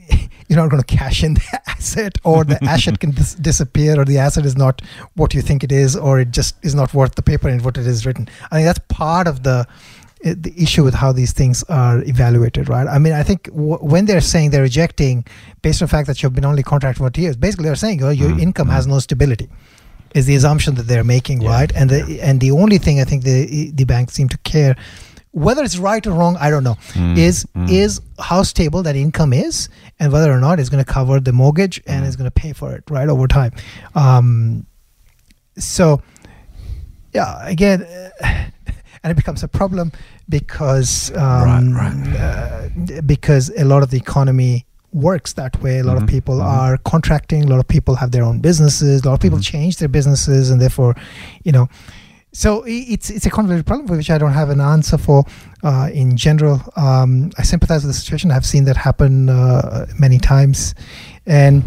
you're 0.49 0.59
not 0.59 0.71
going 0.71 0.83
to 0.83 0.97
cash 0.97 1.23
in 1.25 1.35
the 1.41 1.61
asset, 1.67 2.19
or 2.25 2.45
the 2.45 2.63
asset 2.65 3.01
can 3.01 3.13
dis- 3.13 3.35
disappear, 3.35 4.01
or 4.01 4.05
the 4.05 4.19
asset 4.19 4.45
is 4.45 4.57
not 4.57 4.83
what 5.15 5.35
you 5.35 5.43
think 5.43 5.65
it 5.65 5.73
is, 5.73 5.97
or 5.97 6.21
it 6.21 6.31
just 6.31 6.57
is 6.63 6.75
not 6.75 6.93
worth 6.93 7.15
the 7.15 7.23
paper 7.23 7.49
in 7.49 7.63
what 7.63 7.77
it 7.79 7.87
is 7.87 8.05
written. 8.05 8.29
I 8.51 8.57
think 8.57 8.67
that's 8.67 8.81
part 8.89 9.27
of 9.27 9.43
the 9.43 9.67
the 10.25 10.53
issue 10.57 10.83
with 10.85 10.95
how 10.95 11.13
these 11.13 11.33
things 11.33 11.63
are 11.69 12.03
evaluated, 12.05 12.69
right? 12.69 12.87
I 12.89 12.99
mean, 12.99 13.13
I 13.13 13.23
think 13.23 13.45
w- 13.45 13.79
when 13.79 14.05
they're 14.07 14.21
saying 14.21 14.51
they're 14.51 14.63
rejecting 14.63 15.25
based 15.63 15.81
on 15.81 15.87
the 15.87 15.91
fact 15.91 16.07
that 16.09 16.23
you've 16.23 16.35
been 16.35 16.45
only 16.45 16.63
contracted 16.63 16.99
for 16.99 17.11
two 17.11 17.23
years, 17.23 17.37
basically 17.37 17.67
they're 17.67 17.77
saying 17.77 18.03
oh, 18.03 18.11
your 18.11 18.31
Mm, 18.31 18.41
income 18.43 18.69
has 18.69 18.87
no 18.87 18.99
stability. 18.99 19.49
Is 20.15 20.27
the 20.27 20.35
assumption 20.35 20.75
that 20.77 20.87
they're 20.89 21.05
making, 21.05 21.43
Yeah, 21.43 21.51
right? 21.51 21.71
And 21.77 21.89
the 21.91 22.21
and 22.23 22.41
the 22.41 22.51
only 22.51 22.79
thing 22.79 23.01
I 23.01 23.05
think 23.05 23.23
the 23.25 23.71
the 23.73 23.85
banks 23.85 24.15
seem 24.15 24.29
to 24.31 24.39
care, 24.39 24.75
whether 25.33 25.63
it's 25.63 25.77
right 25.79 26.05
or 26.07 26.13
wrong, 26.13 26.37
I 26.41 26.49
don't 26.51 26.65
know, 26.65 26.77
Mm, 26.95 27.17
is 27.19 27.45
mm. 27.55 27.71
is 27.71 28.01
how 28.19 28.43
stable 28.43 28.83
that 28.85 28.97
income 28.97 29.33
is, 29.33 29.69
and 30.01 30.11
whether 30.13 30.33
or 30.33 30.41
not 30.41 30.59
it's 30.59 30.71
going 30.71 30.83
to 30.85 30.93
cover 30.93 31.21
the 31.21 31.33
mortgage 31.33 31.81
and 31.87 32.05
Mm. 32.05 32.09
is 32.09 32.17
going 32.17 32.25
to 32.35 32.41
pay 32.43 32.53
for 32.55 32.75
it, 32.75 32.83
right, 32.91 33.09
over 33.09 33.29
time. 33.29 33.53
Um, 33.95 34.65
so, 35.59 36.01
yeah, 37.13 37.47
again, 37.47 37.87
and 39.09 39.17
it 39.17 39.21
becomes 39.23 39.43
a 39.43 39.49
problem 39.49 39.91
because 40.29 41.11
um, 41.17 41.73
Right, 41.73 41.95
right. 41.95 42.17
Uh, 42.17 43.01
because 43.07 43.51
a 43.57 43.65
lot 43.65 43.83
of 43.83 43.91
the 43.91 43.97
economy 43.97 44.67
works 44.93 45.33
that 45.35 45.61
way. 45.63 45.79
A 45.79 45.83
lot 45.85 45.97
Mhm, 45.97 46.03
of 46.03 46.09
people 46.09 46.37
mhm. 46.39 46.45
are 46.59 46.77
contracting. 46.79 47.45
A 47.45 47.47
lot 47.47 47.59
of 47.59 47.69
people 47.69 47.95
have 47.97 48.11
their 48.11 48.23
own 48.23 48.39
businesses. 48.41 49.03
A 49.03 49.09
lot 49.09 49.15
of 49.15 49.21
people 49.21 49.39
Mhm. 49.39 49.53
change 49.55 49.77
their 49.79 49.89
businesses, 49.89 50.51
and 50.51 50.61
therefore, 50.61 50.95
you 51.47 51.53
know. 51.53 51.69
So 52.33 52.63
it's 52.67 53.09
it's 53.17 53.27
a 53.27 53.31
convoluted 53.31 53.67
problem 53.67 53.87
for 53.89 53.97
which 53.97 54.11
I 54.11 54.19
don't 54.19 54.35
have 54.43 54.51
an 54.51 54.61
answer 54.61 54.99
for. 54.99 55.25
Uh, 55.63 55.89
in 56.03 56.17
general, 56.17 56.61
um, 56.77 57.31
I 57.39 57.43
sympathize 57.43 57.83
with 57.85 57.93
the 57.95 58.01
situation. 58.03 58.31
I've 58.31 58.47
seen 58.47 58.65
that 58.65 58.77
happen 58.77 59.29
uh, 59.31 59.87
many 59.99 60.19
times, 60.19 60.75
and. 61.27 61.63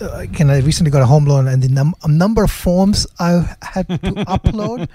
Uh, 0.00 0.10
again, 0.18 0.48
I 0.50 0.58
recently 0.60 0.90
got 0.90 1.02
a 1.02 1.06
home 1.06 1.26
loan, 1.26 1.46
and 1.46 1.62
the 1.62 1.68
num- 1.68 1.94
a 2.02 2.08
number 2.08 2.42
of 2.42 2.50
forms 2.50 3.06
I 3.18 3.44
had 3.62 3.86
to 3.88 3.96
upload 4.36 4.88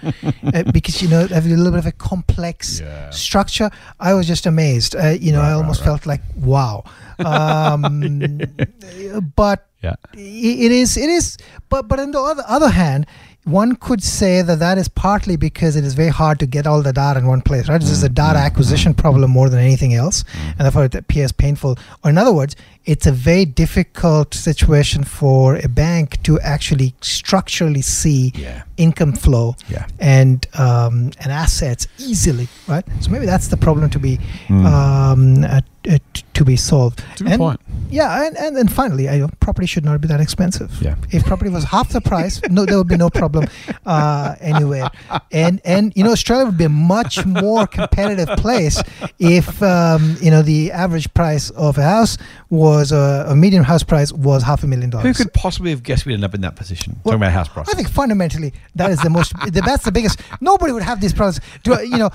uh, 0.53 0.71
because 0.71 1.01
you 1.01 1.07
know 1.09 1.27
have 1.27 1.45
a 1.45 1.49
little 1.49 1.71
bit 1.71 1.79
of 1.79 1.85
a 1.85 1.91
complex 1.91 2.79
Yeah. 2.79 3.09
structure. 3.11 3.69
I 3.99 4.13
was 4.13 4.25
just 4.27 4.45
amazed. 4.45 4.95
Uh, 4.95 5.09
you 5.19 5.31
know, 5.31 5.39
Right, 5.41 5.49
I 5.49 5.53
almost 5.53 5.81
right. 5.81 5.87
felt 5.87 6.05
like 6.05 6.21
wow. 6.37 6.83
Um, 7.19 7.81
but 9.35 9.67
Yeah. 9.81 9.95
it 10.13 10.71
is 10.71 10.97
it 10.97 11.09
is 11.09 11.37
but 11.69 11.87
but 11.87 11.99
on 11.99 12.11
the 12.11 12.19
other, 12.19 12.43
other 12.47 12.69
hand 12.69 13.05
one 13.43 13.75
could 13.75 14.01
say 14.03 14.41
that 14.41 14.57
that 14.57 14.79
is 14.79 14.87
partly 14.87 15.35
because 15.37 15.75
it 15.75 15.85
is 15.85 15.93
very 15.93 16.09
hard 16.09 16.39
to 16.39 16.47
get 16.47 16.65
all 16.65 16.81
the 16.81 16.91
data 16.91 17.19
in 17.19 17.27
one 17.27 17.41
place 17.41 17.69
right 17.69 17.79
this 17.79 17.91
is 17.91 18.01
a 18.03 18.09
data 18.09 18.39
acquisition 18.39 18.93
problem 18.95 19.29
more 19.29 19.47
than 19.49 19.59
anything 19.59 19.93
else 19.93 20.23
and 20.57 20.61
therefore 20.65 20.85
it 20.85 20.95
appears 20.95 21.31
painful 21.31 21.77
or 22.03 22.09
in 22.09 22.17
other 22.17 22.33
words 22.33 22.55
it's 22.85 23.07
a 23.07 23.11
very 23.11 23.45
difficult 23.45 24.33
situation 24.33 25.03
for 25.03 25.55
a 25.55 25.67
bank 25.67 26.21
to 26.23 26.39
actually 26.41 26.93
structurally 27.01 27.81
see 27.81 28.31
Yeah. 28.35 28.63
income 28.77 29.13
flow 29.13 29.55
Yeah. 29.69 29.85
and 29.99 30.45
um, 30.65 30.95
and 31.21 31.29
assets 31.31 31.87
easily 31.97 32.47
right 32.67 32.85
so 33.01 33.09
maybe 33.11 33.25
that's 33.25 33.47
the 33.47 33.57
problem 33.57 33.89
to 33.89 33.99
be 33.99 34.19
Mm. 34.47 34.65
um, 34.65 35.43
uh, 35.43 35.61
uh, 35.93 35.97
to 36.33 36.43
be 36.43 36.55
solved 36.55 37.03
good 37.17 37.27
and, 37.31 37.39
point. 37.39 37.59
yeah, 37.91 38.25
and, 38.25 38.33
and 38.43 38.51
then 38.57 38.67
finally, 38.67 39.05
I 39.07 39.15
property 39.39 39.67
should 39.67 39.85
not 39.85 40.01
be 40.01 40.07
that 40.13 40.19
expensive. 40.19 40.69
Yeah. 40.81 40.95
If 41.11 41.21
property 41.31 41.51
was 41.57 41.63
half 41.75 41.87
the 41.97 42.01
price, 42.01 42.35
no, 42.49 42.65
there 42.65 42.77
would 42.79 42.87
be 42.87 42.97
no 42.97 43.09
problem 43.21 43.43
uh, 43.85 44.33
anywhere. 44.53 44.89
And 45.31 45.61
and 45.63 45.93
you 45.95 46.03
know, 46.03 46.11
Australia 46.17 46.45
would 46.47 46.57
be 46.57 46.63
a 46.65 46.75
much 46.97 47.23
more 47.43 47.67
competitive 47.79 48.29
place 48.45 48.77
if 49.19 49.47
um, 49.75 50.01
you 50.25 50.31
know 50.33 50.41
the 50.53 50.71
average 50.83 51.07
price 51.13 51.45
of 51.51 51.77
a 51.77 51.83
house 51.95 52.13
was 52.49 52.74
uh, 52.91 53.25
a 53.27 53.35
median 53.35 53.63
house 53.63 53.83
price 53.83 54.11
was 54.11 54.43
half 54.43 54.63
a 54.63 54.67
million 54.67 54.89
dollars. 54.89 55.05
Who 55.05 55.13
could 55.23 55.33
possibly 55.33 55.71
have 55.71 55.83
guessed 55.83 56.05
we'd 56.05 56.13
end 56.15 56.23
up 56.23 56.33
in 56.33 56.41
that 56.41 56.55
position? 56.55 56.93
Well, 57.03 57.13
Talking 57.13 57.23
about 57.23 57.31
house 57.33 57.47
price. 57.49 57.69
I 57.69 57.73
think 57.73 57.89
fundamentally 57.89 58.53
that 58.75 58.89
is 58.91 58.99
the 59.01 59.09
most. 59.09 59.33
the, 59.45 59.61
that's 59.65 59.83
the 59.85 59.91
biggest. 59.91 60.19
Nobody 60.41 60.71
would 60.73 60.83
have 60.83 61.01
these 61.01 61.13
problems. 61.13 61.39
Do 61.63 61.73
I- 61.73 61.81
you 61.81 61.97
know? 61.97 62.09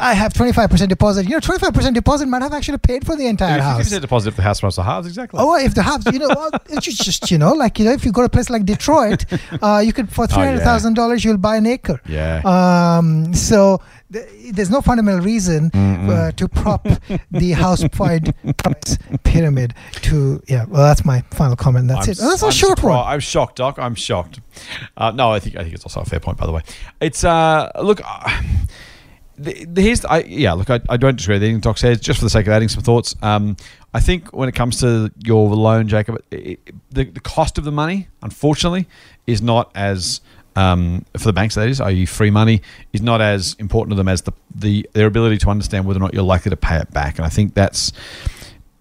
I 0.00 0.14
have 0.14 0.32
twenty 0.34 0.52
five 0.52 0.70
percent 0.70 0.88
deposit. 0.88 1.24
You 1.24 1.32
know, 1.32 1.40
twenty 1.40 1.60
five 1.60 1.74
percent 1.74 1.94
deposit 1.94 2.26
might 2.26 2.42
have 2.42 2.52
actually 2.52 2.78
paid 2.78 3.04
for 3.04 3.16
the 3.16 3.26
entire 3.26 3.60
house. 3.60 3.78
Fifty 3.78 3.88
percent 3.90 4.02
deposit 4.02 4.28
if 4.30 4.36
the 4.36 4.42
house 4.42 4.60
price 4.60 4.78
of 4.78 4.84
house 4.84 5.06
exactly. 5.06 5.40
Oh, 5.40 5.46
well, 5.52 5.64
if 5.64 5.74
the 5.74 5.82
house, 5.82 6.04
you 6.12 6.18
know, 6.18 6.28
well, 6.28 6.50
it's 6.70 6.86
just, 6.86 7.02
just 7.02 7.30
you 7.30 7.38
know, 7.38 7.52
like 7.52 7.78
you 7.78 7.84
know, 7.84 7.92
if 7.92 8.04
you 8.04 8.12
go 8.12 8.22
to 8.22 8.26
a 8.26 8.28
place 8.28 8.50
like 8.50 8.64
Detroit, 8.64 9.24
uh, 9.62 9.82
you 9.84 9.92
could 9.92 10.10
for 10.12 10.26
three 10.28 10.44
hundred 10.44 10.60
thousand 10.62 10.94
dollars, 10.94 11.24
you'll 11.24 11.36
buy 11.38 11.56
an 11.56 11.66
acre. 11.66 12.00
Oh, 12.04 12.10
yeah. 12.10 12.42
Um, 12.44 13.34
so 13.34 13.80
th- 14.12 14.26
there's 14.54 14.70
no 14.70 14.80
fundamental 14.80 15.20
reason 15.24 15.70
uh, 15.74 16.30
to 16.32 16.48
prop 16.48 16.86
the 17.30 17.52
house 17.62 17.86
price 17.88 18.22
pyramid. 19.24 19.74
To 20.02 20.42
yeah, 20.48 20.64
well, 20.68 20.82
that's 20.82 21.04
my 21.04 21.22
final 21.32 21.56
comment. 21.56 21.88
That's 21.88 22.06
I'm 22.08 22.12
it. 22.12 22.18
Oh, 22.22 22.28
that's 22.30 22.42
a 22.42 22.46
I'm 22.46 22.52
short 22.52 22.78
surprised- 22.78 23.04
one. 23.04 23.12
I'm 23.12 23.20
shocked, 23.20 23.56
Doc. 23.56 23.78
I'm 23.78 23.94
shocked. 23.94 24.40
Uh, 24.96 25.10
no, 25.10 25.30
I 25.32 25.40
think 25.40 25.56
I 25.56 25.62
think 25.62 25.74
it's 25.74 25.84
also 25.84 26.00
a 26.00 26.04
fair 26.04 26.20
point. 26.20 26.38
By 26.38 26.46
the 26.46 26.52
way, 26.52 26.62
it's 27.00 27.24
uh, 27.24 27.70
look. 27.82 28.00
Uh, 28.04 28.42
the, 29.38 29.66
the, 29.66 29.82
here's 29.82 30.02
I, 30.06 30.20
yeah. 30.20 30.54
Look, 30.54 30.70
I, 30.70 30.80
I 30.88 30.96
don't 30.96 31.16
disagree 31.16 31.34
with 31.36 31.42
anything 31.42 31.60
Doc 31.60 31.76
says. 31.76 32.00
Just 32.00 32.20
for 32.20 32.24
the 32.24 32.30
sake 32.30 32.46
of 32.46 32.52
adding 32.54 32.68
some 32.68 32.82
thoughts, 32.82 33.14
um, 33.20 33.56
I 33.92 34.00
think 34.00 34.32
when 34.32 34.48
it 34.48 34.54
comes 34.54 34.80
to 34.80 35.12
your 35.24 35.50
loan, 35.50 35.88
Jacob, 35.88 36.16
it, 36.30 36.60
it- 36.66 36.74
the 36.90 37.04
the 37.04 37.20
cost 37.20 37.58
of 37.58 37.64
the 37.64 37.72
money, 37.72 38.08
unfortunately, 38.22 38.88
is 39.26 39.42
not 39.42 39.70
as 39.74 40.22
um, 40.56 41.04
for 41.12 41.24
the 41.24 41.32
banks 41.32 41.54
that 41.54 41.68
is, 41.68 41.80
i.e., 41.80 42.06
free 42.06 42.30
money, 42.30 42.62
is 42.92 43.02
not 43.02 43.20
as 43.20 43.54
important 43.58 43.92
to 43.92 43.96
them 43.96 44.08
as 44.08 44.22
the, 44.22 44.32
the 44.54 44.88
their 44.94 45.06
ability 45.06 45.38
to 45.38 45.50
understand 45.50 45.86
whether 45.86 45.98
or 45.98 46.02
not 46.02 46.14
you're 46.14 46.22
likely 46.22 46.50
to 46.50 46.56
pay 46.56 46.76
it 46.76 46.90
back. 46.90 47.16
And 47.16 47.26
I 47.26 47.28
think 47.28 47.54
that's 47.54 47.92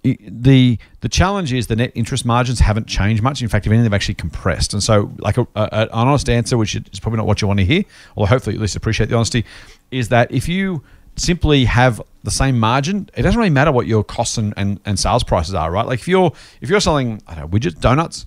the 0.03 0.77
the 1.01 1.09
challenge 1.09 1.51
is 1.51 1.67
the 1.67 1.75
net 1.75 1.91
interest 1.95 2.25
margins 2.25 2.59
haven't 2.59 2.87
changed 2.87 3.23
much. 3.23 3.41
In 3.41 3.47
fact, 3.49 3.65
if 3.65 3.71
anything, 3.71 3.83
they've 3.83 3.93
actually 3.93 4.15
compressed. 4.15 4.73
And 4.73 4.81
so, 4.81 5.11
like 5.17 5.37
a, 5.37 5.47
a, 5.55 5.69
an 5.71 5.89
honest 5.91 6.29
answer, 6.29 6.57
which 6.57 6.75
is 6.75 6.99
probably 6.99 7.17
not 7.17 7.27
what 7.27 7.41
you 7.41 7.47
want 7.47 7.59
to 7.59 7.65
hear, 7.65 7.83
although 8.15 8.29
hopefully 8.29 8.55
at 8.55 8.61
least 8.61 8.75
appreciate 8.75 9.09
the 9.09 9.15
honesty, 9.15 9.45
is 9.91 10.09
that 10.09 10.31
if 10.31 10.47
you 10.47 10.83
simply 11.17 11.65
have 11.65 12.01
the 12.23 12.31
same 12.31 12.59
margin, 12.59 13.09
it 13.15 13.21
doesn't 13.21 13.37
really 13.37 13.49
matter 13.49 13.71
what 13.71 13.87
your 13.87 14.03
costs 14.03 14.37
and, 14.37 14.53
and, 14.57 14.79
and 14.85 14.99
sales 14.99 15.23
prices 15.23 15.53
are, 15.53 15.71
right? 15.71 15.85
Like 15.85 15.99
if 15.99 16.07
you're 16.07 16.31
if 16.61 16.69
you're 16.69 16.79
selling 16.79 17.21
I 17.27 17.35
don't 17.35 17.51
know, 17.51 17.57
widgets, 17.57 17.79
donuts, 17.79 18.25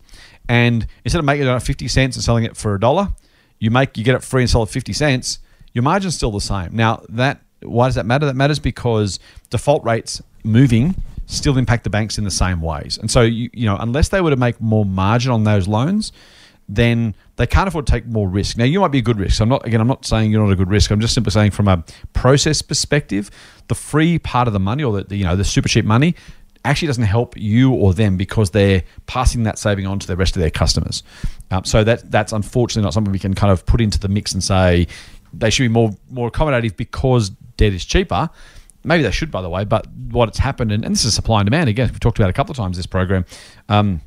and 0.49 0.87
instead 1.05 1.19
of 1.19 1.25
making 1.25 1.47
it 1.47 1.51
at 1.51 1.63
fifty 1.63 1.89
cents 1.89 2.17
and 2.17 2.25
selling 2.25 2.45
it 2.45 2.57
for 2.57 2.75
a 2.75 2.81
dollar, 2.81 3.11
you 3.59 3.71
make 3.71 3.97
you 3.97 4.05
get 4.05 4.15
it 4.15 4.23
free 4.23 4.43
and 4.43 4.51
sell 4.51 4.63
it 4.63 4.69
fifty 4.69 4.93
cents. 4.93 5.39
Your 5.73 5.83
margin's 5.83 6.15
still 6.15 6.31
the 6.31 6.41
same. 6.41 6.75
Now 6.75 7.03
that 7.09 7.43
why 7.63 7.89
does 7.89 7.97
that 7.97 8.07
matter? 8.07 8.27
That 8.27 8.37
matters 8.37 8.59
because 8.59 9.19
default 9.51 9.85
rates 9.85 10.23
moving 10.45 10.95
still 11.27 11.59
impact 11.59 11.85
the 11.85 11.91
banks 11.91 12.17
in 12.19 12.25
the 12.25 12.31
same 12.31 12.61
ways. 12.61 12.99
And 12.99 13.11
so 13.11 13.23
you 13.23 13.51
you 13.53 13.67
know 13.67 13.77
unless 13.79 14.09
they 14.09 14.21
were 14.21 14.31
to 14.31 14.37
make 14.37 14.61
more 14.61 14.85
margin 14.85 15.33
on 15.33 15.45
those 15.45 15.69
loans, 15.69 16.13
then 16.69 17.15
they 17.37 17.47
can't 17.47 17.69
afford 17.69 17.87
to 17.87 17.93
take 17.93 18.07
more 18.07 18.29
risk. 18.29 18.57
Now 18.57 18.65
you 18.65 18.81
might 18.81 18.89
be 18.89 18.99
a 18.99 19.03
good 19.03 19.19
risk. 19.19 19.37
So 19.37 19.43
I'm 19.43 19.49
not 19.49 19.67
again 19.67 19.81
I'm 19.81 19.89
not 19.89 20.05
saying 20.05 20.31
you're 20.31 20.43
not 20.43 20.53
a 20.53 20.57
good 20.57 20.71
risk. 20.71 20.91
I'm 20.91 21.01
just 21.01 21.15
simply 21.15 21.31
saying 21.31 21.53
from 21.53 21.69
a 21.69 21.85
process 22.13 22.63
perspective, 22.63 23.31
the 23.69 23.75
free 23.75 24.19
part 24.19 24.47
of 24.49 24.53
the 24.53 24.61
money 24.61 24.85
or 24.85 25.03
the 25.03 25.17
you 25.17 25.25
know 25.25 25.37
the 25.37 25.45
super 25.45 25.69
cheap 25.69 25.85
money 25.85 26.15
actually 26.65 26.89
doesn't 26.89 27.05
help 27.05 27.37
you 27.37 27.73
or 27.73 27.95
them 27.95 28.17
because 28.17 28.51
they're 28.51 28.83
passing 29.07 29.45
that 29.45 29.59
saving 29.59 29.87
on 29.87 29.99
to 29.99 30.07
the 30.07 30.17
rest 30.17 30.37
of 30.37 30.41
their 30.41 30.51
customers. 30.51 31.03
Um, 31.51 31.65
so 31.65 31.85
that 31.85 32.11
that's 32.11 32.33
unfortunately 32.33 32.85
not 32.85 32.95
something 32.95 33.13
we 33.13 33.19
can 33.19 33.35
kind 33.35 33.53
of 33.53 33.65
put 33.65 33.81
into 33.81 33.99
the 33.99 34.09
mix 34.09 34.33
and 34.33 34.45
say 34.45 34.87
they 35.33 35.51
should 35.51 35.65
be 35.65 35.69
more 35.69 35.91
more 36.11 36.31
accommodative 36.31 36.77
because 36.77 37.31
debt 37.57 37.73
is 37.73 37.85
cheaper. 37.85 38.31
Maybe 38.85 39.03
they 39.03 39.11
should, 39.11 39.31
by 39.31 39.43
the 39.43 39.51
way. 39.51 39.65
But 39.65 39.87
what 40.11 40.29
it's 40.29 40.39
happened, 40.39 40.73
and, 40.73 40.85
and 40.85 40.95
this 40.95 41.05
is 41.05 41.15
supply 41.15 41.41
and 41.41 41.47
demand 41.47 41.69
again. 41.69 41.89
We've 41.89 42.01
talked 42.01 42.19
about 42.19 42.31
a 42.31 42.33
couple 42.33 42.53
of 42.53 42.57
times 42.57 42.77
this 42.77 42.87
program. 42.87 43.25
Um, 43.69 44.01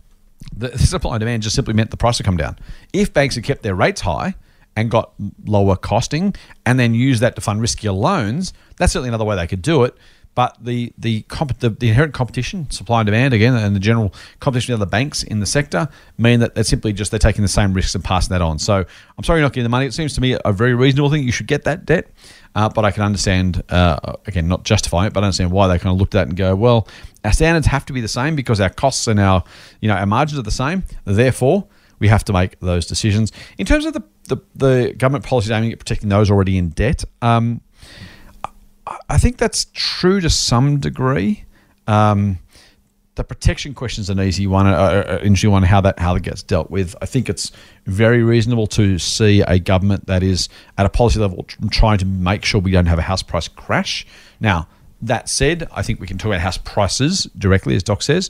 the, 0.56 0.70
the 0.70 0.80
supply 0.88 1.16
and 1.16 1.20
demand 1.20 1.44
just 1.44 1.56
simply 1.56 1.74
meant 1.74 1.92
the 1.92 1.98
price 1.98 2.20
would 2.20 2.26
come 2.26 2.38
down. 2.38 2.58
If 2.94 3.14
banks 3.14 3.36
had 3.36 3.44
kept 3.44 3.64
their 3.64 3.76
rates 3.76 4.02
high 4.02 4.36
and 4.76 4.90
got 4.90 5.12
lower 5.46 5.76
costing, 5.76 6.34
and 6.66 6.80
then 6.80 6.94
use 6.94 7.20
that 7.20 7.36
to 7.36 7.42
fund 7.42 7.62
riskier 7.62 7.94
loans, 7.96 8.54
that's 8.78 8.94
certainly 8.94 9.10
another 9.10 9.26
way 9.26 9.36
they 9.36 9.48
could 9.48 9.62
do 9.62 9.84
it. 9.84 9.96
But 10.34 10.58
the 10.62 10.94
the, 10.98 11.24
comp- 11.24 11.60
the 11.60 11.70
the 11.70 11.90
inherent 11.90 12.14
competition, 12.14 12.70
supply 12.70 13.02
and 13.02 13.06
demand 13.06 13.34
again, 13.34 13.54
and 13.54 13.76
the 13.76 13.80
general 13.80 14.14
competition 14.40 14.74
of 14.74 14.82
other 14.82 14.90
banks 14.90 15.24
in 15.24 15.40
the 15.40 15.46
sector 15.46 15.90
mean 16.18 16.40
that 16.40 16.56
they're 16.56 16.64
simply 16.64 16.94
just 16.94 17.12
they're 17.12 17.20
taking 17.20 17.42
the 17.42 17.50
same 17.50 17.74
risks 17.74 17.96
and 17.96 18.04
passing 18.04 18.30
that 18.30 18.42
on. 18.42 18.58
So 18.58 18.86
I'm 19.18 19.24
sorry 19.24 19.40
you're 19.40 19.46
not 19.46 19.54
getting 19.54 19.64
the 19.64 19.70
money. 19.70 19.86
It 19.86 19.94
seems 19.94 20.14
to 20.16 20.22
me 20.22 20.38
a 20.46 20.54
very 20.54 20.74
reasonable 20.74 21.10
thing. 21.10 21.24
You 21.24 21.32
should 21.34 21.48
get 21.48 21.66
that 21.66 21.86
debt. 21.86 22.12
Uh, 22.54 22.68
but 22.68 22.84
I 22.84 22.92
can 22.92 23.04
understand, 23.04 23.64
uh, 23.70 24.16
again, 24.26 24.48
not 24.48 24.64
justifying 24.64 25.08
it, 25.08 25.14
but 25.14 25.24
I 25.24 25.28
understand 25.28 25.52
why 25.52 25.68
they 25.68 25.80
kind 25.80 25.94
of 25.94 26.00
looked 26.00 26.16
at 26.16 26.24
it 26.24 26.30
and 26.30 26.38
go, 26.38 26.54
well, 26.54 26.88
our 27.24 27.32
standards 27.32 27.68
have 27.68 27.86
to 27.86 27.94
be 27.94 28.02
the 28.02 28.10
same 28.10 28.36
because 28.36 28.60
our 28.60 28.70
costs 28.70 29.08
and 29.08 29.22
our, 29.22 29.44
you 29.80 29.88
know, 29.88 29.96
our 29.96 30.06
margins 30.06 30.38
are 30.38 30.44
the 30.44 30.52
same. 30.52 30.84
Therefore, 31.06 31.68
we 32.00 32.10
have 32.10 32.26
to 32.26 32.34
make 32.34 32.60
those 32.60 32.86
decisions. 32.86 33.32
In 33.58 33.66
terms 33.66 33.86
of 33.86 33.94
the, 33.94 34.04
the, 34.28 34.38
the 34.56 34.94
government 34.98 35.24
policies 35.24 35.52
aiming 35.52 35.72
at 35.72 35.80
protecting 35.80 36.10
those 36.10 36.30
already 36.30 36.58
in 36.58 36.70
debt, 36.70 37.06
um, 37.22 37.62
I 39.10 39.18
think 39.18 39.38
that's 39.38 39.68
true 39.74 40.22
to 40.22 40.30
some 40.30 40.80
degree. 40.80 41.46
Um, 41.88 42.40
the 43.16 43.24
protection 43.24 43.74
question 43.74 44.02
is 44.02 44.10
an 44.10 44.20
easy 44.20 44.48
one, 44.48 44.68
uh, 44.68 44.72
uh, 44.72 45.20
interesting 45.22 45.52
one. 45.52 45.64
How 45.64 45.82
that 45.82 46.00
how 46.00 46.14
that 46.14 46.22
gets 46.22 46.44
dealt 46.44 46.72
with. 46.72 46.96
I 47.02 47.06
think 47.06 47.30
it's 47.30 47.52
very 47.86 48.24
reasonable 48.24 48.68
to 48.68 48.98
see 48.98 49.42
a 49.42 49.60
government 49.60 50.08
that 50.08 50.24
is 50.24 50.48
at 50.78 50.86
a 50.86 50.90
policy 50.90 51.20
level 51.20 51.46
trying 51.72 51.98
to 51.98 52.06
make 52.06 52.46
sure 52.46 52.62
we 52.62 52.72
don't 52.72 52.86
have 52.86 53.00
a 53.00 53.04
house 53.04 53.22
price 53.22 53.48
crash. 53.48 54.08
Now 54.40 54.68
that 55.02 55.30
said, 55.30 55.68
I 55.74 55.82
think 55.82 56.00
we 56.00 56.08
can 56.08 56.18
talk 56.18 56.28
about 56.28 56.42
house 56.42 56.58
prices 56.58 57.28
directly, 57.38 57.76
as 57.76 57.84
Doc 57.84 58.02
says. 58.02 58.30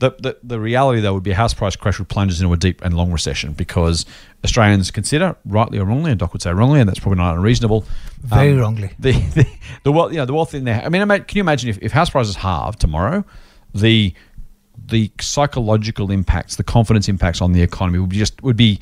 The, 0.00 0.10
the, 0.18 0.36
the 0.42 0.58
reality, 0.58 1.00
though, 1.00 1.14
would 1.14 1.22
be 1.22 1.30
a 1.30 1.36
house 1.36 1.54
price 1.54 1.76
crash 1.76 1.98
would 1.98 2.08
plunge 2.08 2.32
us 2.32 2.40
into 2.40 2.52
a 2.52 2.56
deep 2.56 2.82
and 2.84 2.94
long 2.94 3.12
recession 3.12 3.52
because 3.52 4.04
Australians 4.44 4.90
consider, 4.90 5.36
rightly 5.44 5.78
or 5.78 5.84
wrongly, 5.84 6.10
and 6.10 6.18
Doc 6.18 6.32
would 6.32 6.42
say 6.42 6.52
wrongly, 6.52 6.80
and 6.80 6.88
that's 6.88 6.98
probably 6.98 7.18
not 7.18 7.36
unreasonable. 7.36 7.86
Very 8.20 8.52
um, 8.52 8.58
wrongly. 8.58 8.90
The, 8.98 9.12
the, 9.12 9.46
the 9.84 9.92
wealth, 9.92 10.12
you 10.12 10.18
know, 10.18 10.26
the 10.26 10.34
wealth 10.34 10.52
in 10.54 10.64
there. 10.64 10.82
I 10.84 10.88
mean, 10.88 11.06
can 11.08 11.36
you 11.36 11.40
imagine 11.40 11.70
if, 11.70 11.78
if 11.80 11.92
house 11.92 12.10
prices 12.10 12.36
halve 12.36 12.76
tomorrow, 12.76 13.24
the 13.74 14.14
the 14.86 15.10
psychological 15.20 16.10
impacts, 16.10 16.56
the 16.56 16.64
confidence 16.64 17.08
impacts 17.08 17.40
on 17.40 17.52
the 17.52 17.62
economy 17.62 17.98
would 17.98 18.10
be 18.10 18.18
just 18.18 18.42
would 18.42 18.56
be 18.56 18.80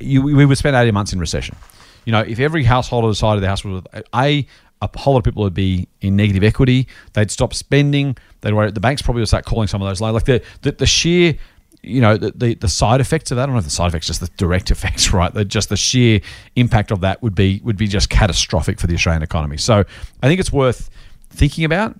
you, 0.00 0.22
we 0.22 0.44
would 0.44 0.58
spend 0.58 0.76
18 0.76 0.92
months 0.92 1.12
in 1.12 1.18
recession. 1.18 1.56
You 2.04 2.12
know, 2.12 2.20
if 2.20 2.38
every 2.38 2.64
household 2.64 3.10
decided 3.10 3.42
the 3.42 3.48
house 3.48 3.64
was 3.64 3.82
a 4.14 4.46
a 4.82 4.98
whole 4.98 5.14
lot 5.14 5.18
of 5.18 5.24
people 5.24 5.42
would 5.42 5.54
be 5.54 5.88
in 6.00 6.16
negative 6.16 6.42
equity. 6.42 6.86
They'd 7.12 7.30
stop 7.30 7.54
spending. 7.54 8.16
They'd 8.40 8.52
worry. 8.52 8.70
The 8.70 8.80
banks 8.80 9.02
probably 9.02 9.20
would 9.20 9.28
start 9.28 9.44
calling 9.44 9.68
some 9.68 9.80
of 9.82 9.88
those 9.88 10.00
loans. 10.00 10.14
Like 10.14 10.24
the, 10.24 10.42
the, 10.62 10.72
the 10.72 10.86
sheer, 10.86 11.36
you 11.82 12.00
know, 12.00 12.16
the, 12.16 12.32
the, 12.32 12.54
the 12.54 12.68
side 12.68 13.00
effects 13.00 13.30
of 13.30 13.36
that. 13.36 13.44
I 13.44 13.46
don't 13.46 13.54
know 13.54 13.58
if 13.58 13.64
the 13.64 13.70
side 13.70 13.88
effects, 13.88 14.06
just 14.06 14.20
the 14.20 14.30
direct 14.36 14.70
effects, 14.70 15.12
right? 15.12 15.32
The, 15.32 15.44
just 15.44 15.68
the 15.68 15.76
sheer 15.76 16.20
impact 16.56 16.90
of 16.90 17.00
that 17.00 17.22
would 17.22 17.34
be 17.34 17.60
would 17.64 17.76
be 17.76 17.86
just 17.86 18.10
catastrophic 18.10 18.78
for 18.78 18.86
the 18.86 18.94
Australian 18.94 19.22
economy. 19.22 19.56
So 19.56 19.84
I 20.22 20.28
think 20.28 20.40
it's 20.40 20.52
worth 20.52 20.90
thinking 21.30 21.64
about. 21.64 21.96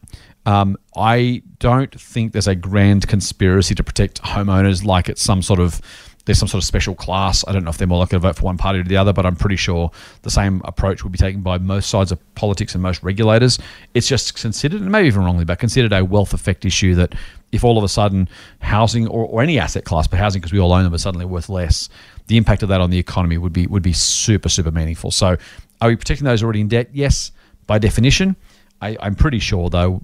Um, 0.47 0.77
I 0.95 1.43
don't 1.59 1.99
think 1.99 2.33
there's 2.33 2.49
a 2.49 2.55
grand 2.55 3.09
conspiracy 3.09 3.75
to 3.77 3.83
protect 3.83 4.21
homeowners 4.23 4.85
like 4.85 5.09
it's 5.09 5.23
some 5.23 5.41
sort 5.41 5.59
of 5.59 5.81
there's 6.25 6.39
some 6.39 6.49
sort 6.49 6.63
of 6.63 6.67
special 6.67 6.95
class. 6.95 7.45
I 7.47 7.53
don't 7.53 7.65
know 7.65 7.71
if 7.71 7.79
they're 7.79 7.87
more 7.87 7.99
likely 7.99 8.17
to 8.17 8.21
vote 8.21 8.37
for 8.37 8.45
one 8.45 8.57
party 8.57 8.79
or 8.79 8.83
the 8.83 8.97
other, 8.97 9.13
but 9.13 9.27
I'm 9.27 9.37
pretty 9.37 9.57
sure 9.57 9.91
the 10.23 10.31
same 10.31 10.63
approach 10.65 11.03
would 11.03 11.13
be 11.13 11.19
taken 11.19 11.43
by 11.43 11.59
most 11.59 11.91
sides 11.91 12.13
of 12.13 12.35
politics 12.35 12.75
and 12.75 12.83
most 12.83 13.03
regulators. 13.03 13.59
It's 13.93 14.09
just 14.09 14.41
considered, 14.41 14.81
and 14.81 14.91
maybe 14.91 15.09
even 15.09 15.23
wrongly, 15.23 15.45
but 15.45 15.59
considered 15.59 15.93
a 15.93 16.05
wealth 16.05 16.33
effect 16.33 16.65
issue 16.65 16.95
that 16.95 17.15
if 17.53 17.63
all 17.63 17.77
of 17.77 17.85
a 17.85 17.89
sudden 17.89 18.29
housing 18.61 19.07
or, 19.07 19.27
or 19.27 19.43
any 19.43 19.59
asset 19.59 19.85
class, 19.85 20.07
but 20.07 20.19
housing 20.19 20.41
because 20.41 20.53
we 20.53 20.59
all 20.59 20.73
own 20.73 20.85
them, 20.85 20.95
are 20.95 20.99
suddenly 20.99 21.27
worth 21.27 21.49
less, 21.49 21.89
the 22.27 22.37
impact 22.37 22.63
of 22.63 22.69
that 22.71 22.81
on 22.81 22.91
the 22.91 22.99
economy 22.99 23.37
would 23.39 23.53
be 23.53 23.67
would 23.67 23.83
be 23.83 23.93
super 23.93 24.49
super 24.49 24.71
meaningful. 24.71 25.11
So, 25.11 25.37
are 25.81 25.89
we 25.89 25.97
protecting 25.97 26.25
those 26.25 26.43
already 26.43 26.61
in 26.61 26.69
debt? 26.69 26.89
Yes, 26.93 27.33
by 27.67 27.79
definition. 27.79 28.37
I, 28.81 28.97
am 29.01 29.15
pretty 29.15 29.39
sure, 29.39 29.71
though, 29.71 30.01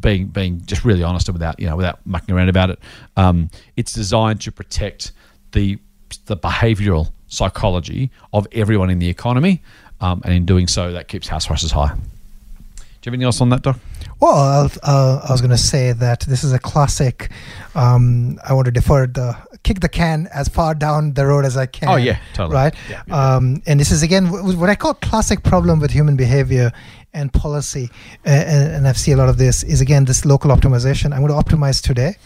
being 0.00 0.28
being 0.28 0.64
just 0.64 0.84
really 0.84 1.02
honest 1.02 1.28
and 1.28 1.34
without 1.34 1.58
you 1.58 1.66
know 1.66 1.76
without 1.76 1.98
mucking 2.06 2.34
around 2.34 2.48
about 2.48 2.70
it, 2.70 2.78
um, 3.16 3.50
it's 3.76 3.92
designed 3.92 4.40
to 4.42 4.52
protect 4.52 5.12
the 5.52 5.78
the 6.26 6.36
behavioural 6.36 7.10
psychology 7.28 8.10
of 8.32 8.46
everyone 8.52 8.90
in 8.90 8.98
the 8.98 9.08
economy, 9.08 9.62
um, 10.00 10.20
and 10.24 10.34
in 10.34 10.44
doing 10.44 10.66
so, 10.66 10.92
that 10.92 11.08
keeps 11.08 11.28
house 11.28 11.46
prices 11.46 11.72
high. 11.72 11.94
Do 13.02 13.08
you 13.08 13.10
have 13.10 13.14
anything 13.14 13.24
else 13.24 13.40
on 13.40 13.48
that, 13.48 13.62
Doc? 13.62 13.78
Well, 14.20 14.70
uh, 14.84 15.20
I 15.28 15.32
was 15.32 15.40
going 15.40 15.50
to 15.50 15.56
say 15.56 15.92
that 15.92 16.20
this 16.20 16.44
is 16.44 16.52
a 16.52 16.58
classic. 16.60 17.32
Um, 17.74 18.38
I 18.48 18.52
want 18.52 18.66
to 18.66 18.70
defer 18.70 19.08
the 19.08 19.36
kick 19.64 19.80
the 19.80 19.88
can 19.88 20.28
as 20.32 20.48
far 20.48 20.74
down 20.74 21.14
the 21.14 21.26
road 21.26 21.44
as 21.44 21.56
I 21.56 21.66
can. 21.66 21.88
Oh 21.88 21.96
yeah, 21.96 22.20
totally. 22.34 22.54
Right. 22.54 22.74
Yeah, 22.88 23.02
yeah. 23.08 23.34
Um, 23.34 23.62
and 23.66 23.80
this 23.80 23.90
is 23.90 24.04
again 24.04 24.26
what 24.30 24.70
I 24.70 24.76
call 24.76 24.94
classic 24.94 25.42
problem 25.42 25.80
with 25.80 25.90
human 25.90 26.16
behavior 26.16 26.70
and 27.12 27.32
policy, 27.32 27.90
and, 28.24 28.72
and 28.72 28.88
I 28.88 28.92
see 28.92 29.10
a 29.10 29.16
lot 29.16 29.28
of 29.28 29.38
this 29.38 29.64
is 29.64 29.80
again 29.80 30.04
this 30.04 30.24
local 30.24 30.52
optimization. 30.52 31.12
I'm 31.12 31.26
going 31.26 31.36
to 31.36 31.50
optimize 31.50 31.82
today 31.82 32.16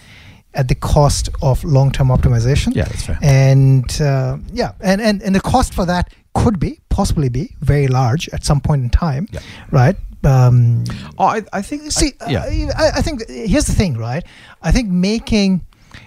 at 0.57 0.69
the 0.69 0.75
cost 0.75 1.29
of 1.43 1.63
long-term 1.65 2.09
optimization. 2.09 2.75
Yeah, 2.75 2.85
that's 2.85 3.07
fair. 3.07 3.19
And 3.23 4.01
uh, 4.01 4.39
yeah, 4.53 4.73
and, 4.81 5.01
and 5.01 5.23
and 5.23 5.35
the 5.35 5.41
cost 5.41 5.75
for 5.75 5.87
that 5.87 6.13
could 6.35 6.59
be 6.59 6.81
possibly 6.89 7.29
be 7.29 7.55
very 7.61 7.87
large 7.89 8.29
at 8.31 8.45
some 8.45 8.61
point 8.61 8.83
in 8.83 8.91
time, 8.91 9.29
yeah. 9.31 9.41
right? 9.71 9.97
Um, 10.25 10.85
oh, 11.19 11.27
I, 11.27 11.43
I 11.53 11.63
think. 11.63 11.93
See, 11.93 12.13
I, 12.21 12.31
yeah. 12.31 12.71
I, 12.77 12.99
I 12.99 13.03
think 13.03 13.29
here's 13.29 13.67
the 13.67 13.75
thing, 13.75 13.97
right? 13.97 14.25
I 14.63 14.73
think 14.73 14.89
making 14.89 15.65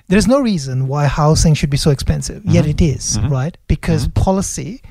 there's 0.08 0.28
no 0.28 0.42
reason 0.42 0.88
why 0.88 1.06
housing 1.06 1.54
should 1.54 1.70
be 1.70 1.78
so 1.78 1.92
expensive, 1.92 2.42
mm-hmm. 2.42 2.52
yet 2.52 2.66
it 2.66 2.82
is, 2.82 3.18
mm-hmm. 3.18 3.30
right? 3.30 3.58
Because 3.68 4.08
mm-hmm. 4.08 4.22
policy 4.22 4.82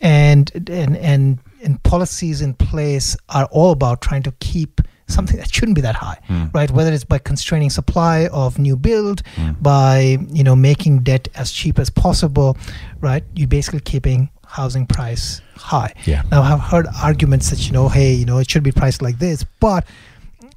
and 0.00 0.50
and 0.68 0.96
and 0.96 1.38
and 1.62 1.82
policies 1.82 2.42
in 2.42 2.54
place 2.54 3.16
are 3.28 3.46
all 3.52 3.70
about 3.70 4.00
trying 4.00 4.22
to 4.24 4.32
keep 4.40 4.80
something 5.08 5.36
that 5.36 5.52
shouldn't 5.52 5.74
be 5.74 5.80
that 5.82 5.94
high, 5.94 6.18
mm. 6.28 6.52
right? 6.54 6.70
Whether 6.70 6.92
it's 6.92 7.04
by 7.04 7.18
constraining 7.18 7.70
supply 7.70 8.28
of 8.32 8.58
new 8.58 8.76
build, 8.76 9.22
mm. 9.36 9.60
by 9.62 10.18
you 10.30 10.44
know 10.44 10.56
making 10.56 11.00
debt 11.00 11.28
as 11.34 11.52
cheap 11.52 11.78
as 11.78 11.90
possible, 11.90 12.56
right? 13.00 13.24
You're 13.34 13.48
basically 13.48 13.80
keeping 13.80 14.30
housing 14.46 14.86
price 14.86 15.40
high. 15.56 15.94
Yeah. 16.04 16.22
Now 16.30 16.42
I've 16.42 16.60
heard 16.60 16.86
arguments 17.02 17.50
that 17.50 17.66
you 17.66 17.72
know, 17.72 17.88
hey, 17.88 18.12
you 18.12 18.24
know, 18.24 18.38
it 18.38 18.50
should 18.50 18.62
be 18.62 18.72
priced 18.72 19.02
like 19.02 19.18
this, 19.18 19.44
but 19.60 19.86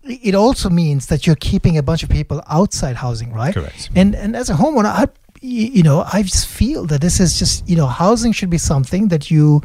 it 0.03 0.35
also 0.35 0.69
means 0.69 1.07
that 1.07 1.25
you're 1.25 1.37
keeping 1.37 1.77
a 1.77 1.83
bunch 1.83 2.03
of 2.03 2.09
people 2.09 2.41
outside 2.47 2.95
housing, 2.95 3.33
right? 3.33 3.53
Correct. 3.53 3.89
And 3.95 4.15
and 4.15 4.35
as 4.35 4.49
a 4.49 4.53
homeowner, 4.53 4.85
I 4.85 5.07
you 5.41 5.83
know, 5.83 6.05
I 6.11 6.23
just 6.23 6.47
feel 6.47 6.85
that 6.87 7.01
this 7.01 7.19
is 7.19 7.37
just 7.37 7.67
you 7.69 7.75
know, 7.75 7.87
housing 7.87 8.31
should 8.31 8.49
be 8.49 8.57
something 8.57 9.09
that 9.09 9.29
you 9.29 9.61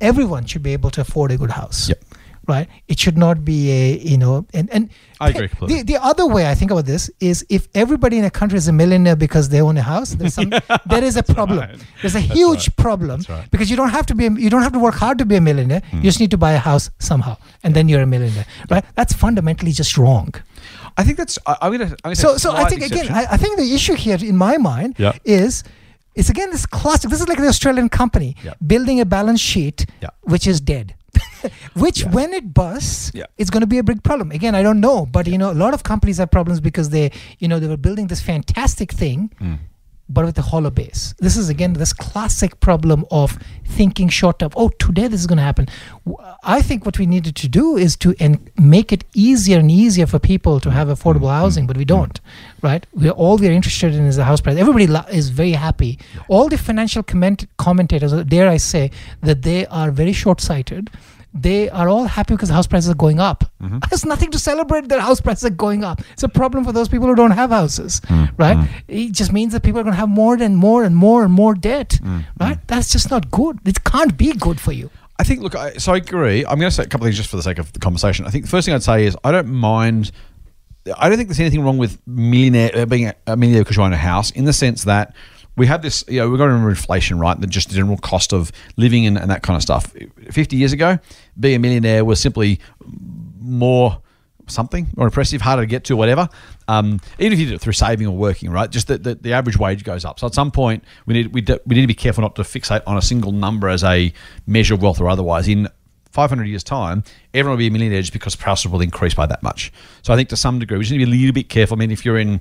everyone 0.00 0.46
should 0.46 0.62
be 0.62 0.72
able 0.72 0.90
to 0.90 1.00
afford 1.00 1.30
a 1.30 1.36
good 1.36 1.50
house. 1.50 1.88
Yep 1.88 2.09
right? 2.50 2.68
It 2.88 2.98
should 2.98 3.16
not 3.16 3.44
be 3.44 3.70
a 3.70 3.98
you 3.98 4.18
know 4.18 4.46
and 4.52 4.68
and 4.70 4.90
I 5.20 5.30
agree. 5.30 5.48
The, 5.66 5.82
the 5.82 6.02
other 6.02 6.26
way 6.26 6.46
I 6.48 6.54
think 6.54 6.70
about 6.70 6.86
this 6.86 7.10
is 7.20 7.44
if 7.50 7.68
everybody 7.74 8.16
in 8.16 8.24
a 8.24 8.30
country 8.30 8.56
is 8.56 8.68
a 8.68 8.72
millionaire 8.72 9.16
because 9.16 9.50
they 9.50 9.60
own 9.60 9.76
a 9.76 9.82
house, 9.82 10.10
there's 10.14 10.34
some, 10.34 10.50
there 10.86 11.04
is 11.04 11.16
a 11.16 11.22
problem. 11.22 11.58
Right. 11.58 11.78
There's 12.00 12.14
a 12.14 12.20
That's 12.20 12.32
huge 12.32 12.68
right. 12.68 12.76
problem 12.76 13.24
right. 13.28 13.50
because 13.50 13.70
you 13.70 13.76
don't 13.76 13.90
have 13.90 14.06
to 14.06 14.14
be 14.14 14.24
you 14.24 14.48
don't 14.48 14.62
have 14.62 14.72
to 14.72 14.78
work 14.78 14.94
hard 14.94 15.18
to 15.18 15.26
be 15.26 15.36
a 15.36 15.40
millionaire. 15.40 15.82
Mm. 15.90 15.96
You 15.96 16.02
just 16.02 16.20
need 16.20 16.30
to 16.30 16.38
buy 16.38 16.52
a 16.52 16.58
house 16.58 16.90
somehow, 16.98 17.36
and 17.62 17.74
then 17.74 17.88
you're 17.88 18.02
a 18.02 18.06
millionaire, 18.06 18.46
right? 18.70 18.84
That's 18.94 19.12
fundamentally 19.12 19.72
just 19.72 19.98
wrong. 19.98 20.34
I 20.96 21.04
think 21.04 21.18
that's. 21.18 21.38
I, 21.46 21.56
am 21.60 21.72
gonna. 21.72 21.96
Gonna 22.02 22.16
so 22.16 22.36
so 22.38 22.52
I 22.52 22.64
think 22.64 22.82
again, 22.82 23.08
I, 23.10 23.26
I, 23.32 23.36
think 23.36 23.58
the 23.58 23.74
issue 23.74 23.94
here 23.94 24.18
in 24.20 24.36
my 24.36 24.56
mind 24.56 24.96
yeah. 24.98 25.12
is. 25.24 25.64
It's 26.16 26.28
again 26.28 26.50
this 26.50 26.66
classic. 26.66 27.08
This 27.08 27.20
is 27.20 27.28
like 27.28 27.38
the 27.38 27.46
Australian 27.46 27.88
company 27.88 28.34
yeah. 28.42 28.54
building 28.66 28.98
a 29.00 29.04
balance 29.04 29.40
sheet, 29.40 29.86
yeah. 30.02 30.10
which 30.22 30.44
is 30.44 30.60
dead. 30.60 30.96
which 31.74 32.02
yeah. 32.02 32.10
when 32.10 32.32
it 32.32 32.52
busts 32.52 33.10
yeah. 33.14 33.24
it's 33.38 33.50
going 33.50 33.60
to 33.60 33.66
be 33.66 33.78
a 33.78 33.82
big 33.82 34.02
problem 34.02 34.30
again 34.30 34.54
i 34.54 34.62
don't 34.62 34.80
know 34.80 35.06
but 35.06 35.26
you 35.26 35.38
know 35.38 35.50
a 35.50 35.54
lot 35.64 35.74
of 35.74 35.82
companies 35.82 36.18
have 36.18 36.30
problems 36.30 36.60
because 36.60 36.90
they 36.90 37.10
you 37.38 37.48
know 37.48 37.58
they 37.58 37.68
were 37.68 37.76
building 37.76 38.06
this 38.08 38.20
fantastic 38.20 38.92
thing 38.92 39.30
mm. 39.40 39.58
but 40.08 40.24
with 40.24 40.38
a 40.38 40.42
hollow 40.42 40.70
base 40.70 41.14
this 41.18 41.36
is 41.36 41.48
again 41.48 41.72
this 41.74 41.92
classic 41.92 42.58
problem 42.60 43.04
of 43.10 43.38
thinking 43.64 44.08
short 44.08 44.38
term 44.38 44.50
oh 44.56 44.68
today 44.78 45.08
this 45.08 45.20
is 45.20 45.26
going 45.26 45.38
to 45.38 45.42
happen 45.42 45.66
i 46.42 46.60
think 46.60 46.84
what 46.84 46.98
we 46.98 47.06
needed 47.06 47.34
to 47.36 47.48
do 47.48 47.76
is 47.76 47.96
to 47.96 48.14
en- 48.18 48.48
make 48.58 48.92
it 48.92 49.04
easier 49.14 49.58
and 49.58 49.70
easier 49.70 50.06
for 50.06 50.18
people 50.18 50.60
to 50.60 50.70
have 50.70 50.88
affordable 50.88 51.30
mm. 51.32 51.40
housing 51.40 51.66
but 51.66 51.76
we 51.76 51.84
don't 51.84 52.20
right 52.62 52.86
we're 52.92 53.10
all 53.10 53.36
we're 53.36 53.52
interested 53.52 53.94
in 53.94 54.06
is 54.06 54.16
the 54.16 54.24
house 54.24 54.40
price 54.40 54.56
everybody 54.56 54.86
lo- 54.86 55.04
is 55.10 55.30
very 55.30 55.52
happy 55.52 55.98
all 56.28 56.48
the 56.48 56.58
financial 56.58 57.02
comment- 57.02 57.46
commentators 57.58 58.12
dare 58.24 58.48
i 58.48 58.56
say 58.56 58.90
that 59.22 59.42
they 59.42 59.66
are 59.66 59.90
very 59.90 60.12
short-sighted 60.12 60.90
they 61.32 61.70
are 61.70 61.88
all 61.88 62.04
happy 62.04 62.34
because 62.34 62.48
house 62.48 62.66
prices 62.66 62.90
are 62.90 62.94
going 62.94 63.20
up. 63.20 63.44
Mm-hmm. 63.62 63.78
There's 63.88 64.04
nothing 64.04 64.30
to 64.32 64.38
celebrate 64.38 64.88
that 64.88 65.00
house 65.00 65.20
prices 65.20 65.44
are 65.44 65.50
going 65.50 65.84
up. 65.84 66.00
It's 66.12 66.24
a 66.24 66.28
problem 66.28 66.64
for 66.64 66.72
those 66.72 66.88
people 66.88 67.06
who 67.06 67.14
don't 67.14 67.30
have 67.30 67.50
houses, 67.50 68.00
mm-hmm. 68.00 68.34
right? 68.36 68.68
It 68.88 69.12
just 69.12 69.32
means 69.32 69.52
that 69.52 69.62
people 69.62 69.80
are 69.80 69.84
going 69.84 69.92
to 69.92 70.00
have 70.00 70.08
more 70.08 70.34
and 70.34 70.56
more 70.56 70.82
and 70.82 70.96
more 70.96 71.22
and 71.22 71.32
more 71.32 71.54
debt, 71.54 71.90
mm-hmm. 72.02 72.20
right? 72.40 72.58
That's 72.66 72.90
just 72.90 73.10
not 73.10 73.30
good. 73.30 73.60
It 73.64 73.84
can't 73.84 74.16
be 74.16 74.32
good 74.32 74.60
for 74.60 74.72
you. 74.72 74.90
I 75.18 75.22
think, 75.22 75.42
look, 75.42 75.54
I, 75.54 75.74
so 75.74 75.92
I 75.92 75.98
agree. 75.98 76.44
I'm 76.46 76.58
going 76.58 76.70
to 76.70 76.74
say 76.74 76.82
a 76.82 76.86
couple 76.86 77.06
of 77.06 77.10
things 77.10 77.18
just 77.18 77.30
for 77.30 77.36
the 77.36 77.42
sake 77.42 77.58
of 77.58 77.72
the 77.74 77.78
conversation. 77.78 78.26
I 78.26 78.30
think 78.30 78.46
the 78.46 78.50
first 78.50 78.64
thing 78.64 78.74
I'd 78.74 78.82
say 78.82 79.04
is 79.04 79.16
I 79.22 79.30
don't 79.30 79.48
mind. 79.48 80.10
I 80.96 81.08
don't 81.08 81.18
think 81.18 81.28
there's 81.28 81.40
anything 81.40 81.62
wrong 81.62 81.78
with 81.78 82.00
millionaire 82.06 82.70
uh, 82.74 82.86
being 82.86 83.12
a 83.26 83.36
millionaire 83.36 83.62
because 83.62 83.76
you 83.76 83.82
own 83.82 83.92
a 83.92 83.98
house 83.98 84.30
in 84.30 84.44
the 84.44 84.52
sense 84.52 84.84
that 84.84 85.14
we 85.56 85.66
have 85.66 85.82
this, 85.82 86.04
you 86.08 86.20
know, 86.20 86.30
we've 86.30 86.38
got 86.38 86.44
to 86.44 86.52
remember 86.52 86.70
inflation, 86.70 87.18
right? 87.18 87.38
The 87.38 87.46
just 87.46 87.68
the 87.68 87.74
general 87.74 87.98
cost 87.98 88.32
of 88.32 88.50
living 88.76 89.06
and, 89.06 89.18
and 89.18 89.30
that 89.30 89.42
kind 89.42 89.56
of 89.56 89.62
stuff. 89.62 89.94
50 90.30 90.56
years 90.56 90.72
ago, 90.72 90.98
being 91.38 91.56
a 91.56 91.58
millionaire 91.58 92.04
was 92.04 92.20
simply 92.20 92.60
more 93.38 94.00
something 94.50 94.88
more 94.96 95.06
impressive, 95.06 95.40
harder 95.40 95.62
to 95.62 95.66
get 95.66 95.84
to, 95.84 95.96
whatever. 95.96 96.28
Um, 96.68 97.00
even 97.18 97.32
if 97.32 97.38
you 97.38 97.46
do 97.46 97.54
it 97.54 97.60
through 97.60 97.72
saving 97.72 98.06
or 98.06 98.16
working, 98.16 98.50
right? 98.50 98.70
Just 98.70 98.88
that 98.88 99.02
the, 99.02 99.14
the, 99.14 99.32
average 99.32 99.56
wage 99.56 99.84
goes 99.84 100.04
up. 100.04 100.18
So 100.18 100.26
at 100.26 100.34
some 100.34 100.50
point, 100.50 100.84
we 101.06 101.14
need 101.14 101.32
we, 101.32 101.40
do, 101.40 101.58
we 101.66 101.74
need 101.74 101.82
to 101.82 101.86
be 101.86 101.94
careful 101.94 102.22
not 102.22 102.36
to 102.36 102.42
fixate 102.42 102.82
on 102.86 102.96
a 102.96 103.02
single 103.02 103.32
number 103.32 103.68
as 103.68 103.84
a 103.84 104.12
measure 104.46 104.74
of 104.74 104.82
wealth 104.82 105.00
or 105.00 105.08
otherwise. 105.08 105.48
In 105.48 105.68
500 106.10 106.44
years' 106.44 106.64
time, 106.64 107.04
everyone 107.32 107.52
will 107.52 107.58
be 107.58 107.68
a 107.68 107.70
millionaire 107.70 108.00
just 108.00 108.12
because 108.12 108.36
prices 108.36 108.70
will 108.70 108.80
increase 108.80 109.14
by 109.14 109.26
that 109.26 109.42
much. 109.42 109.72
So 110.02 110.12
I 110.12 110.16
think 110.16 110.28
to 110.30 110.36
some 110.36 110.58
degree, 110.58 110.78
we 110.78 110.84
just 110.84 110.92
need 110.92 110.98
to 110.98 111.06
be 111.06 111.12
a 111.12 111.16
little 111.16 111.32
bit 111.32 111.48
careful. 111.48 111.76
I 111.76 111.78
mean, 111.78 111.90
if 111.90 112.04
you're 112.04 112.18
in 112.18 112.40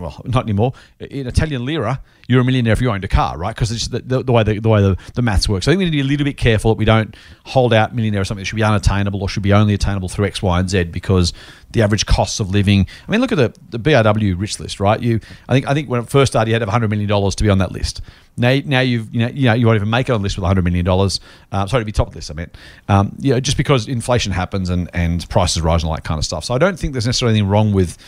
well, 0.00 0.20
not 0.24 0.44
anymore. 0.44 0.72
In 1.00 1.26
Italian 1.26 1.64
lira, 1.64 2.00
you're 2.28 2.40
a 2.40 2.44
millionaire 2.44 2.72
if 2.72 2.80
you 2.80 2.90
owned 2.90 3.04
a 3.04 3.08
car, 3.08 3.36
right? 3.36 3.54
Because 3.54 3.70
it's 3.72 3.88
the, 3.88 4.00
the, 4.00 4.22
the, 4.22 4.32
way 4.32 4.42
the, 4.42 4.58
the 4.58 4.68
way 4.68 4.80
the, 4.80 4.96
the 5.14 5.22
maths 5.22 5.48
works. 5.48 5.64
So 5.64 5.70
I 5.70 5.72
think 5.72 5.80
we 5.80 5.84
need 5.86 5.90
to 5.90 5.96
be 5.96 6.00
a 6.00 6.04
little 6.04 6.24
bit 6.24 6.36
careful 6.36 6.72
that 6.72 6.78
we 6.78 6.84
don't 6.84 7.16
hold 7.44 7.72
out 7.74 7.94
millionaire 7.94 8.20
as 8.20 8.28
something 8.28 8.42
that 8.42 8.46
should 8.46 8.56
be 8.56 8.62
unattainable 8.62 9.20
or 9.20 9.28
should 9.28 9.42
be 9.42 9.52
only 9.52 9.74
attainable 9.74 10.08
through 10.08 10.26
X, 10.26 10.42
Y, 10.42 10.60
and 10.60 10.70
Z 10.70 10.84
because 10.84 11.32
the 11.72 11.82
average 11.82 12.06
costs 12.06 12.38
of 12.40 12.50
living. 12.50 12.86
I 13.06 13.10
mean, 13.10 13.20
look 13.20 13.32
at 13.32 13.38
the, 13.38 13.54
the 13.70 13.78
BRW 13.78 14.38
rich 14.38 14.60
list, 14.60 14.78
right? 14.80 15.00
You, 15.00 15.20
I 15.48 15.52
think, 15.52 15.68
I 15.68 15.74
think 15.74 15.88
when 15.88 16.02
it 16.02 16.08
first 16.08 16.32
started, 16.32 16.48
you 16.48 16.54
had 16.54 16.60
to 16.60 16.64
have 16.64 16.68
100 16.68 16.88
million 16.88 17.08
dollars 17.08 17.34
to 17.36 17.44
be 17.44 17.50
on 17.50 17.58
that 17.58 17.72
list. 17.72 18.02
Now, 18.36 18.58
now 18.64 18.80
you've, 18.80 19.12
you 19.14 19.20
know, 19.20 19.28
you 19.28 19.46
know, 19.46 19.54
you 19.54 19.66
won't 19.66 19.76
even 19.76 19.90
make 19.90 20.08
it 20.08 20.12
on 20.12 20.20
a 20.20 20.22
list 20.22 20.36
with 20.36 20.42
100 20.42 20.62
million 20.64 20.84
dollars. 20.84 21.20
Um, 21.50 21.68
sorry 21.68 21.82
to 21.82 21.84
be 21.84 21.92
top 21.92 22.08
of 22.08 22.12
the 22.14 22.18
list, 22.18 22.30
I 22.30 22.34
meant. 22.34 22.54
Um, 22.88 23.16
you 23.20 23.34
know, 23.34 23.40
just 23.40 23.56
because 23.56 23.88
inflation 23.88 24.32
happens 24.32 24.70
and 24.70 24.88
and 24.94 25.28
prices 25.28 25.62
rise 25.62 25.82
and 25.82 25.88
all 25.90 25.94
that 25.94 26.04
kind 26.04 26.18
of 26.18 26.24
stuff. 26.24 26.44
So 26.44 26.54
I 26.54 26.58
don't 26.58 26.78
think 26.78 26.92
there's 26.92 27.06
necessarily 27.06 27.38
anything 27.38 27.50
wrong 27.50 27.72
with 27.72 27.98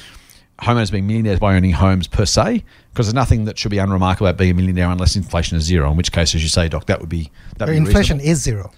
homeowners 0.61 0.93
being 0.93 1.07
millionaires 1.07 1.41
by 1.41 1.57
owning 1.57 1.73
homes 1.73 2.07
per 2.07 2.25
se, 2.25 2.65
because 2.93 3.07
there's 3.07 3.15
nothing 3.15 3.45
that 3.47 3.59
should 3.59 3.71
be 3.71 3.79
unremarkable 3.79 4.27
about 4.29 4.39
being 4.39 4.51
a 4.51 4.55
millionaire 4.55 4.89
unless 4.91 5.17
inflation 5.17 5.57
is 5.57 5.65
zero. 5.65 5.91
In 5.91 5.97
which 5.97 6.13
case, 6.13 6.35
as 6.35 6.43
you 6.43 6.49
say, 6.49 6.69
Doc, 6.69 6.87
that 6.87 7.01
would 7.01 7.09
be 7.09 7.31
that. 7.59 7.69
Inflation 7.69 8.21
is 8.21 8.43
zero. 8.43 8.71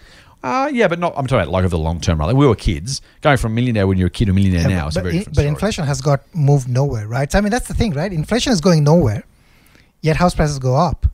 Uh, 0.43 0.71
yeah, 0.73 0.87
but 0.87 0.99
not. 0.99 1.13
I'm 1.17 1.27
talking 1.27 1.43
about 1.43 1.53
like 1.53 1.65
over 1.65 1.71
the 1.71 1.79
long 1.79 2.01
term, 2.01 2.21
right? 2.21 2.27
Like 2.27 2.37
we 2.37 2.47
were 2.47 2.55
kids 2.55 3.01
going 3.21 3.37
from 3.37 3.55
millionaire 3.55 3.87
when 3.87 3.99
you're 3.99 4.07
a 4.07 4.11
kid 4.11 4.27
to 4.27 4.33
millionaire 4.33 4.63
yeah, 4.63 4.77
now. 4.77 4.91
But, 4.95 5.05
but, 5.05 5.15
in, 5.15 5.25
but 5.35 5.45
inflation 5.45 5.85
has 5.85 6.01
got 6.01 6.23
moved 6.35 6.69
nowhere, 6.69 7.09
right? 7.09 7.31
So, 7.31 7.39
I 7.39 7.41
mean, 7.41 7.51
that's 7.51 7.69
the 7.69 7.75
thing, 7.75 7.93
right? 7.95 8.13
Inflation 8.13 8.53
is 8.53 8.61
going 8.61 8.85
nowhere, 8.85 9.25
yet 10.03 10.17
house 10.17 10.35
prices 10.35 10.59
go 10.59 10.77
up. 10.77 11.07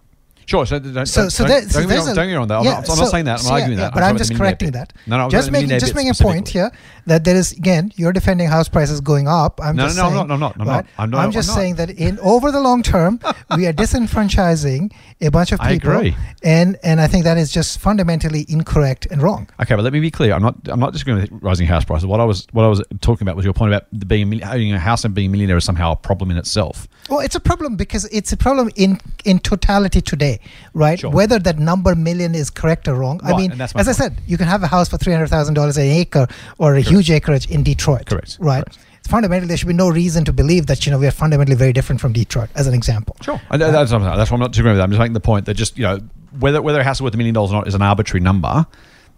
Sure. 0.47 0.67
So, 0.67 0.79
don't, 0.79 1.07
so, 1.07 1.29
so 1.29 1.47
don't, 1.47 1.69
don't, 1.71 1.89
get 1.89 2.07
me 2.07 2.15
don't 2.15 2.29
get 2.29 2.37
on 2.37 2.49
that. 2.49 2.59
I'm, 2.59 2.65
not, 2.65 2.79
I'm 2.79 2.85
so, 2.85 2.95
not 3.03 3.11
saying 3.11 3.25
that. 3.27 3.39
I'm 3.39 3.45
so 3.45 3.53
arguing 3.53 3.79
yeah, 3.79 3.85
that. 3.85 3.95
But 3.95 4.03
I'm, 4.03 4.11
I'm 4.11 4.19
just 4.19 4.35
correcting 4.35 4.73
that. 4.73 4.93
No, 5.07 5.19
no. 5.19 5.29
Just 5.29 5.51
making 5.51 5.71
just 5.79 5.95
making 5.95 6.11
a 6.11 6.15
point 6.15 6.49
here 6.49 6.71
that 7.07 7.25
there 7.25 7.37
is 7.37 7.53
again 7.53 7.93
you're 7.97 8.13
defending 8.13 8.49
house 8.49 8.69
prices 8.69 9.01
going 9.01 9.29
up. 9.29 9.61
I'm 9.63 9.77
no, 9.77 9.85
just 9.85 9.97
no, 9.97 10.05
no, 10.05 10.17
saying, 10.17 10.29
no, 10.29 10.37
no, 10.37 10.53
no, 10.57 10.65
right? 10.65 10.87
I'm, 10.99 11.11
not, 11.11 11.25
I'm 11.25 11.33
just 11.33 11.55
saying 11.55 11.77
that 11.77 11.91
in 11.91 12.19
over 12.21 12.51
the 12.51 12.61
long 12.61 12.83
term 12.83 13.21
we 13.57 13.67
are 13.67 13.73
disenfranchising 13.73 14.93
a 15.21 15.31
bunch 15.31 15.53
of 15.53 15.61
people. 15.61 15.91
I 15.91 15.97
agree. 15.97 16.17
And 16.43 16.79
and 16.83 17.01
I 17.01 17.07
think 17.07 17.25
that 17.25 17.39
is 17.39 17.53
just 17.53 17.79
fundamentally 17.79 18.45
incorrect 18.49 19.07
and 19.11 19.23
wrong. 19.23 19.49
Okay, 19.61 19.75
but 19.75 19.83
let 19.83 19.93
me 19.93 20.01
be 20.01 20.11
clear. 20.11 20.35
I'm 20.35 20.43
not 20.43 20.57
I'm 20.69 20.81
not 20.81 20.93
going 21.05 21.21
with 21.21 21.31
rising 21.43 21.67
house 21.67 21.85
prices. 21.85 22.07
What 22.07 22.21
I 22.21 22.25
was 22.25 22.47
what 22.53 22.65
I 22.65 22.69
was 22.69 22.83
talking 23.01 23.27
about 23.27 23.37
was 23.37 23.45
your 23.45 23.55
point 23.55 23.73
about 23.73 23.87
being 24.09 24.43
owning 24.45 24.73
a 24.73 24.79
house 24.79 25.05
and 25.05 25.15
being 25.15 25.29
a 25.29 25.31
millionaire 25.31 25.57
is 25.57 25.65
somehow 25.65 25.93
a 25.93 25.97
problem 25.97 26.31
in 26.31 26.37
itself. 26.37 26.89
Well, 27.09 27.21
it's 27.21 27.35
a 27.35 27.41
problem 27.41 27.77
because 27.77 28.05
it's 28.07 28.33
a 28.33 28.37
problem 28.37 28.71
in 28.77 29.01
in 29.25 29.39
totality 29.39 30.01
today, 30.01 30.32
right? 30.75 30.99
Sure. 30.99 31.11
Whether 31.11 31.39
that 31.41 31.59
number 31.59 31.95
million 31.95 32.35
is 32.35 32.51
correct 32.51 32.89
or 32.89 32.95
wrong. 32.95 33.21
Right, 33.23 33.35
I 33.35 33.37
mean, 33.37 33.61
as 33.61 33.73
point. 33.73 33.89
I 33.89 33.93
said, 33.93 34.21
you 34.27 34.37
can 34.37 34.47
have 34.47 34.63
a 34.63 34.67
house 34.67 34.89
for 34.89 34.99
three 34.99 35.13
hundred 35.13 35.29
thousand 35.29 35.55
dollars 35.55 35.77
an 35.77 35.85
acre 35.85 36.27
or 36.59 36.73
a 36.73 36.75
Correct. 36.77 36.89
huge 36.89 37.11
acreage 37.11 37.51
in 37.51 37.63
Detroit. 37.63 38.07
Correct. 38.07 38.39
Right. 38.41 38.65
Correct. 38.65 38.79
Fundamentally, 39.09 39.49
there 39.49 39.57
should 39.57 39.69
be 39.69 39.75
no 39.75 39.89
reason 39.89 40.25
to 40.25 40.33
believe 40.33 40.67
that 40.67 40.87
you 40.87 40.93
know 40.93 40.99
we 40.99 41.07
are 41.07 41.13
fundamentally 41.13 41.57
very 41.57 41.73
different 41.73 42.01
from 42.01 42.13
Detroit, 42.13 42.51
as 42.55 42.67
an 42.69 42.75
example. 42.75 43.17
Sure, 43.21 43.41
uh, 43.51 43.57
that's, 43.57 43.91
that's 43.91 43.93
why 44.31 44.35
I'm 44.35 44.41
not 44.41 44.53
disagreeing 44.53 44.75
with 44.75 44.79
that. 44.79 44.85
I'm 44.85 44.91
just 44.91 45.01
making 45.01 45.15
the 45.15 45.21
point 45.21 45.47
that 45.47 45.55
just 45.55 45.77
you 45.77 45.83
know 45.83 45.99
whether 46.39 46.63
whether 46.63 46.81
a 46.81 46.85
house 46.85 46.99
is 46.99 47.03
worth 47.03 47.15
a 47.15 47.17
million 47.17 47.35
dollars 47.35 47.51
or 47.51 47.55
not 47.55 47.67
is 47.67 47.75
an 47.75 47.83
arbitrary 47.83 48.23
number. 48.23 48.67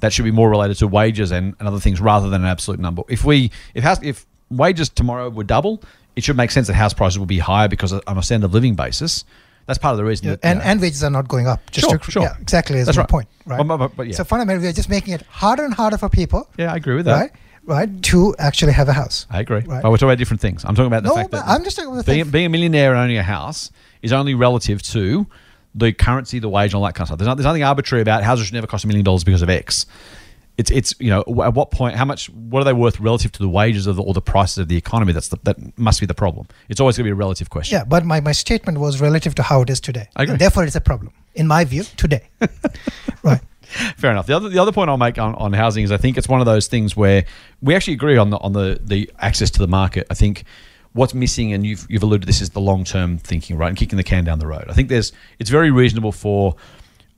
That 0.00 0.12
should 0.12 0.24
be 0.24 0.32
more 0.32 0.50
related 0.50 0.76
to 0.78 0.88
wages 0.88 1.30
and, 1.30 1.54
and 1.58 1.68
other 1.68 1.78
things 1.78 2.00
rather 2.00 2.28
than 2.28 2.42
an 2.42 2.48
absolute 2.48 2.80
number. 2.80 3.02
If 3.08 3.24
we 3.24 3.50
if 3.74 3.84
house 3.84 3.98
if 4.02 4.26
wages 4.50 4.88
tomorrow 4.88 5.28
would 5.30 5.46
double, 5.46 5.82
it 6.16 6.24
should 6.24 6.36
make 6.36 6.50
sense 6.50 6.66
that 6.66 6.74
house 6.74 6.94
prices 6.94 7.18
will 7.18 7.26
be 7.26 7.38
higher 7.38 7.68
because 7.68 7.92
on 7.92 8.18
a 8.18 8.22
standard 8.22 8.46
of 8.46 8.54
living 8.54 8.74
basis. 8.74 9.24
That's 9.66 9.78
part 9.78 9.92
of 9.92 9.98
the 9.98 10.04
reason. 10.04 10.26
Yeah, 10.26 10.32
that, 10.36 10.44
and, 10.44 10.62
and 10.62 10.80
wages 10.80 11.02
are 11.02 11.10
not 11.10 11.28
going 11.28 11.46
up. 11.46 11.70
Just 11.70 11.88
sure, 11.88 11.98
to, 11.98 12.10
sure. 12.10 12.22
Yeah, 12.22 12.36
exactly. 12.40 12.78
Is 12.78 12.86
That's 12.86 12.98
my 12.98 13.02
right. 13.02 13.08
point. 13.08 13.28
Right. 13.46 13.66
But, 13.66 13.76
but, 13.76 13.96
but, 13.96 14.06
yeah. 14.06 14.14
So 14.14 14.24
fundamentally, 14.24 14.66
we're 14.66 14.72
just 14.72 14.90
making 14.90 15.14
it 15.14 15.22
harder 15.22 15.64
and 15.64 15.72
harder 15.72 15.96
for 15.96 16.08
people. 16.08 16.50
Yeah, 16.58 16.72
I 16.72 16.76
agree 16.76 16.96
with 16.96 17.06
that. 17.06 17.20
Right. 17.20 17.32
Right. 17.66 18.02
To 18.04 18.34
actually 18.38 18.72
have 18.72 18.88
a 18.88 18.92
house. 18.92 19.26
I 19.30 19.40
agree. 19.40 19.60
Right. 19.60 19.82
But 19.82 19.90
we're 19.90 19.96
talking 19.96 20.10
about 20.10 20.18
different 20.18 20.42
things. 20.42 20.64
I'm 20.66 20.74
talking 20.74 20.88
about 20.88 21.02
the 21.02 21.08
no, 21.08 21.14
fact 21.14 21.30
that 21.30 21.44
I'm 21.46 21.64
just 21.64 21.76
talking 21.76 21.92
about 21.92 22.04
being, 22.04 22.28
being 22.30 22.46
a 22.46 22.50
millionaire 22.50 22.90
and 22.90 23.00
owning 23.00 23.16
a 23.16 23.22
house 23.22 23.70
is 24.02 24.12
only 24.12 24.34
relative 24.34 24.82
to 24.82 25.26
the 25.74 25.92
currency, 25.92 26.38
the 26.38 26.48
wage, 26.48 26.72
and 26.72 26.76
all 26.76 26.84
that 26.84 26.94
kind 26.94 27.04
of 27.04 27.08
stuff. 27.08 27.18
There's, 27.18 27.26
not, 27.26 27.36
there's 27.38 27.46
nothing 27.46 27.62
arbitrary 27.62 28.02
about 28.02 28.22
houses 28.22 28.46
should 28.46 28.54
never 28.54 28.66
cost 28.66 28.84
a 28.84 28.86
million 28.86 29.04
dollars 29.04 29.24
because 29.24 29.40
of 29.40 29.48
X 29.48 29.86
it's 30.57 30.70
it's 30.70 30.94
you 30.98 31.11
know 31.11 31.20
at 31.42 31.55
what 31.55 31.70
point 31.70 31.96
how 31.96 32.05
much 32.05 32.30
what 32.30 32.61
are 32.61 32.64
they 32.64 32.72
worth 32.72 33.00
relative 33.00 33.32
to 33.32 33.40
the 33.40 33.48
wages 33.48 33.86
of 33.86 33.96
the, 33.96 34.02
or 34.02 34.14
the 34.14 34.22
prices 34.22 34.59
of 34.59 34.68
the 34.68 34.76
economy 34.76 35.12
that's 35.12 35.28
the, 35.28 35.38
that 35.42 35.57
must 35.78 36.00
be 36.00 36.07
the 36.07 36.14
problem 36.14 36.46
it's 36.68 36.80
always 36.80 36.96
going 36.96 37.05
to 37.05 37.09
be 37.09 37.12
a 37.12 37.14
relative 37.14 37.50
question 37.50 37.76
yeah 37.76 37.84
but 37.84 38.05
my, 38.05 38.20
my 38.20 38.32
statement 38.32 38.78
was 38.78 39.00
relative 39.00 39.34
to 39.34 39.42
how 39.42 39.62
it 39.62 39.70
is 39.70 39.80
today. 39.80 40.09
And 40.16 40.38
therefore 40.38 40.64
it's 40.64 40.76
a 40.76 40.80
problem 40.80 41.12
in 41.34 41.46
my 41.46 41.64
view 41.64 41.84
today 41.96 42.28
right 43.22 43.40
Fair 43.96 44.12
enough. 44.12 44.26
The 44.26 44.36
other, 44.36 44.48
the 44.48 44.61
other 44.61 44.70
point 44.70 44.88
I'll 44.88 44.96
make 44.96 45.18
on, 45.18 45.34
on 45.34 45.52
housing 45.52 45.82
is 45.82 45.90
I 45.90 45.96
think 45.96 46.16
it's 46.16 46.28
one 46.28 46.40
of 46.40 46.46
those 46.46 46.68
things 46.68 46.96
where 46.96 47.24
we 47.61 47.74
actually 47.74 47.94
agree 47.94 48.16
on 48.16 48.30
the 48.30 48.36
on 48.36 48.52
the, 48.52 48.78
the 48.80 49.11
access 49.18 49.50
to 49.50 49.59
the 49.59 49.66
market. 49.66 50.07
I 50.11 50.14
think 50.14 50.44
what's 50.92 51.12
missing, 51.12 51.52
and 51.52 51.66
you've 51.66 51.86
you've 51.88 52.02
alluded 52.02 52.22
to 52.22 52.26
this, 52.26 52.40
is 52.40 52.50
the 52.50 52.61
long 52.61 52.84
term 52.84 53.18
thinking, 53.18 53.57
right, 53.57 53.68
and 53.68 53.76
kicking 53.76 53.96
the 53.96 54.05
can 54.05 54.24
down 54.24 54.38
the 54.38 54.46
road. 54.46 54.66
I 54.68 54.74
think 54.74 54.88
there's 54.88 55.12
it's 55.38 55.50
very 55.50 55.70
reasonable 55.70 56.12
for 56.12 56.55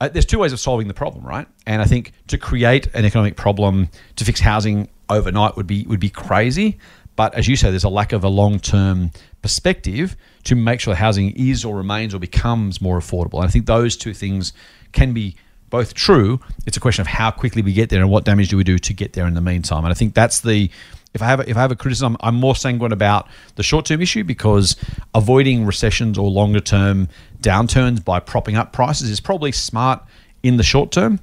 uh, 0.00 0.08
there's 0.08 0.26
two 0.26 0.38
ways 0.38 0.52
of 0.52 0.60
solving 0.60 0.88
the 0.88 0.94
problem, 0.94 1.24
right? 1.24 1.46
And 1.66 1.80
I 1.80 1.86
think 1.86 2.12
to 2.28 2.38
create 2.38 2.88
an 2.94 3.04
economic 3.04 3.36
problem 3.36 3.88
to 4.16 4.24
fix 4.24 4.40
housing 4.40 4.88
overnight 5.08 5.56
would 5.56 5.66
be 5.66 5.84
would 5.86 6.00
be 6.00 6.10
crazy. 6.10 6.78
But 7.16 7.34
as 7.34 7.48
you 7.48 7.56
say, 7.56 7.70
there's 7.70 7.84
a 7.84 7.88
lack 7.88 8.12
of 8.12 8.24
a 8.24 8.28
long 8.28 8.58
term 8.58 9.10
perspective 9.40 10.16
to 10.44 10.54
make 10.54 10.80
sure 10.80 10.94
housing 10.94 11.30
is 11.30 11.64
or 11.64 11.76
remains 11.76 12.14
or 12.14 12.18
becomes 12.18 12.80
more 12.80 12.98
affordable. 12.98 13.38
And 13.38 13.44
I 13.44 13.48
think 13.48 13.66
those 13.66 13.96
two 13.96 14.12
things 14.12 14.52
can 14.92 15.14
be 15.14 15.36
both 15.70 15.94
true. 15.94 16.40
It's 16.66 16.76
a 16.76 16.80
question 16.80 17.00
of 17.00 17.06
how 17.06 17.30
quickly 17.30 17.62
we 17.62 17.72
get 17.72 17.88
there 17.88 18.00
and 18.00 18.10
what 18.10 18.24
damage 18.24 18.48
do 18.48 18.56
we 18.56 18.64
do 18.64 18.78
to 18.78 18.92
get 18.92 19.14
there 19.14 19.26
in 19.26 19.34
the 19.34 19.40
meantime. 19.40 19.84
And 19.84 19.92
I 19.92 19.94
think 19.94 20.14
that's 20.14 20.40
the 20.40 20.70
if 21.16 21.22
I 21.22 21.26
have 21.26 21.40
a, 21.40 21.50
if 21.50 21.56
I 21.56 21.62
have 21.62 21.72
a 21.72 21.76
criticism, 21.76 22.16
I'm 22.20 22.36
more 22.36 22.54
sanguine 22.54 22.92
about 22.92 23.26
the 23.56 23.62
short 23.62 23.86
term 23.86 24.00
issue 24.00 24.22
because 24.22 24.76
avoiding 25.14 25.64
recessions 25.64 26.18
or 26.18 26.30
longer 26.30 26.60
term 26.60 27.08
downturns 27.40 28.04
by 28.04 28.20
propping 28.20 28.54
up 28.54 28.72
prices 28.72 29.10
is 29.10 29.18
probably 29.18 29.50
smart 29.50 30.04
in 30.42 30.58
the 30.58 30.62
short 30.62 30.92
term. 30.92 31.18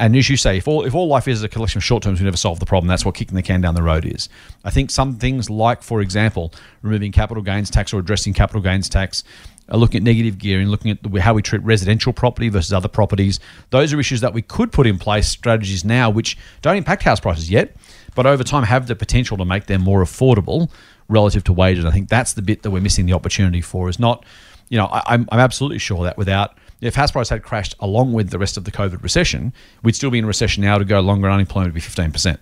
And 0.00 0.16
as 0.16 0.28
you 0.28 0.36
say, 0.36 0.56
if 0.56 0.66
all 0.66 0.84
if 0.84 0.94
all 0.96 1.06
life 1.06 1.28
is 1.28 1.44
a 1.44 1.48
collection 1.48 1.78
of 1.78 1.84
short 1.84 2.02
terms, 2.02 2.18
we 2.18 2.24
never 2.24 2.36
solve 2.36 2.58
the 2.58 2.66
problem. 2.66 2.88
That's 2.88 3.04
what 3.04 3.14
kicking 3.14 3.36
the 3.36 3.42
can 3.42 3.60
down 3.60 3.76
the 3.76 3.82
road 3.84 4.04
is. 4.04 4.28
I 4.64 4.70
think 4.70 4.90
some 4.90 5.14
things 5.14 5.48
like, 5.48 5.82
for 5.82 6.00
example, 6.00 6.52
removing 6.82 7.12
capital 7.12 7.44
gains 7.44 7.70
tax 7.70 7.94
or 7.94 8.00
addressing 8.00 8.32
capital 8.34 8.60
gains 8.60 8.88
tax, 8.88 9.22
uh, 9.70 9.76
looking 9.76 9.98
at 9.98 10.02
negative 10.02 10.38
gearing, 10.38 10.66
looking 10.66 10.90
at 10.90 10.98
how 11.20 11.34
we 11.34 11.42
treat 11.42 11.62
residential 11.62 12.12
property 12.12 12.48
versus 12.48 12.72
other 12.72 12.88
properties. 12.88 13.38
Those 13.70 13.92
are 13.92 14.00
issues 14.00 14.20
that 14.22 14.34
we 14.34 14.42
could 14.42 14.72
put 14.72 14.88
in 14.88 14.98
place 14.98 15.28
strategies 15.28 15.84
now, 15.84 16.10
which 16.10 16.36
don't 16.62 16.76
impact 16.76 17.04
house 17.04 17.20
prices 17.20 17.48
yet, 17.48 17.76
but 18.20 18.26
over 18.26 18.44
time 18.44 18.64
have 18.64 18.86
the 18.86 18.94
potential 18.94 19.38
to 19.38 19.46
make 19.46 19.64
them 19.64 19.80
more 19.80 20.02
affordable 20.02 20.70
relative 21.08 21.42
to 21.42 21.54
wages. 21.54 21.86
I 21.86 21.90
think 21.90 22.10
that's 22.10 22.34
the 22.34 22.42
bit 22.42 22.60
that 22.64 22.70
we're 22.70 22.82
missing 22.82 23.06
the 23.06 23.14
opportunity 23.14 23.62
for. 23.62 23.88
Is 23.88 23.98
not, 23.98 24.26
you 24.68 24.76
know, 24.76 24.88
I, 24.88 25.02
I'm, 25.06 25.26
I'm 25.32 25.40
absolutely 25.40 25.78
sure 25.78 26.04
that 26.04 26.18
without 26.18 26.58
if 26.82 26.96
house 26.96 27.12
prices 27.12 27.30
had 27.30 27.42
crashed 27.42 27.74
along 27.80 28.12
with 28.12 28.28
the 28.28 28.38
rest 28.38 28.58
of 28.58 28.64
the 28.64 28.70
COVID 28.72 29.02
recession, 29.02 29.54
we'd 29.82 29.96
still 29.96 30.10
be 30.10 30.18
in 30.18 30.24
a 30.24 30.26
recession 30.26 30.62
now 30.62 30.76
to 30.76 30.84
go 30.84 31.00
longer 31.00 31.28
and 31.28 31.32
unemployment 31.36 31.72
would 31.72 31.80
be 31.80 31.80
15%. 31.80 32.36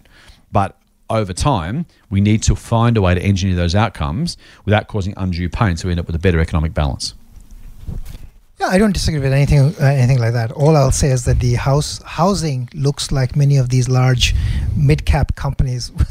But 0.51 0.77
over 1.09 1.33
time, 1.33 1.87
we 2.11 2.21
need 2.21 2.43
to 2.43 2.57
find 2.57 2.97
a 2.97 3.01
way 3.01 3.15
to 3.15 3.23
engineer 3.23 3.55
those 3.55 3.77
outcomes 3.77 4.37
without 4.65 4.89
causing 4.89 5.15
undue 5.17 5.49
pain 5.49 5.77
so 5.77 5.87
we 5.87 5.93
end 5.93 6.01
up 6.01 6.09
with 6.09 6.17
a 6.17 6.19
better 6.19 6.41
economic 6.41 6.75
balance. 6.75 7.15
Yeah, 8.61 8.67
I 8.69 8.79
don't 8.79 8.93
disagree 8.93 9.21
with 9.21 9.33
anything 9.33 9.61
uh, 9.81 9.85
anything 9.85 10.19
like 10.19 10.33
that. 10.33 10.51
All 10.51 10.77
I'll 10.77 10.91
say 10.91 11.11
is 11.11 11.25
that 11.27 11.39
the 11.39 11.55
house 11.55 12.03
housing 12.05 12.69
looks 12.75 13.13
like 13.13 13.37
many 13.37 13.57
of 13.57 13.69
these 13.69 13.89
large 13.89 14.35
mid 14.77 15.07
cap 15.07 15.37
companies. 15.37 15.93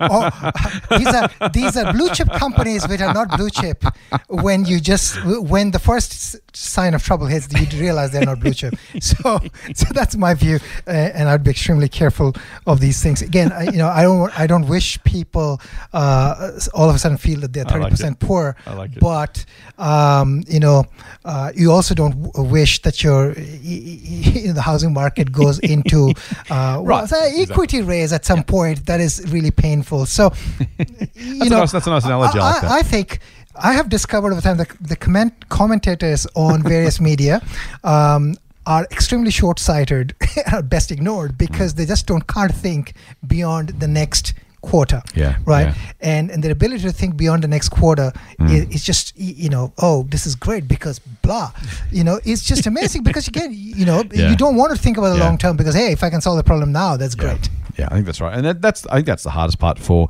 oh, 0.00 0.50
these 0.96 1.06
are 1.06 1.50
these 1.50 1.76
are 1.76 1.92
blue 1.92 2.08
chip 2.14 2.30
companies 2.32 2.88
which 2.88 3.02
are 3.02 3.12
not 3.12 3.36
blue 3.36 3.50
chip. 3.50 3.84
When 4.28 4.64
you 4.64 4.80
just 4.80 5.22
when 5.24 5.70
the 5.70 5.78
first 5.78 6.36
sign 6.56 6.94
of 6.94 7.02
trouble 7.02 7.26
hits, 7.26 7.52
you 7.52 7.78
realize 7.78 8.10
they're 8.10 8.24
not 8.24 8.40
blue 8.40 8.54
chip. 8.54 8.74
So 9.00 9.38
so 9.74 9.86
that's 9.92 10.16
my 10.16 10.32
view, 10.32 10.60
uh, 10.86 10.90
and 10.90 11.28
I'd 11.28 11.44
be 11.44 11.50
extremely 11.50 11.88
careful 11.88 12.34
of 12.66 12.80
these 12.80 13.02
things. 13.02 13.20
Again, 13.20 13.52
I, 13.52 13.64
you 13.64 13.76
know, 13.76 13.88
I 13.88 14.02
don't 14.02 14.40
I 14.40 14.46
don't 14.46 14.66
wish 14.66 15.02
people 15.04 15.60
uh, 15.92 16.52
all 16.72 16.88
of 16.88 16.96
a 16.96 16.98
sudden 16.98 17.18
feel 17.18 17.40
that 17.40 17.52
they're 17.52 17.64
thirty 17.64 17.90
percent 17.90 18.18
poor. 18.18 18.56
like 18.66 18.98
but 18.98 19.44
um, 19.78 20.42
you 20.48 20.60
know 20.60 20.86
uh, 21.34 21.50
you 21.56 21.72
also 21.72 21.96
don't 21.96 22.14
wish 22.38 22.80
that 22.82 23.02
your 23.02 23.34
the 23.34 24.62
housing 24.64 24.92
market 24.92 25.32
goes 25.32 25.58
into 25.74 26.12
uh, 26.48 26.78
right. 26.80 27.10
well, 27.10 27.32
equity 27.36 27.82
raise 27.82 28.12
at 28.12 28.24
some 28.24 28.44
point 28.44 28.86
that 28.86 29.00
is 29.00 29.20
really 29.32 29.50
painful. 29.50 30.06
So 30.06 30.32
you 30.78 31.38
that's 31.38 31.50
know, 31.50 31.58
nice, 31.58 31.72
that's 31.72 31.86
a 31.88 31.90
nice 31.90 32.04
analogy. 32.04 32.38
I, 32.38 32.52
I, 32.52 32.78
I 32.78 32.82
think. 32.82 33.18
I 33.56 33.72
have 33.74 33.88
discovered 33.88 34.32
over 34.32 34.40
time 34.40 34.56
that 34.56 34.70
the 34.80 34.96
comment, 34.96 35.48
commentators 35.48 36.26
on 36.34 36.64
various 36.64 37.00
media 37.00 37.40
um, 37.84 38.34
are 38.66 38.82
extremely 38.90 39.30
short-sighted, 39.30 40.16
are 40.52 40.60
best 40.60 40.90
ignored 40.90 41.38
because 41.38 41.74
they 41.74 41.86
just 41.86 42.08
don't 42.08 42.26
can't 42.26 42.52
think 42.52 42.94
beyond 43.24 43.68
the 43.78 43.86
next 43.86 44.34
quarter. 44.70 45.00
Yeah, 45.14 45.36
Right. 45.46 45.66
yeah. 45.68 45.74
And 46.12 46.30
and 46.30 46.42
their 46.42 46.52
ability 46.52 46.82
to 46.82 46.92
think 46.92 47.16
beyond 47.16 47.42
the 47.42 47.48
next 47.48 47.68
quarter 47.70 48.12
Mm. 48.40 48.50
is, 48.54 48.62
is 48.76 48.84
just 48.84 49.12
you 49.16 49.48
know 49.48 49.72
oh 49.78 50.04
this 50.10 50.26
is 50.26 50.34
great 50.34 50.66
because 50.68 50.98
blah, 51.22 51.50
you 51.92 52.04
know 52.04 52.16
it's 52.24 52.42
just 52.44 52.66
amazing 52.72 53.02
because 53.04 53.28
again 53.28 53.50
you 53.52 53.84
know 53.86 54.02
Yeah. 54.12 54.30
you 54.30 54.36
don't 54.36 54.56
want 54.56 54.70
to 54.76 54.78
think 54.84 54.96
about 54.98 55.10
the 55.14 55.18
Yeah. 55.18 55.24
long 55.28 55.38
term 55.38 55.56
because 55.56 55.74
hey 55.74 55.92
if 55.92 56.02
I 56.02 56.10
can 56.10 56.20
solve 56.20 56.36
the 56.36 56.44
problem 56.44 56.72
now 56.72 56.96
that's 56.96 57.14
great. 57.14 57.48
Yeah, 57.78 57.88
I 57.90 57.94
think 57.94 58.06
that's 58.06 58.20
right, 58.20 58.34
and 58.36 58.44
that, 58.46 58.62
that's 58.62 58.86
I 58.86 58.94
think 58.96 59.06
that's 59.06 59.22
the 59.24 59.30
hardest 59.30 59.58
part 59.58 59.78
for. 59.78 60.08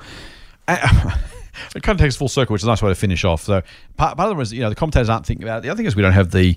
it 0.68 1.82
kind 1.82 1.98
of 1.98 2.04
takes 2.04 2.16
full 2.16 2.28
circle, 2.28 2.52
which 2.52 2.60
is 2.62 2.64
a 2.64 2.68
nice 2.68 2.82
way 2.82 2.90
to 2.90 2.94
finish 2.94 3.24
off. 3.24 3.42
So 3.42 3.62
part, 3.96 4.16
part 4.16 4.28
of 4.28 4.36
them 4.36 4.40
is 4.40 4.52
you 4.52 4.60
know 4.60 4.68
the 4.68 4.74
commentators 4.74 5.08
aren't 5.08 5.26
thinking 5.26 5.44
about 5.44 5.58
it. 5.58 5.62
The 5.62 5.70
other 5.70 5.76
thing 5.76 5.86
is 5.86 5.94
we 5.96 6.02
don't 6.02 6.12
have 6.12 6.30
the, 6.30 6.56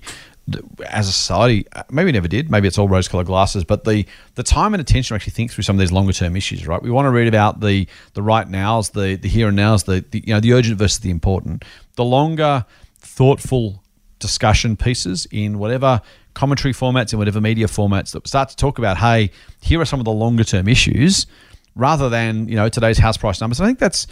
as 0.86 1.08
a 1.08 1.12
society 1.12 1.66
uh, 1.74 1.82
maybe 1.90 2.06
we 2.06 2.12
never 2.12 2.28
did. 2.28 2.50
Maybe 2.50 2.68
it's 2.68 2.78
all 2.78 2.88
rose-colored 2.88 3.26
glasses, 3.26 3.64
but 3.64 3.84
the 3.84 4.06
the 4.34 4.42
time 4.42 4.74
and 4.74 4.80
attention 4.80 5.14
to 5.14 5.14
actually 5.16 5.32
think 5.32 5.52
through 5.52 5.64
some 5.64 5.76
of 5.76 5.80
these 5.80 5.92
longer-term 5.92 6.36
issues. 6.36 6.66
Right, 6.66 6.82
we 6.82 6.90
want 6.90 7.06
to 7.06 7.10
read 7.10 7.28
about 7.28 7.60
the 7.60 7.86
the 8.14 8.22
right 8.22 8.48
nows, 8.48 8.90
the 8.90 9.16
the 9.16 9.28
here 9.28 9.48
and 9.48 9.56
nows, 9.56 9.84
the, 9.84 10.04
the 10.10 10.22
you 10.26 10.34
know 10.34 10.40
the 10.40 10.52
urgent 10.52 10.78
versus 10.78 11.00
the 11.00 11.10
important. 11.10 11.64
The 11.96 12.04
longer, 12.04 12.64
thoughtful 12.98 13.82
discussion 14.18 14.76
pieces 14.76 15.26
in 15.30 15.58
whatever 15.58 16.00
commentary 16.34 16.72
formats 16.72 17.12
in 17.12 17.18
whatever 17.18 17.40
media 17.40 17.66
formats 17.66 18.12
that 18.12 18.26
start 18.26 18.48
to 18.48 18.56
talk 18.56 18.78
about 18.78 18.96
hey 18.96 19.30
here 19.60 19.80
are 19.80 19.84
some 19.84 20.00
of 20.00 20.04
the 20.04 20.12
longer 20.12 20.44
term 20.44 20.68
issues 20.68 21.26
rather 21.74 22.08
than 22.08 22.48
you 22.48 22.54
know 22.54 22.68
today's 22.68 22.98
house 22.98 23.16
price 23.16 23.40
numbers 23.40 23.60
i 23.60 23.66
think 23.66 23.78
that's 23.78 24.06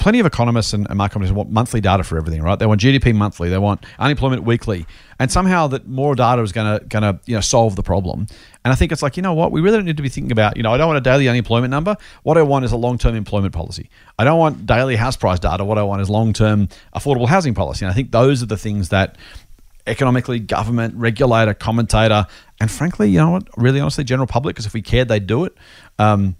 plenty 0.00 0.18
of 0.18 0.26
economists 0.26 0.72
and, 0.72 0.88
and 0.88 0.98
market 0.98 1.12
companies 1.12 1.32
want 1.32 1.50
monthly 1.50 1.80
data 1.80 2.02
for 2.02 2.18
everything 2.18 2.42
right? 2.42 2.58
They 2.58 2.66
want 2.66 2.80
gdp 2.80 3.14
monthly 3.14 3.48
they 3.48 3.58
want 3.58 3.86
unemployment 3.98 4.42
weekly 4.42 4.86
and 5.18 5.30
somehow 5.30 5.68
that 5.68 5.86
more 5.86 6.14
data 6.14 6.42
is 6.42 6.50
going 6.50 6.80
to 6.80 6.84
going 6.86 7.02
to 7.02 7.20
you 7.26 7.34
know 7.34 7.40
solve 7.40 7.76
the 7.76 7.82
problem. 7.82 8.26
And 8.64 8.72
i 8.72 8.74
think 8.74 8.90
it's 8.90 9.02
like 9.02 9.16
you 9.16 9.22
know 9.22 9.34
what? 9.34 9.52
We 9.52 9.60
really 9.60 9.76
don't 9.78 9.86
need 9.86 9.96
to 9.98 10.02
be 10.02 10.08
thinking 10.08 10.32
about 10.32 10.56
you 10.56 10.62
know 10.62 10.72
i 10.72 10.78
don't 10.78 10.88
want 10.88 10.98
a 10.98 11.02
daily 11.02 11.28
unemployment 11.28 11.70
number. 11.70 11.96
What 12.24 12.36
i 12.36 12.42
want 12.42 12.64
is 12.64 12.72
a 12.72 12.76
long-term 12.76 13.14
employment 13.14 13.54
policy. 13.54 13.88
I 14.18 14.24
don't 14.24 14.38
want 14.38 14.66
daily 14.66 14.96
house 14.96 15.16
price 15.16 15.38
data. 15.38 15.64
What 15.64 15.78
i 15.78 15.82
want 15.82 16.02
is 16.02 16.10
long-term 16.10 16.68
affordable 16.94 17.28
housing 17.28 17.54
policy. 17.54 17.84
And 17.84 17.92
i 17.92 17.94
think 17.94 18.10
those 18.10 18.42
are 18.42 18.46
the 18.46 18.58
things 18.58 18.88
that 18.88 19.16
economically, 19.86 20.38
government, 20.38 20.94
regulator, 20.94 21.54
commentator, 21.54 22.26
and 22.60 22.70
frankly, 22.70 23.10
you 23.10 23.18
know 23.18 23.30
what, 23.30 23.48
really 23.56 23.80
honestly, 23.80 24.04
general 24.04 24.26
public, 24.26 24.54
because 24.54 24.66
if 24.66 24.74
we 24.74 24.82
cared, 24.82 25.08
they'd 25.08 25.26
do 25.26 25.44
it. 25.44 25.56
Um, 25.98 26.36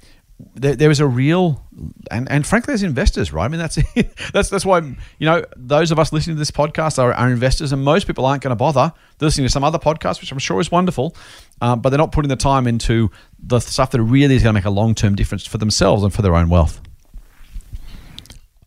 there, 0.54 0.76
there 0.76 0.90
is 0.90 1.00
a 1.00 1.06
real, 1.06 1.64
and, 2.10 2.30
and 2.30 2.46
frankly, 2.46 2.74
as 2.74 2.82
investors, 2.82 3.32
right? 3.32 3.44
I 3.44 3.48
mean, 3.48 3.60
that's 3.60 3.78
that's 4.32 4.50
that's 4.50 4.64
why 4.64 4.80
you 4.80 5.26
know 5.26 5.44
those 5.56 5.90
of 5.90 5.98
us 5.98 6.12
listening 6.12 6.36
to 6.36 6.38
this 6.38 6.50
podcast 6.50 6.98
are, 6.98 7.12
are 7.12 7.30
investors, 7.30 7.72
and 7.72 7.82
most 7.82 8.06
people 8.06 8.26
aren't 8.26 8.42
going 8.42 8.50
to 8.50 8.56
bother. 8.56 8.92
They're 9.18 9.26
listening 9.26 9.46
to 9.46 9.52
some 9.52 9.64
other 9.64 9.78
podcast, 9.78 10.20
which 10.20 10.32
I'm 10.32 10.38
sure 10.38 10.60
is 10.60 10.70
wonderful, 10.70 11.16
um, 11.60 11.80
but 11.80 11.90
they're 11.90 11.98
not 11.98 12.12
putting 12.12 12.28
the 12.28 12.36
time 12.36 12.66
into 12.66 13.10
the 13.38 13.60
stuff 13.60 13.90
that 13.92 14.02
really 14.02 14.36
is 14.36 14.42
going 14.42 14.54
to 14.54 14.58
make 14.58 14.64
a 14.66 14.70
long 14.70 14.94
term 14.94 15.14
difference 15.14 15.46
for 15.46 15.58
themselves 15.58 16.02
and 16.02 16.12
for 16.12 16.22
their 16.22 16.34
own 16.36 16.48
wealth. 16.48 16.80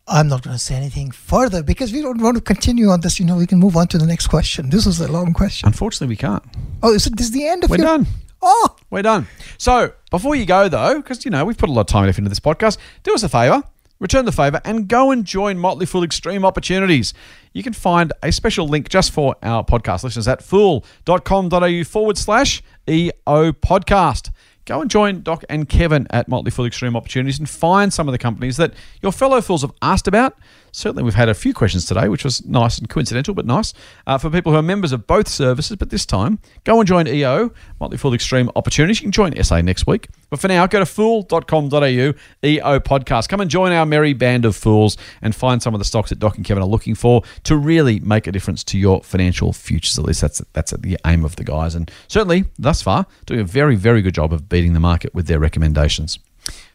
I'm 0.06 0.28
not 0.28 0.42
going 0.42 0.54
to 0.54 0.62
say 0.62 0.74
anything 0.74 1.10
further 1.12 1.62
because 1.62 1.92
we 1.92 2.02
don't 2.02 2.20
want 2.20 2.36
to 2.36 2.42
continue 2.42 2.88
on 2.90 3.00
this. 3.00 3.18
You 3.18 3.24
know, 3.24 3.36
we 3.36 3.46
can 3.46 3.58
move 3.58 3.74
on 3.76 3.88
to 3.88 3.98
the 3.98 4.06
next 4.06 4.26
question. 4.26 4.68
This 4.68 4.84
was 4.84 5.00
a 5.00 5.10
long 5.10 5.32
question. 5.32 5.66
Unfortunately, 5.66 6.08
we 6.08 6.16
can't. 6.16 6.42
Oh, 6.82 6.92
is 6.92 7.06
it, 7.06 7.16
this 7.16 7.26
is 7.26 7.32
the 7.32 7.46
end 7.46 7.64
of 7.64 7.70
We're 7.70 7.78
your? 7.78 7.86
done. 7.86 8.06
Oh, 8.46 8.76
We're 8.90 9.02
done. 9.02 9.26
So 9.58 9.92
before 10.10 10.36
you 10.36 10.44
go, 10.44 10.68
though, 10.68 10.96
because 11.00 11.24
you 11.24 11.30
know 11.30 11.44
we've 11.44 11.56
put 11.58 11.70
a 11.70 11.72
lot 11.72 11.82
of 11.82 11.86
time 11.86 12.02
and 12.02 12.10
effort 12.10 12.18
into 12.18 12.28
this 12.28 12.40
podcast, 12.40 12.76
do 13.02 13.14
us 13.14 13.22
a 13.22 13.28
favor, 13.28 13.62
return 14.00 14.26
the 14.26 14.32
favor, 14.32 14.60
and 14.64 14.86
go 14.86 15.10
and 15.10 15.24
join 15.24 15.58
Motley 15.58 15.86
Fool 15.86 16.04
Extreme 16.04 16.44
Opportunities. 16.44 17.14
You 17.54 17.62
can 17.62 17.72
find 17.72 18.12
a 18.22 18.30
special 18.32 18.68
link 18.68 18.88
just 18.90 19.12
for 19.12 19.34
our 19.42 19.64
podcast 19.64 20.04
listeners 20.04 20.28
at 20.28 20.42
fool.com.au 20.42 21.84
forward 21.84 22.18
slash 22.18 22.62
EO 22.88 23.52
podcast. 23.52 24.30
Go 24.66 24.80
and 24.80 24.90
join 24.90 25.22
Doc 25.22 25.44
and 25.48 25.68
Kevin 25.68 26.06
at 26.10 26.26
Motley 26.28 26.50
Fool 26.50 26.66
Extreme 26.66 26.96
Opportunities 26.96 27.38
and 27.38 27.48
find 27.48 27.92
some 27.92 28.08
of 28.08 28.12
the 28.12 28.18
companies 28.18 28.56
that 28.56 28.72
your 29.02 29.12
fellow 29.12 29.40
fools 29.40 29.62
have 29.62 29.72
asked 29.82 30.08
about. 30.08 30.36
Certainly, 30.74 31.04
we've 31.04 31.14
had 31.14 31.28
a 31.28 31.34
few 31.34 31.54
questions 31.54 31.84
today, 31.84 32.08
which 32.08 32.24
was 32.24 32.44
nice 32.44 32.78
and 32.78 32.88
coincidental, 32.88 33.32
but 33.32 33.46
nice 33.46 33.72
uh, 34.08 34.18
for 34.18 34.28
people 34.28 34.50
who 34.50 34.58
are 34.58 34.62
members 34.62 34.90
of 34.90 35.06
both 35.06 35.28
services. 35.28 35.76
But 35.76 35.90
this 35.90 36.04
time, 36.04 36.40
go 36.64 36.80
and 36.80 36.88
join 36.88 37.06
EO, 37.06 37.52
Motley 37.78 37.96
Fool 37.96 38.12
Extreme 38.12 38.50
Opportunities. 38.56 38.98
You 38.98 39.04
can 39.04 39.12
join 39.12 39.40
SA 39.40 39.60
next 39.60 39.86
week. 39.86 40.08
But 40.30 40.40
for 40.40 40.48
now, 40.48 40.66
go 40.66 40.80
to 40.80 40.86
fool.com.au, 40.86 41.78
EO 41.78 42.80
podcast. 42.80 43.28
Come 43.28 43.40
and 43.40 43.48
join 43.48 43.70
our 43.70 43.86
merry 43.86 44.14
band 44.14 44.44
of 44.44 44.56
fools 44.56 44.96
and 45.22 45.32
find 45.32 45.62
some 45.62 45.74
of 45.74 45.78
the 45.78 45.84
stocks 45.84 46.10
that 46.10 46.18
Doc 46.18 46.36
and 46.38 46.44
Kevin 46.44 46.64
are 46.64 46.68
looking 46.68 46.96
for 46.96 47.22
to 47.44 47.56
really 47.56 48.00
make 48.00 48.26
a 48.26 48.32
difference 48.32 48.64
to 48.64 48.76
your 48.76 49.00
financial 49.04 49.52
futures. 49.52 49.96
At 49.96 50.04
least 50.04 50.22
that's 50.22 50.42
that's 50.54 50.72
the 50.72 50.98
aim 51.06 51.24
of 51.24 51.36
the 51.36 51.44
guys. 51.44 51.76
And 51.76 51.88
certainly, 52.08 52.46
thus 52.58 52.82
far, 52.82 53.06
doing 53.26 53.38
a 53.38 53.44
very, 53.44 53.76
very 53.76 54.02
good 54.02 54.14
job 54.14 54.32
of 54.32 54.48
beating 54.48 54.72
the 54.72 54.80
market 54.80 55.14
with 55.14 55.28
their 55.28 55.38
recommendations. 55.38 56.18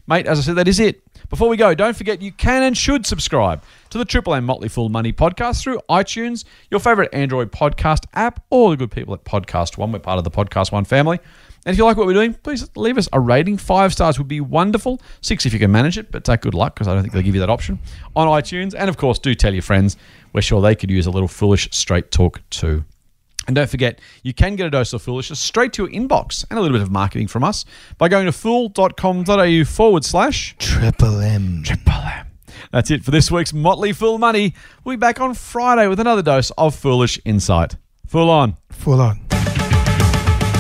Mate, 0.08 0.26
as 0.26 0.40
I 0.40 0.42
said, 0.42 0.56
that 0.56 0.68
is 0.68 0.80
it. 0.80 1.04
Before 1.30 1.48
we 1.48 1.58
go, 1.58 1.76
don't 1.76 1.96
forget 1.96 2.24
you 2.24 2.32
can 2.32 2.64
and 2.64 2.76
should 2.76 3.06
subscribe 3.06 3.62
to 3.92 4.00
the 4.00 4.06
Triple 4.06 4.34
M 4.34 4.46
Motley 4.46 4.68
Fool 4.68 4.90
Money 4.90 5.14
podcast 5.14 5.62
through 5.62 5.80
iTunes, 5.88 6.44
your 6.72 6.80
favorite 6.80 7.14
Android 7.14 7.52
podcast 7.52 8.06
app, 8.16 8.44
or 8.50 8.72
the 8.72 8.78
good 8.78 8.90
people 8.90 9.14
at 9.14 9.24
Podcast 9.26 9.78
One. 9.78 9.92
We're 9.92 10.00
part 10.00 10.18
of 10.18 10.24
the 10.24 10.32
Podcast 10.32 10.72
One 10.72 10.86
family. 10.86 11.20
And 11.68 11.74
if 11.74 11.78
you 11.78 11.86
like 11.86 11.98
what 11.98 12.08
we're 12.08 12.14
doing, 12.14 12.34
please 12.34 12.68
leave 12.76 12.98
us 12.98 13.08
a 13.14 13.20
rating. 13.20 13.58
Five 13.58 13.94
stars 13.94 14.18
would 14.18 14.28
be 14.28 14.42
wonderful. 14.42 15.00
Six 15.22 15.46
if 15.46 15.54
you 15.54 15.60
can 15.60 15.72
manage 15.72 16.00
it, 16.00 16.12
but 16.12 16.24
take 16.24 16.42
good 16.42 16.56
luck 16.56 16.74
because 16.74 16.88
I 16.88 16.96
don't 16.96 17.04
think 17.04 17.14
they'll 17.14 17.22
give 17.22 17.36
you 17.36 17.42
that 17.42 17.50
option 17.50 17.78
on 18.16 18.28
iTunes. 18.28 18.74
And 18.76 18.90
of 18.90 18.98
course, 18.98 19.20
do 19.20 19.36
tell 19.36 19.54
your 19.54 19.62
friends. 19.62 19.98
We're 20.34 20.42
sure 20.42 20.62
they 20.62 20.74
could 20.74 20.90
use 20.90 21.06
a 21.06 21.12
little 21.12 21.28
foolish 21.28 21.70
straight 21.72 22.10
talk 22.10 22.42
too. 22.50 22.86
And 23.48 23.56
don't 23.56 23.70
forget, 23.70 24.00
you 24.22 24.34
can 24.34 24.56
get 24.56 24.68
a 24.68 24.70
dose 24.70 24.94
of 24.94 25.02
foolishness 25.02 25.40
straight 25.40 25.74
to 25.74 25.84
your 25.84 25.92
inbox 25.92 26.46
and 26.50 26.60
a 26.60 26.62
little 26.62 26.78
bit 26.78 26.84
of 26.84 26.92
marketing 26.92 27.28
from 27.28 27.44
us 27.44 27.66
by 27.98 28.08
going 28.08 28.26
to 28.26 28.32
fool.com.au 28.32 29.64
forward 29.66 30.06
slash 30.06 30.56
Triple 30.60 31.20
M. 31.20 31.64
Triple 31.64 31.94
M. 31.94 32.28
That's 32.72 32.92
it 32.92 33.04
for 33.04 33.12
this 33.12 33.32
week's 33.32 33.54
Motley 33.54 33.94
Fool 33.94 34.18
Money. 34.20 34.54
We'll 34.84 34.96
be 34.98 35.00
back 35.00 35.20
on 35.20 35.34
Friday 35.34 35.88
with 35.88 36.00
another 36.00 36.22
dose 36.22 36.52
of 36.52 36.76
foolish 36.76 37.20
insight. 37.26 37.76
Fool 38.06 38.30
on. 38.30 38.58
Full 38.72 39.02
on. 39.02 39.20